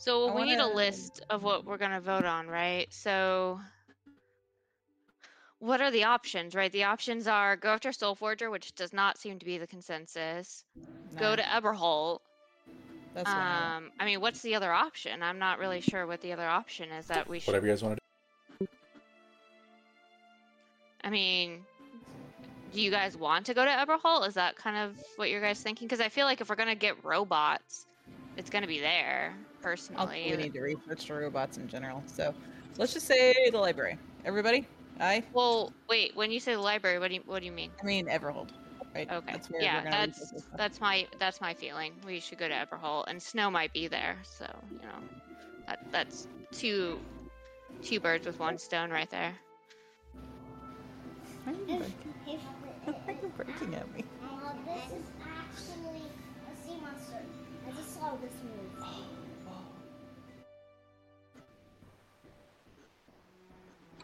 So 0.03 0.27
I 0.27 0.35
we 0.35 0.43
need 0.43 0.59
a 0.59 0.67
list 0.67 1.21
of 1.29 1.43
what 1.43 1.63
we're 1.63 1.77
gonna 1.77 2.01
vote 2.01 2.25
on, 2.25 2.47
right? 2.47 2.87
So 2.91 3.61
what 5.59 5.79
are 5.79 5.91
the 5.91 6.03
options, 6.03 6.55
right? 6.55 6.69
The 6.73 6.83
options 6.83 7.25
are 7.25 7.55
go 7.55 7.69
after 7.69 7.93
Soul 7.93 8.13
Forger, 8.13 8.49
which 8.49 8.75
does 8.75 8.91
not 8.91 9.17
seem 9.17 9.39
to 9.39 9.45
be 9.45 9.57
the 9.57 9.67
consensus. 9.67 10.65
Go 11.17 11.37
to 11.37 11.41
Eberholt. 11.41 12.19
That's 13.15 13.29
what 13.29 13.37
I 13.37 13.61
want. 13.61 13.85
Um, 13.85 13.91
I 13.97 14.05
mean, 14.05 14.19
what's 14.19 14.41
the 14.41 14.55
other 14.55 14.73
option? 14.73 15.23
I'm 15.23 15.39
not 15.39 15.57
really 15.59 15.79
sure 15.79 16.05
what 16.05 16.19
the 16.19 16.33
other 16.33 16.47
option 16.47 16.91
is 16.91 17.07
that 17.07 17.29
we 17.29 17.39
should. 17.39 17.47
Whatever 17.47 17.67
you 17.67 17.71
guys 17.71 17.83
want 17.83 17.97
to 17.97 18.65
do. 18.65 18.67
I 21.05 21.09
mean, 21.11 21.61
do 22.73 22.81
you 22.81 22.91
guys 22.91 23.15
want 23.15 23.45
to 23.45 23.53
go 23.53 23.63
to 23.63 23.71
Eberholt? 23.71 24.27
Is 24.27 24.33
that 24.33 24.57
kind 24.57 24.75
of 24.75 25.01
what 25.15 25.29
you're 25.29 25.39
guys 25.39 25.61
thinking? 25.61 25.87
Because 25.87 26.01
I 26.01 26.09
feel 26.09 26.25
like 26.25 26.41
if 26.41 26.49
we're 26.49 26.57
gonna 26.57 26.75
get 26.75 27.05
robots, 27.05 27.85
it's 28.35 28.49
gonna 28.49 28.67
be 28.67 28.81
there. 28.81 29.33
Also, 29.65 29.85
Personally, 29.87 30.27
we 30.31 30.37
need 30.43 30.53
to 30.53 30.61
research 30.61 31.07
the 31.07 31.13
robots 31.13 31.57
in 31.57 31.67
general. 31.67 32.03
So 32.05 32.33
let's 32.77 32.93
just 32.93 33.07
say 33.07 33.33
the 33.51 33.57
library. 33.57 33.97
Everybody? 34.25 34.67
Aye? 34.99 35.23
well, 35.33 35.71
wait. 35.89 36.15
When 36.15 36.31
you 36.31 36.39
say 36.39 36.53
the 36.53 36.61
library, 36.61 36.99
what 36.99 37.07
do 37.09 37.15
you 37.15 37.21
what 37.25 37.39
do 37.39 37.45
you 37.45 37.51
mean? 37.51 37.71
I 37.81 37.85
mean, 37.85 38.07
Everhold. 38.07 38.49
Right? 38.93 39.09
Okay. 39.11 39.31
That's 39.31 39.49
where 39.49 39.61
yeah, 39.61 39.83
we're 39.83 39.89
that's 39.91 40.19
research 40.19 40.33
this 40.33 40.43
stuff. 40.43 40.57
that's 40.57 40.81
my 40.81 41.07
that's 41.17 41.41
my 41.41 41.53
feeling. 41.53 41.93
We 42.05 42.19
should 42.19 42.37
go 42.37 42.47
to 42.47 42.53
Everhold 42.53 43.05
and 43.07 43.21
Snow 43.21 43.49
might 43.49 43.73
be 43.73 43.87
there. 43.87 44.17
So 44.23 44.45
you 44.71 44.77
know, 44.87 44.99
that 45.67 45.79
that's 45.91 46.27
two 46.51 46.99
two 47.81 47.99
birds 47.99 48.25
with 48.27 48.39
one 48.39 48.57
stone 48.57 48.91
right 48.91 49.09
there. 49.09 49.33
Why 51.45 51.53
are 51.53 51.55
you 51.55 51.61
If, 51.67 51.79
breaking- 51.79 52.13
if, 52.27 52.41
why 52.85 53.13
are 53.13 53.17
you 53.21 53.31
breaking 53.35 53.75
at 53.75 53.93
me? 53.95 54.03
uh, 54.23 54.53
this 54.65 54.99
is 54.99 55.05
actually 55.25 56.03
a 56.51 56.67
sea 56.67 56.79
monster. 56.81 57.17
I 57.67 57.71
just 57.71 57.93
saw 57.95 58.11
this 58.21 58.31
move. 58.43 58.72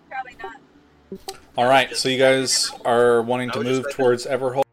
Probably 0.10 0.36
not. 0.42 1.38
All 1.58 1.66
right, 1.66 1.96
so 1.96 2.10
you 2.10 2.18
guys 2.18 2.72
are 2.86 3.22
wanting 3.22 3.50
to 3.52 3.56
I 3.56 3.60
was 3.60 3.68
just 3.68 3.84
move 3.84 3.94
towards 3.96 4.26
Everhold. 4.26 4.64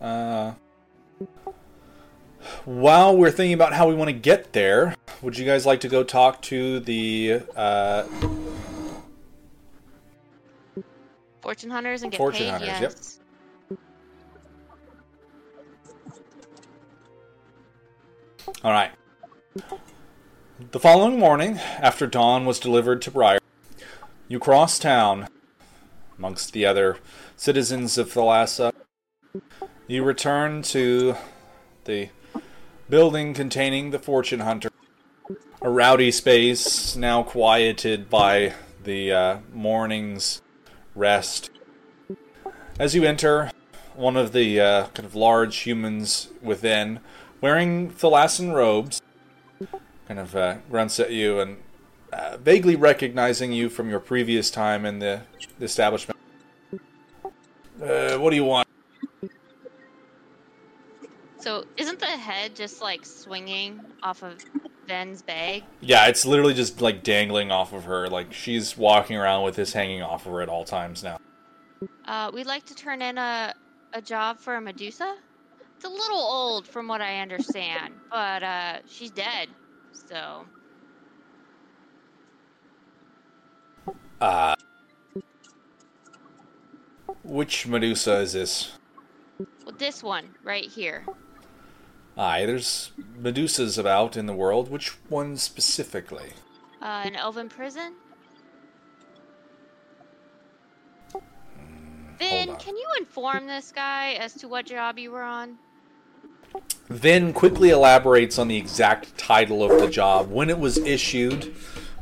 Uh, 0.00 0.52
while 2.64 3.16
we're 3.16 3.30
thinking 3.30 3.54
about 3.54 3.72
how 3.72 3.88
we 3.88 3.94
want 3.94 4.08
to 4.08 4.14
get 4.14 4.52
there, 4.52 4.94
would 5.22 5.36
you 5.38 5.44
guys 5.44 5.66
like 5.66 5.80
to 5.80 5.88
go 5.88 6.02
talk 6.02 6.42
to 6.42 6.80
the 6.80 7.42
uh, 7.56 8.04
Fortune 11.40 11.70
hunters 11.70 12.02
and 12.02 12.10
get 12.10 12.18
Fortune 12.18 12.46
paid. 12.46 12.50
hunters, 12.50 12.68
yep. 12.68 12.80
yes. 12.80 13.20
All 18.62 18.72
right. 18.72 18.90
The 20.70 20.80
following 20.80 21.18
morning, 21.18 21.58
after 21.58 22.06
dawn 22.06 22.46
was 22.46 22.58
delivered 22.58 23.02
to 23.02 23.10
Briar, 23.10 23.38
you 24.28 24.38
cross 24.38 24.78
town 24.78 25.28
amongst 26.16 26.52
the 26.52 26.64
other 26.64 26.98
citizens 27.36 27.98
of 27.98 28.12
Thalassa. 28.12 28.72
You 29.86 30.02
return 30.02 30.62
to 30.62 31.16
the 31.84 32.08
building 32.88 33.34
containing 33.34 33.90
the 33.90 33.98
fortune 33.98 34.40
hunter, 34.40 34.70
a 35.60 35.68
rowdy 35.68 36.10
space 36.10 36.96
now 36.96 37.22
quieted 37.22 38.08
by 38.08 38.54
the 38.82 39.12
uh, 39.12 39.38
morning's 39.52 40.40
rest. 40.94 41.50
As 42.78 42.94
you 42.94 43.04
enter, 43.04 43.50
one 43.94 44.16
of 44.16 44.32
the 44.32 44.60
uh, 44.60 44.86
kind 44.88 45.06
of 45.06 45.14
large 45.14 45.58
humans 45.58 46.28
within, 46.42 47.00
wearing 47.40 47.90
Thalassan 47.90 48.54
robes, 48.54 49.02
kind 50.08 50.20
of 50.20 50.34
uh, 50.34 50.56
grunts 50.70 50.98
at 50.98 51.10
you 51.10 51.40
and 51.40 51.58
uh, 52.14 52.36
vaguely 52.36 52.76
recognizing 52.76 53.52
you 53.52 53.68
from 53.68 53.90
your 53.90 54.00
previous 54.00 54.50
time 54.50 54.84
in 54.84 55.00
the, 55.00 55.20
the 55.58 55.64
establishment. 55.64 56.18
Uh, 57.82 58.16
what 58.18 58.30
do 58.30 58.36
you 58.36 58.44
want? 58.44 58.68
So 61.38 61.64
isn't 61.76 61.98
the 61.98 62.06
head 62.06 62.54
just 62.54 62.80
like 62.80 63.04
swinging 63.04 63.80
off 64.02 64.22
of 64.22 64.38
Vin's 64.86 65.22
bag? 65.22 65.64
Yeah, 65.80 66.06
it's 66.06 66.24
literally 66.24 66.54
just 66.54 66.80
like 66.80 67.02
dangling 67.02 67.50
off 67.50 67.72
of 67.72 67.84
her. 67.84 68.08
Like 68.08 68.32
she's 68.32 68.78
walking 68.78 69.16
around 69.16 69.44
with 69.44 69.56
this 69.56 69.72
hanging 69.72 70.00
off 70.00 70.24
of 70.24 70.32
her 70.32 70.40
at 70.40 70.48
all 70.48 70.64
times 70.64 71.02
now. 71.02 71.18
Uh, 72.06 72.30
we'd 72.32 72.46
like 72.46 72.64
to 72.66 72.74
turn 72.74 73.02
in 73.02 73.18
a 73.18 73.54
a 73.92 74.00
job 74.00 74.38
for 74.38 74.56
a 74.56 74.60
Medusa. 74.60 75.16
It's 75.76 75.84
a 75.84 75.88
little 75.88 76.18
old 76.18 76.66
from 76.66 76.88
what 76.88 77.00
I 77.00 77.20
understand, 77.20 77.94
but 78.10 78.42
uh, 78.42 78.78
she's 78.86 79.10
dead. 79.10 79.48
So 79.92 80.46
Uh, 84.24 84.54
which 87.22 87.66
Medusa 87.66 88.20
is 88.20 88.32
this? 88.32 88.72
well, 89.38 89.74
this 89.76 90.02
one 90.02 90.30
right 90.42 90.64
here. 90.64 91.04
Aye, 92.16 92.46
there's 92.46 92.92
Medusas 93.20 93.76
about 93.76 94.16
in 94.16 94.24
the 94.24 94.32
world. 94.32 94.70
Which 94.70 94.96
one 95.10 95.36
specifically? 95.36 96.30
Uh, 96.80 97.02
an 97.04 97.16
elven 97.16 97.50
prison. 97.50 97.96
Vin, 102.18 102.56
can 102.56 102.76
you 102.78 102.86
inform 102.96 103.46
this 103.46 103.72
guy 103.72 104.12
as 104.12 104.32
to 104.36 104.48
what 104.48 104.64
job 104.64 104.98
you 104.98 105.10
were 105.10 105.22
on? 105.22 105.58
Then 106.88 107.34
quickly 107.34 107.68
elaborates 107.68 108.38
on 108.38 108.48
the 108.48 108.56
exact 108.56 109.18
title 109.18 109.62
of 109.62 109.82
the 109.82 109.90
job, 109.90 110.30
when 110.30 110.48
it 110.48 110.58
was 110.58 110.78
issued, 110.78 111.54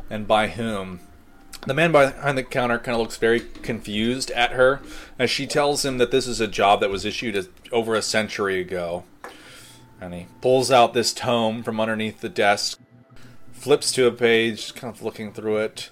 and 0.08 0.28
by 0.28 0.46
whom. 0.46 1.00
The 1.66 1.74
man 1.74 1.92
behind 1.92 2.36
the 2.36 2.42
counter 2.42 2.78
kind 2.78 2.94
of 2.94 3.00
looks 3.00 3.16
very 3.16 3.40
confused 3.40 4.30
at 4.32 4.52
her 4.52 4.80
as 5.18 5.30
she 5.30 5.46
tells 5.46 5.84
him 5.84 5.98
that 5.98 6.10
this 6.10 6.26
is 6.26 6.40
a 6.40 6.48
job 6.48 6.80
that 6.80 6.90
was 6.90 7.04
issued 7.04 7.48
over 7.70 7.94
a 7.94 8.02
century 8.02 8.60
ago. 8.60 9.04
And 10.00 10.12
he 10.12 10.26
pulls 10.40 10.72
out 10.72 10.92
this 10.92 11.12
tome 11.12 11.62
from 11.62 11.78
underneath 11.78 12.20
the 12.20 12.28
desk, 12.28 12.80
flips 13.52 13.92
to 13.92 14.06
a 14.06 14.12
page, 14.12 14.74
kind 14.74 14.92
of 14.92 15.02
looking 15.02 15.32
through 15.32 15.58
it, 15.58 15.90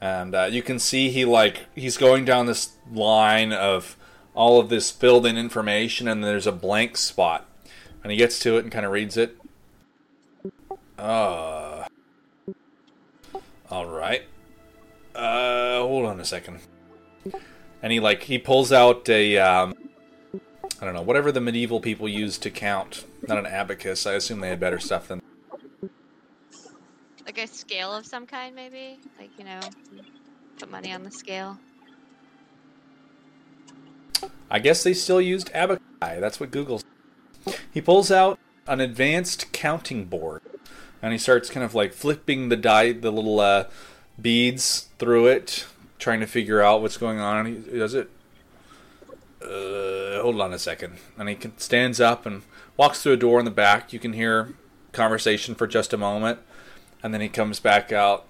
and 0.00 0.34
uh, 0.34 0.48
you 0.50 0.62
can 0.62 0.78
see 0.78 1.10
he 1.10 1.26
like 1.26 1.66
he's 1.74 1.98
going 1.98 2.24
down 2.24 2.46
this 2.46 2.76
line 2.90 3.52
of 3.52 3.96
all 4.34 4.58
of 4.58 4.70
this 4.70 4.90
filled 4.90 5.26
in 5.26 5.36
information, 5.36 6.08
and 6.08 6.24
there's 6.24 6.46
a 6.46 6.52
blank 6.52 6.96
spot 6.96 7.48
and 8.02 8.12
he 8.12 8.18
gets 8.18 8.38
to 8.40 8.56
it 8.56 8.60
and 8.62 8.72
kind 8.72 8.86
of 8.86 8.92
reads 8.92 9.16
it. 9.16 9.36
Uh. 10.98 11.84
All 13.70 13.86
right. 13.86 14.22
Uh, 15.18 15.80
hold 15.80 16.06
on 16.06 16.20
a 16.20 16.24
second. 16.24 16.60
And 17.82 17.92
he 17.92 17.98
like 17.98 18.22
he 18.22 18.38
pulls 18.38 18.72
out 18.72 19.08
a 19.08 19.36
um, 19.38 19.74
I 20.80 20.84
don't 20.84 20.94
know 20.94 21.02
whatever 21.02 21.32
the 21.32 21.40
medieval 21.40 21.80
people 21.80 22.08
used 22.08 22.42
to 22.44 22.50
count. 22.50 23.04
Not 23.26 23.36
an 23.36 23.46
abacus. 23.46 24.06
I 24.06 24.12
assume 24.12 24.40
they 24.40 24.48
had 24.48 24.60
better 24.60 24.78
stuff 24.78 25.08
than. 25.08 25.20
Like 27.26 27.38
a 27.38 27.46
scale 27.48 27.92
of 27.92 28.06
some 28.06 28.26
kind, 28.26 28.54
maybe? 28.54 29.00
Like, 29.18 29.30
you 29.38 29.44
know, 29.44 29.60
put 30.58 30.70
money 30.70 30.92
on 30.92 31.02
the 31.02 31.10
scale. 31.10 31.58
I 34.50 34.60
guess 34.60 34.82
they 34.82 34.94
still 34.94 35.20
used 35.20 35.52
Abakai. 35.52 35.80
That's 36.00 36.40
what 36.40 36.50
Google. 36.50 36.80
He 37.70 37.80
pulls 37.80 38.10
out 38.10 38.38
an 38.66 38.80
advanced 38.80 39.52
counting 39.52 40.04
board, 40.06 40.42
and 41.02 41.12
he 41.12 41.18
starts 41.18 41.50
kind 41.50 41.64
of 41.64 41.74
like 41.74 41.92
flipping 41.92 42.48
the 42.48 42.56
die, 42.56 42.92
the 42.92 43.12
little 43.12 43.40
uh, 43.40 43.64
beads 44.20 44.88
through 44.98 45.26
it, 45.28 45.66
trying 45.98 46.20
to 46.20 46.26
figure 46.26 46.62
out 46.62 46.82
what's 46.82 46.96
going 46.96 47.18
on. 47.18 47.46
He 47.46 47.78
does 47.78 47.94
it. 47.94 48.10
Uh, 49.42 50.20
hold 50.20 50.40
on 50.40 50.52
a 50.52 50.58
second, 50.58 50.98
and 51.16 51.28
he 51.28 51.34
can, 51.34 51.56
stands 51.58 52.00
up 52.00 52.26
and 52.26 52.42
walks 52.76 53.02
through 53.02 53.12
a 53.12 53.16
door 53.16 53.38
in 53.38 53.44
the 53.44 53.50
back. 53.50 53.92
You 53.92 53.98
can 53.98 54.12
hear 54.12 54.54
conversation 54.92 55.54
for 55.54 55.66
just 55.66 55.92
a 55.92 55.96
moment, 55.96 56.40
and 57.02 57.14
then 57.14 57.20
he 57.20 57.28
comes 57.28 57.60
back 57.60 57.92
out. 57.92 58.26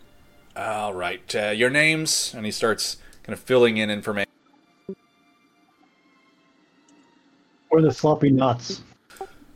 All 0.55 0.93
right, 0.93 1.35
uh, 1.35 1.51
your 1.51 1.71
names, 1.71 2.35
and 2.37 2.45
he 2.45 2.53
starts 2.53 2.97
kind 3.23 3.33
of 3.33 3.41
filling 3.41 3.77
in 3.77 3.91
information. 3.91 4.31
Or 7.71 7.81
the 7.81 7.93
sloppy 7.93 8.31
knots. 8.31 8.83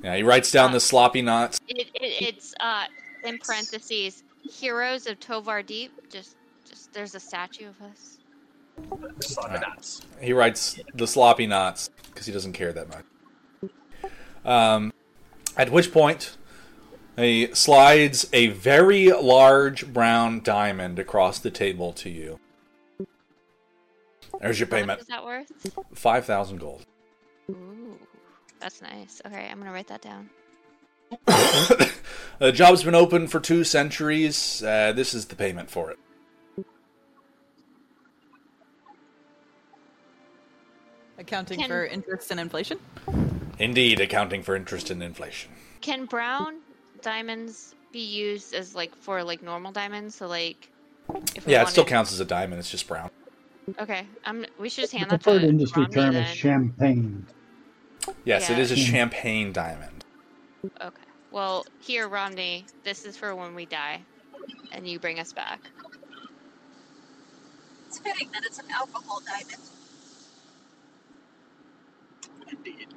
Yeah, 0.02 0.16
he 0.16 0.22
writes 0.22 0.50
down 0.50 0.72
the 0.72 0.80
sloppy 0.80 1.22
knots. 1.22 1.60
It, 1.68 1.88
it, 1.94 2.24
it's 2.24 2.54
uh 2.60 2.84
in 3.24 3.38
parentheses, 3.38 4.24
heroes 4.42 5.06
of 5.06 5.20
Tovar 5.20 5.62
Deep. 5.62 5.92
Just, 6.10 6.36
just 6.68 6.92
there's 6.92 7.14
a 7.14 7.20
statue 7.20 7.68
of 7.68 7.80
us. 7.82 8.18
Sloppy 9.20 9.58
knots. 9.60 10.02
He 10.20 10.32
writes 10.32 10.78
the 10.94 11.06
sloppy 11.06 11.46
knots 11.46 11.90
because 12.06 12.26
he 12.26 12.32
doesn't 12.32 12.52
care 12.54 12.72
that 12.72 12.88
much. 12.88 13.04
Um, 14.44 14.92
at 15.56 15.70
which 15.70 15.92
point, 15.92 16.36
he 17.16 17.48
slides 17.52 18.28
a 18.32 18.48
very 18.48 19.08
large 19.08 19.92
brown 19.92 20.40
diamond 20.40 20.98
across 20.98 21.38
the 21.38 21.50
table 21.50 21.92
to 21.94 22.10
you. 22.10 22.40
There's 24.40 24.58
your 24.58 24.66
payment. 24.66 25.00
is 25.00 25.06
that 25.08 25.24
worth? 25.24 25.52
Five 25.94 26.24
thousand 26.24 26.58
gold. 26.58 26.84
Ooh, 27.50 27.98
that's 28.58 28.80
nice. 28.80 29.20
Okay, 29.26 29.48
I'm 29.50 29.58
gonna 29.58 29.72
write 29.72 29.88
that 29.88 30.00
down. 30.02 30.30
The 32.38 32.52
job's 32.52 32.82
been 32.82 32.94
open 32.94 33.28
for 33.28 33.40
two 33.40 33.64
centuries. 33.64 34.62
Uh, 34.62 34.92
this 34.92 35.14
is 35.14 35.26
the 35.26 35.36
payment 35.36 35.70
for 35.70 35.90
it. 35.90 35.98
Accounting 41.18 41.58
Can- 41.60 41.68
for 41.68 41.84
interest 41.86 42.30
and 42.30 42.40
inflation. 42.40 42.78
Indeed, 43.58 44.00
accounting 44.00 44.42
for 44.42 44.56
interest 44.56 44.90
and 44.90 45.02
inflation. 45.02 45.50
Can 45.80 46.06
brown 46.06 46.60
diamonds 47.02 47.74
be 47.92 48.00
used 48.00 48.54
as 48.54 48.74
like 48.74 48.94
for 48.96 49.22
like 49.22 49.42
normal 49.42 49.72
diamonds? 49.72 50.14
So 50.14 50.26
like, 50.26 50.68
if 51.36 51.46
we 51.46 51.52
Yeah, 51.52 51.62
it 51.62 51.68
still 51.68 51.82
wanted- 51.84 51.90
counts 51.90 52.12
as 52.12 52.20
a 52.20 52.24
diamond. 52.24 52.58
It's 52.60 52.70
just 52.70 52.88
brown. 52.88 53.10
Okay, 53.78 54.06
I'm. 54.24 54.44
We 54.58 54.68
should 54.68 54.82
just 54.82 54.92
The 54.92 54.98
hand 54.98 55.10
that 55.10 55.22
preferred 55.22 55.40
to 55.42 55.46
industry 55.48 55.82
Romney 55.82 55.94
term 55.94 56.14
then. 56.14 56.22
is 56.24 56.28
champagne. 56.36 57.26
Yes, 58.24 58.50
it 58.50 58.54
Yeah. 58.54 58.58
is 58.58 58.72
a 58.72 58.74
Hmm. 58.74 58.80
champagne 58.80 59.52
diamond. 59.52 59.91
Okay. 60.64 61.02
Well, 61.30 61.64
here, 61.80 62.08
Romney. 62.08 62.66
This 62.84 63.04
is 63.04 63.16
for 63.16 63.34
when 63.34 63.54
we 63.54 63.66
die, 63.66 64.02
and 64.70 64.86
you 64.86 64.98
bring 64.98 65.18
us 65.18 65.32
back. 65.32 65.60
It's 67.88 67.98
fitting 67.98 68.30
that 68.32 68.44
it's 68.44 68.58
an 68.58 68.70
alcohol 68.70 69.20
diamond. 69.26 69.62
Indeed. 72.50 72.88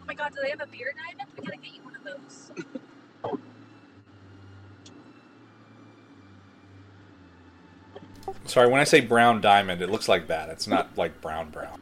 Oh 0.00 0.04
my 0.06 0.14
god, 0.14 0.32
do 0.34 0.38
they 0.42 0.50
have 0.50 0.60
a 0.60 0.66
beer 0.66 0.92
diamond? 1.06 1.28
We 1.36 1.44
gotta 1.44 1.58
get 1.58 1.74
you 1.74 1.82
one 1.82 1.96
of 1.96 2.04
those. 2.04 2.52
Sorry, 8.46 8.68
when 8.68 8.80
I 8.80 8.84
say 8.84 9.00
brown 9.00 9.40
diamond, 9.40 9.82
it 9.82 9.90
looks 9.90 10.08
like 10.08 10.26
that. 10.28 10.48
It's 10.48 10.66
not 10.66 10.96
like 10.96 11.20
brown 11.20 11.50
brown. 11.50 11.80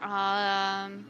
Um, 0.00 1.04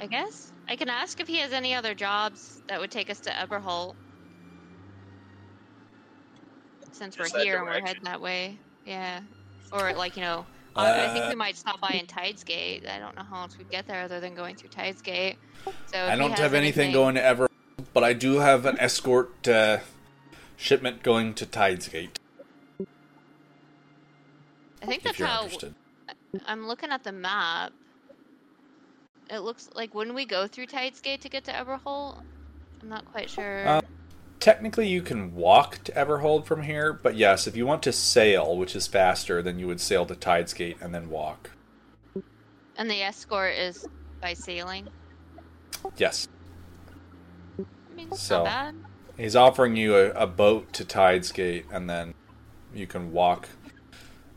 I 0.00 0.06
guess 0.10 0.52
I 0.68 0.76
can 0.76 0.88
ask 0.88 1.20
if 1.20 1.28
he 1.28 1.38
has 1.38 1.52
any 1.52 1.74
other 1.74 1.94
jobs 1.94 2.62
that 2.68 2.80
would 2.80 2.90
take 2.90 3.10
us 3.10 3.20
to 3.20 3.30
Eberholt. 3.30 3.94
Since 6.90 7.16
we're 7.16 7.24
Just 7.24 7.34
that 7.36 7.44
here 7.44 7.58
and 7.58 7.66
we're 7.66 7.80
heading 7.80 8.02
that 8.04 8.20
way, 8.20 8.58
yeah. 8.84 9.20
Or 9.70 9.92
like 9.92 10.16
you 10.16 10.22
know, 10.22 10.46
I 10.74 11.04
I 11.04 11.12
think 11.12 11.26
Uh, 11.26 11.28
we 11.28 11.34
might 11.36 11.56
stop 11.56 11.80
by 11.80 11.90
in 11.90 12.06
Tidesgate. 12.06 12.88
I 12.88 12.98
don't 12.98 13.14
know 13.14 13.22
how 13.22 13.42
else 13.42 13.56
we'd 13.56 13.70
get 13.70 13.86
there 13.86 14.02
other 14.02 14.18
than 14.18 14.34
going 14.34 14.56
through 14.56 14.70
Tidesgate. 14.70 15.36
So 15.86 15.98
I 15.98 16.16
don't 16.16 16.30
has 16.30 16.40
have 16.40 16.54
anything 16.54 16.92
going 16.92 17.14
to 17.14 17.22
ever, 17.22 17.48
but 17.92 18.04
I 18.04 18.12
do 18.12 18.38
have 18.38 18.66
an 18.66 18.78
escort 18.78 19.46
uh, 19.48 19.78
shipment 20.56 21.02
going 21.02 21.34
to 21.34 21.46
Tidesgate. 21.46 22.16
I 24.80 24.86
think 24.86 25.02
that's 25.02 25.18
how 25.18 25.44
interested. 25.44 25.74
I'm 26.46 26.66
looking 26.66 26.90
at 26.90 27.04
the 27.04 27.12
map. 27.12 27.72
It 29.30 29.40
looks 29.40 29.68
like 29.74 29.94
wouldn't 29.94 30.16
we 30.16 30.24
go 30.24 30.46
through 30.46 30.66
Tidesgate 30.66 31.20
to 31.20 31.28
get 31.28 31.44
to 31.44 31.52
Everhold? 31.52 32.22
I'm 32.82 32.88
not 32.88 33.04
quite 33.10 33.28
sure. 33.28 33.66
Uh, 33.66 33.80
Technically, 34.40 34.86
you 34.86 35.02
can 35.02 35.34
walk 35.34 35.82
to 35.82 35.92
Everhold 35.92 36.46
from 36.46 36.62
here, 36.62 36.92
but 36.92 37.16
yes, 37.16 37.48
if 37.48 37.56
you 37.56 37.66
want 37.66 37.82
to 37.82 37.92
sail, 37.92 38.56
which 38.56 38.76
is 38.76 38.86
faster, 38.86 39.42
then 39.42 39.58
you 39.58 39.66
would 39.66 39.80
sail 39.80 40.06
to 40.06 40.14
Tidesgate 40.14 40.80
and 40.80 40.94
then 40.94 41.10
walk. 41.10 41.50
and 42.76 42.88
the 42.88 43.02
escort 43.02 43.54
is 43.54 43.84
by 44.20 44.34
sailing. 44.34 44.88
Yes, 45.96 46.28
mean, 47.98 48.12
So- 48.12 48.44
bad. 48.44 48.74
he's 49.16 49.36
offering 49.36 49.76
you 49.76 49.96
a, 49.96 50.10
a 50.12 50.26
boat 50.26 50.72
to 50.74 50.84
Tidesgate, 50.84 51.64
and 51.70 51.88
then 51.90 52.14
you 52.74 52.86
can 52.86 53.12
walk 53.12 53.48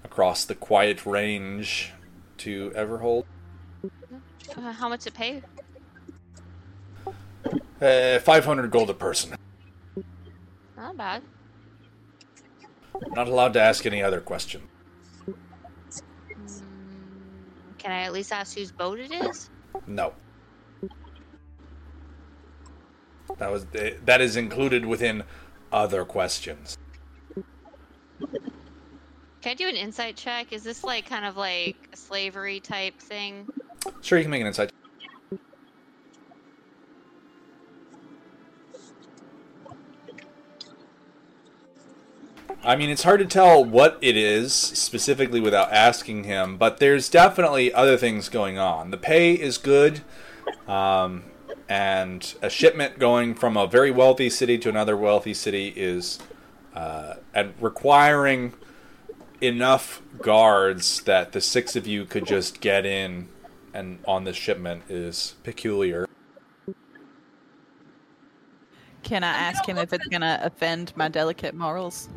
across 0.03 0.45
the 0.45 0.55
quiet 0.55 1.05
range 1.05 1.91
to 2.39 2.71
Everhold. 2.71 3.25
Uh, 4.57 4.71
how 4.73 4.89
much 4.89 5.01
to 5.03 5.11
pay? 5.11 5.41
Uh, 7.81 8.19
500 8.19 8.69
gold 8.71 8.89
a 8.89 8.93
person. 8.93 9.35
Not 10.75 10.97
bad. 10.97 11.23
Not 13.15 13.27
allowed 13.27 13.53
to 13.53 13.61
ask 13.61 13.85
any 13.85 14.03
other 14.03 14.19
question. 14.19 14.67
Mm, 15.27 15.33
can 17.77 17.91
I 17.91 18.01
at 18.01 18.13
least 18.13 18.31
ask 18.31 18.55
whose 18.55 18.71
boat 18.71 18.99
it 18.99 19.11
is? 19.11 19.49
No. 19.87 20.13
That 23.37 23.51
was 23.51 23.65
eh, 23.75 23.93
that 24.05 24.21
is 24.21 24.35
included 24.35 24.85
within 24.85 25.23
other 25.71 26.05
questions. 26.05 26.77
Can 29.41 29.51
I 29.51 29.53
do 29.55 29.67
an 29.67 29.75
insight 29.75 30.15
check? 30.15 30.53
Is 30.53 30.63
this 30.63 30.83
like 30.83 31.07
kind 31.07 31.25
of 31.25 31.35
like 31.35 31.75
a 31.91 31.97
slavery 31.97 32.59
type 32.59 32.99
thing? 32.99 33.47
Sure, 34.01 34.19
you 34.19 34.23
can 34.23 34.31
make 34.31 34.41
an 34.41 34.47
insight. 34.47 34.71
I 42.63 42.75
mean, 42.75 42.91
it's 42.91 43.01
hard 43.01 43.19
to 43.21 43.25
tell 43.25 43.65
what 43.65 43.97
it 44.01 44.15
is 44.15 44.53
specifically 44.53 45.39
without 45.39 45.71
asking 45.71 46.25
him, 46.25 46.57
but 46.57 46.77
there's 46.77 47.09
definitely 47.09 47.73
other 47.73 47.97
things 47.97 48.29
going 48.29 48.59
on. 48.59 48.91
The 48.91 48.97
pay 48.97 49.33
is 49.33 49.57
good, 49.57 50.01
um, 50.67 51.23
and 51.71 52.35
a 52.41 52.49
shipment 52.49 52.99
going 52.99 53.33
from 53.33 53.55
a 53.55 53.65
very 53.65 53.91
wealthy 53.91 54.29
city 54.29 54.57
to 54.57 54.67
another 54.67 54.97
wealthy 54.97 55.33
city 55.33 55.69
is 55.69 56.19
uh, 56.75 57.13
and 57.33 57.53
requiring 57.61 58.53
enough 59.39 60.01
guards 60.21 61.01
that 61.03 61.31
the 61.31 61.39
six 61.39 61.77
of 61.77 61.87
you 61.87 62.03
could 62.03 62.25
just 62.25 62.59
get 62.59 62.85
in 62.85 63.29
and 63.73 63.99
on 64.05 64.25
this 64.25 64.35
shipment 64.35 64.83
is 64.89 65.35
peculiar. 65.43 66.09
Can 69.03 69.23
I 69.23 69.31
ask 69.31 69.65
him 69.65 69.77
if 69.77 69.93
it's 69.93 70.07
gonna 70.07 70.41
offend 70.43 70.91
my 70.97 71.07
delicate 71.07 71.55
morals? 71.55 72.09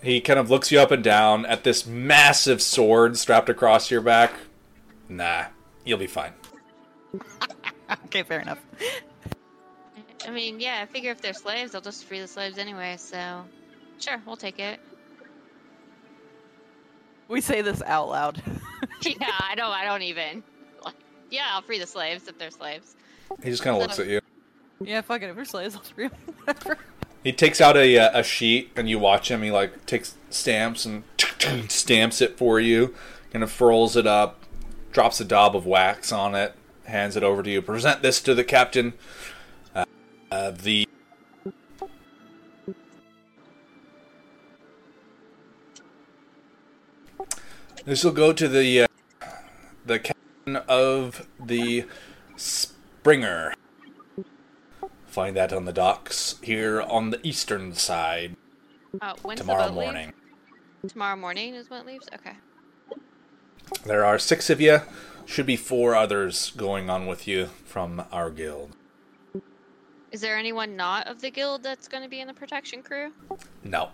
He 0.00 0.20
kind 0.20 0.38
of 0.38 0.48
looks 0.48 0.70
you 0.70 0.78
up 0.78 0.92
and 0.92 1.02
down 1.02 1.44
at 1.44 1.64
this 1.64 1.84
massive 1.84 2.62
sword 2.62 3.18
strapped 3.18 3.48
across 3.48 3.90
your 3.90 4.00
back. 4.00 4.32
Nah, 5.10 5.46
you'll 5.84 5.98
be 5.98 6.06
fine. 6.06 6.32
okay, 8.06 8.22
fair 8.22 8.40
enough. 8.40 8.60
I 10.24 10.30
mean, 10.30 10.60
yeah, 10.60 10.78
I 10.82 10.86
figure 10.86 11.10
if 11.10 11.20
they're 11.20 11.34
slaves, 11.34 11.72
they'll 11.72 11.80
just 11.80 12.04
free 12.04 12.20
the 12.20 12.28
slaves 12.28 12.58
anyway, 12.58 12.94
so 12.96 13.44
sure, 13.98 14.22
we'll 14.24 14.36
take 14.36 14.60
it. 14.60 14.78
We 17.26 17.40
say 17.40 17.60
this 17.60 17.82
out 17.82 18.08
loud. 18.08 18.40
yeah, 19.02 19.32
I 19.40 19.54
don't 19.56 19.72
I 19.72 19.84
don't 19.84 20.02
even 20.02 20.44
like, 20.84 20.94
yeah, 21.30 21.48
I'll 21.50 21.62
free 21.62 21.80
the 21.80 21.86
slaves 21.86 22.28
if 22.28 22.38
they're 22.38 22.50
slaves. 22.50 22.94
He 23.42 23.50
just 23.50 23.62
kind 23.64 23.76
of 23.76 23.82
looks 23.82 23.98
at 23.98 24.06
you. 24.06 24.20
yeah, 24.80 25.00
fuck 25.00 25.22
it. 25.22 25.30
If 25.30 25.36
we're 25.36 25.44
slaves, 25.44 25.74
I'll 25.74 25.82
free 25.82 26.06
'em, 26.06 26.12
Whatever. 26.44 26.78
He 27.24 27.32
takes 27.32 27.60
out 27.60 27.76
a 27.76 27.98
uh, 27.98 28.20
a 28.20 28.22
sheet 28.22 28.70
and 28.76 28.88
you 28.88 29.00
watch 29.00 29.28
him. 29.28 29.42
He 29.42 29.50
like 29.50 29.86
takes 29.86 30.14
stamps 30.30 30.84
and 30.84 31.02
stamps 31.68 32.20
it 32.20 32.38
for 32.38 32.60
you, 32.60 32.94
kind 33.32 33.42
of 33.42 33.50
furls 33.50 33.96
it 33.96 34.06
up, 34.06 34.39
drops 34.92 35.20
a 35.20 35.24
daub 35.24 35.54
of 35.56 35.66
wax 35.66 36.12
on 36.12 36.34
it, 36.34 36.54
hands 36.84 37.16
it 37.16 37.22
over 37.22 37.42
to 37.42 37.50
you. 37.50 37.62
Present 37.62 38.02
this 38.02 38.20
to 38.22 38.34
the 38.34 38.44
captain. 38.44 38.94
Uh, 39.74 39.84
uh, 40.30 40.50
the 40.50 40.86
this 47.84 48.04
will 48.04 48.12
go 48.12 48.32
to 48.32 48.48
the 48.48 48.82
uh, 48.82 48.86
the 49.86 49.98
captain 49.98 50.56
of 50.68 51.26
the 51.44 51.84
Springer. 52.36 53.54
Find 55.06 55.36
that 55.36 55.52
on 55.52 55.64
the 55.64 55.72
docks 55.72 56.36
here 56.42 56.80
on 56.80 57.10
the 57.10 57.24
eastern 57.26 57.74
side 57.74 58.36
Uh, 59.00 59.14
when's 59.22 59.40
tomorrow 59.40 59.64
the 59.64 59.70
boat 59.70 59.78
leave? 59.78 59.86
morning. 59.86 60.12
Tomorrow 60.88 61.16
morning 61.16 61.54
is 61.54 61.68
when 61.68 61.80
it 61.80 61.86
leaves. 61.86 62.08
Okay. 62.14 62.36
There 63.84 64.04
are 64.04 64.18
six 64.18 64.50
of 64.50 64.60
you. 64.60 64.80
Should 65.26 65.46
be 65.46 65.56
four 65.56 65.94
others 65.94 66.50
going 66.56 66.90
on 66.90 67.06
with 67.06 67.28
you 67.28 67.46
from 67.64 68.04
our 68.10 68.30
guild. 68.30 68.76
Is 70.10 70.20
there 70.20 70.36
anyone 70.36 70.74
not 70.76 71.06
of 71.06 71.20
the 71.20 71.30
guild 71.30 71.62
that's 71.62 71.86
going 71.86 72.02
to 72.02 72.08
be 72.08 72.20
in 72.20 72.26
the 72.26 72.34
protection 72.34 72.82
crew? 72.82 73.12
No. 73.62 73.90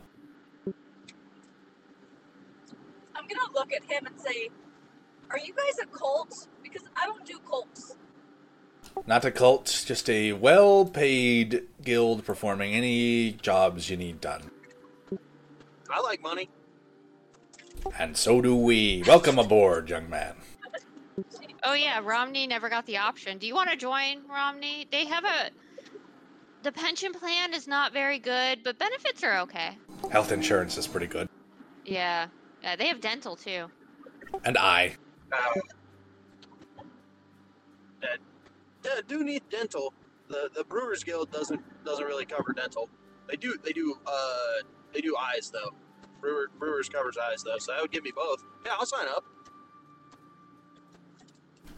I'm 3.14 3.26
gonna 3.28 3.52
look 3.54 3.72
at 3.72 3.84
him 3.84 4.06
and 4.06 4.18
say, 4.20 4.50
"Are 5.30 5.38
you 5.38 5.52
guys 5.52 5.78
a 5.82 5.86
cult? 5.86 6.48
Because 6.62 6.82
I 6.96 7.06
don't 7.06 7.24
do 7.26 7.38
cults." 7.40 7.96
Not 9.06 9.24
a 9.24 9.30
cult, 9.30 9.84
just 9.86 10.08
a 10.08 10.32
well 10.32 10.86
paid 10.86 11.66
guild 11.82 12.24
performing 12.24 12.72
any 12.72 13.32
jobs 13.32 13.90
you 13.90 13.96
need 13.96 14.20
done. 14.20 14.50
I 15.90 16.00
like 16.00 16.22
money. 16.22 16.48
And 17.98 18.16
so 18.16 18.40
do 18.40 18.56
we. 18.56 19.02
Welcome 19.06 19.38
aboard, 19.38 19.88
young 19.88 20.08
man. 20.10 20.34
Oh 21.62 21.72
yeah, 21.72 22.00
Romney 22.02 22.46
never 22.46 22.68
got 22.68 22.86
the 22.86 22.98
option. 22.98 23.38
Do 23.38 23.46
you 23.46 23.54
want 23.54 23.70
to 23.70 23.76
join 23.76 24.26
Romney? 24.28 24.86
They 24.90 25.06
have 25.06 25.24
a 25.24 25.50
the 26.62 26.72
pension 26.72 27.12
plan 27.12 27.54
is 27.54 27.68
not 27.68 27.92
very 27.92 28.18
good, 28.18 28.64
but 28.64 28.78
benefits 28.78 29.22
are 29.22 29.38
okay. 29.40 29.78
Health 30.10 30.32
insurance 30.32 30.76
is 30.76 30.86
pretty 30.86 31.06
good. 31.06 31.28
Yeah. 31.84 32.26
Yeah, 32.62 32.76
they 32.76 32.88
have 32.88 33.00
dental 33.00 33.36
too. 33.36 33.66
And 34.44 34.58
I. 34.58 34.96
Uh, 35.32 35.36
that, 38.02 38.18
yeah, 38.84 39.00
do 39.06 39.24
need 39.24 39.42
dental. 39.50 39.94
The 40.28 40.50
the 40.54 40.64
Brewers 40.64 41.04
Guild 41.04 41.30
doesn't 41.30 41.62
doesn't 41.84 42.04
really 42.04 42.24
cover 42.24 42.52
dental. 42.52 42.88
They 43.28 43.36
do 43.36 43.56
they 43.62 43.72
do 43.72 43.96
uh 44.06 44.62
they 44.92 45.00
do 45.00 45.16
eyes 45.16 45.50
though. 45.50 45.72
Brewer, 46.26 46.50
Brewers 46.58 46.88
covers 46.88 47.16
eyes 47.16 47.44
though, 47.44 47.58
so 47.58 47.72
that 47.72 47.80
would 47.80 47.92
give 47.92 48.02
me 48.02 48.10
both. 48.14 48.42
Yeah, 48.64 48.72
I'll 48.78 48.86
sign 48.86 49.06
up. 49.06 49.24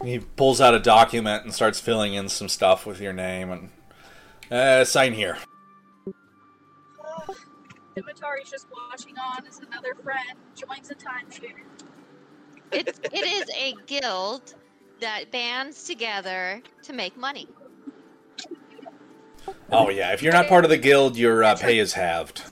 He 0.02 0.20
pulls 0.20 0.60
out 0.60 0.74
a 0.74 0.78
document 0.78 1.44
and 1.44 1.52
starts 1.52 1.78
filling 1.80 2.14
in 2.14 2.30
some 2.30 2.48
stuff 2.48 2.86
with 2.86 2.98
your 2.98 3.12
name 3.12 3.50
and 3.50 3.70
uh, 4.50 4.84
sign 4.84 5.12
here. 5.12 5.36
Uh, 6.06 7.34
Demetari's 7.94 8.50
just 8.50 8.68
watching 8.72 9.18
on 9.18 9.46
as 9.46 9.58
another 9.58 9.94
friend 10.02 10.38
joins 10.54 10.90
a 10.90 10.94
timeshare. 10.94 11.52
It's 12.72 12.98
it 13.12 13.26
is 13.26 13.50
a 13.54 13.74
guild 13.86 14.54
that 15.00 15.30
bands 15.30 15.84
together 15.84 16.62
to 16.84 16.92
make 16.94 17.18
money. 17.18 17.48
Oh 19.70 19.90
yeah, 19.90 20.12
if 20.12 20.22
you're 20.22 20.32
not 20.32 20.46
part 20.46 20.64
of 20.64 20.70
the 20.70 20.78
guild, 20.78 21.18
your 21.18 21.44
uh, 21.44 21.54
pay 21.56 21.78
is 21.78 21.92
halved. 21.92 22.44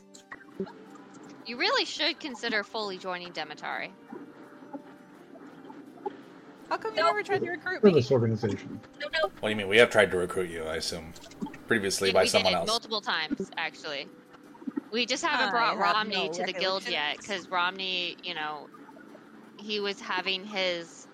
You 1.46 1.56
really 1.56 1.84
should 1.84 2.18
consider 2.18 2.64
fully 2.64 2.98
joining 2.98 3.30
Demetari. 3.32 3.92
How 6.68 6.76
come 6.76 6.94
you 6.94 7.00
No. 7.00 7.06
never 7.06 7.22
tried 7.22 7.42
to 7.44 7.50
recruit 7.50 7.84
me? 7.84 7.90
For 7.90 7.94
this 7.94 8.10
organization. 8.10 8.80
No, 9.00 9.06
no, 9.22 9.28
What 9.40 9.42
do 9.42 9.50
you 9.50 9.56
mean? 9.56 9.68
We 9.68 9.76
have 9.78 9.90
tried 9.90 10.10
to 10.10 10.16
recruit 10.16 10.50
you, 10.50 10.64
I 10.64 10.76
assume, 10.76 11.12
previously 11.68 12.08
Yeah, 12.08 12.14
by 12.14 12.22
we 12.22 12.28
someone 12.28 12.52
did 12.52 12.58
else. 12.58 12.66
multiple 12.66 13.00
times 13.00 13.48
actually. 13.56 14.08
We 14.90 15.06
just 15.06 15.24
haven't 15.24 15.48
I 15.48 15.50
brought 15.50 15.76
have 15.76 15.94
Romney 15.96 16.28
no 16.28 16.32
to 16.32 16.44
the 16.44 16.52
guild 16.52 16.88
yet 16.88 17.18
because 17.18 17.48
Romney, 17.48 18.16
you 18.24 18.34
know, 18.34 18.68
he 19.58 19.78
was 19.78 20.00
having 20.00 20.44
his 20.44 21.06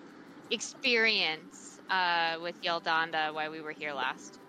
experience 0.49 1.79
uh, 1.89 2.37
with 2.41 2.59
Yeldonda 2.63 3.33
while 3.33 3.51
we 3.51 3.61
were 3.61 3.71
here 3.71 3.93
last. 3.93 4.39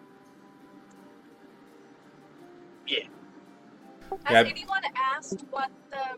Has 4.24 4.47
Yeah. 4.47 4.51
anyone 4.51 4.82
asked 4.97 5.44
what 5.51 5.70
the 5.90 6.16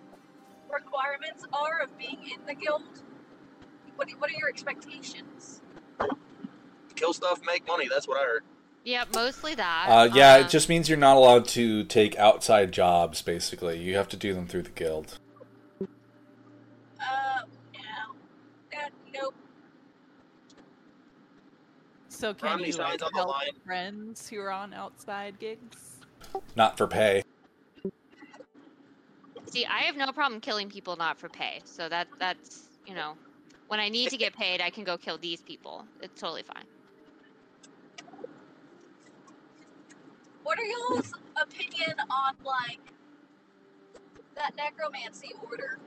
requirements 0.73 1.45
are 1.53 1.81
of 1.81 1.97
being 1.99 2.19
in 2.31 2.45
the 2.47 2.55
guild? 2.55 3.03
What 3.97 4.11
What 4.19 4.31
are 4.31 4.35
your 4.35 4.49
expectations? 4.49 5.63
Kill 6.95 7.13
stuff, 7.13 7.41
make 7.45 7.67
money. 7.67 7.89
That's 7.89 8.09
what 8.09 8.19
I 8.19 8.25
heard. 8.25 8.45
Yep, 8.85 9.15
mostly 9.15 9.55
that. 9.57 9.87
Uh, 9.89 10.15
yeah, 10.15 10.35
Um, 10.37 10.43
it 10.43 10.49
just 10.49 10.69
means 10.69 10.89
you're 10.89 10.97
not 10.97 11.17
allowed 11.17 11.47
to 11.49 11.83
take 11.85 12.17
outside 12.17 12.73
jobs. 12.73 13.21
Basically, 13.21 13.79
you 13.79 13.97
have 13.97 14.09
to 14.09 14.17
do 14.17 14.33
them 14.33 14.47
through 14.47 14.63
the 14.63 14.71
guild. 14.71 15.19
Uh, 15.81 15.87
no. 17.75 18.79
Uh, 18.79 18.89
nope. 19.13 19.35
So 22.09 22.33
can 22.33 22.51
Romney 22.51 22.69
you 22.69 22.77
like, 22.77 23.01
help 23.01 23.29
line. 23.29 23.49
friends 23.65 24.29
who 24.29 24.39
are 24.39 24.53
on 24.53 24.73
outside 24.73 25.39
gigs? 25.39 25.97
Not 26.55 26.79
for 26.79 26.87
pay. 26.87 27.23
See, 29.49 29.65
I 29.65 29.81
have 29.81 29.97
no 29.97 30.13
problem 30.13 30.41
killing 30.41 30.69
people 30.69 30.97
not 30.97 31.19
for 31.19 31.29
pay. 31.29 31.61
So 31.65 31.89
that 31.89 32.09
that's 32.19 32.69
you 32.87 32.95
know, 32.95 33.15
when 33.69 33.81
I 33.81 33.89
need 33.89 34.11
to 34.11 34.17
get 34.17 34.35
paid, 34.35 34.61
I 34.61 34.71
can 34.71 34.85
go 34.85 34.97
kill 34.97 35.19
these 35.19 35.41
people. 35.41 35.85
It's 36.01 36.21
totally 36.21 36.43
fine. 36.43 36.65
What 40.43 40.59
are 40.59 40.65
y'all's 40.65 41.13
opinion 41.41 41.97
on 42.11 42.35
like 42.45 42.81
that 44.37 44.55
necromancy 44.57 45.33
order? 45.49 45.79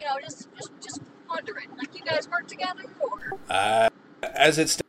You 0.00 0.06
know, 0.06 0.14
just 0.20 0.48
just 0.56 0.70
just 0.80 1.00
wondering. 1.28 1.68
Like 1.76 1.94
you 1.94 2.04
guys 2.04 2.28
work 2.28 2.48
together 2.48 2.84
or 3.00 3.38
Uh, 3.50 3.88
as 4.22 4.58
it's 4.58 4.80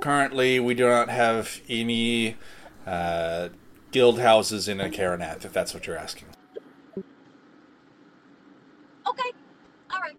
currently, 0.00 0.60
we 0.60 0.74
do 0.74 0.88
not 0.88 1.08
have 1.08 1.60
any 1.68 2.36
uh, 2.86 3.50
guild 3.90 4.20
houses 4.20 4.68
in 4.68 4.78
Akaranath, 4.78 5.44
if 5.44 5.52
that's 5.52 5.74
what 5.74 5.86
you're 5.86 5.96
asking. 5.96 6.28
Okay. 9.08 9.30
Alright. 9.92 10.18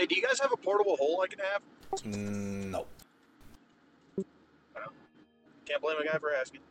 Hey, 0.00 0.06
do 0.06 0.14
you 0.14 0.22
guys 0.22 0.40
have 0.40 0.50
a 0.50 0.56
portable 0.56 0.96
hole 0.96 1.20
I 1.20 1.26
can 1.26 1.40
have? 1.40 1.60
Mm, 2.04 2.70
no. 2.70 2.86
Can't 5.66 5.82
blame 5.82 5.98
a 5.98 6.04
guy 6.04 6.16
for 6.16 6.32
asking. 6.32 6.62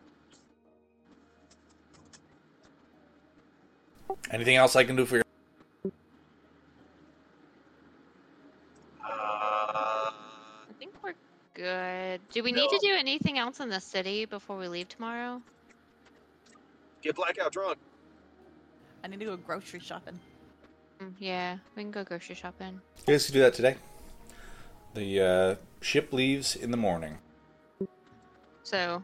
Anything 4.31 4.56
else 4.56 4.76
I 4.76 4.84
can 4.84 4.95
do 4.95 5.06
for 5.06 5.18
you? 5.18 5.23
Uh, 9.06 9.07
I 9.07 10.11
think 10.80 10.95
we're 11.03 11.14
good. 11.53 12.22
Do 12.31 12.41
we 12.41 12.51
need 12.51 12.68
to 12.68 12.80
do 12.81 12.95
anything 12.97 13.38
else 13.38 13.60
in 13.60 13.69
the 13.69 13.80
city 13.80 14.26
before 14.26 14.57
we 14.57 14.68
leave 14.68 14.89
tomorrow? 14.89 15.39
get 17.03 17.15
blackout 17.15 17.51
drunk. 17.51 17.77
I 19.03 19.07
need 19.07 19.19
to 19.19 19.26
go 19.26 19.38
grocery 19.38 19.81
shopping. 19.81 20.19
Mm, 21.01 21.13
yeah, 21.17 21.57
we 21.76 21.84
can 21.84 21.91
go 21.91 22.03
grocery 22.03 22.35
shopping. 22.35 22.81
You 23.07 23.13
guys 23.13 23.26
can 23.26 23.34
do 23.34 23.39
that 23.41 23.53
today. 23.53 23.76
The 24.93 25.21
uh, 25.21 25.55
ship 25.81 26.11
leaves 26.11 26.55
in 26.55 26.71
the 26.71 26.77
morning. 26.77 27.17
So, 28.63 29.03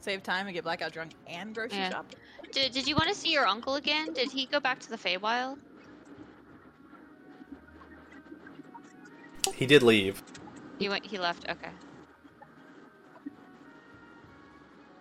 Save 0.00 0.22
time 0.22 0.46
and 0.46 0.54
get 0.54 0.64
blackout 0.64 0.92
drunk 0.92 1.12
and 1.26 1.54
grocery 1.54 1.78
Yeah. 1.78 1.90
shop. 1.90 2.06
did, 2.52 2.72
did 2.72 2.86
you 2.86 2.94
want 2.94 3.08
to 3.08 3.14
see 3.14 3.32
your 3.32 3.46
uncle 3.46 3.74
again? 3.74 4.12
Did 4.12 4.30
he 4.30 4.46
go 4.46 4.60
back 4.60 4.78
to 4.80 4.90
the 4.90 4.96
Feywild? 4.96 5.58
He 9.54 9.66
did 9.66 9.82
leave. 9.82 10.22
He 10.78 10.88
went. 10.88 11.04
He 11.04 11.18
left. 11.18 11.48
Okay. 11.48 11.70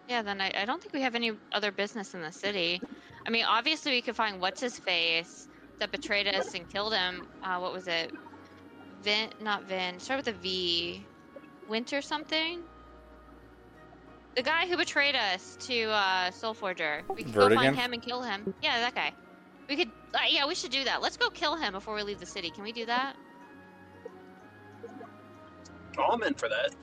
Yeah, 0.09 0.23
then 0.23 0.41
I, 0.41 0.51
I 0.61 0.65
don't 0.65 0.81
think 0.81 0.93
we 0.93 1.01
have 1.01 1.15
any 1.15 1.33
other 1.51 1.71
business 1.71 2.13
in 2.15 2.21
the 2.21 2.31
city. 2.31 2.81
I 3.25 3.29
mean, 3.29 3.45
obviously 3.45 3.91
we 3.91 4.01
could 4.01 4.15
find 4.15 4.41
what's 4.41 4.61
his 4.61 4.79
face 4.79 5.47
that 5.79 5.91
betrayed 5.91 6.27
us 6.27 6.53
and 6.53 6.67
killed 6.69 6.93
him. 6.93 7.27
Uh, 7.43 7.59
what 7.59 7.73
was 7.73 7.87
it? 7.87 8.11
Vin, 9.03 9.29
not 9.41 9.63
Vin. 9.65 9.99
Start 9.99 10.25
with 10.25 10.35
a 10.35 10.37
V. 10.37 11.05
Winter 11.69 12.01
something. 12.01 12.61
The 14.35 14.43
guy 14.43 14.67
who 14.67 14.77
betrayed 14.77 15.15
us 15.15 15.57
to 15.61 15.83
uh, 15.89 16.31
Soul 16.31 16.53
Forger. 16.53 17.01
We 17.09 17.23
could 17.23 17.33
go 17.33 17.49
find 17.53 17.75
him 17.75 17.93
and 17.93 18.01
kill 18.01 18.21
him. 18.21 18.53
Yeah, 18.61 18.79
that 18.81 18.95
guy. 18.95 19.13
We 19.67 19.75
could. 19.75 19.89
Uh, 20.13 20.19
yeah, 20.29 20.47
we 20.47 20.55
should 20.55 20.71
do 20.71 20.83
that. 20.85 21.01
Let's 21.01 21.17
go 21.17 21.29
kill 21.29 21.55
him 21.55 21.73
before 21.73 21.95
we 21.95 22.03
leave 22.03 22.19
the 22.19 22.25
city. 22.25 22.49
Can 22.49 22.63
we 22.63 22.71
do 22.71 22.85
that? 22.85 23.15
Oh, 25.97 26.09
I'm 26.11 26.23
in 26.23 26.33
for 26.35 26.47
that. 26.49 26.75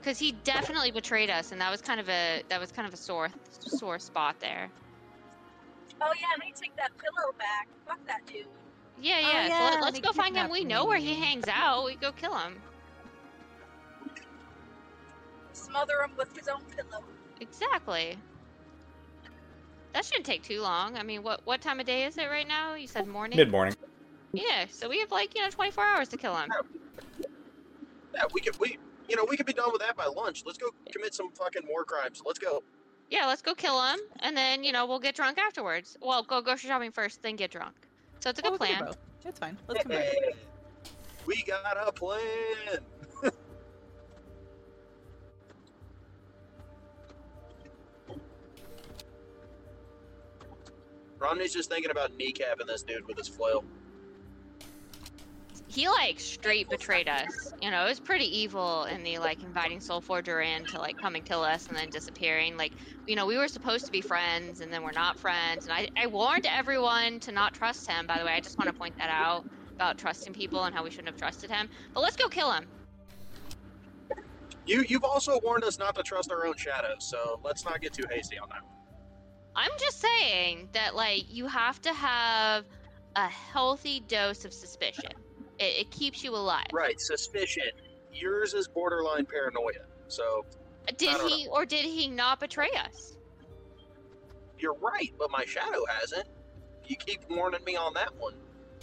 because 0.00 0.18
he 0.18 0.32
definitely 0.32 0.90
betrayed 0.90 1.30
us, 1.30 1.52
and 1.52 1.60
that 1.60 1.70
was 1.70 1.80
kind 1.80 2.00
of 2.00 2.08
a 2.08 2.42
that 2.48 2.60
was 2.60 2.72
kind 2.72 2.86
of 2.88 2.94
a 2.94 2.96
sore 2.96 3.30
sore 3.60 3.98
spot 3.98 4.36
there. 4.40 4.70
Oh 6.04 6.12
yeah, 6.20 6.26
and 6.34 6.42
I 6.42 6.50
take 6.54 6.76
that 6.76 6.90
pillow 6.98 7.32
back. 7.38 7.68
Fuck 7.86 8.06
that 8.06 8.26
dude. 8.26 8.46
Yeah, 9.00 9.14
Oh, 9.16 9.20
yeah. 9.20 9.48
so 9.48 9.64
let, 9.64 9.80
let's 9.82 9.94
they 9.96 10.00
go 10.02 10.12
find 10.12 10.36
him. 10.36 10.50
We 10.50 10.64
know 10.64 10.84
where 10.84 10.98
he 10.98 11.14
hangs 11.14 11.46
out. 11.48 11.84
We 11.84 11.96
go 11.96 12.12
kill 12.12 12.36
him. 12.36 12.60
Smother 15.52 16.02
him 16.02 16.10
with 16.16 16.36
his 16.36 16.48
own 16.48 16.60
pillow. 16.76 17.02
Exactly. 17.40 18.18
That 19.92 20.04
shouldn't 20.04 20.26
take 20.26 20.42
too 20.42 20.60
long. 20.60 20.96
I 20.96 21.02
mean, 21.02 21.22
what 21.22 21.40
what 21.44 21.60
time 21.60 21.80
of 21.80 21.86
day 21.86 22.04
is 22.04 22.18
it 22.18 22.26
right 22.28 22.46
now? 22.46 22.74
You 22.74 22.86
said 22.86 23.06
morning. 23.06 23.36
Mid 23.36 23.50
morning. 23.50 23.74
Yeah, 24.32 24.66
so 24.68 24.88
we 24.88 24.98
have 24.98 25.10
like 25.12 25.34
you 25.36 25.42
know 25.42 25.50
24 25.50 25.84
hours 25.84 26.08
to 26.08 26.16
kill 26.16 26.36
him. 26.36 26.50
Yeah, 28.12 28.22
we 28.32 28.40
could 28.40 28.58
we 28.58 28.78
you 29.08 29.16
know 29.16 29.24
we 29.28 29.36
could 29.36 29.46
be 29.46 29.52
done 29.52 29.70
with 29.72 29.80
that 29.82 29.96
by 29.96 30.06
lunch. 30.06 30.42
Let's 30.44 30.58
go 30.58 30.66
commit 30.92 31.14
some 31.14 31.30
fucking 31.30 31.62
war 31.68 31.84
crimes. 31.84 32.20
Let's 32.26 32.40
go. 32.40 32.62
Yeah, 33.10 33.26
let's 33.26 33.42
go 33.42 33.54
kill 33.54 33.80
him, 33.82 33.98
and 34.20 34.36
then 34.36 34.64
you 34.64 34.72
know 34.72 34.86
we'll 34.86 34.98
get 34.98 35.14
drunk 35.14 35.38
afterwards. 35.38 35.96
Well, 36.00 36.22
go 36.22 36.40
grocery 36.40 36.68
shopping 36.68 36.90
first, 36.90 37.22
then 37.22 37.36
get 37.36 37.50
drunk. 37.50 37.74
So 38.20 38.30
it's 38.30 38.38
a 38.38 38.42
good 38.42 38.52
we 38.52 38.58
plan. 38.58 38.88
It's 39.24 39.38
fine. 39.38 39.58
Let's 39.68 39.82
come 39.82 39.92
back. 39.92 40.14
We 41.26 41.42
got 41.42 41.88
a 41.88 41.90
plan. 41.90 42.20
Romney's 51.18 51.54
just 51.54 51.70
thinking 51.70 51.90
about 51.90 52.12
kneecapping 52.18 52.66
this 52.66 52.82
dude 52.82 53.08
with 53.08 53.16
his 53.16 53.28
flail. 53.28 53.64
He 55.74 55.88
like 55.88 56.20
straight 56.20 56.70
betrayed 56.70 57.08
us. 57.08 57.52
You 57.60 57.70
know, 57.72 57.84
it 57.84 57.88
was 57.88 57.98
pretty 57.98 58.26
evil 58.26 58.84
in 58.84 59.02
the 59.02 59.18
like 59.18 59.42
inviting 59.42 59.80
Soul 59.80 60.00
Forger 60.00 60.40
in 60.40 60.64
to 60.66 60.78
like 60.78 60.96
come 60.98 61.16
and 61.16 61.24
kill 61.24 61.42
us 61.42 61.66
and 61.66 61.76
then 61.76 61.88
disappearing. 61.90 62.56
Like, 62.56 62.74
you 63.08 63.16
know, 63.16 63.26
we 63.26 63.36
were 63.36 63.48
supposed 63.48 63.84
to 63.86 63.92
be 63.92 64.00
friends 64.00 64.60
and 64.60 64.72
then 64.72 64.84
we're 64.84 64.92
not 64.92 65.18
friends. 65.18 65.66
And 65.66 65.74
I, 65.74 65.88
I 66.00 66.06
warned 66.06 66.46
everyone 66.46 67.18
to 67.20 67.32
not 67.32 67.54
trust 67.54 67.90
him. 67.90 68.06
By 68.06 68.20
the 68.20 68.24
way, 68.24 68.34
I 68.34 68.40
just 68.40 68.56
want 68.56 68.68
to 68.68 68.74
point 68.74 68.96
that 68.98 69.10
out 69.10 69.46
about 69.74 69.98
trusting 69.98 70.32
people 70.32 70.62
and 70.64 70.72
how 70.72 70.84
we 70.84 70.90
shouldn't 70.90 71.08
have 71.08 71.16
trusted 71.16 71.50
him. 71.50 71.68
But 71.92 72.02
let's 72.02 72.16
go 72.16 72.28
kill 72.28 72.52
him. 72.52 72.68
You 74.66 74.84
you've 74.88 75.04
also 75.04 75.40
warned 75.42 75.64
us 75.64 75.78
not 75.78 75.96
to 75.96 76.04
trust 76.04 76.30
our 76.30 76.46
own 76.46 76.56
shadows, 76.56 76.98
so 77.00 77.40
let's 77.44 77.64
not 77.64 77.80
get 77.80 77.92
too 77.92 78.04
hasty 78.10 78.38
on 78.38 78.48
that. 78.50 78.62
one. 78.62 78.72
I'm 79.56 79.72
just 79.80 80.00
saying 80.00 80.68
that 80.72 80.94
like 80.94 81.24
you 81.28 81.48
have 81.48 81.82
to 81.82 81.92
have 81.92 82.64
a 83.16 83.28
healthy 83.28 84.00
dose 84.00 84.44
of 84.44 84.52
suspicion. 84.54 85.10
It, 85.58 85.80
it 85.86 85.90
keeps 85.90 86.22
you 86.24 86.34
alive. 86.34 86.66
Right, 86.72 87.00
suspicion. 87.00 87.64
Yours 88.12 88.54
is 88.54 88.68
borderline 88.68 89.26
paranoia. 89.26 89.84
So 90.08 90.44
Did 90.96 91.20
he 91.22 91.48
or 91.48 91.64
did 91.66 91.84
he 91.84 92.08
not 92.08 92.40
betray 92.40 92.70
us? 92.84 93.14
you're 94.64 94.74
right, 94.74 95.12
but 95.18 95.30
my 95.30 95.44
shadow 95.44 95.84
hasn't. 96.00 96.26
You 96.86 96.96
keep 96.96 97.20
warning 97.28 97.62
me 97.64 97.76
on 97.76 97.92
that 97.94 98.14
one. 98.18 98.34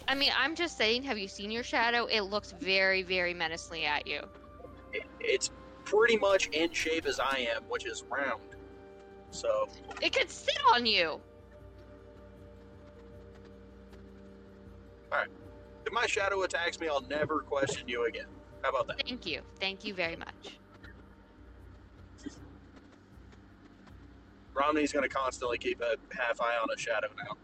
I 0.08 0.14
mean, 0.16 0.32
I'm 0.38 0.56
just 0.56 0.78
saying, 0.78 1.04
have 1.04 1.18
you 1.18 1.28
seen 1.28 1.50
your 1.50 1.64
shadow? 1.64 2.06
It 2.06 2.22
looks 2.22 2.54
very, 2.60 3.02
very 3.04 3.34
menacingly 3.34 3.86
at 3.86 4.06
you. 4.06 4.22
It, 4.94 5.04
it's 5.20 5.50
pretty 5.86 6.18
much 6.18 6.48
in 6.48 6.72
shape 6.72 7.06
as 7.06 7.20
I 7.20 7.48
am, 7.56 7.64
which 7.64 7.86
is 7.86 8.04
round. 8.10 8.42
So 9.32 9.68
It 10.02 10.14
could 10.14 10.30
sit 10.30 10.58
on 10.74 10.86
you. 10.86 11.20
If 15.92 15.96
my 15.96 16.06
shadow 16.08 16.42
attacks 16.44 16.80
me, 16.80 16.88
I'll 16.88 17.02
never 17.02 17.40
question 17.40 17.88
you 17.88 18.06
again. 18.06 18.28
How 18.64 18.70
about 18.70 18.88
that? 18.88 19.06
Thank 19.06 19.26
you. 19.26 19.42
Thank 19.60 19.84
you 19.86 19.94
very 19.94 20.16
much. 20.16 20.58
Romney's 24.54 24.92
gonna 24.92 25.10
constantly 25.10 25.58
keep 25.58 25.82
a 25.82 25.96
half 26.16 26.42
eye 26.42 26.58
on 26.62 26.68
a 26.74 26.78
shadow 26.78 27.08
now. 27.18 27.38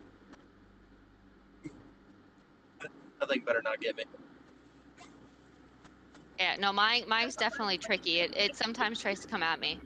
Nothing 3.20 3.42
better 3.46 3.62
not 3.64 3.82
get 3.82 3.96
me. 3.98 4.04
Yeah, 6.38 6.56
no, 6.60 6.72
mine, 6.72 7.04
mine's 7.08 7.36
definitely 7.36 7.80
tricky. 7.80 8.20
It, 8.20 8.36
it 8.36 8.56
sometimes 8.56 9.02
tries 9.02 9.20
to 9.22 9.28
come 9.28 9.42
at 9.42 9.60
me. 9.60 9.80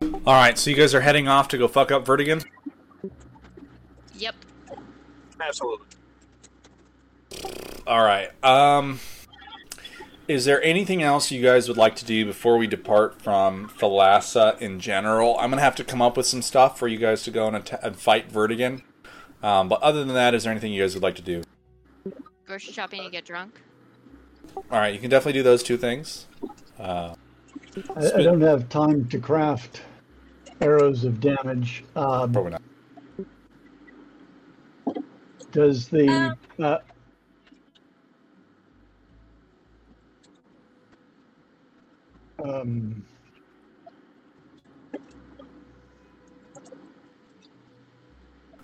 All 0.00 0.34
right, 0.34 0.56
so 0.56 0.70
you 0.70 0.76
guys 0.76 0.94
are 0.94 1.00
heading 1.00 1.28
off 1.28 1.48
to 1.48 1.58
go 1.58 1.68
fuck 1.68 1.90
up 1.90 2.06
Vertigan. 2.06 2.44
Yep. 4.14 4.34
Absolutely. 5.40 5.86
All 7.86 8.02
right. 8.02 8.30
Um, 8.44 9.00
is 10.28 10.44
there 10.44 10.62
anything 10.62 11.02
else 11.02 11.30
you 11.30 11.40
guys 11.42 11.68
would 11.68 11.76
like 11.76 11.94
to 11.96 12.04
do 12.04 12.24
before 12.24 12.56
we 12.58 12.66
depart 12.66 13.22
from 13.22 13.68
Thalassa 13.78 14.60
in 14.60 14.80
general? 14.80 15.38
I'm 15.38 15.50
gonna 15.50 15.62
have 15.62 15.76
to 15.76 15.84
come 15.84 16.02
up 16.02 16.16
with 16.16 16.26
some 16.26 16.42
stuff 16.42 16.78
for 16.78 16.88
you 16.88 16.98
guys 16.98 17.22
to 17.24 17.30
go 17.30 17.46
and, 17.46 17.56
att- 17.56 17.84
and 17.84 17.96
fight 17.96 18.30
Vertigan. 18.30 18.82
Um, 19.42 19.68
but 19.68 19.80
other 19.82 20.04
than 20.04 20.14
that, 20.14 20.34
is 20.34 20.44
there 20.44 20.50
anything 20.50 20.72
you 20.72 20.82
guys 20.82 20.94
would 20.94 21.02
like 21.02 21.14
to 21.16 21.22
do? 21.22 21.42
Grocery 22.46 22.72
shopping 22.72 23.00
and 23.02 23.12
get 23.12 23.24
drunk. 23.24 23.60
All 24.56 24.78
right, 24.78 24.92
you 24.92 24.98
can 24.98 25.10
definitely 25.10 25.38
do 25.38 25.42
those 25.42 25.62
two 25.62 25.76
things. 25.76 26.26
Uh, 26.78 27.14
I, 27.94 28.12
I 28.16 28.22
don't 28.22 28.40
have 28.40 28.68
time 28.68 29.06
to 29.08 29.18
craft 29.18 29.82
arrows 30.60 31.04
of 31.04 31.20
damage. 31.20 31.84
Um, 31.94 32.32
probably 32.32 32.52
not. 32.52 32.62
Does 35.56 35.88
the 35.88 36.36
uh, 36.62 36.78
um, 42.44 43.02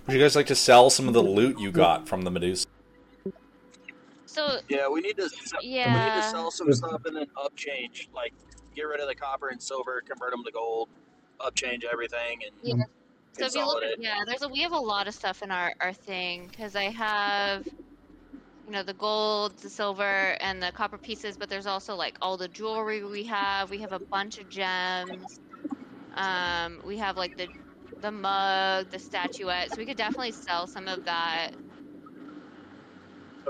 Would 0.06 0.16
you 0.16 0.20
guys 0.20 0.36
like 0.36 0.46
to 0.48 0.54
sell 0.54 0.90
some 0.90 1.08
of 1.08 1.14
the 1.14 1.22
loot 1.22 1.58
you 1.58 1.72
got 1.72 2.06
from 2.06 2.22
the 2.22 2.30
Medusa? 2.30 2.66
So, 4.26 4.58
Yeah, 4.68 4.88
we 4.88 5.00
need 5.00 5.16
to. 5.16 5.30
se- 5.30 5.56
We 5.62 5.64
need 5.64 5.68
yeah. 5.68 6.20
to 6.20 6.22
sell 6.22 6.50
some 6.50 6.70
stuff 6.74 7.00
and 7.06 7.16
then 7.16 7.26
upchange, 7.38 8.08
like 8.12 8.34
get 8.76 8.82
rid 8.82 9.00
of 9.00 9.08
the 9.08 9.14
copper 9.14 9.48
and 9.48 9.62
silver, 9.62 10.02
convert 10.06 10.32
them 10.32 10.44
to 10.44 10.52
gold, 10.52 10.90
upchange 11.40 11.84
everything, 11.90 12.40
and 12.46 12.78
Yeah. 12.78 12.84
So 13.32 13.46
if 13.46 13.54
you 13.54 13.64
look 13.66 13.82
at, 13.82 13.98
yeah, 13.98 14.24
there's 14.26 14.42
a 14.42 14.48
we 14.48 14.60
have 14.62 14.72
a 14.72 14.76
lot 14.78 15.08
of 15.08 15.14
stuff 15.14 15.42
in 15.42 15.50
our 15.50 15.72
our 15.80 15.92
thing 15.94 16.48
because 16.48 16.76
I 16.76 16.84
have, 16.90 17.66
you 18.66 18.72
know, 18.72 18.82
the 18.82 18.94
gold, 18.94 19.58
the 19.58 19.70
silver, 19.70 20.36
and 20.40 20.62
the 20.62 20.72
copper 20.72 20.98
pieces, 20.98 21.36
but 21.36 21.48
there's 21.48 21.66
also 21.66 21.96
like 21.96 22.16
all 22.22 22.36
the 22.36 22.48
jewelry 22.48 23.04
we 23.04 23.24
have. 23.24 23.70
We 23.70 23.80
have 23.80 23.92
a 23.92 24.00
bunch 24.10 24.38
of 24.38 24.48
gems. 24.48 25.40
Um, 26.16 26.80
we 26.84 26.98
have 26.98 27.16
like 27.16 27.36
the 27.36 27.48
the 28.00 28.12
mug, 28.12 28.90
the 28.90 28.98
statuette. 28.98 29.72
So 29.72 29.80
we 29.80 29.86
could 29.86 29.96
definitely 29.96 30.32
sell 30.32 30.66
some 30.68 30.88
of 30.88 31.04
that. 31.04 31.56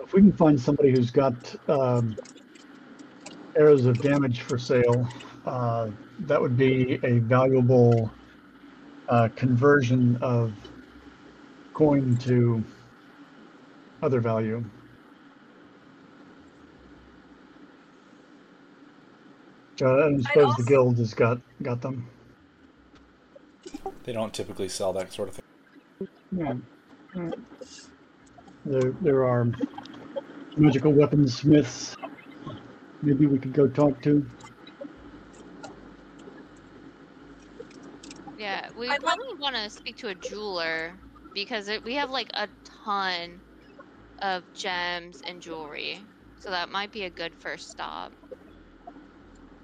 if 0.02 0.12
we 0.14 0.20
can 0.22 0.32
find 0.36 0.60
somebody 0.60 0.90
who's 0.92 1.10
got 1.10 1.54
um, 1.68 2.14
arrows 3.56 3.86
of 3.86 4.00
damage 4.00 4.40
for 4.42 4.58
sale, 4.58 5.06
uh, 5.44 5.90
that 6.20 6.40
would 6.40 6.56
be 6.56 6.98
a 7.04 7.18
valuable 7.20 8.14
uh, 9.12 9.28
conversion 9.36 10.16
of 10.22 10.54
coin 11.74 12.16
to 12.16 12.64
other 14.02 14.20
value. 14.20 14.64
So 19.76 19.86
I 19.86 20.00
don't 20.00 20.22
suppose 20.22 20.44
also- 20.44 20.62
the 20.62 20.68
guild 20.68 20.96
has 20.98 21.12
got 21.12 21.38
got 21.62 21.82
them. 21.82 22.08
They 24.04 24.12
don't 24.14 24.32
typically 24.32 24.68
sell 24.68 24.92
that 24.94 25.12
sort 25.12 25.28
of 25.28 25.34
thing. 25.36 26.08
Yeah. 26.32 26.54
Alright. 27.14 27.38
There, 28.64 28.92
there 29.02 29.24
are 29.24 29.46
magical 30.56 30.92
weapons 30.92 31.36
smiths. 31.36 31.96
Maybe 33.02 33.26
we 33.26 33.38
could 33.38 33.52
go 33.52 33.68
talk 33.68 34.00
to. 34.02 34.26
Yeah, 38.38 38.68
we 38.76 38.88
I'd 38.88 39.02
like- 39.02 39.16
probably 39.18 39.31
want 39.42 39.56
to 39.56 39.68
speak 39.68 39.96
to 39.98 40.08
a 40.08 40.14
jeweler 40.14 40.94
because 41.34 41.68
it, 41.68 41.84
we 41.84 41.94
have 41.94 42.10
like 42.10 42.30
a 42.34 42.48
ton 42.84 43.40
of 44.22 44.44
gems 44.54 45.20
and 45.26 45.42
jewelry. 45.42 45.98
So 46.38 46.50
that 46.50 46.70
might 46.70 46.92
be 46.92 47.02
a 47.02 47.10
good 47.10 47.32
first 47.40 47.70
stop. 47.70 48.12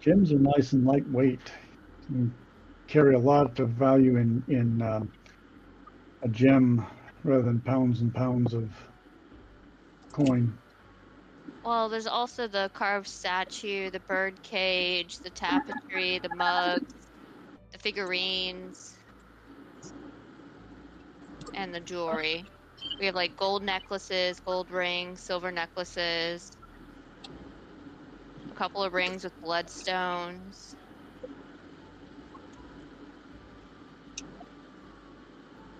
Gems 0.00 0.32
are 0.32 0.38
nice 0.38 0.72
and 0.72 0.84
lightweight. 0.84 1.52
You 2.12 2.30
carry 2.88 3.14
a 3.14 3.18
lot 3.18 3.58
of 3.60 3.70
value 3.70 4.16
in 4.16 4.42
in 4.48 4.82
um, 4.82 5.08
a 6.22 6.28
gem 6.28 6.84
rather 7.22 7.42
than 7.42 7.60
pounds 7.60 8.00
and 8.00 8.12
pounds 8.14 8.54
of 8.54 8.70
coin. 10.12 10.52
Well, 11.64 11.88
there's 11.88 12.06
also 12.06 12.48
the 12.48 12.70
carved 12.74 13.08
statue, 13.08 13.90
the 13.90 14.00
bird 14.00 14.42
cage, 14.42 15.18
the 15.18 15.30
tapestry, 15.30 16.18
the 16.18 16.34
mugs, 16.34 16.94
the 17.72 17.78
figurines, 17.78 18.97
and 21.54 21.74
the 21.74 21.80
jewelry. 21.80 22.44
We 22.98 23.06
have 23.06 23.14
like 23.14 23.36
gold 23.36 23.62
necklaces, 23.62 24.40
gold 24.40 24.70
rings, 24.70 25.20
silver 25.20 25.50
necklaces. 25.50 26.52
A 28.50 28.54
couple 28.54 28.82
of 28.82 28.92
rings 28.92 29.24
with 29.24 29.40
bloodstones. 29.42 30.74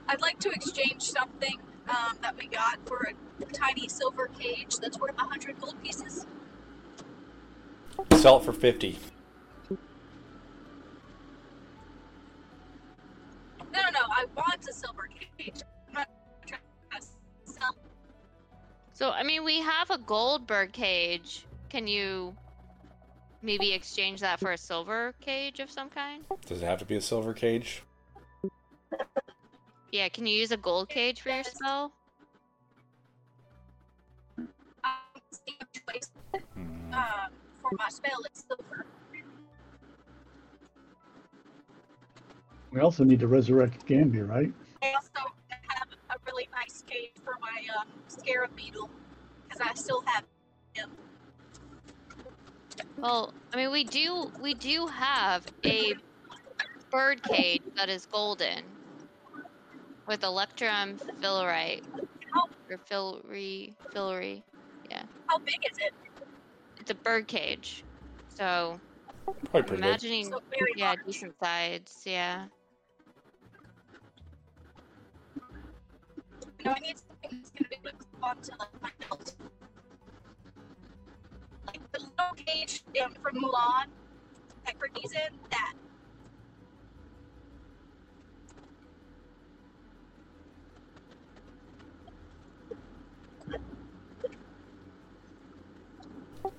I'd 0.08 0.22
like 0.22 0.38
to 0.40 0.50
exchange 0.50 1.02
something 1.02 1.58
um, 1.88 2.16
that 2.22 2.36
we 2.38 2.46
got 2.46 2.78
for 2.86 3.12
a 3.40 3.44
tiny 3.52 3.88
silver 3.88 4.28
cage 4.38 4.76
that's 4.76 4.98
worth 4.98 5.16
100 5.16 5.60
gold 5.60 5.74
pieces. 5.82 6.26
Sell 8.16 8.38
it 8.38 8.44
for 8.44 8.52
50. 8.52 8.98
No, 13.72 13.80
no, 13.82 13.90
no. 13.90 14.00
I 14.10 14.24
want 14.36 14.66
a 14.68 14.72
silver 14.72 15.08
cage. 15.38 15.62
I'm 15.88 15.94
not 15.94 16.08
trying 16.46 16.60
to 17.00 17.06
sell. 17.52 17.76
So, 18.92 19.10
I 19.10 19.22
mean, 19.22 19.44
we 19.44 19.60
have 19.60 19.90
a 19.90 19.98
gold 19.98 20.46
bird 20.46 20.72
cage. 20.72 21.46
Can 21.68 21.86
you 21.86 22.34
maybe 23.42 23.72
exchange 23.72 24.20
that 24.20 24.40
for 24.40 24.52
a 24.52 24.58
silver 24.58 25.14
cage 25.20 25.60
of 25.60 25.70
some 25.70 25.88
kind? 25.90 26.24
Does 26.46 26.62
it 26.62 26.66
have 26.66 26.78
to 26.80 26.84
be 26.84 26.96
a 26.96 27.00
silver 27.00 27.32
cage? 27.34 27.82
Yeah, 29.92 30.08
can 30.08 30.26
you 30.26 30.36
use 30.36 30.50
a 30.50 30.56
gold 30.56 30.88
cage 30.88 31.20
for 31.20 31.30
your 31.30 31.44
spell? 31.44 31.92
I'm 34.84 34.94
seeing 35.30 35.58
a 35.60 35.92
choice 35.92 36.10
Hmm. 36.54 36.92
um, 36.94 37.30
for 37.60 37.70
my 37.78 37.88
spell. 37.88 38.20
It's 38.26 38.44
silver. 38.46 38.86
We 42.70 42.80
also 42.80 43.04
need 43.04 43.20
to 43.20 43.26
resurrect 43.26 43.86
Gambier, 43.86 44.26
right? 44.26 44.52
I 44.82 44.92
also 44.92 45.32
have 45.50 45.88
a 46.10 46.14
really 46.26 46.48
nice 46.52 46.82
cage 46.86 47.12
for 47.24 47.34
my 47.40 47.66
um, 47.80 47.88
scarab 48.08 48.54
beetle 48.54 48.90
because 49.48 49.60
I 49.66 49.74
still 49.74 50.02
have 50.06 50.24
him. 50.74 50.90
Well, 52.98 53.32
I 53.52 53.56
mean, 53.56 53.70
we 53.72 53.84
do 53.84 54.30
we 54.40 54.54
do 54.54 54.86
have 54.86 55.46
a 55.64 55.94
bird 56.90 57.22
cage 57.22 57.62
that 57.76 57.88
is 57.88 58.06
golden 58.06 58.64
with 60.06 60.22
electrum 60.22 60.98
fillerite 61.22 61.82
or 62.70 62.78
filary 62.90 63.74
yeah. 64.90 65.02
How 65.28 65.38
big 65.38 65.56
is 65.70 65.78
it? 65.78 65.92
It's 66.80 66.90
a 66.90 66.94
bird 66.94 67.28
cage, 67.28 67.84
so 68.28 68.80
Probably 69.50 69.60
I'm 69.60 69.64
pretty 69.64 69.82
big. 69.82 69.88
imagining 69.88 70.24
So 70.24 70.40
very 70.50 70.72
yeah 70.76 70.88
large. 70.88 70.98
decent 71.06 71.34
sides. 71.42 72.02
Yeah. 72.04 72.46
You 76.58 76.64
know, 76.64 76.74
I 76.76 76.80
need 76.80 76.98
something 76.98 77.38
that's 77.38 77.50
going 77.50 77.64
to 77.64 77.68
be 77.70 77.76
able 77.76 77.90
to 77.90 77.96
clip 77.96 78.22
onto 78.22 78.50
like, 78.58 78.82
my 78.82 78.90
belt. 79.08 79.34
Like 81.66 81.92
the 81.92 82.00
little 82.00 82.34
cage 82.36 82.82
um, 83.04 83.14
from 83.22 83.36
Mulan 83.36 83.86
that 84.66 84.78
Cri-Kee's 84.78 85.12
in, 85.12 85.18
that. 85.50 85.74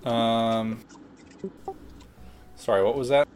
Um. 0.09 0.79
Sorry, 2.55 2.83
what 2.83 2.95
was 2.95 3.09
that? 3.09 3.27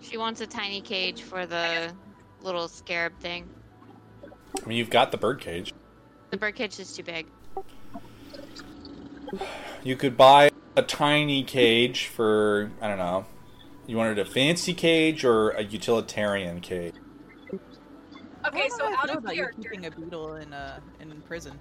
She 0.00 0.16
wants 0.16 0.40
a 0.40 0.46
tiny 0.46 0.80
cage 0.80 1.22
for 1.22 1.44
the 1.44 1.94
little 2.40 2.66
scarab 2.66 3.18
thing. 3.20 3.48
I 4.62 4.68
mean, 4.68 4.78
you've 4.78 4.90
got 4.90 5.10
the 5.10 5.18
bird 5.18 5.40
cage. 5.40 5.72
The 6.30 6.36
bird 6.36 6.54
cage 6.54 6.78
is 6.78 6.94
too 6.94 7.02
big. 7.02 7.26
You 9.82 9.96
could 9.96 10.16
buy 10.16 10.50
a 10.76 10.82
tiny 10.82 11.42
cage 11.42 12.06
for 12.06 12.70
I 12.80 12.88
don't 12.88 12.98
know. 12.98 13.26
You 13.86 13.96
wanted 13.96 14.18
a 14.18 14.24
fancy 14.24 14.74
cage 14.74 15.24
or 15.24 15.50
a 15.50 15.62
utilitarian 15.62 16.60
cage? 16.60 16.94
Okay, 18.46 18.68
so 18.68 18.84
I 18.84 18.96
out 18.98 19.10
of 19.10 19.16
about 19.18 19.34
you 19.34 19.42
character, 19.42 19.62
keeping 19.62 19.86
a 19.86 19.90
beetle 19.90 20.36
in 20.36 20.52
uh 20.52 20.80
in 21.00 21.20
prison. 21.22 21.58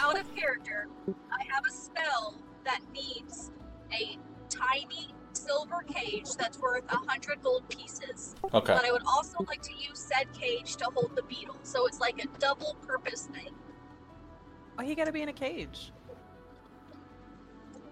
out 0.00 0.18
of 0.18 0.34
character, 0.36 0.88
I 1.30 1.44
have 1.52 1.64
a 1.66 1.70
spell 1.70 2.34
that 2.64 2.80
needs 2.92 3.50
a 3.92 4.18
tiny 4.48 5.14
silver 5.36 5.84
cage 5.86 6.34
that's 6.38 6.58
worth 6.58 6.84
a 6.90 6.96
hundred 6.96 7.42
gold 7.42 7.68
pieces. 7.68 8.34
Okay. 8.52 8.74
But 8.74 8.84
I 8.84 8.92
would 8.92 9.02
also 9.06 9.44
like 9.46 9.62
to 9.62 9.72
use 9.72 9.98
said 9.98 10.26
cage 10.32 10.76
to 10.76 10.86
hold 10.86 11.12
the 11.14 11.22
beetle, 11.22 11.56
so 11.62 11.86
it's 11.86 12.00
like 12.00 12.22
a 12.24 12.28
double 12.38 12.76
purpose 12.86 13.28
thing. 13.32 13.54
Why 14.74 14.84
you 14.84 14.94
gotta 14.94 15.12
be 15.12 15.22
in 15.22 15.28
a 15.28 15.32
cage? 15.32 15.92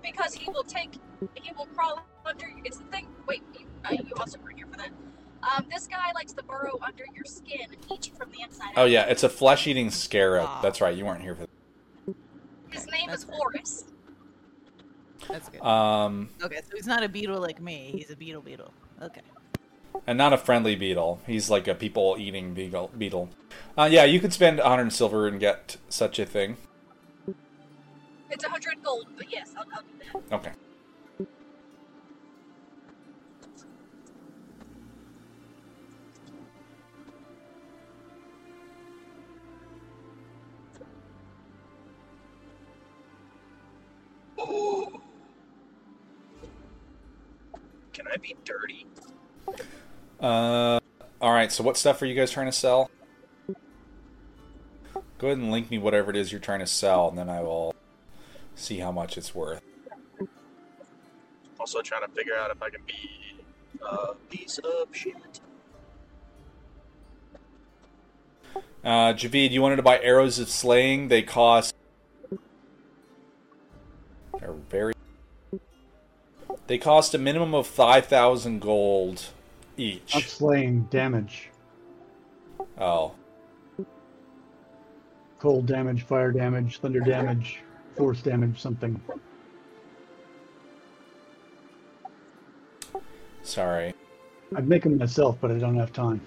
Because 0.03 0.35
he 0.35 0.51
will 0.51 0.65
take, 0.65 0.95
he 1.35 1.51
will 1.57 1.67
crawl 1.67 2.05
under. 2.27 2.53
It's 2.65 2.79
the 2.79 2.85
thing. 2.85 3.07
Wait, 3.27 3.43
you, 3.59 3.67
uh, 3.85 3.93
you 3.93 4.13
also 4.19 4.39
were 4.39 4.51
here 4.51 4.67
for 4.71 4.77
that. 4.77 4.91
Um, 5.43 5.67
this 5.71 5.87
guy 5.87 6.13
likes 6.15 6.33
to 6.35 6.43
burrow 6.43 6.79
under 6.83 7.05
your 7.15 7.25
skin 7.25 7.69
and 7.71 7.77
eat 7.91 8.09
you 8.09 8.15
from 8.15 8.31
the 8.31 8.43
inside. 8.43 8.73
Oh 8.77 8.83
out. 8.83 8.91
yeah, 8.91 9.05
it's 9.05 9.23
a 9.23 9.29
flesh-eating 9.29 9.91
scarab. 9.91 10.47
Ah. 10.47 10.61
That's 10.63 10.81
right. 10.81 10.97
You 10.97 11.05
weren't 11.05 11.23
here 11.23 11.35
for 11.35 11.47
His 12.71 12.87
name 12.87 13.09
That's 13.09 13.23
is 13.23 13.29
fair. 13.29 13.37
Horus. 13.37 13.85
That's 15.29 15.49
good. 15.49 15.63
Um, 15.63 16.29
okay, 16.43 16.57
so 16.69 16.77
he's 16.77 16.87
not 16.87 17.03
a 17.03 17.09
beetle 17.09 17.41
like 17.41 17.61
me. 17.61 17.91
He's 17.95 18.11
a 18.11 18.17
beetle 18.17 18.43
beetle. 18.43 18.73
Okay. 19.03 19.23
and 20.07 20.19
not 20.19 20.33
a 20.33 20.39
friendly 20.39 20.77
beetle. 20.77 21.21
He's 21.27 21.49
like 21.51 21.67
a 21.69 21.75
people-eating 21.75 22.55
beetle. 22.55 22.91
Beetle. 22.97 23.31
Uh, 23.79 23.89
yeah, 23.91 24.05
you 24.05 24.21
could 24.21 24.33
spend 24.33 24.59
100 24.59 24.93
silver 24.93 25.27
and 25.27 25.39
get 25.41 25.77
such 25.89 26.19
a 26.19 26.27
thing. 26.27 26.57
It's 28.31 28.45
a 28.45 28.49
hundred 28.49 28.83
gold, 28.83 29.07
but 29.17 29.31
yes, 29.33 29.53
I'll, 29.57 29.65
I'll 29.75 29.83
do 29.83 30.21
that. 30.29 30.35
Okay. 30.35 30.53
Can 47.93 48.09
I 48.13 48.17
be 48.17 48.37
dirty? 48.45 48.87
Uh, 50.21 50.81
all 51.21 51.33
right. 51.33 51.53
So 51.53 51.63
what 51.63 51.77
stuff 51.77 52.03
are 52.03 52.07
you 52.07 52.15
guys 52.15 52.31
trying 52.31 52.47
to 52.47 52.53
sell? 52.53 52.91
Go 55.19 55.29
ahead 55.29 55.39
and 55.39 55.51
link 55.51 55.71
me 55.71 55.79
whatever 55.79 56.11
it 56.11 56.17
is 56.17 56.33
you're 56.33 56.41
trying 56.41 56.61
to 56.61 56.67
sell, 56.67 57.09
and 57.09 57.17
then 57.17 57.29
I 57.29 57.41
will 57.41 57.75
see 58.55 58.79
how 58.79 58.93
much 58.93 59.17
it's 59.17 59.35
worth. 59.35 59.63
Also 61.59 61.81
trying 61.81 62.03
to 62.03 62.09
figure 62.09 62.37
out 62.37 62.51
if 62.51 62.63
I 62.63 62.69
can 62.69 62.83
be 62.87 63.39
a 63.81 64.15
piece 64.29 64.59
of 64.59 64.89
shit. 64.93 65.41
Uh, 68.85 69.15
Javid, 69.15 69.51
you 69.51 69.63
wanted 69.63 69.77
to 69.77 69.83
buy 69.83 69.99
arrows 70.01 70.39
of 70.39 70.51
slaying. 70.51 71.09
They 71.09 71.23
cost. 71.23 71.75
They're 74.45 74.53
very. 74.53 74.93
They 76.67 76.77
cost 76.77 77.15
a 77.15 77.19
minimum 77.19 77.55
of 77.55 77.67
five 77.67 78.07
thousand 78.07 78.61
gold 78.61 79.15
Not 79.17 79.79
each. 79.79 80.29
slaying 80.29 80.83
damage, 80.91 81.49
Oh, 82.79 83.13
cold 85.39 85.65
damage, 85.67 86.03
fire 86.03 86.31
damage, 86.31 86.79
thunder 86.79 87.01
damage, 87.01 87.61
force 87.97 88.21
damage, 88.21 88.61
something. 88.61 89.01
sorry. 93.43 93.95
I'd 94.57 94.69
make 94.69 94.83
them 94.83 94.99
myself, 94.99 95.39
but 95.41 95.51
I 95.53 95.59
don't 95.59 95.77
have 95.77 95.93
time. 95.93 96.21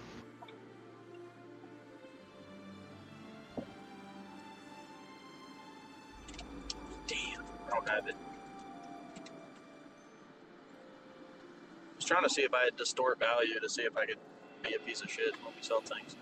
To 12.27 12.33
see 12.33 12.41
if 12.41 12.53
I 12.53 12.65
had 12.65 12.75
distort 12.75 13.19
value 13.19 13.59
to 13.59 13.69
see 13.69 13.83
if 13.83 13.95
I 13.95 14.05
could 14.05 14.17
be 14.61 14.75
a 14.75 14.79
piece 14.79 15.01
of 15.01 15.09
shit 15.09 15.33
when 15.43 15.53
we 15.55 15.61
sell 15.61 15.81
things. 15.81 16.15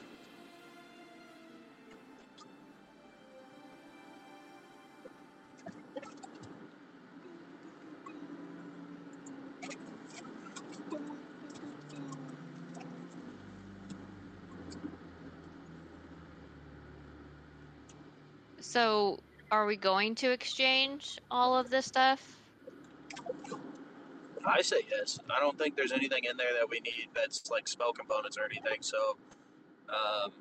So, 18.61 19.19
are 19.51 19.65
we 19.65 19.77
going 19.77 20.15
to 20.15 20.31
exchange 20.31 21.17
all 21.31 21.57
of 21.57 21.69
this 21.69 21.85
stuff? 21.85 22.41
I 24.47 24.61
say 24.61 24.81
yes. 24.89 25.19
I 25.29 25.39
don't 25.39 25.57
think 25.57 25.75
there's 25.75 25.91
anything 25.91 26.25
in 26.25 26.37
there 26.37 26.53
that 26.59 26.69
we 26.69 26.79
need 26.81 27.09
that's 27.13 27.49
like 27.49 27.67
spell 27.67 27.93
components 27.93 28.37
or 28.37 28.45
anything. 28.45 28.77
So, 28.81 29.17
um, 29.89 30.31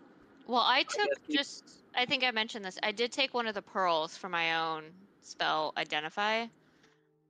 Well, 0.46 0.64
I 0.64 0.82
took 0.82 1.08
we- 1.28 1.34
just. 1.34 1.64
I 1.96 2.06
think 2.06 2.24
I 2.24 2.30
mentioned 2.32 2.64
this. 2.64 2.76
I 2.82 2.90
did 2.90 3.12
take 3.12 3.34
one 3.34 3.46
of 3.46 3.54
the 3.54 3.62
pearls 3.62 4.16
for 4.16 4.28
my 4.28 4.56
own 4.56 4.84
spell 5.22 5.72
identify. 5.76 6.46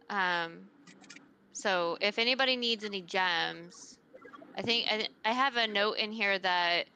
Um, 0.09 0.61
so 1.53 1.99
if 2.01 2.19
anybody 2.19 2.57
needs 2.57 2.83
any 2.85 3.03
gems, 3.03 3.99
I 4.57 4.63
think 4.63 4.87
I, 4.91 5.09
I 5.25 5.33
have 5.33 5.57
a 5.57 5.67
note 5.67 5.99
in 5.99 6.13
here 6.13 6.39
that 6.39 6.87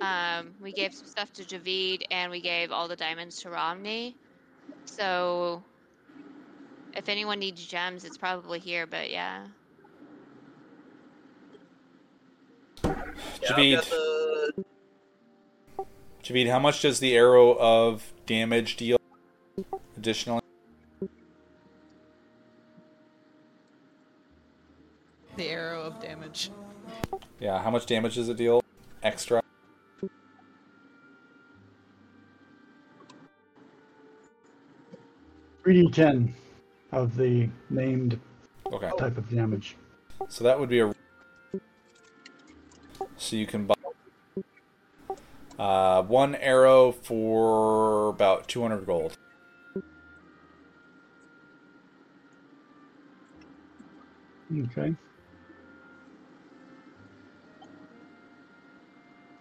um, 0.00 0.54
we 0.60 0.72
gave 0.72 0.92
some 0.92 1.06
stuff 1.06 1.32
to 1.34 1.44
Javid 1.44 2.02
and 2.10 2.30
we 2.30 2.40
gave 2.40 2.72
all 2.72 2.88
the 2.88 2.96
diamonds 2.96 3.40
to 3.42 3.50
Romney. 3.50 4.16
So 4.86 5.62
if 6.96 7.08
anyone 7.08 7.38
needs 7.38 7.64
gems, 7.64 8.04
it's 8.04 8.16
probably 8.16 8.58
here. 8.58 8.86
But 8.86 9.10
yeah. 9.10 9.46
Yeah, 12.84 12.94
Javid, 13.42 13.74
got 13.76 13.84
the 13.84 14.64
Javid, 16.22 16.50
how 16.50 16.58
much 16.58 16.80
does 16.80 17.00
the 17.00 17.14
arrow 17.14 17.52
of 17.58 18.12
damage 18.26 18.76
deal 18.76 18.98
additionally? 19.96 20.40
The 25.36 25.48
arrow 25.48 25.82
of 25.82 26.00
damage. 26.00 26.50
Yeah, 27.40 27.62
how 27.62 27.70
much 27.70 27.86
damage 27.86 28.14
does 28.14 28.28
it 28.28 28.36
deal 28.36 28.62
extra? 29.02 29.42
Three 35.62 35.82
D 35.82 35.90
ten 35.90 36.34
of 36.94 37.16
the 37.16 37.48
named 37.70 38.18
Okay. 38.66 38.90
type 38.98 39.18
of 39.18 39.28
damage. 39.28 39.76
So 40.28 40.44
that 40.44 40.58
would 40.58 40.68
be 40.68 40.80
a. 40.80 40.94
So 43.16 43.36
you 43.36 43.46
can 43.46 43.66
buy 43.66 43.74
uh, 45.58 46.02
one 46.02 46.34
arrow 46.36 46.92
for 46.92 48.08
about 48.08 48.48
200 48.48 48.86
gold. 48.86 49.16
Okay. 54.56 54.94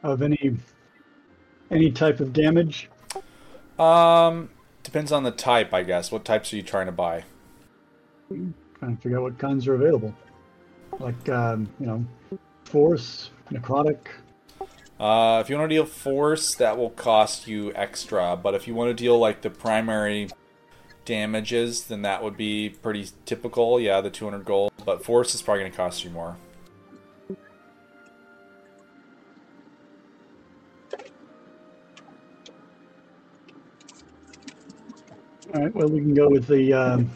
Of 0.02 0.22
any 0.22 0.58
any 1.72 1.92
type 1.92 2.20
of 2.20 2.34
damage. 2.34 2.90
Um, 3.80 4.50
depends 4.84 5.12
on 5.12 5.24
the 5.24 5.32
type, 5.32 5.74
I 5.74 5.84
guess. 5.84 6.12
What 6.12 6.26
types 6.26 6.52
are 6.54 6.58
you 6.58 6.62
trying 6.64 6.88
to 6.88 6.92
buy? 6.92 7.24
Trying 8.80 8.96
to 8.96 9.02
figure 9.02 9.18
out 9.18 9.24
what 9.24 9.38
kinds 9.38 9.68
are 9.68 9.76
available. 9.76 10.14
Like 11.00 11.30
um, 11.30 11.70
you 11.80 11.86
know, 11.86 12.06
force, 12.66 13.32
necrotic. 13.52 14.00
Uh, 15.00 15.42
if 15.44 15.50
you 15.50 15.58
want 15.58 15.70
to 15.70 15.76
deal 15.76 15.86
force, 15.86 16.56
that 16.56 16.78
will 16.78 16.92
cost 16.92 17.48
you 17.48 17.74
extra. 17.76 18.38
But 18.42 18.54
if 18.54 18.68
you 18.68 18.76
want 18.76 18.90
to 18.90 18.94
deal 18.94 19.18
like 19.18 19.42
the 19.42 19.50
primary 19.50 20.30
damages, 21.06 21.86
then 21.86 22.04
that 22.04 22.24
would 22.24 22.38
be 22.38 22.70
pretty 22.70 23.10
typical. 23.26 23.80
Yeah, 23.80 24.02
the 24.02 24.10
200 24.10 24.46
gold. 24.46 24.72
But 24.86 25.04
force 25.04 25.36
is 25.36 25.42
probably 25.42 25.62
going 25.62 25.72
to 25.72 25.78
cost 25.78 26.04
you 26.04 26.10
more. 26.10 26.38
All 35.54 35.62
right. 35.62 35.76
Well, 35.76 35.88
we 35.88 36.00
can 36.00 36.14
go 36.14 36.30
with 36.30 36.48
the 36.48 36.74
um, 36.74 37.12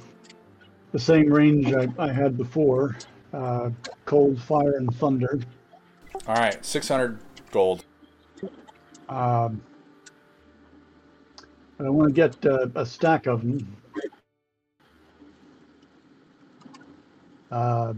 the 0.92 1.00
same 1.00 1.32
range 1.32 1.74
I, 1.74 1.88
I 1.98 2.12
had 2.12 2.38
before. 2.38 2.98
Uh, 3.34 3.70
cold, 4.06 4.42
fire, 4.42 4.78
and 4.78 4.94
thunder. 4.96 5.40
All 6.28 6.36
right, 6.36 6.64
600 6.66 7.20
gold. 7.52 7.86
Um, 9.10 9.62
I 11.80 11.90
want 11.90 12.10
to 12.10 12.14
get 12.14 12.46
uh, 12.46 12.68
a 12.76 12.86
stack 12.86 13.28
of 13.28 13.42
them. 13.42 13.78
Uh, 17.52 17.94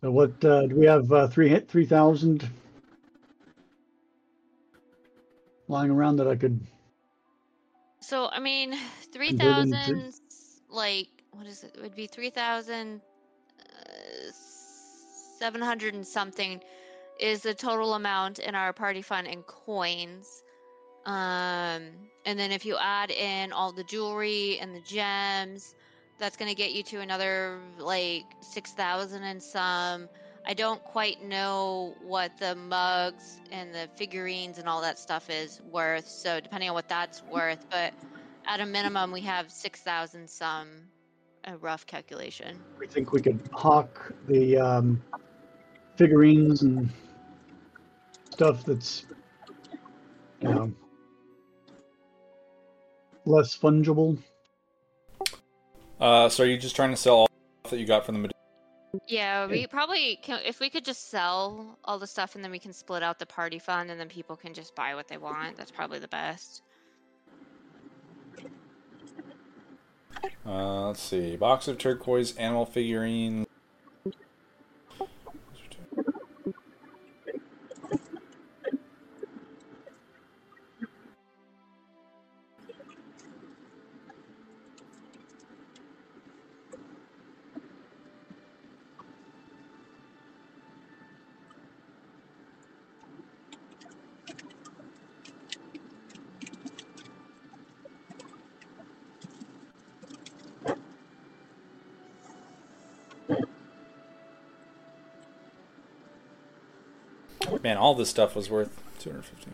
so 0.00 0.10
what 0.10 0.44
uh, 0.44 0.66
do 0.66 0.76
we 0.76 0.86
have? 0.86 1.10
Uh, 1.10 1.26
three 1.26 1.58
three 1.60 1.86
thousand 1.86 2.48
lying 5.66 5.90
around 5.90 6.16
that 6.16 6.28
I 6.28 6.36
could. 6.36 6.60
So 8.02 8.28
I 8.30 8.40
mean, 8.40 8.76
three 9.12 9.32
thousand, 9.32 10.14
like 10.68 11.08
what 11.30 11.46
is 11.46 11.62
it? 11.64 11.72
It 11.76 11.82
would 11.82 11.94
be 11.94 12.06
three 12.08 12.30
thousand 12.30 13.00
uh, 13.60 14.32
seven 15.38 15.62
hundred 15.62 15.94
and 15.94 16.06
something 16.06 16.60
is 17.20 17.42
the 17.42 17.54
total 17.54 17.94
amount 17.94 18.38
in 18.40 18.54
our 18.54 18.72
party 18.72 19.02
fund 19.02 19.26
in 19.28 19.42
coins. 19.44 20.42
Um, 21.06 21.82
and 22.26 22.38
then 22.38 22.52
if 22.52 22.64
you 22.64 22.76
add 22.78 23.10
in 23.10 23.52
all 23.52 23.72
the 23.72 23.84
jewelry 23.84 24.58
and 24.60 24.74
the 24.74 24.80
gems, 24.80 25.74
that's 26.18 26.36
gonna 26.36 26.54
get 26.54 26.72
you 26.72 26.82
to 26.84 27.00
another 27.00 27.60
like 27.78 28.24
six 28.40 28.72
thousand 28.72 29.22
and 29.22 29.42
some. 29.42 30.08
I 30.46 30.54
don't 30.54 30.82
quite 30.84 31.22
know 31.22 31.94
what 32.02 32.36
the 32.38 32.54
mugs 32.54 33.40
and 33.50 33.74
the 33.74 33.88
figurines 33.94 34.58
and 34.58 34.68
all 34.68 34.80
that 34.82 34.98
stuff 34.98 35.30
is 35.30 35.60
worth. 35.70 36.08
So 36.08 36.40
depending 36.40 36.68
on 36.68 36.74
what 36.74 36.88
that's 36.88 37.22
worth, 37.24 37.64
but 37.70 37.92
at 38.46 38.60
a 38.60 38.66
minimum, 38.66 39.12
we 39.12 39.20
have 39.22 39.50
six 39.50 39.80
thousand 39.80 40.28
some. 40.28 40.68
A 41.44 41.56
rough 41.56 41.84
calculation. 41.86 42.56
We 42.78 42.86
think 42.86 43.10
we 43.10 43.20
could 43.20 43.40
hawk 43.52 44.12
the 44.28 44.56
um, 44.58 45.02
figurines 45.96 46.62
and 46.62 46.88
stuff 48.30 48.64
that's 48.64 49.06
you 50.40 50.48
know 50.48 50.72
less 53.24 53.58
fungible. 53.58 54.18
Uh, 56.00 56.28
so 56.28 56.44
are 56.44 56.46
you 56.46 56.56
just 56.56 56.76
trying 56.76 56.90
to 56.90 56.96
sell 56.96 57.16
all 57.16 57.28
that 57.68 57.80
you 57.80 57.86
got 57.86 58.06
from 58.06 58.14
the 58.14 58.20
Medusa? 58.20 58.41
Yeah, 59.08 59.46
we 59.46 59.66
probably 59.66 60.16
can. 60.16 60.40
If 60.44 60.60
we 60.60 60.68
could 60.68 60.84
just 60.84 61.08
sell 61.08 61.78
all 61.84 61.98
the 61.98 62.06
stuff 62.06 62.34
and 62.34 62.44
then 62.44 62.50
we 62.50 62.58
can 62.58 62.72
split 62.72 63.02
out 63.02 63.18
the 63.18 63.26
party 63.26 63.58
fund 63.58 63.90
and 63.90 63.98
then 63.98 64.08
people 64.08 64.36
can 64.36 64.52
just 64.52 64.74
buy 64.74 64.94
what 64.94 65.08
they 65.08 65.16
want. 65.16 65.56
That's 65.56 65.70
probably 65.70 65.98
the 65.98 66.08
best. 66.08 66.62
Uh, 70.44 70.88
let's 70.88 71.00
see. 71.00 71.36
Box 71.36 71.68
of 71.68 71.78
turquoise 71.78 72.36
animal 72.36 72.66
figurines. 72.66 73.46
Man, 107.62 107.76
all 107.76 107.94
this 107.94 108.10
stuff 108.10 108.34
was 108.34 108.50
worth 108.50 108.82
250. 108.98 109.52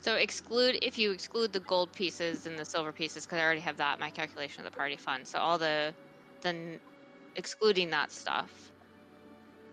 So 0.00 0.16
exclude 0.16 0.78
if 0.82 0.98
you 0.98 1.12
exclude 1.12 1.52
the 1.52 1.60
gold 1.60 1.92
pieces 1.92 2.46
and 2.46 2.58
the 2.58 2.64
silver 2.64 2.92
pieces 2.92 3.24
because 3.24 3.38
I 3.38 3.42
already 3.42 3.60
have 3.60 3.76
that 3.78 3.94
in 3.94 4.00
my 4.00 4.10
calculation 4.10 4.64
of 4.64 4.70
the 4.70 4.76
party 4.76 4.96
fund. 4.96 5.26
So 5.26 5.38
all 5.38 5.58
the 5.58 5.94
then 6.40 6.78
excluding 7.36 7.90
that 7.90 8.12
stuff, 8.12 8.50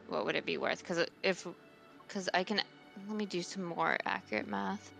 what 0.07 0.25
would 0.25 0.35
it 0.35 0.45
be 0.45 0.57
worth? 0.57 0.79
Because 0.79 1.05
if 1.23 1.47
because 2.07 2.29
I 2.33 2.43
can 2.43 2.61
let 3.07 3.17
me 3.17 3.25
do 3.25 3.41
some 3.41 3.63
more 3.63 3.97
accurate 4.05 4.47
math. 4.47 4.91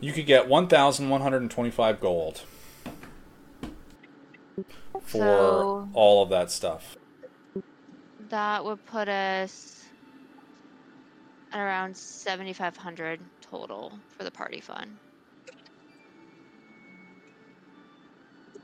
You 0.00 0.12
could 0.12 0.26
get 0.26 0.48
1,125 0.48 2.00
gold 2.00 2.42
for 5.06 5.18
So- 5.18 5.88
all 5.94 6.22
of 6.22 6.30
that 6.30 6.50
stuff. 6.50 6.96
That 8.28 8.64
would 8.64 8.84
put 8.86 9.08
us 9.08 9.84
at 11.52 11.60
around 11.60 11.96
7,500 11.96 13.20
total 13.40 13.98
for 14.08 14.24
the 14.24 14.30
party 14.30 14.60
fund. 14.60 14.98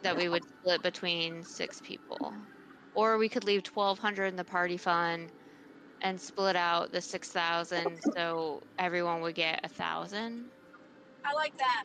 That 0.02 0.16
we 0.16 0.28
would 0.28 0.44
split 0.44 0.82
between 0.82 1.44
six 1.44 1.80
people. 1.80 2.34
Or 2.94 3.18
we 3.18 3.28
could 3.28 3.44
leave 3.44 3.64
1,200 3.64 4.26
in 4.26 4.36
the 4.36 4.44
party 4.44 4.76
fund 4.76 5.30
and 6.02 6.20
split 6.20 6.56
out 6.56 6.90
the 6.90 7.00
6,000 7.00 8.00
so 8.14 8.60
everyone 8.80 9.20
would 9.22 9.36
get 9.36 9.60
a 9.64 9.68
1,000. 9.68 10.50
I 11.24 11.32
like 11.34 11.56
that. 11.58 11.84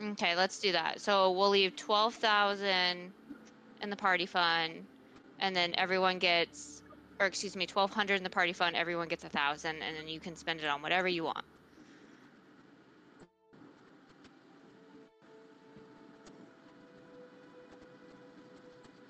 Okay, 0.00 0.36
let's 0.36 0.60
do 0.60 0.70
that. 0.70 1.00
So 1.00 1.32
we'll 1.32 1.50
leave 1.50 1.74
12,000 1.74 3.12
in 3.82 3.90
the 3.90 3.96
party 3.96 4.26
fund 4.26 4.86
and 5.38 5.54
then 5.54 5.74
everyone 5.76 6.18
gets 6.18 6.78
or 7.20 7.26
excuse 7.26 7.56
me, 7.56 7.66
twelve 7.66 7.92
hundred 7.92 8.16
in 8.16 8.22
the 8.22 8.30
party 8.30 8.52
fund. 8.52 8.76
Everyone 8.76 9.08
gets 9.08 9.24
a 9.24 9.28
thousand, 9.28 9.82
and 9.82 9.96
then 9.96 10.08
you 10.08 10.20
can 10.20 10.36
spend 10.36 10.60
it 10.60 10.66
on 10.66 10.82
whatever 10.82 11.08
you 11.08 11.24
want. 11.24 11.44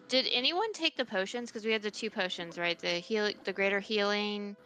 Did 0.08 0.26
anyone 0.32 0.72
take 0.72 0.96
the 0.96 1.04
potions? 1.04 1.50
Because 1.50 1.66
we 1.66 1.72
had 1.72 1.82
the 1.82 1.90
two 1.90 2.08
potions, 2.08 2.56
right? 2.56 2.78
The 2.78 2.88
heal, 2.88 3.30
the 3.44 3.52
greater 3.52 3.78
healing, 3.78 4.56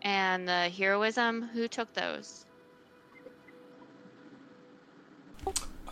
and 0.00 0.48
the 0.48 0.70
heroism. 0.70 1.42
Who 1.52 1.68
took 1.68 1.92
those? 1.92 2.46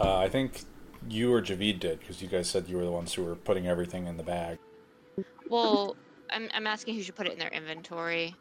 Uh, 0.00 0.16
I 0.16 0.28
think 0.28 0.62
you 1.08 1.32
or 1.32 1.40
Javid 1.40 1.80
did 1.80 2.00
because 2.00 2.22
you 2.22 2.28
guys 2.28 2.48
said 2.48 2.68
you 2.68 2.76
were 2.76 2.84
the 2.84 2.90
ones 2.90 3.12
who 3.12 3.24
were 3.24 3.34
putting 3.34 3.66
everything 3.66 4.06
in 4.06 4.16
the 4.16 4.22
bag. 4.22 4.58
Well, 5.48 5.96
I'm 6.30 6.48
I'm 6.54 6.66
asking 6.66 6.94
who 6.94 7.02
should 7.02 7.14
put 7.14 7.26
it 7.26 7.32
in 7.32 7.38
their 7.38 7.50
inventory. 7.50 8.34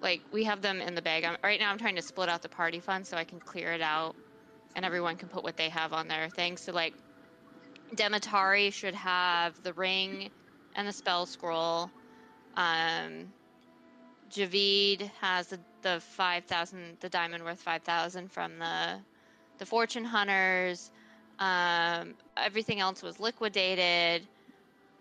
Like 0.00 0.22
we 0.32 0.44
have 0.44 0.62
them 0.62 0.80
in 0.80 0.94
the 0.94 1.02
bag. 1.02 1.24
I'm, 1.24 1.36
right 1.42 1.60
now, 1.60 1.70
I'm 1.70 1.78
trying 1.78 1.96
to 1.96 2.02
split 2.02 2.28
out 2.28 2.42
the 2.42 2.48
party 2.48 2.80
fund 2.80 3.06
so 3.06 3.16
I 3.16 3.24
can 3.24 3.38
clear 3.38 3.72
it 3.72 3.82
out, 3.82 4.16
and 4.74 4.84
everyone 4.84 5.16
can 5.16 5.28
put 5.28 5.44
what 5.44 5.56
they 5.56 5.68
have 5.68 5.92
on 5.92 6.08
their 6.08 6.28
thing. 6.30 6.56
So 6.56 6.72
like, 6.72 6.94
Demetari 7.94 8.70
should 8.70 8.94
have 8.94 9.62
the 9.62 9.72
ring 9.74 10.30
and 10.74 10.88
the 10.88 10.92
spell 10.92 11.26
scroll. 11.26 11.90
Um, 12.56 13.32
Javid 14.30 15.10
has 15.20 15.48
the 15.48 15.60
the 15.82 16.00
five 16.00 16.44
thousand, 16.44 16.96
the 17.00 17.08
diamond 17.08 17.44
worth 17.44 17.60
five 17.60 17.82
thousand 17.82 18.32
from 18.32 18.58
the 18.58 18.98
the 19.58 19.66
fortune 19.66 20.04
hunters. 20.04 20.90
Um, 21.40 22.14
everything 22.36 22.80
else 22.80 23.02
was 23.02 23.18
liquidated. 23.18 24.26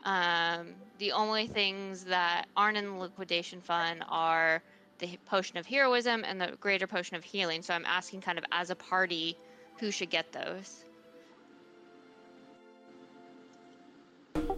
Um, 0.06 0.70
the 0.98 1.12
only 1.12 1.48
things 1.48 2.06
that 2.06 2.48
aren't 2.56 2.78
in 2.78 2.86
the 2.86 2.94
liquidation 2.94 3.60
fund 3.60 4.04
are 4.08 4.64
the 5.00 5.18
potion 5.26 5.58
of 5.58 5.66
heroism 5.66 6.24
and 6.26 6.40
the 6.40 6.54
greater 6.62 6.88
potion 6.88 7.18
of 7.18 7.24
healing. 7.24 7.62
So 7.62 7.74
I'm 7.74 7.86
asking, 7.86 8.22
kind 8.22 8.38
of 8.38 8.46
as 8.52 8.70
a 8.70 8.76
party, 8.76 9.38
who 9.80 9.92
should 9.92 10.10
get 10.10 10.32
those? 10.32 10.86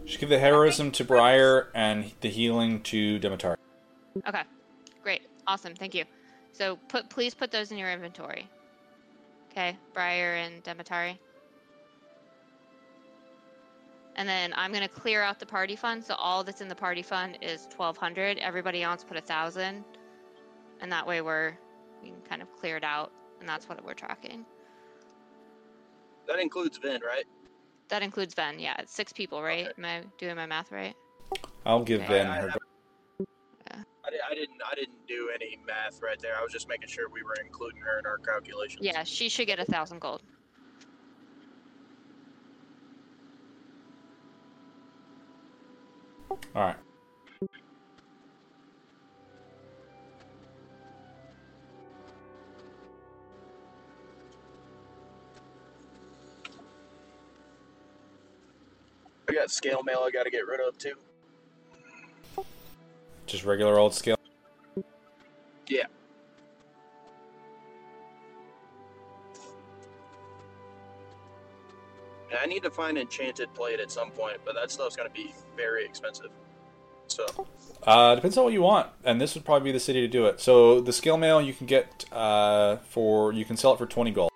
Should 0.05 0.19
give 0.19 0.29
the 0.29 0.39
heroism 0.39 0.91
to 0.91 1.03
Briar 1.03 1.69
and 1.73 2.11
the 2.21 2.29
healing 2.29 2.81
to 2.83 3.19
Demetar. 3.19 3.55
Okay, 4.27 4.43
great, 5.03 5.21
awesome, 5.47 5.75
thank 5.75 5.95
you. 5.95 6.05
So 6.53 6.75
put 6.87 7.09
please 7.09 7.33
put 7.33 7.51
those 7.51 7.71
in 7.71 7.77
your 7.77 7.91
inventory. 7.91 8.47
Okay, 9.51 9.77
Briar 9.93 10.35
and 10.35 10.63
Demetari. 10.63 11.19
And 14.21 14.29
then 14.29 14.53
I'm 14.55 14.71
gonna 14.71 14.87
clear 14.87 15.23
out 15.23 15.39
the 15.39 15.47
party 15.47 15.75
fund. 15.75 16.03
So 16.03 16.13
all 16.13 16.43
that's 16.43 16.61
in 16.61 16.67
the 16.67 16.75
party 16.75 17.01
fund 17.01 17.39
is 17.41 17.67
1,200. 17.75 18.37
Everybody 18.37 18.83
else 18.83 19.03
put 19.03 19.17
a 19.17 19.21
thousand, 19.21 19.83
and 20.79 20.91
that 20.91 21.07
way 21.07 21.21
we're 21.21 21.57
we 22.03 22.09
can 22.11 22.21
kind 22.29 22.43
of 22.43 22.51
clear 22.55 22.77
it 22.77 22.83
out, 22.83 23.11
and 23.39 23.49
that's 23.49 23.67
what 23.67 23.83
we're 23.83 23.95
tracking. 23.95 24.45
That 26.27 26.37
includes 26.37 26.77
Vin, 26.77 27.01
right? 27.03 27.23
That 27.87 28.03
includes 28.03 28.35
Vin. 28.35 28.59
Yeah, 28.59 28.75
it's 28.77 28.93
six 28.93 29.11
people, 29.11 29.41
right? 29.41 29.69
Am 29.75 29.85
I 29.85 30.03
doing 30.19 30.35
my 30.35 30.45
math 30.45 30.71
right? 30.71 30.93
I'll 31.65 31.83
give 31.83 32.01
Okay. 32.01 32.09
Ben 32.19 32.27
I- 32.27 32.41
her. 32.41 32.49
I- 32.51 32.57
I, 34.03 34.09
I 34.31 34.35
didn't. 34.35 34.61
I 34.71 34.75
didn't 34.75 35.07
do 35.07 35.31
any 35.33 35.57
math 35.65 35.99
right 36.03 36.19
there. 36.21 36.33
I 36.39 36.43
was 36.43 36.51
just 36.51 36.67
making 36.69 36.89
sure 36.89 37.09
we 37.09 37.23
were 37.23 37.37
including 37.43 37.81
her 37.81 37.97
in 37.97 38.05
our 38.05 38.19
calculations. 38.19 38.81
Yeah, 38.83 39.03
she 39.03 39.29
should 39.29 39.47
get 39.47 39.57
a 39.57 39.65
thousand 39.65 39.99
gold. 39.99 40.21
All 46.31 46.61
right. 46.61 46.75
I 59.29 59.33
got 59.33 59.51
scale 59.51 59.81
mail. 59.83 60.03
I 60.05 60.11
got 60.11 60.23
to 60.23 60.29
get 60.29 60.45
rid 60.45 60.59
of 60.59 60.77
too. 60.77 60.95
Just 63.25 63.45
regular 63.45 63.77
old 63.77 63.93
scale. 63.93 64.17
Yeah. 65.67 65.85
I 72.39 72.45
need 72.45 72.63
to 72.63 72.71
find 72.71 72.97
enchanted 72.97 73.53
plate 73.53 73.79
at 73.79 73.91
some 73.91 74.11
point, 74.11 74.37
but 74.45 74.55
that 74.55 74.71
stuff's 74.71 74.95
gonna 74.95 75.09
be 75.09 75.33
very 75.55 75.85
expensive. 75.85 76.31
So 77.07 77.25
Uh, 77.83 78.15
depends 78.15 78.37
on 78.37 78.43
what 78.45 78.53
you 78.53 78.61
want, 78.61 78.87
and 79.03 79.19
this 79.19 79.35
would 79.35 79.43
probably 79.43 79.65
be 79.69 79.71
the 79.71 79.79
city 79.79 80.01
to 80.01 80.07
do 80.07 80.25
it. 80.27 80.39
So 80.39 80.79
the 80.79 80.93
scale 80.93 81.17
mail 81.17 81.41
you 81.41 81.53
can 81.53 81.65
get 81.67 82.05
uh, 82.11 82.77
for 82.89 83.33
you 83.33 83.43
can 83.43 83.57
sell 83.57 83.73
it 83.73 83.77
for 83.77 83.85
twenty 83.85 84.11
gold. 84.11 84.29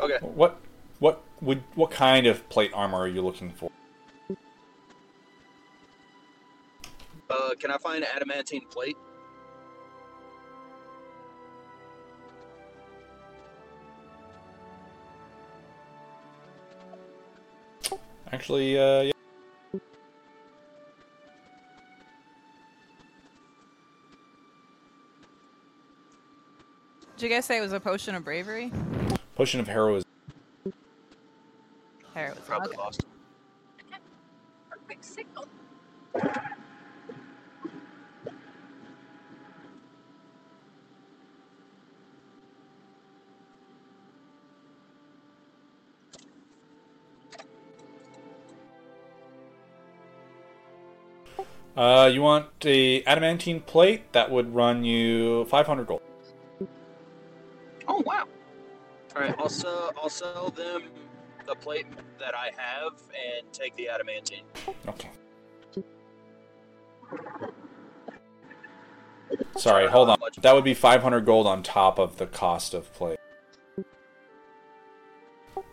okay, 0.00 0.18
What 0.20 0.60
what 0.98 1.22
would 1.40 1.62
what 1.74 1.90
kind 1.90 2.26
of 2.26 2.48
plate 2.48 2.70
armor 2.74 2.98
are 2.98 3.08
you 3.08 3.22
looking 3.22 3.50
for? 3.50 3.70
Uh, 7.50 7.54
can 7.54 7.70
I 7.70 7.78
find 7.78 8.04
adamantine 8.04 8.66
plate? 8.68 8.96
Actually, 18.32 18.78
uh, 18.78 19.02
yeah. 19.02 19.12
Did 27.16 27.28
you 27.28 27.28
guys 27.28 27.44
say 27.44 27.58
it 27.58 27.60
was 27.60 27.72
a 27.72 27.80
potion 27.80 28.14
of 28.14 28.24
bravery? 28.24 28.72
potion 29.34 29.60
of 29.60 29.66
heroism. 29.66 30.08
There 32.14 32.28
it 32.28 32.36
was. 32.36 32.44
Probably 32.46 32.68
okay. 32.68 32.76
lost. 32.76 33.04
Perfect 34.70 35.04
signal. 35.04 35.46
Uh, 51.76 52.10
you 52.12 52.20
want 52.20 52.46
a 52.64 53.02
adamantine 53.04 53.60
plate 53.60 54.12
that 54.12 54.30
would 54.30 54.54
run 54.54 54.84
you 54.84 55.44
five 55.46 55.66
hundred 55.66 55.86
gold. 55.86 56.02
Oh 57.88 58.02
wow! 58.04 58.26
All 59.14 59.22
right, 59.22 59.34
I'll 59.38 59.48
sell. 59.48 59.92
I'll 60.00 60.08
sell 60.08 60.50
them 60.50 60.84
the 61.46 61.54
plate 61.54 61.86
that 62.18 62.34
I 62.34 62.50
have 62.56 62.92
and 63.10 63.52
take 63.52 63.74
the 63.76 63.88
adamantine. 63.88 64.44
Okay. 64.88 65.10
Sorry, 69.56 69.86
hold 69.88 70.10
on. 70.10 70.18
That 70.40 70.54
would 70.54 70.64
be 70.64 70.74
500 70.74 71.20
gold 71.20 71.46
on 71.46 71.62
top 71.62 71.98
of 71.98 72.18
the 72.18 72.26
cost 72.26 72.74
of 72.74 72.92
plate. 72.94 73.18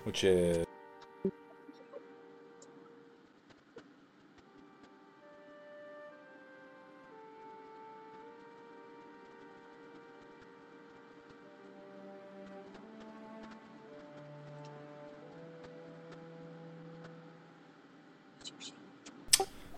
Which 0.03 0.23
is. 0.23 0.65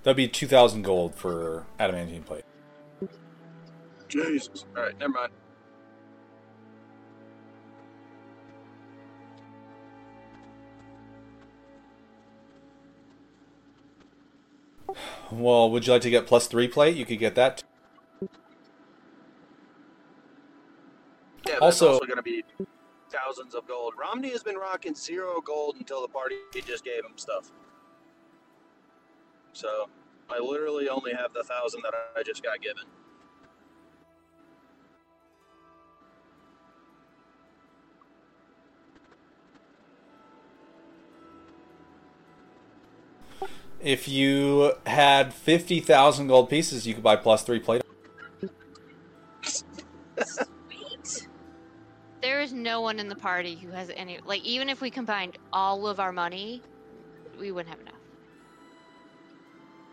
That'd 0.10 0.18
be 0.18 0.28
2,000 0.28 0.82
gold 0.82 1.14
for 1.14 1.68
adamantine 1.78 2.24
plate. 2.24 2.44
Jesus. 4.08 4.66
All 4.76 4.82
right, 4.82 4.98
never 4.98 5.14
mind. 5.14 5.32
Well, 15.32 15.70
would 15.70 15.86
you 15.86 15.94
like 15.94 16.02
to 16.02 16.10
get 16.10 16.26
plus 16.26 16.48
three 16.48 16.68
plate? 16.68 16.98
You 16.98 17.06
could 17.06 17.20
get 17.20 17.36
that. 17.36 17.64
Yeah, 21.48 21.58
Also- 21.62 21.90
also, 21.90 22.06
going 22.08 22.18
to 22.18 22.24
be 22.24 22.44
thousands 23.12 23.54
of 23.54 23.68
gold. 23.68 23.94
Romney 23.96 24.32
has 24.32 24.42
been 24.42 24.56
rocking 24.56 24.96
zero 24.96 25.40
gold 25.40 25.76
until 25.78 26.02
the 26.02 26.08
party 26.08 26.38
just 26.66 26.84
gave 26.84 27.06
him 27.06 27.16
stuff. 27.16 27.52
So 29.54 29.90
I 30.32 30.40
literally 30.40 30.88
only 30.90 31.14
have 31.14 31.34
the 31.34 31.44
thousand 31.44 31.82
that 31.84 31.94
I 32.16 32.24
just 32.24 32.44
got 32.44 32.62
given. 32.62 32.84
If 43.82 44.08
you 44.10 44.74
had 44.86 45.34
fifty 45.34 45.80
thousand 45.80 46.28
gold 46.28 46.50
pieces, 46.50 46.86
you 46.86 46.94
could 46.94 47.04
buy 47.04 47.16
plus 47.16 47.44
three 47.44 47.60
plate. 47.60 47.82
Sweet. 49.42 51.28
There 52.22 52.42
is 52.42 52.52
no 52.52 52.82
one 52.82 53.00
in 53.00 53.08
the 53.08 53.16
party 53.16 53.56
who 53.56 53.70
has 53.70 53.90
any. 53.96 54.20
Like, 54.26 54.44
even 54.44 54.68
if 54.68 54.82
we 54.82 54.90
combined 54.92 55.38
all 55.54 55.88
of 55.88 56.02
our 56.02 56.12
money, 56.12 56.62
we 57.40 57.54
wouldn't 57.54 57.74
have 57.74 57.80
enough. 57.80 57.89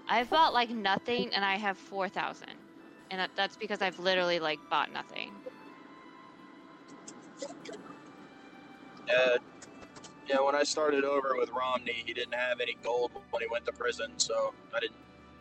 I've 0.08 0.30
bought 0.30 0.54
like 0.54 0.70
nothing, 0.70 1.30
and 1.34 1.44
I 1.44 1.56
have 1.56 1.76
four 1.78 2.08
thousand, 2.08 2.54
and 3.10 3.28
that's 3.36 3.56
because 3.56 3.82
I've 3.82 3.98
literally 3.98 4.38
like 4.38 4.58
bought 4.70 4.92
nothing. 4.92 5.32
Uh, 9.14 9.38
yeah, 10.28 10.40
when 10.40 10.54
I 10.54 10.62
started 10.64 11.04
over 11.04 11.34
with 11.36 11.50
Romney, 11.50 12.02
he 12.04 12.12
didn't 12.12 12.34
have 12.34 12.60
any 12.60 12.76
gold 12.82 13.12
when 13.30 13.42
he 13.42 13.48
went 13.50 13.64
to 13.66 13.72
prison, 13.72 14.12
so 14.18 14.54
I 14.74 14.80
didn't. 14.80 14.96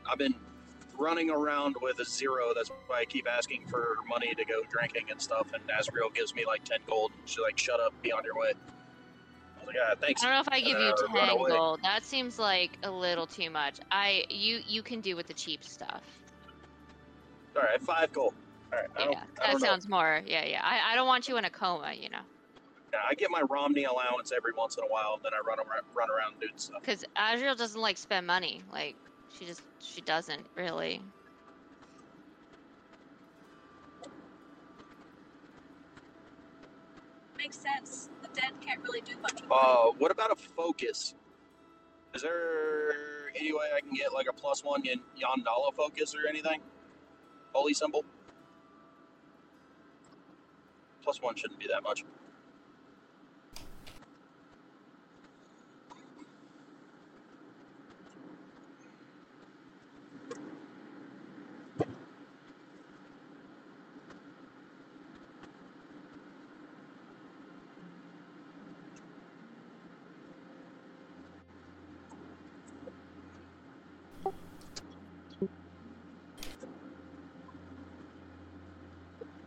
I've 0.10 0.20
been 0.20 0.36
running 0.98 1.30
around 1.30 1.76
with 1.82 2.00
a 2.00 2.06
zero. 2.06 2.54
That's 2.56 2.70
why 2.88 3.00
I 3.02 3.06
keep 3.06 3.28
asking 3.28 3.68
for 3.68 3.98
money 4.10 4.34
to 4.36 4.46
go 4.46 4.64
drinking 4.70 5.08
and 5.12 5.22
stuff. 5.22 5.48
And 5.54 5.64
Asriel 5.68 6.14
gives 6.14 6.34
me 6.36 6.46
like 6.46 6.64
ten 6.64 6.80
gold. 6.88 7.12
She's 7.26 7.40
like, 7.44 7.58
"Shut 7.58 7.80
up, 7.80 7.94
be 8.02 8.12
on 8.12 8.24
your 8.24 8.36
way." 8.36 8.54
I 9.66 9.68
like, 9.68 9.76
"Yeah, 9.76 9.96
thanks." 10.00 10.24
I 10.24 10.26
don't 10.28 10.36
know 10.36 10.42
if 10.42 10.50
I 10.52 10.62
give 10.62 10.80
you 10.80 10.94
ten 11.16 11.38
gold. 11.48 11.80
That 11.84 12.06
seems 12.06 12.38
like 12.40 12.78
a 12.84 12.92
little 12.92 13.28
too 13.28 13.50
much. 13.50 13.80
I 13.92 14.26
you 14.30 14.62
you 14.66 14.84
can 14.84 15.02
do 15.02 15.16
with 15.16 15.28
the 15.28 15.34
cheap 15.34 15.64
stuff. 15.64 16.04
All 17.56 17.64
right, 17.64 17.82
five 17.82 18.12
gold. 18.12 18.36
All 18.74 18.80
right, 18.80 19.12
Yeah, 19.12 19.24
I 19.42 19.46
that 19.46 19.52
don't 19.54 19.62
know. 19.62 19.68
sounds 19.68 19.88
more. 19.88 20.22
Yeah, 20.26 20.46
yeah. 20.46 20.62
I, 20.64 20.92
I 20.92 20.96
don't 20.96 21.08
want 21.08 21.28
you 21.28 21.38
in 21.38 21.46
a 21.46 21.50
coma, 21.50 21.94
you 21.94 22.10
know, 22.10 22.22
Yeah, 22.94 23.00
I 23.10 23.14
get 23.16 23.32
my 23.32 23.42
Romney 23.50 23.86
allowance 23.86 24.32
every 24.36 24.52
once 24.58 24.78
in 24.78 24.84
a 24.84 24.88
while, 24.88 25.14
and 25.16 25.24
then 25.24 25.32
I 25.34 25.40
run 25.48 25.60
around, 25.60 25.84
run 25.96 26.10
around 26.10 26.40
doing 26.42 26.52
stuff. 26.58 26.82
because 26.82 27.06
Azrael 27.18 27.56
doesn't 27.56 27.80
like 27.80 27.98
spend 27.98 28.28
money. 28.28 28.64
Like 28.70 28.98
she 29.30 29.46
just 29.46 29.62
she 29.80 30.02
doesn't 30.02 30.48
really. 30.58 31.02
Makes 37.38 37.58
sense. 37.62 38.10
Dead 38.36 38.52
can't 38.62 38.82
really 38.84 39.02
do 39.02 39.14
much. 39.22 39.34
with 39.34 39.52
Uh, 39.52 39.92
what 39.98 40.12
about 40.12 40.32
a 40.32 40.36
focus? 40.36 41.16
Is 42.14 42.22
there 42.22 43.30
any 43.36 43.54
way 43.54 43.68
I 43.76 43.82
can 43.82 43.94
get 43.94 44.14
like 44.14 44.28
a 44.30 44.34
plus 44.34 44.64
one 44.64 44.86
in 44.86 45.00
Yandala 45.20 45.74
focus 45.74 46.14
or 46.16 46.28
anything? 46.28 46.62
Holy 47.54 47.74
symbol? 47.74 48.04
Plus 51.04 51.22
one 51.22 51.36
shouldn't 51.36 51.60
be 51.60 51.68
that 51.68 51.84
much. 51.84 52.04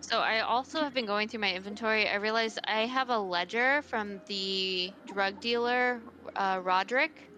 So 0.08 0.20
I 0.20 0.40
also 0.58 0.80
have 0.82 0.94
been 0.94 1.06
going 1.06 1.28
through 1.28 1.40
my 1.40 1.54
inventory. 1.54 2.08
I 2.08 2.16
realized 2.16 2.58
I 2.66 2.86
have 2.86 3.10
a 3.10 3.18
ledger 3.18 3.82
from 3.82 4.22
the 4.26 4.94
drug 5.06 5.40
dealer 5.40 6.02
uh, 6.36 6.60
Roderick. 6.62 7.32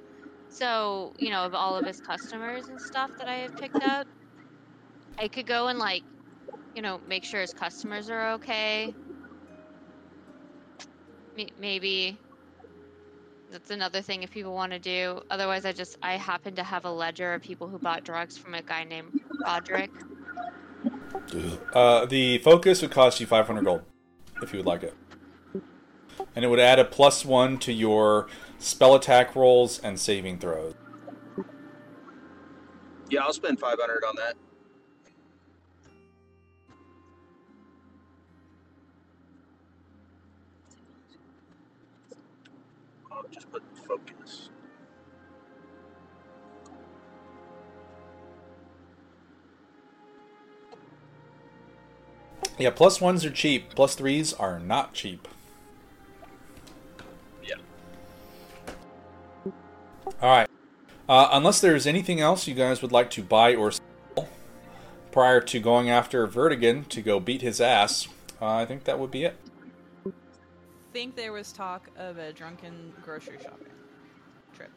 So 0.49 1.15
you 1.19 1.31
know 1.31 1.45
of 1.47 1.55
all 1.55 1.77
of 1.77 1.85
his 1.87 2.01
customers 2.01 2.69
and 2.69 2.81
stuff 2.81 3.13
that 3.19 3.29
I 3.29 3.37
have 3.37 3.57
picked 3.57 3.83
up. 3.83 4.09
I 5.19 5.29
could 5.29 5.47
go 5.47 5.69
and 5.69 5.79
like, 5.79 6.05
you 6.75 6.83
know, 6.83 7.01
make 7.07 7.25
sure 7.25 7.41
his 7.43 7.53
customers 7.55 8.11
are 8.11 8.33
okay. 8.35 8.97
May- 11.35 11.53
Maybe 11.57 12.23
that's 13.49 13.71
another 13.71 14.03
thing 14.03 14.23
if 14.23 14.31
people 14.31 14.55
want 14.55 14.73
to 14.73 14.79
do. 14.79 15.21
Otherwise, 15.31 15.65
I 15.65 15.73
just 15.73 15.97
I 16.03 16.15
happen 16.17 16.55
to 16.57 16.65
have 16.65 16.85
a 16.85 16.91
ledger 16.93 17.35
of 17.35 17.43
people 17.43 17.69
who 17.69 17.79
bought 17.79 18.05
drugs 18.05 18.39
from 18.39 18.55
a 18.55 18.63
guy 18.63 18.85
named 18.85 19.15
Roderick. 19.45 19.91
Uh, 21.75 22.07
the 22.07 22.39
focus 22.39 22.83
would 22.83 22.91
cost 22.91 23.21
you 23.21 23.27
500 23.27 23.65
gold 23.65 23.83
if 24.43 24.53
you 24.53 24.59
would 24.59 24.67
like 24.67 24.83
it. 24.83 24.95
And 26.35 26.45
it 26.45 26.49
would 26.49 26.61
add 26.61 26.79
a 26.79 26.85
plus 26.85 27.25
one 27.25 27.59
to 27.59 27.73
your 27.73 28.29
spell 28.59 28.95
attack 28.95 29.35
rolls 29.35 29.79
and 29.79 29.99
saving 29.99 30.39
throws. 30.39 30.75
Yeah, 33.09 33.25
I'll 33.25 33.33
spend 33.33 33.59
500 33.59 34.05
on 34.05 34.15
that. 34.17 34.37
Just 43.31 43.51
put 43.51 43.63
focus. 43.87 44.50
Yeah, 52.61 52.69
plus 52.69 53.01
ones 53.01 53.25
are 53.25 53.31
cheap. 53.31 53.75
Plus 53.75 53.95
threes 53.95 54.35
are 54.35 54.61
not 54.61 54.93
cheap. 54.93 55.27
Yeah. 57.43 57.55
All 60.21 60.29
right. 60.29 60.49
Uh, 61.09 61.31
unless 61.33 61.63
there's 61.63 61.87
anything 61.87 62.21
else 62.21 62.47
you 62.47 62.55
guys 62.55 62.83
would 62.83 62.93
like 62.93 63.09
to 63.13 63.23
buy 63.23 63.55
or 63.55 63.73
sell 63.73 64.29
prior 65.11 65.41
to 65.41 65.59
going 65.59 65.89
after 65.89 66.29
Vertigan 66.29 66.87
to 66.89 67.01
go 67.01 67.19
beat 67.19 67.41
his 67.41 67.63
ass, 67.63 68.07
uh, 68.43 68.47
I 68.47 68.67
think 68.67 68.85
that 68.85 68.99
would 68.99 69.11
be 69.11 69.25
it. 69.25 69.37
I 70.07 70.13
think 70.93 71.17
there 71.17 71.33
was 71.33 71.53
talk 71.53 71.89
of 71.97 72.19
a 72.19 72.31
drunken 72.31 72.93
grocery 73.03 73.39
shopping 73.43 73.73
trip. 74.55 74.71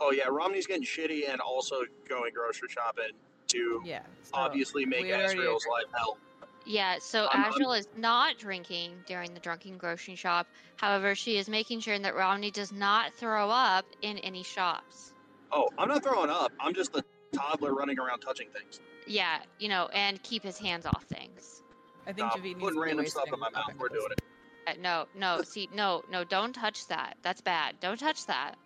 Oh 0.00 0.12
yeah, 0.12 0.28
Romney's 0.30 0.68
getting 0.68 0.84
shitty 0.84 1.28
and 1.28 1.40
also 1.40 1.82
going 2.08 2.32
grocery 2.32 2.68
shopping 2.70 3.10
to 3.52 3.82
Yeah. 3.84 4.02
so 4.22 4.30
obviously 4.34 4.84
make 4.84 5.02
we 5.02 5.12
Asriel's 5.12 5.66
life 5.66 5.84
hell. 5.96 6.18
Yeah, 6.64 6.98
so 7.00 7.26
I'm- 7.26 7.42
I'm- 7.42 7.52
Azrael 7.52 7.72
is 7.72 7.88
not 7.96 8.38
drinking 8.38 9.02
during 9.06 9.34
the 9.34 9.40
drunken 9.40 9.78
grocery 9.78 10.14
shop. 10.14 10.46
However, 10.76 11.14
she 11.14 11.36
is 11.36 11.48
making 11.48 11.80
sure 11.80 11.98
that 11.98 12.14
Romney 12.14 12.50
does 12.52 12.70
not 12.72 13.12
throw 13.14 13.50
up 13.50 13.84
in 14.00 14.18
any 14.18 14.42
shops. 14.44 15.12
Oh, 15.50 15.68
I'm 15.76 15.88
not 15.88 16.02
throwing 16.04 16.30
up. 16.30 16.52
I'm 16.60 16.72
just 16.72 16.92
the 16.92 17.04
toddler 17.32 17.74
running 17.74 17.98
around 17.98 18.20
touching 18.20 18.48
things. 18.50 18.80
Yeah, 19.06 19.42
you 19.58 19.68
know, 19.68 19.88
and 19.92 20.22
keep 20.22 20.42
his 20.44 20.56
hands 20.58 20.86
off 20.86 21.02
things. 21.04 21.62
I 22.06 22.12
think 22.12 22.28
Nah, 22.28 22.30
Javid 22.36 22.42
needs 22.44 22.60
putting 22.60 22.74
to 22.76 22.80
random 22.80 23.06
stuff 23.06 23.32
in 23.32 23.38
my 23.40 23.50
mouth. 23.50 23.74
We're 23.76 23.88
doing 23.88 24.12
it. 24.12 24.20
Uh, 24.68 24.74
no, 24.78 25.06
no, 25.16 25.42
see, 25.42 25.68
no, 25.74 26.04
no, 26.08 26.22
don't 26.22 26.52
touch 26.52 26.86
that. 26.86 27.16
That's 27.22 27.40
bad. 27.40 27.80
Don't 27.80 27.98
touch 27.98 28.26
that. 28.26 28.56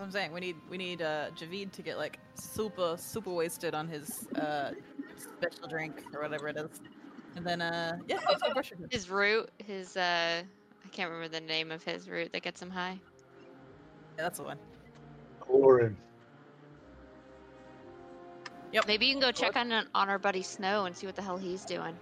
I'm 0.00 0.10
saying 0.10 0.32
we 0.32 0.40
need 0.40 0.56
we 0.68 0.76
need 0.76 1.02
uh, 1.02 1.30
Javid 1.36 1.72
to 1.72 1.82
get 1.82 1.96
like 1.96 2.18
super 2.34 2.96
super 2.98 3.30
wasted 3.30 3.74
on 3.74 3.88
his 3.88 4.26
uh, 4.36 4.72
special 5.16 5.68
drink 5.68 6.02
or 6.14 6.22
whatever 6.22 6.48
it 6.48 6.56
is, 6.56 6.80
and 7.36 7.46
then 7.46 7.62
uh 7.62 7.96
yeah, 8.08 8.18
let's 8.28 8.42
go 8.42 8.52
brush 8.52 8.70
your. 8.70 8.88
His 8.90 9.08
root, 9.08 9.50
his 9.58 9.96
uh, 9.96 10.42
I 10.42 10.88
can't 10.88 11.10
remember 11.10 11.32
the 11.32 11.44
name 11.46 11.70
of 11.70 11.82
his 11.84 12.08
root 12.08 12.32
that 12.32 12.42
gets 12.42 12.60
him 12.60 12.70
high. 12.70 12.98
Yeah, 14.16 14.24
that's 14.24 14.38
the 14.38 14.44
one. 14.44 14.58
Lauren. 15.48 15.96
Yep. 18.72 18.88
Maybe 18.88 19.06
you 19.06 19.12
can 19.12 19.20
go 19.20 19.30
check 19.30 19.56
on 19.56 19.72
on 19.72 20.08
our 20.08 20.18
buddy 20.18 20.42
Snow 20.42 20.86
and 20.86 20.96
see 20.96 21.06
what 21.06 21.14
the 21.14 21.22
hell 21.22 21.36
he's 21.36 21.64
doing. 21.64 21.96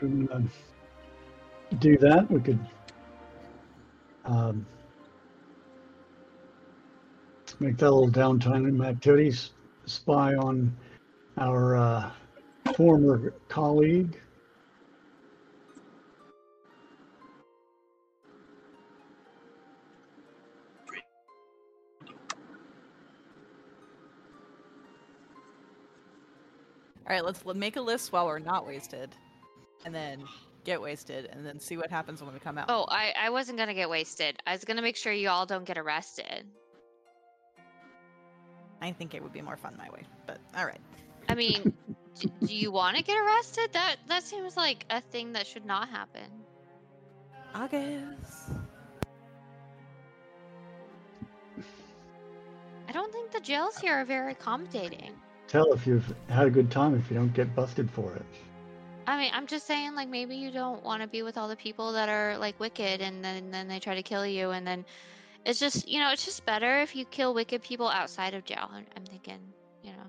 um, 0.00 0.50
do 1.78 1.96
that. 1.98 2.30
We 2.30 2.40
could 2.40 2.58
um, 4.24 4.64
make 7.62 7.76
that 7.76 7.90
little 7.90 8.10
downtime 8.10 8.84
activities. 8.84 9.50
Spy 9.86 10.34
on 10.34 10.76
our 11.38 11.76
uh, 11.76 12.10
former 12.74 13.34
colleague. 13.48 14.18
All 27.04 27.16
right, 27.16 27.24
let's 27.24 27.44
make 27.54 27.76
a 27.76 27.80
list 27.80 28.12
while 28.12 28.26
we're 28.26 28.38
not 28.38 28.66
wasted, 28.66 29.10
and 29.84 29.94
then 29.94 30.24
get 30.64 30.80
wasted, 30.80 31.28
and 31.32 31.44
then 31.44 31.60
see 31.60 31.76
what 31.76 31.90
happens 31.90 32.22
when 32.22 32.32
we 32.32 32.40
come 32.40 32.56
out. 32.56 32.66
Oh, 32.68 32.86
I 32.88 33.12
I 33.20 33.30
wasn't 33.30 33.58
gonna 33.58 33.74
get 33.74 33.90
wasted. 33.90 34.38
I 34.46 34.52
was 34.52 34.64
gonna 34.64 34.82
make 34.82 34.96
sure 34.96 35.12
you 35.12 35.28
all 35.28 35.44
don't 35.44 35.64
get 35.64 35.76
arrested. 35.76 36.46
I 38.82 38.90
think 38.92 39.14
it 39.14 39.22
would 39.22 39.32
be 39.32 39.40
more 39.40 39.56
fun 39.56 39.74
my 39.78 39.88
way. 39.90 40.02
But 40.26 40.38
all 40.56 40.66
right. 40.66 40.80
I 41.28 41.34
mean, 41.36 41.72
do, 42.18 42.28
do 42.44 42.54
you 42.54 42.72
want 42.72 42.96
to 42.96 43.02
get 43.02 43.16
arrested? 43.16 43.68
That 43.72 43.96
that 44.08 44.24
seems 44.24 44.56
like 44.56 44.84
a 44.90 45.00
thing 45.00 45.32
that 45.32 45.46
should 45.46 45.64
not 45.64 45.88
happen. 45.88 46.28
I 47.54 47.68
guess. 47.68 48.50
I 52.88 52.92
don't 52.92 53.12
think 53.12 53.30
the 53.30 53.40
jails 53.40 53.78
here 53.78 53.94
are 53.94 54.04
very 54.04 54.32
accommodating. 54.32 55.12
Tell 55.46 55.72
if 55.72 55.86
you've 55.86 56.12
had 56.28 56.46
a 56.46 56.50
good 56.50 56.70
time 56.70 56.94
if 56.96 57.08
you 57.10 57.16
don't 57.16 57.32
get 57.32 57.54
busted 57.54 57.90
for 57.90 58.12
it. 58.14 58.26
I 59.06 59.16
mean, 59.16 59.30
I'm 59.34 59.46
just 59.46 59.66
saying, 59.66 59.94
like, 59.94 60.08
maybe 60.08 60.36
you 60.36 60.50
don't 60.50 60.82
want 60.82 61.02
to 61.02 61.08
be 61.08 61.22
with 61.22 61.36
all 61.36 61.48
the 61.48 61.56
people 61.56 61.92
that 61.92 62.08
are, 62.08 62.38
like, 62.38 62.58
wicked 62.60 63.00
and 63.00 63.24
then, 63.24 63.50
then 63.50 63.66
they 63.66 63.80
try 63.80 63.94
to 63.94 64.02
kill 64.02 64.24
you 64.24 64.50
and 64.50 64.66
then 64.66 64.84
it's 65.44 65.58
just 65.60 65.88
you 65.88 66.00
know 66.00 66.10
it's 66.12 66.24
just 66.24 66.44
better 66.44 66.80
if 66.80 66.94
you 66.94 67.04
kill 67.06 67.34
wicked 67.34 67.62
people 67.62 67.88
outside 67.88 68.34
of 68.34 68.44
jail. 68.44 68.68
I'm, 68.72 68.86
I'm 68.96 69.04
thinking, 69.04 69.38
you 69.82 69.90
know. 69.92 70.04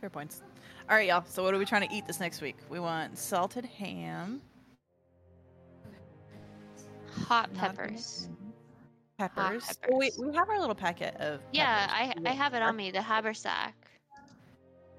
Fair 0.00 0.10
points. 0.10 0.42
All 0.88 0.96
right, 0.96 1.08
y'all. 1.08 1.24
So 1.26 1.42
what 1.42 1.52
are 1.54 1.58
we 1.58 1.64
trying 1.64 1.86
to 1.88 1.94
eat 1.94 2.06
this 2.06 2.20
next 2.20 2.40
week? 2.40 2.56
We 2.70 2.80
want 2.80 3.18
salted 3.18 3.64
ham, 3.64 4.40
Hot 7.26 7.52
not 7.52 7.74
peppers. 7.76 8.28
peppers. 9.18 9.78
Oh, 9.90 9.96
wait, 9.96 10.12
we 10.18 10.34
have 10.34 10.48
our 10.48 10.58
little 10.60 10.74
packet 10.74 11.14
of. 11.16 11.40
Yeah, 11.52 11.86
peppers. 11.88 12.24
I 12.26 12.30
I 12.30 12.32
have 12.32 12.54
it 12.54 12.62
on 12.62 12.76
me. 12.76 12.90
The 12.90 13.02
haversack. 13.02 13.74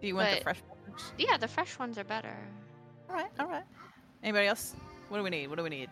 Do 0.02 0.08
you 0.08 0.16
want 0.16 0.36
the 0.38 0.44
fresh 0.44 0.62
peppers? 0.68 1.14
Yeah, 1.18 1.38
the 1.38 1.48
fresh 1.48 1.80
ones 1.80 1.98
are 1.98 2.04
better. 2.04 2.36
All 3.10 3.16
right, 3.16 3.32
all 3.40 3.48
right. 3.48 3.64
Anybody 4.22 4.48
else? 4.48 4.76
What 5.08 5.18
do 5.18 5.24
we 5.24 5.30
need? 5.30 5.48
What 5.48 5.58
do 5.58 5.64
we 5.64 5.70
need? 5.70 5.90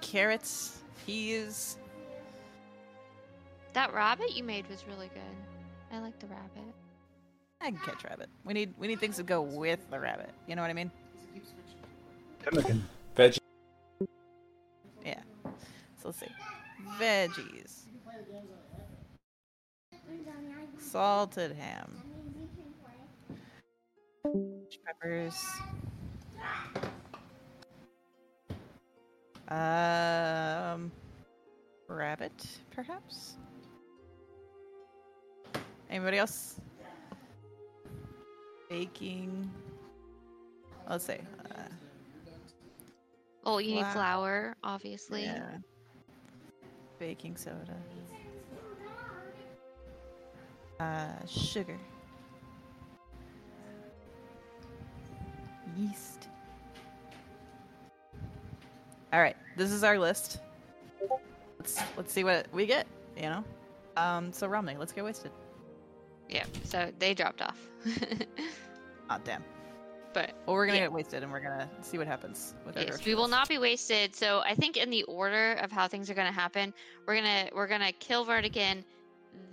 Carrots, 0.00 0.79
peas. 1.06 1.76
That 3.72 3.94
rabbit 3.94 4.34
you 4.36 4.42
made 4.42 4.68
was 4.68 4.84
really 4.88 5.08
good. 5.08 5.36
I 5.92 6.00
like 6.00 6.18
the 6.18 6.26
rabbit. 6.26 6.74
I 7.60 7.70
can 7.70 7.80
catch 7.80 8.04
rabbit. 8.04 8.28
We 8.44 8.54
need 8.54 8.74
we 8.78 8.88
need 8.88 9.00
things 9.00 9.16
to 9.16 9.22
go 9.22 9.42
with 9.42 9.80
the 9.90 10.00
rabbit. 10.00 10.30
You 10.46 10.56
know 10.56 10.62
what 10.62 10.70
I 10.70 10.74
mean? 10.74 10.90
Pemmican. 12.42 12.88
Veggie. 13.16 13.38
Yeah. 15.04 15.20
So 16.02 16.08
let's 16.08 16.20
see. 16.20 16.26
Veggies. 16.98 17.80
Salted 20.78 21.56
ham. 21.56 22.02
Peppers. 24.86 25.44
Um, 29.50 30.92
rabbit, 31.88 32.32
perhaps. 32.70 33.36
Anybody 35.90 36.18
else? 36.18 36.60
Baking. 38.68 39.50
Let's 40.88 41.06
see. 41.06 41.14
Uh, 41.14 41.62
Oh, 43.44 43.56
you 43.58 43.74
need 43.76 43.80
Flour. 43.86 43.92
flour, 43.92 44.56
obviously. 44.62 45.22
yeah. 45.24 45.56
Baking 46.98 47.36
soda. 47.36 47.74
Uh, 50.78 51.06
sugar. 51.26 51.78
Yeast. 55.76 56.28
All 59.12 59.20
right, 59.20 59.36
this 59.56 59.70
is 59.72 59.82
our 59.84 59.98
list. 59.98 60.38
Let's 61.58 61.80
let's 61.96 62.12
see 62.12 62.24
what 62.24 62.46
we 62.52 62.66
get. 62.66 62.86
You 63.16 63.22
know. 63.30 63.44
Um. 63.96 64.32
So 64.32 64.46
Romney, 64.46 64.76
let's 64.78 64.92
get 64.92 65.04
wasted. 65.04 65.32
Yeah. 66.28 66.44
So 66.64 66.90
they 66.98 67.14
dropped 67.14 67.42
off. 67.42 67.58
Ah, 69.12 69.18
damn. 69.24 69.42
but 70.14 70.30
Well, 70.46 70.54
we're 70.54 70.66
gonna 70.66 70.78
Yeah. 70.78 70.84
get 70.84 70.92
wasted, 70.92 71.24
and 71.24 71.32
we're 71.32 71.40
gonna 71.40 71.68
see 71.82 71.98
what 71.98 72.06
happens 72.06 72.54
with 72.64 72.76
yes, 72.76 73.04
we 73.04 73.16
will 73.16 73.26
not 73.26 73.48
be 73.48 73.58
wasted. 73.58 74.14
So 74.14 74.40
I 74.46 74.54
think 74.54 74.76
in 74.76 74.88
the 74.88 75.02
order 75.02 75.54
of 75.54 75.72
how 75.72 75.88
things 75.88 76.08
are 76.08 76.14
gonna 76.14 76.30
happen, 76.30 76.72
we're 77.08 77.16
gonna 77.16 77.48
we're 77.52 77.66
gonna 77.66 77.90
kill 77.90 78.24
Vertigan, 78.24 78.84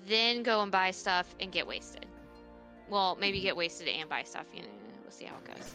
then 0.08 0.44
go 0.44 0.61
and 0.61 0.72
buy 0.72 0.92
stuff 0.92 1.34
and 1.40 1.52
get 1.52 1.66
wasted. 1.66 2.06
Well, 2.88 3.18
maybe 3.19 3.42
get 3.42 3.56
wasted 3.56 3.88
and 3.88 4.08
buy 4.08 4.22
stuff. 4.22 4.45
You 4.53 4.61
know, 4.61 4.68
we'll 5.02 5.11
see 5.11 5.26
how 5.26 5.36
it 5.38 5.45
goes. 5.58 5.74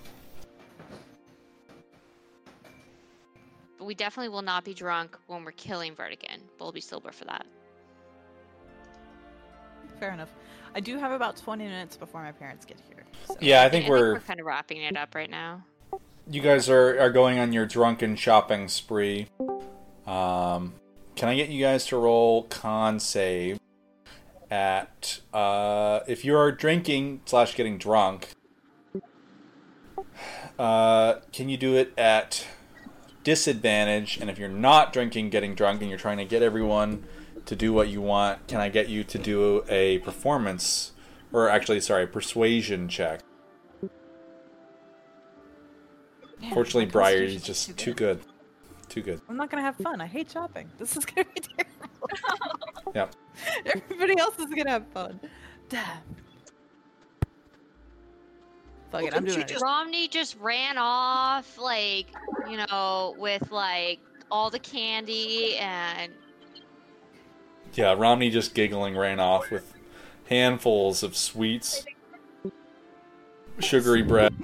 But 3.83 3.87
we 3.89 3.97
definitely 3.97 4.29
will 4.29 4.43
not 4.43 4.65
be 4.65 4.75
drunk 4.75 5.19
when 5.27 5.45
we're 5.45 5.51
killing 5.51 5.97
Vertigan. 5.97 6.39
But 6.57 6.67
we'll 6.67 6.73
be 6.73 6.81
sober 6.81 7.11
for 7.11 7.25
that. 7.25 7.45
Fair 9.99 10.13
enough. 10.13 10.33
I 10.73 10.79
do 10.79 10.97
have 10.99 11.11
about 11.11 11.37
20 11.37 11.65
minutes 11.65 11.97
before 11.97 12.23
my 12.23 12.31
parents 12.31 12.65
get 12.65 12.77
here. 12.87 13.03
So. 13.27 13.37
Yeah, 13.41 13.65
I 13.65 13.69
think 13.69 13.89
we're 13.89 14.21
kind 14.21 14.39
of 14.39 14.47
wrapping 14.47 14.83
it 14.83 14.97
up 14.97 15.17
right 15.17 15.29
now. 15.29 15.65
you 16.31 16.41
guys 16.41 16.71
are, 16.71 16.97
are 17.01 17.11
going 17.11 17.41
on 17.41 17.53
your 17.53 17.67
drunken 17.67 18.15
shopping 18.15 18.69
spree. 18.69 19.27
Um, 20.07 20.75
can 21.17 21.29
I 21.29 21.35
get 21.35 21.49
you 21.49 21.61
guys 21.61 21.85
to 21.87 21.97
roll 21.97 22.45
con 22.45 23.01
save 23.01 23.59
at 24.49 25.23
uh, 25.35 26.03
if 26.07 26.25
you 26.25 26.37
are 26.37 26.53
drinking 26.53 27.23
slash 27.25 27.57
getting 27.57 27.79
drunk? 27.79 28.29
Uh, 30.57 31.15
can 31.33 31.49
you 31.49 31.57
do 31.57 31.75
it 31.75 31.93
at 31.99 32.47
disadvantage? 33.25 34.19
And 34.19 34.29
if 34.31 34.39
you're 34.39 34.49
not 34.49 34.93
drinking, 34.93 35.31
getting 35.31 35.55
drunk, 35.55 35.81
and 35.81 35.91
you're 35.91 35.99
trying 35.99 36.19
to 36.19 36.25
get 36.25 36.43
everyone 36.43 37.05
to 37.47 37.57
do 37.57 37.73
what 37.73 37.89
you 37.89 38.01
want, 38.01 38.47
can 38.49 38.61
I 38.61 38.69
get 38.69 38.89
you 38.89 39.05
to 39.05 39.19
do 39.19 39.65
a 39.69 39.99
performance, 39.99 40.93
or 41.33 41.49
actually, 41.49 41.81
sorry, 41.81 42.07
persuasion 42.07 42.89
check? 42.89 43.21
Man, 46.41 46.55
Fortunately, 46.55 46.87
my 46.87 46.91
Briar 46.91 47.23
is 47.23 47.43
just 47.43 47.77
too 47.77 47.95
good. 47.95 48.21
Too 48.89 49.01
good. 49.01 49.21
I'm 49.29 49.37
not 49.37 49.51
gonna 49.51 49.63
have 49.63 49.77
fun. 49.77 50.01
I 50.01 50.07
hate 50.07 50.31
shopping. 50.31 50.71
This 50.79 50.97
is 50.97 51.05
gonna 51.07 51.27
be 51.35 51.41
terrible. 51.41 52.93
Yep. 52.95 53.15
Everybody 53.67 54.19
else 54.19 54.39
is 54.39 54.51
gonna 54.55 54.71
have 54.71 54.87
fun. 54.89 55.21
Damn. 55.69 55.99
Fuck 58.93 59.05
it, 59.05 59.15
I'm 59.17 59.25
doing 59.25 59.41
it. 59.41 59.49
just- 59.49 59.63
Romney 59.63 60.07
just 60.07 60.37
ran 60.39 60.77
off, 60.79 61.59
like, 61.59 62.07
you 62.49 62.59
know, 62.59 63.15
with 63.19 63.51
like 63.51 63.99
all 64.31 64.51
the 64.51 64.59
candy 64.59 65.57
and 65.57 66.13
Yeah, 67.75 67.95
Romney 67.97 68.29
just 68.31 68.55
giggling 68.55 68.97
ran 68.97 69.19
off 69.19 69.51
with 69.51 69.73
handfuls 70.29 71.03
of 71.03 71.17
sweets, 71.17 71.85
sugary 73.61 74.03
bread. 74.03 74.35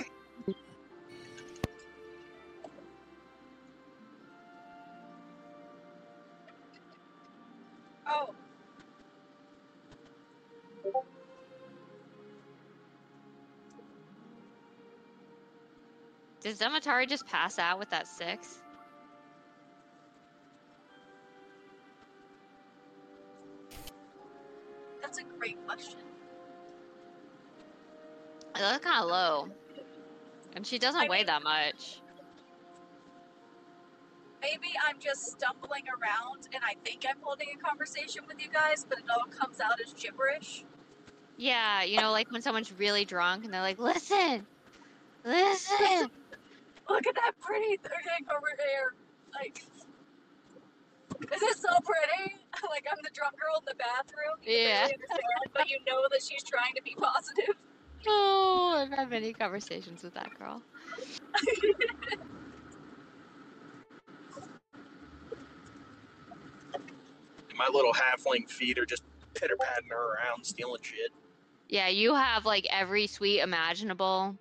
Does 16.49 16.59
Demetari 16.59 17.07
just 17.07 17.27
pass 17.27 17.59
out 17.59 17.79
with 17.79 17.91
that 17.91 18.07
six? 18.07 18.61
that's 25.03 25.19
a 25.19 25.23
great 25.39 25.57
question. 25.67 25.99
That's 28.55 28.83
kind 28.85 29.05
of 29.05 29.11
low, 29.11 29.49
and 30.57 30.67
she 30.67 30.79
doesn't 30.79 31.01
I 31.01 31.09
weigh 31.09 31.19
mean- 31.19 31.27
that 31.27 31.43
much. 31.43 32.01
Maybe 34.41 34.69
I'm 34.89 35.01
just 35.01 35.33
stumbling 35.33 35.83
around 35.89 36.47
and 36.55 36.63
I 36.65 36.75
think 36.85 37.05
I'm 37.09 37.17
holding 37.21 37.49
a 37.53 37.59
conversation 37.61 38.23
with 38.29 38.41
you 38.41 38.49
guys, 38.49 38.87
but 38.89 38.99
it 38.99 39.05
all 39.11 39.27
comes 39.27 39.59
out 39.59 39.81
as 39.85 39.93
gibberish. 39.93 40.65
Yeah, 41.37 41.83
you 41.83 42.01
know, 42.01 42.13
like 42.13 42.31
when 42.31 42.41
someone's 42.41 42.73
really 42.73 43.05
drunk 43.05 43.45
and 43.45 43.53
they're 43.53 43.61
like, 43.61 43.81
"Listen, 43.81 44.47
listen." 45.25 46.11
Look 46.89 47.07
at 47.07 47.15
that 47.15 47.33
pretty 47.41 47.77
thing 47.77 48.27
over 48.35 48.49
there. 48.57 48.95
Like, 49.35 49.63
is 51.33 51.43
it 51.43 51.59
so 51.59 51.69
pretty? 51.85 52.35
like 52.71 52.87
I'm 52.91 52.99
the 53.03 53.11
drunk 53.13 53.35
girl 53.39 53.59
in 53.59 53.65
the 53.67 53.75
bathroom. 53.75 54.39
You 54.43 54.53
Yeah. 54.53 54.87
barely 54.87 54.95
but 55.53 55.69
you 55.69 55.79
know 55.87 56.07
that 56.11 56.23
she's 56.23 56.43
trying 56.43 56.75
to 56.75 56.83
be 56.83 56.95
positive. 56.99 57.55
Oh, 58.07 58.75
I've 58.79 58.97
had 58.97 59.11
many 59.11 59.33
conversations 59.33 60.03
with 60.03 60.15
that 60.15 60.33
girl. 60.39 60.63
My 67.57 67.69
little 67.73 67.93
halfling 67.93 68.49
feet 68.49 68.79
are 68.79 68.87
just 68.87 69.03
pitter 69.35 69.57
patting 69.61 69.89
her 69.91 70.15
around, 70.15 70.45
stealing 70.45 70.81
shit. 70.81 71.11
Yeah, 71.69 71.89
you 71.89 72.15
have 72.15 72.47
like 72.47 72.67
every 72.71 73.09
sweet 73.09 73.41
imaginable. 73.41 74.37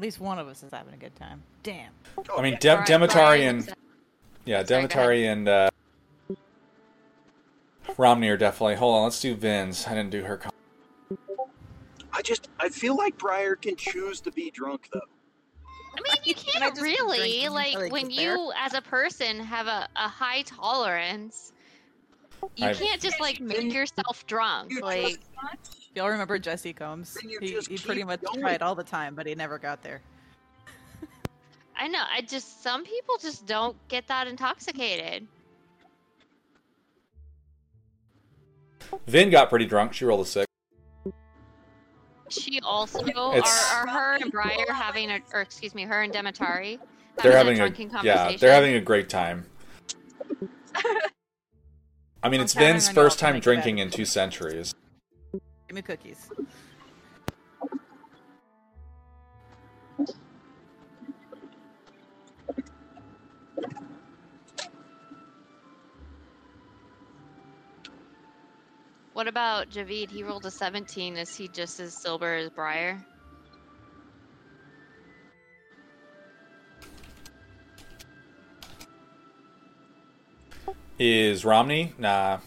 At 0.00 0.04
least 0.04 0.18
one 0.18 0.38
of 0.38 0.48
us 0.48 0.62
is 0.62 0.72
having 0.72 0.94
a 0.94 0.96
good 0.96 1.14
time. 1.14 1.42
Damn. 1.62 1.92
Oh, 2.30 2.38
I 2.38 2.42
mean, 2.42 2.54
yeah. 2.54 2.58
De- 2.58 2.74
Brian- 2.76 2.86
Demetari 2.86 3.44
and 3.44 3.74
yeah, 4.46 4.64
Sorry, 4.64 4.80
Demetari 4.80 5.26
and 5.26 5.46
uh, 5.46 5.68
Romney 7.98 8.30
are 8.30 8.38
definitely. 8.38 8.76
Hold 8.76 8.96
on, 8.96 9.02
let's 9.04 9.20
do 9.20 9.34
Vin's. 9.34 9.86
I 9.86 9.90
didn't 9.90 10.08
do 10.08 10.22
her. 10.22 10.38
Con- 10.38 10.52
I 12.14 12.22
just 12.22 12.48
I 12.58 12.70
feel 12.70 12.96
like 12.96 13.18
Briar 13.18 13.56
can 13.56 13.76
choose 13.76 14.22
to 14.22 14.32
be 14.32 14.50
drunk 14.50 14.88
though. 14.90 15.00
I 15.02 16.00
mean, 16.00 16.16
you 16.24 16.34
Can 16.34 16.62
I 16.62 16.70
can't 16.70 16.80
really 16.80 17.50
like 17.50 17.92
when 17.92 18.08
you, 18.08 18.54
as 18.56 18.72
a 18.72 18.80
person, 18.80 19.38
have 19.40 19.66
a, 19.66 19.86
a 19.96 20.08
high 20.08 20.40
tolerance. 20.46 21.52
You 22.56 22.66
I- 22.68 22.74
can't 22.74 23.00
just 23.00 23.20
like 23.20 23.40
make 23.40 23.72
yourself 23.72 24.26
drunk. 24.26 24.70
You 24.72 24.80
Like, 24.80 25.20
Y'all 25.94 26.08
remember 26.08 26.38
Jesse 26.38 26.72
Combs? 26.72 27.16
He, 27.16 27.58
he 27.68 27.76
pretty 27.78 28.04
much 28.04 28.20
going. 28.22 28.40
tried 28.40 28.62
all 28.62 28.74
the 28.76 28.84
time, 28.84 29.14
but 29.14 29.26
he 29.26 29.34
never 29.34 29.58
got 29.58 29.82
there. 29.82 30.00
I 31.76 31.88
know. 31.88 32.02
I 32.14 32.20
just 32.20 32.62
some 32.62 32.84
people 32.84 33.16
just 33.20 33.46
don't 33.46 33.76
get 33.88 34.06
that 34.08 34.26
intoxicated. 34.28 35.26
Vin 39.06 39.30
got 39.30 39.48
pretty 39.48 39.66
drunk. 39.66 39.92
She 39.94 40.04
rolled 40.04 40.20
a 40.20 40.24
six. 40.28 40.46
She 42.28 42.60
also 42.60 43.00
It's- 43.04 43.72
are, 43.74 43.82
are 43.82 43.86
her 43.88 44.14
and 44.20 44.30
Briar 44.30 44.72
having 44.72 45.10
a, 45.10 45.20
or 45.32 45.40
excuse 45.40 45.74
me, 45.74 45.82
her 45.82 46.02
and 46.02 46.12
Demetari 46.12 46.78
They're 47.22 47.36
having, 47.36 47.56
having 47.56 47.92
a 47.92 47.98
a 47.98 48.04
yeah. 48.04 48.36
They're 48.36 48.52
having 48.52 48.74
a 48.74 48.80
great 48.80 49.08
time. 49.08 49.46
I 52.22 52.28
mean, 52.28 52.40
I'm 52.40 52.44
it's 52.44 52.54
counting 52.54 52.72
Vin's 52.72 52.88
on 52.88 52.94
y'all 52.94 53.04
first 53.04 53.18
time 53.18 53.40
drinking 53.40 53.78
in 53.78 53.90
two 53.90 54.04
centuries. 54.04 54.74
Give 55.32 55.74
me 55.74 55.82
cookies. 55.82 56.28
What 69.14 69.28
about 69.28 69.70
Javid? 69.70 70.10
He 70.10 70.22
rolled 70.22 70.46
a 70.46 70.50
17. 70.50 71.16
Is 71.16 71.36
he 71.36 71.48
just 71.48 71.80
as 71.80 71.94
sober 71.94 72.36
as 72.36 72.50
Briar? 72.50 73.04
Is 81.02 81.46
Romney? 81.46 81.94
Nah, 81.96 82.40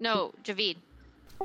No, 0.00 0.32
Javid. 0.44 0.76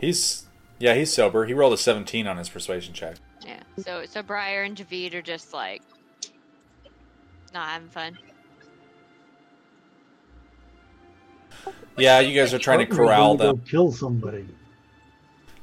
he's 0.01 0.43
yeah, 0.79 0.93
he's 0.95 1.13
sober. 1.13 1.45
He 1.45 1.53
rolled 1.53 1.71
a 1.71 1.77
seventeen 1.77 2.27
on 2.27 2.35
his 2.35 2.49
persuasion 2.49 2.93
check. 2.93 3.15
Yeah. 3.45 3.61
So 3.77 4.03
so 4.05 4.21
Briar 4.21 4.63
and 4.63 4.75
Javid 4.75 5.13
are 5.13 5.21
just 5.21 5.53
like 5.53 5.81
not 7.53 7.69
having 7.69 7.87
fun. 7.87 8.17
Yeah, 11.97 12.19
you 12.19 12.37
guys 12.37 12.53
are 12.53 12.59
trying 12.59 12.79
to 12.79 12.85
corral 12.85 13.37
gonna 13.37 13.53
them. 13.53 13.61
Kill 13.65 13.91
somebody. 13.93 14.45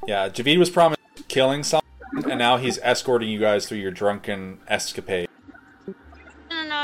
Yeah, 0.06 0.30
Javid 0.30 0.58
was 0.58 0.70
promised 0.70 1.00
killing 1.28 1.62
someone, 1.64 1.84
and 2.30 2.38
now 2.38 2.56
he's 2.56 2.78
escorting 2.78 3.28
you 3.28 3.38
guys 3.40 3.68
through 3.68 3.78
your 3.78 3.90
drunken 3.90 4.58
escapade. 4.68 5.27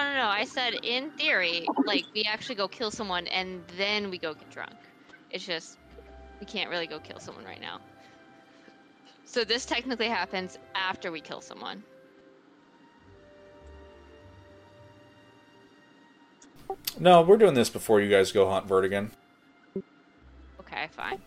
No, 0.02 0.14
no. 0.14 0.26
I 0.28 0.44
said 0.44 0.74
in 0.82 1.10
theory, 1.12 1.66
like 1.84 2.04
we 2.14 2.24
actually 2.24 2.56
go 2.56 2.66
kill 2.66 2.90
someone 2.90 3.26
and 3.28 3.62
then 3.76 4.10
we 4.10 4.18
go 4.18 4.34
get 4.34 4.50
drunk. 4.50 4.74
It's 5.30 5.44
just 5.44 5.78
we 6.40 6.46
can't 6.46 6.68
really 6.68 6.86
go 6.86 6.98
kill 6.98 7.18
someone 7.18 7.44
right 7.44 7.60
now. 7.60 7.80
So 9.24 9.44
this 9.44 9.64
technically 9.64 10.08
happens 10.08 10.58
after 10.74 11.10
we 11.10 11.20
kill 11.20 11.40
someone. 11.40 11.82
No, 16.98 17.22
we're 17.22 17.36
doing 17.36 17.54
this 17.54 17.70
before 17.70 18.00
you 18.00 18.10
guys 18.10 18.32
go 18.32 18.48
hunt 18.48 18.68
Vertigan. 18.68 19.10
Okay, 20.60 20.88
fine. 20.90 21.20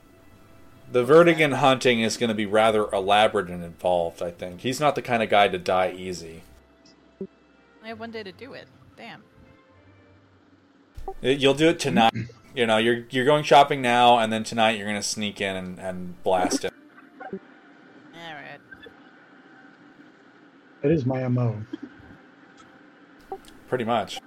The 0.91 1.03
Vertigan 1.03 1.55
hunting 1.55 2.01
is 2.01 2.17
going 2.17 2.29
to 2.29 2.35
be 2.35 2.45
rather 2.45 2.89
elaborate 2.91 3.49
and 3.49 3.63
involved. 3.63 4.21
I 4.21 4.31
think 4.31 4.61
he's 4.61 4.79
not 4.79 4.95
the 4.95 5.01
kind 5.01 5.21
of 5.21 5.29
guy 5.29 5.47
to 5.47 5.57
die 5.57 5.91
easy. 5.91 6.43
I 7.87 7.91
have 7.91 8.01
one 8.01 8.11
day 8.11 8.21
to 8.21 8.33
do 8.33 8.51
it. 8.51 8.67
Damn. 8.97 9.23
It- 11.21 11.39
You'll 11.39 11.53
do 11.53 11.69
it 11.69 11.79
tonight. 11.79 12.11
You 12.53 12.65
know, 12.65 12.75
you're 12.75 13.05
you're 13.11 13.23
going 13.23 13.45
shopping 13.45 13.81
now, 13.81 14.17
and 14.17 14.33
then 14.33 14.43
tonight 14.43 14.71
you're 14.71 14.87
going 14.87 14.99
to 14.99 15.07
sneak 15.07 15.39
in 15.39 15.55
and, 15.55 15.79
and 15.79 16.21
blast 16.21 16.65
it. 16.65 16.73
Alright. 17.31 18.59
It 20.83 20.91
is 20.91 21.05
my 21.05 21.25
mo. 21.29 21.61
Pretty 23.69 23.85
much. 23.85 24.19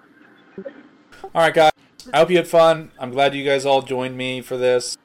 All 1.22 1.42
right, 1.42 1.52
guys. 1.52 1.72
I 2.14 2.20
hope 2.20 2.30
you 2.30 2.38
had 2.38 2.48
fun. 2.48 2.92
I'm 2.98 3.10
glad 3.10 3.34
you 3.34 3.44
guys 3.44 3.66
all 3.66 3.82
joined 3.82 4.16
me 4.16 4.40
for 4.40 4.56
this. 4.56 4.96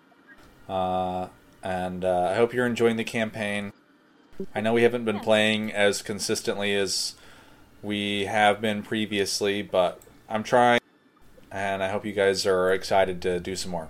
Uh, 0.69 1.27
and 1.61 2.05
uh, 2.05 2.29
I 2.31 2.35
hope 2.35 2.53
you're 2.53 2.65
enjoying 2.65 2.95
the 2.95 3.03
campaign. 3.03 3.73
I 4.53 4.61
know 4.61 4.71
we 4.71 4.83
haven't 4.83 5.03
been 5.03 5.19
playing 5.19 5.73
as 5.73 6.01
consistently 6.01 6.73
as 6.73 7.15
we 7.85 8.25
have 8.25 8.59
been 8.61 8.81
previously, 8.83 9.61
but 9.61 10.01
I'm 10.27 10.43
trying. 10.43 10.79
And 11.51 11.81
I 11.83 11.89
hope 11.89 12.05
you 12.05 12.11
guys 12.11 12.45
are 12.45 12.73
excited 12.73 13.21
to 13.21 13.39
do 13.39 13.55
some 13.55 13.71
more. 13.71 13.87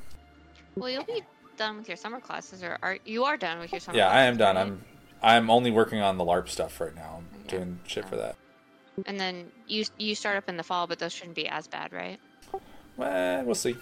Well, 0.76 0.90
you'll 0.90 1.04
be 1.06 1.22
done 1.58 1.78
with 1.78 1.88
your 1.88 1.98
summer 1.98 2.20
classes, 2.20 2.62
or 2.62 2.78
are 2.84 2.98
you 3.06 3.24
are 3.24 3.38
done 3.38 3.60
with 3.60 3.72
your 3.72 3.80
summer? 3.80 3.98
Yeah, 3.98 4.10
I 4.10 4.24
am 4.24 4.38
done. 4.38 4.56
right? 4.56 4.62
I'm 4.64 4.84
I'm 5.24 5.50
only 5.50 5.72
working 5.72 6.02
on 6.02 6.18
the 6.18 6.24
LARP 6.26 6.50
stuff 6.50 6.80
right 6.80 6.94
now. 6.94 7.22
I'm 7.34 7.42
Yeah. 7.46 7.52
doing 7.52 7.80
shit 7.88 8.08
for 8.08 8.18
that. 8.18 8.36
And 9.08 9.20
then 9.20 9.52
you 9.68 9.86
you 9.98 10.14
start 10.14 10.38
up 10.38 10.48
in 10.50 10.58
the 10.58 10.64
fall, 10.64 10.86
but 10.86 11.00
those 11.00 11.14
shouldn't 11.14 11.36
be 11.36 11.48
as 11.48 11.68
bad, 11.68 11.92
right? 11.94 12.20
Well, 12.98 13.44
we'll 13.46 13.56
see. 13.56 13.78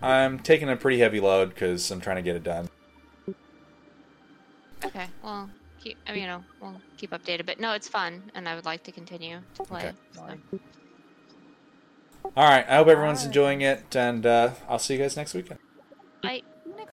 I'm 0.00 0.38
taking 0.38 0.68
a 0.68 0.76
pretty 0.76 0.98
heavy 0.98 1.20
load 1.20 1.50
because 1.50 1.90
I'm 1.90 2.00
trying 2.00 2.16
to 2.16 2.22
get 2.22 2.36
it 2.36 2.44
done. 2.44 2.68
Okay. 4.84 5.06
Well, 5.22 5.50
keep 5.80 5.96
I 6.06 6.12
mean, 6.12 6.22
you 6.22 6.26
know, 6.26 6.44
we'll 6.60 6.80
keep 6.96 7.10
updated. 7.10 7.46
But 7.46 7.60
no, 7.60 7.72
it's 7.72 7.88
fun, 7.88 8.30
and 8.34 8.48
I 8.48 8.54
would 8.54 8.64
like 8.64 8.82
to 8.84 8.92
continue 8.92 9.40
to 9.54 9.62
play. 9.64 9.80
Okay. 9.80 9.92
so. 10.12 10.22
All 12.36 12.48
right. 12.48 12.64
I 12.68 12.76
hope 12.76 12.88
everyone's 12.88 13.24
enjoying 13.24 13.62
it, 13.62 13.96
and 13.96 14.24
uh, 14.26 14.50
I'll 14.68 14.78
see 14.78 14.94
you 14.94 15.00
guys 15.00 15.16
next 15.16 15.34
weekend. 15.34 15.58
Bye. 16.22 16.42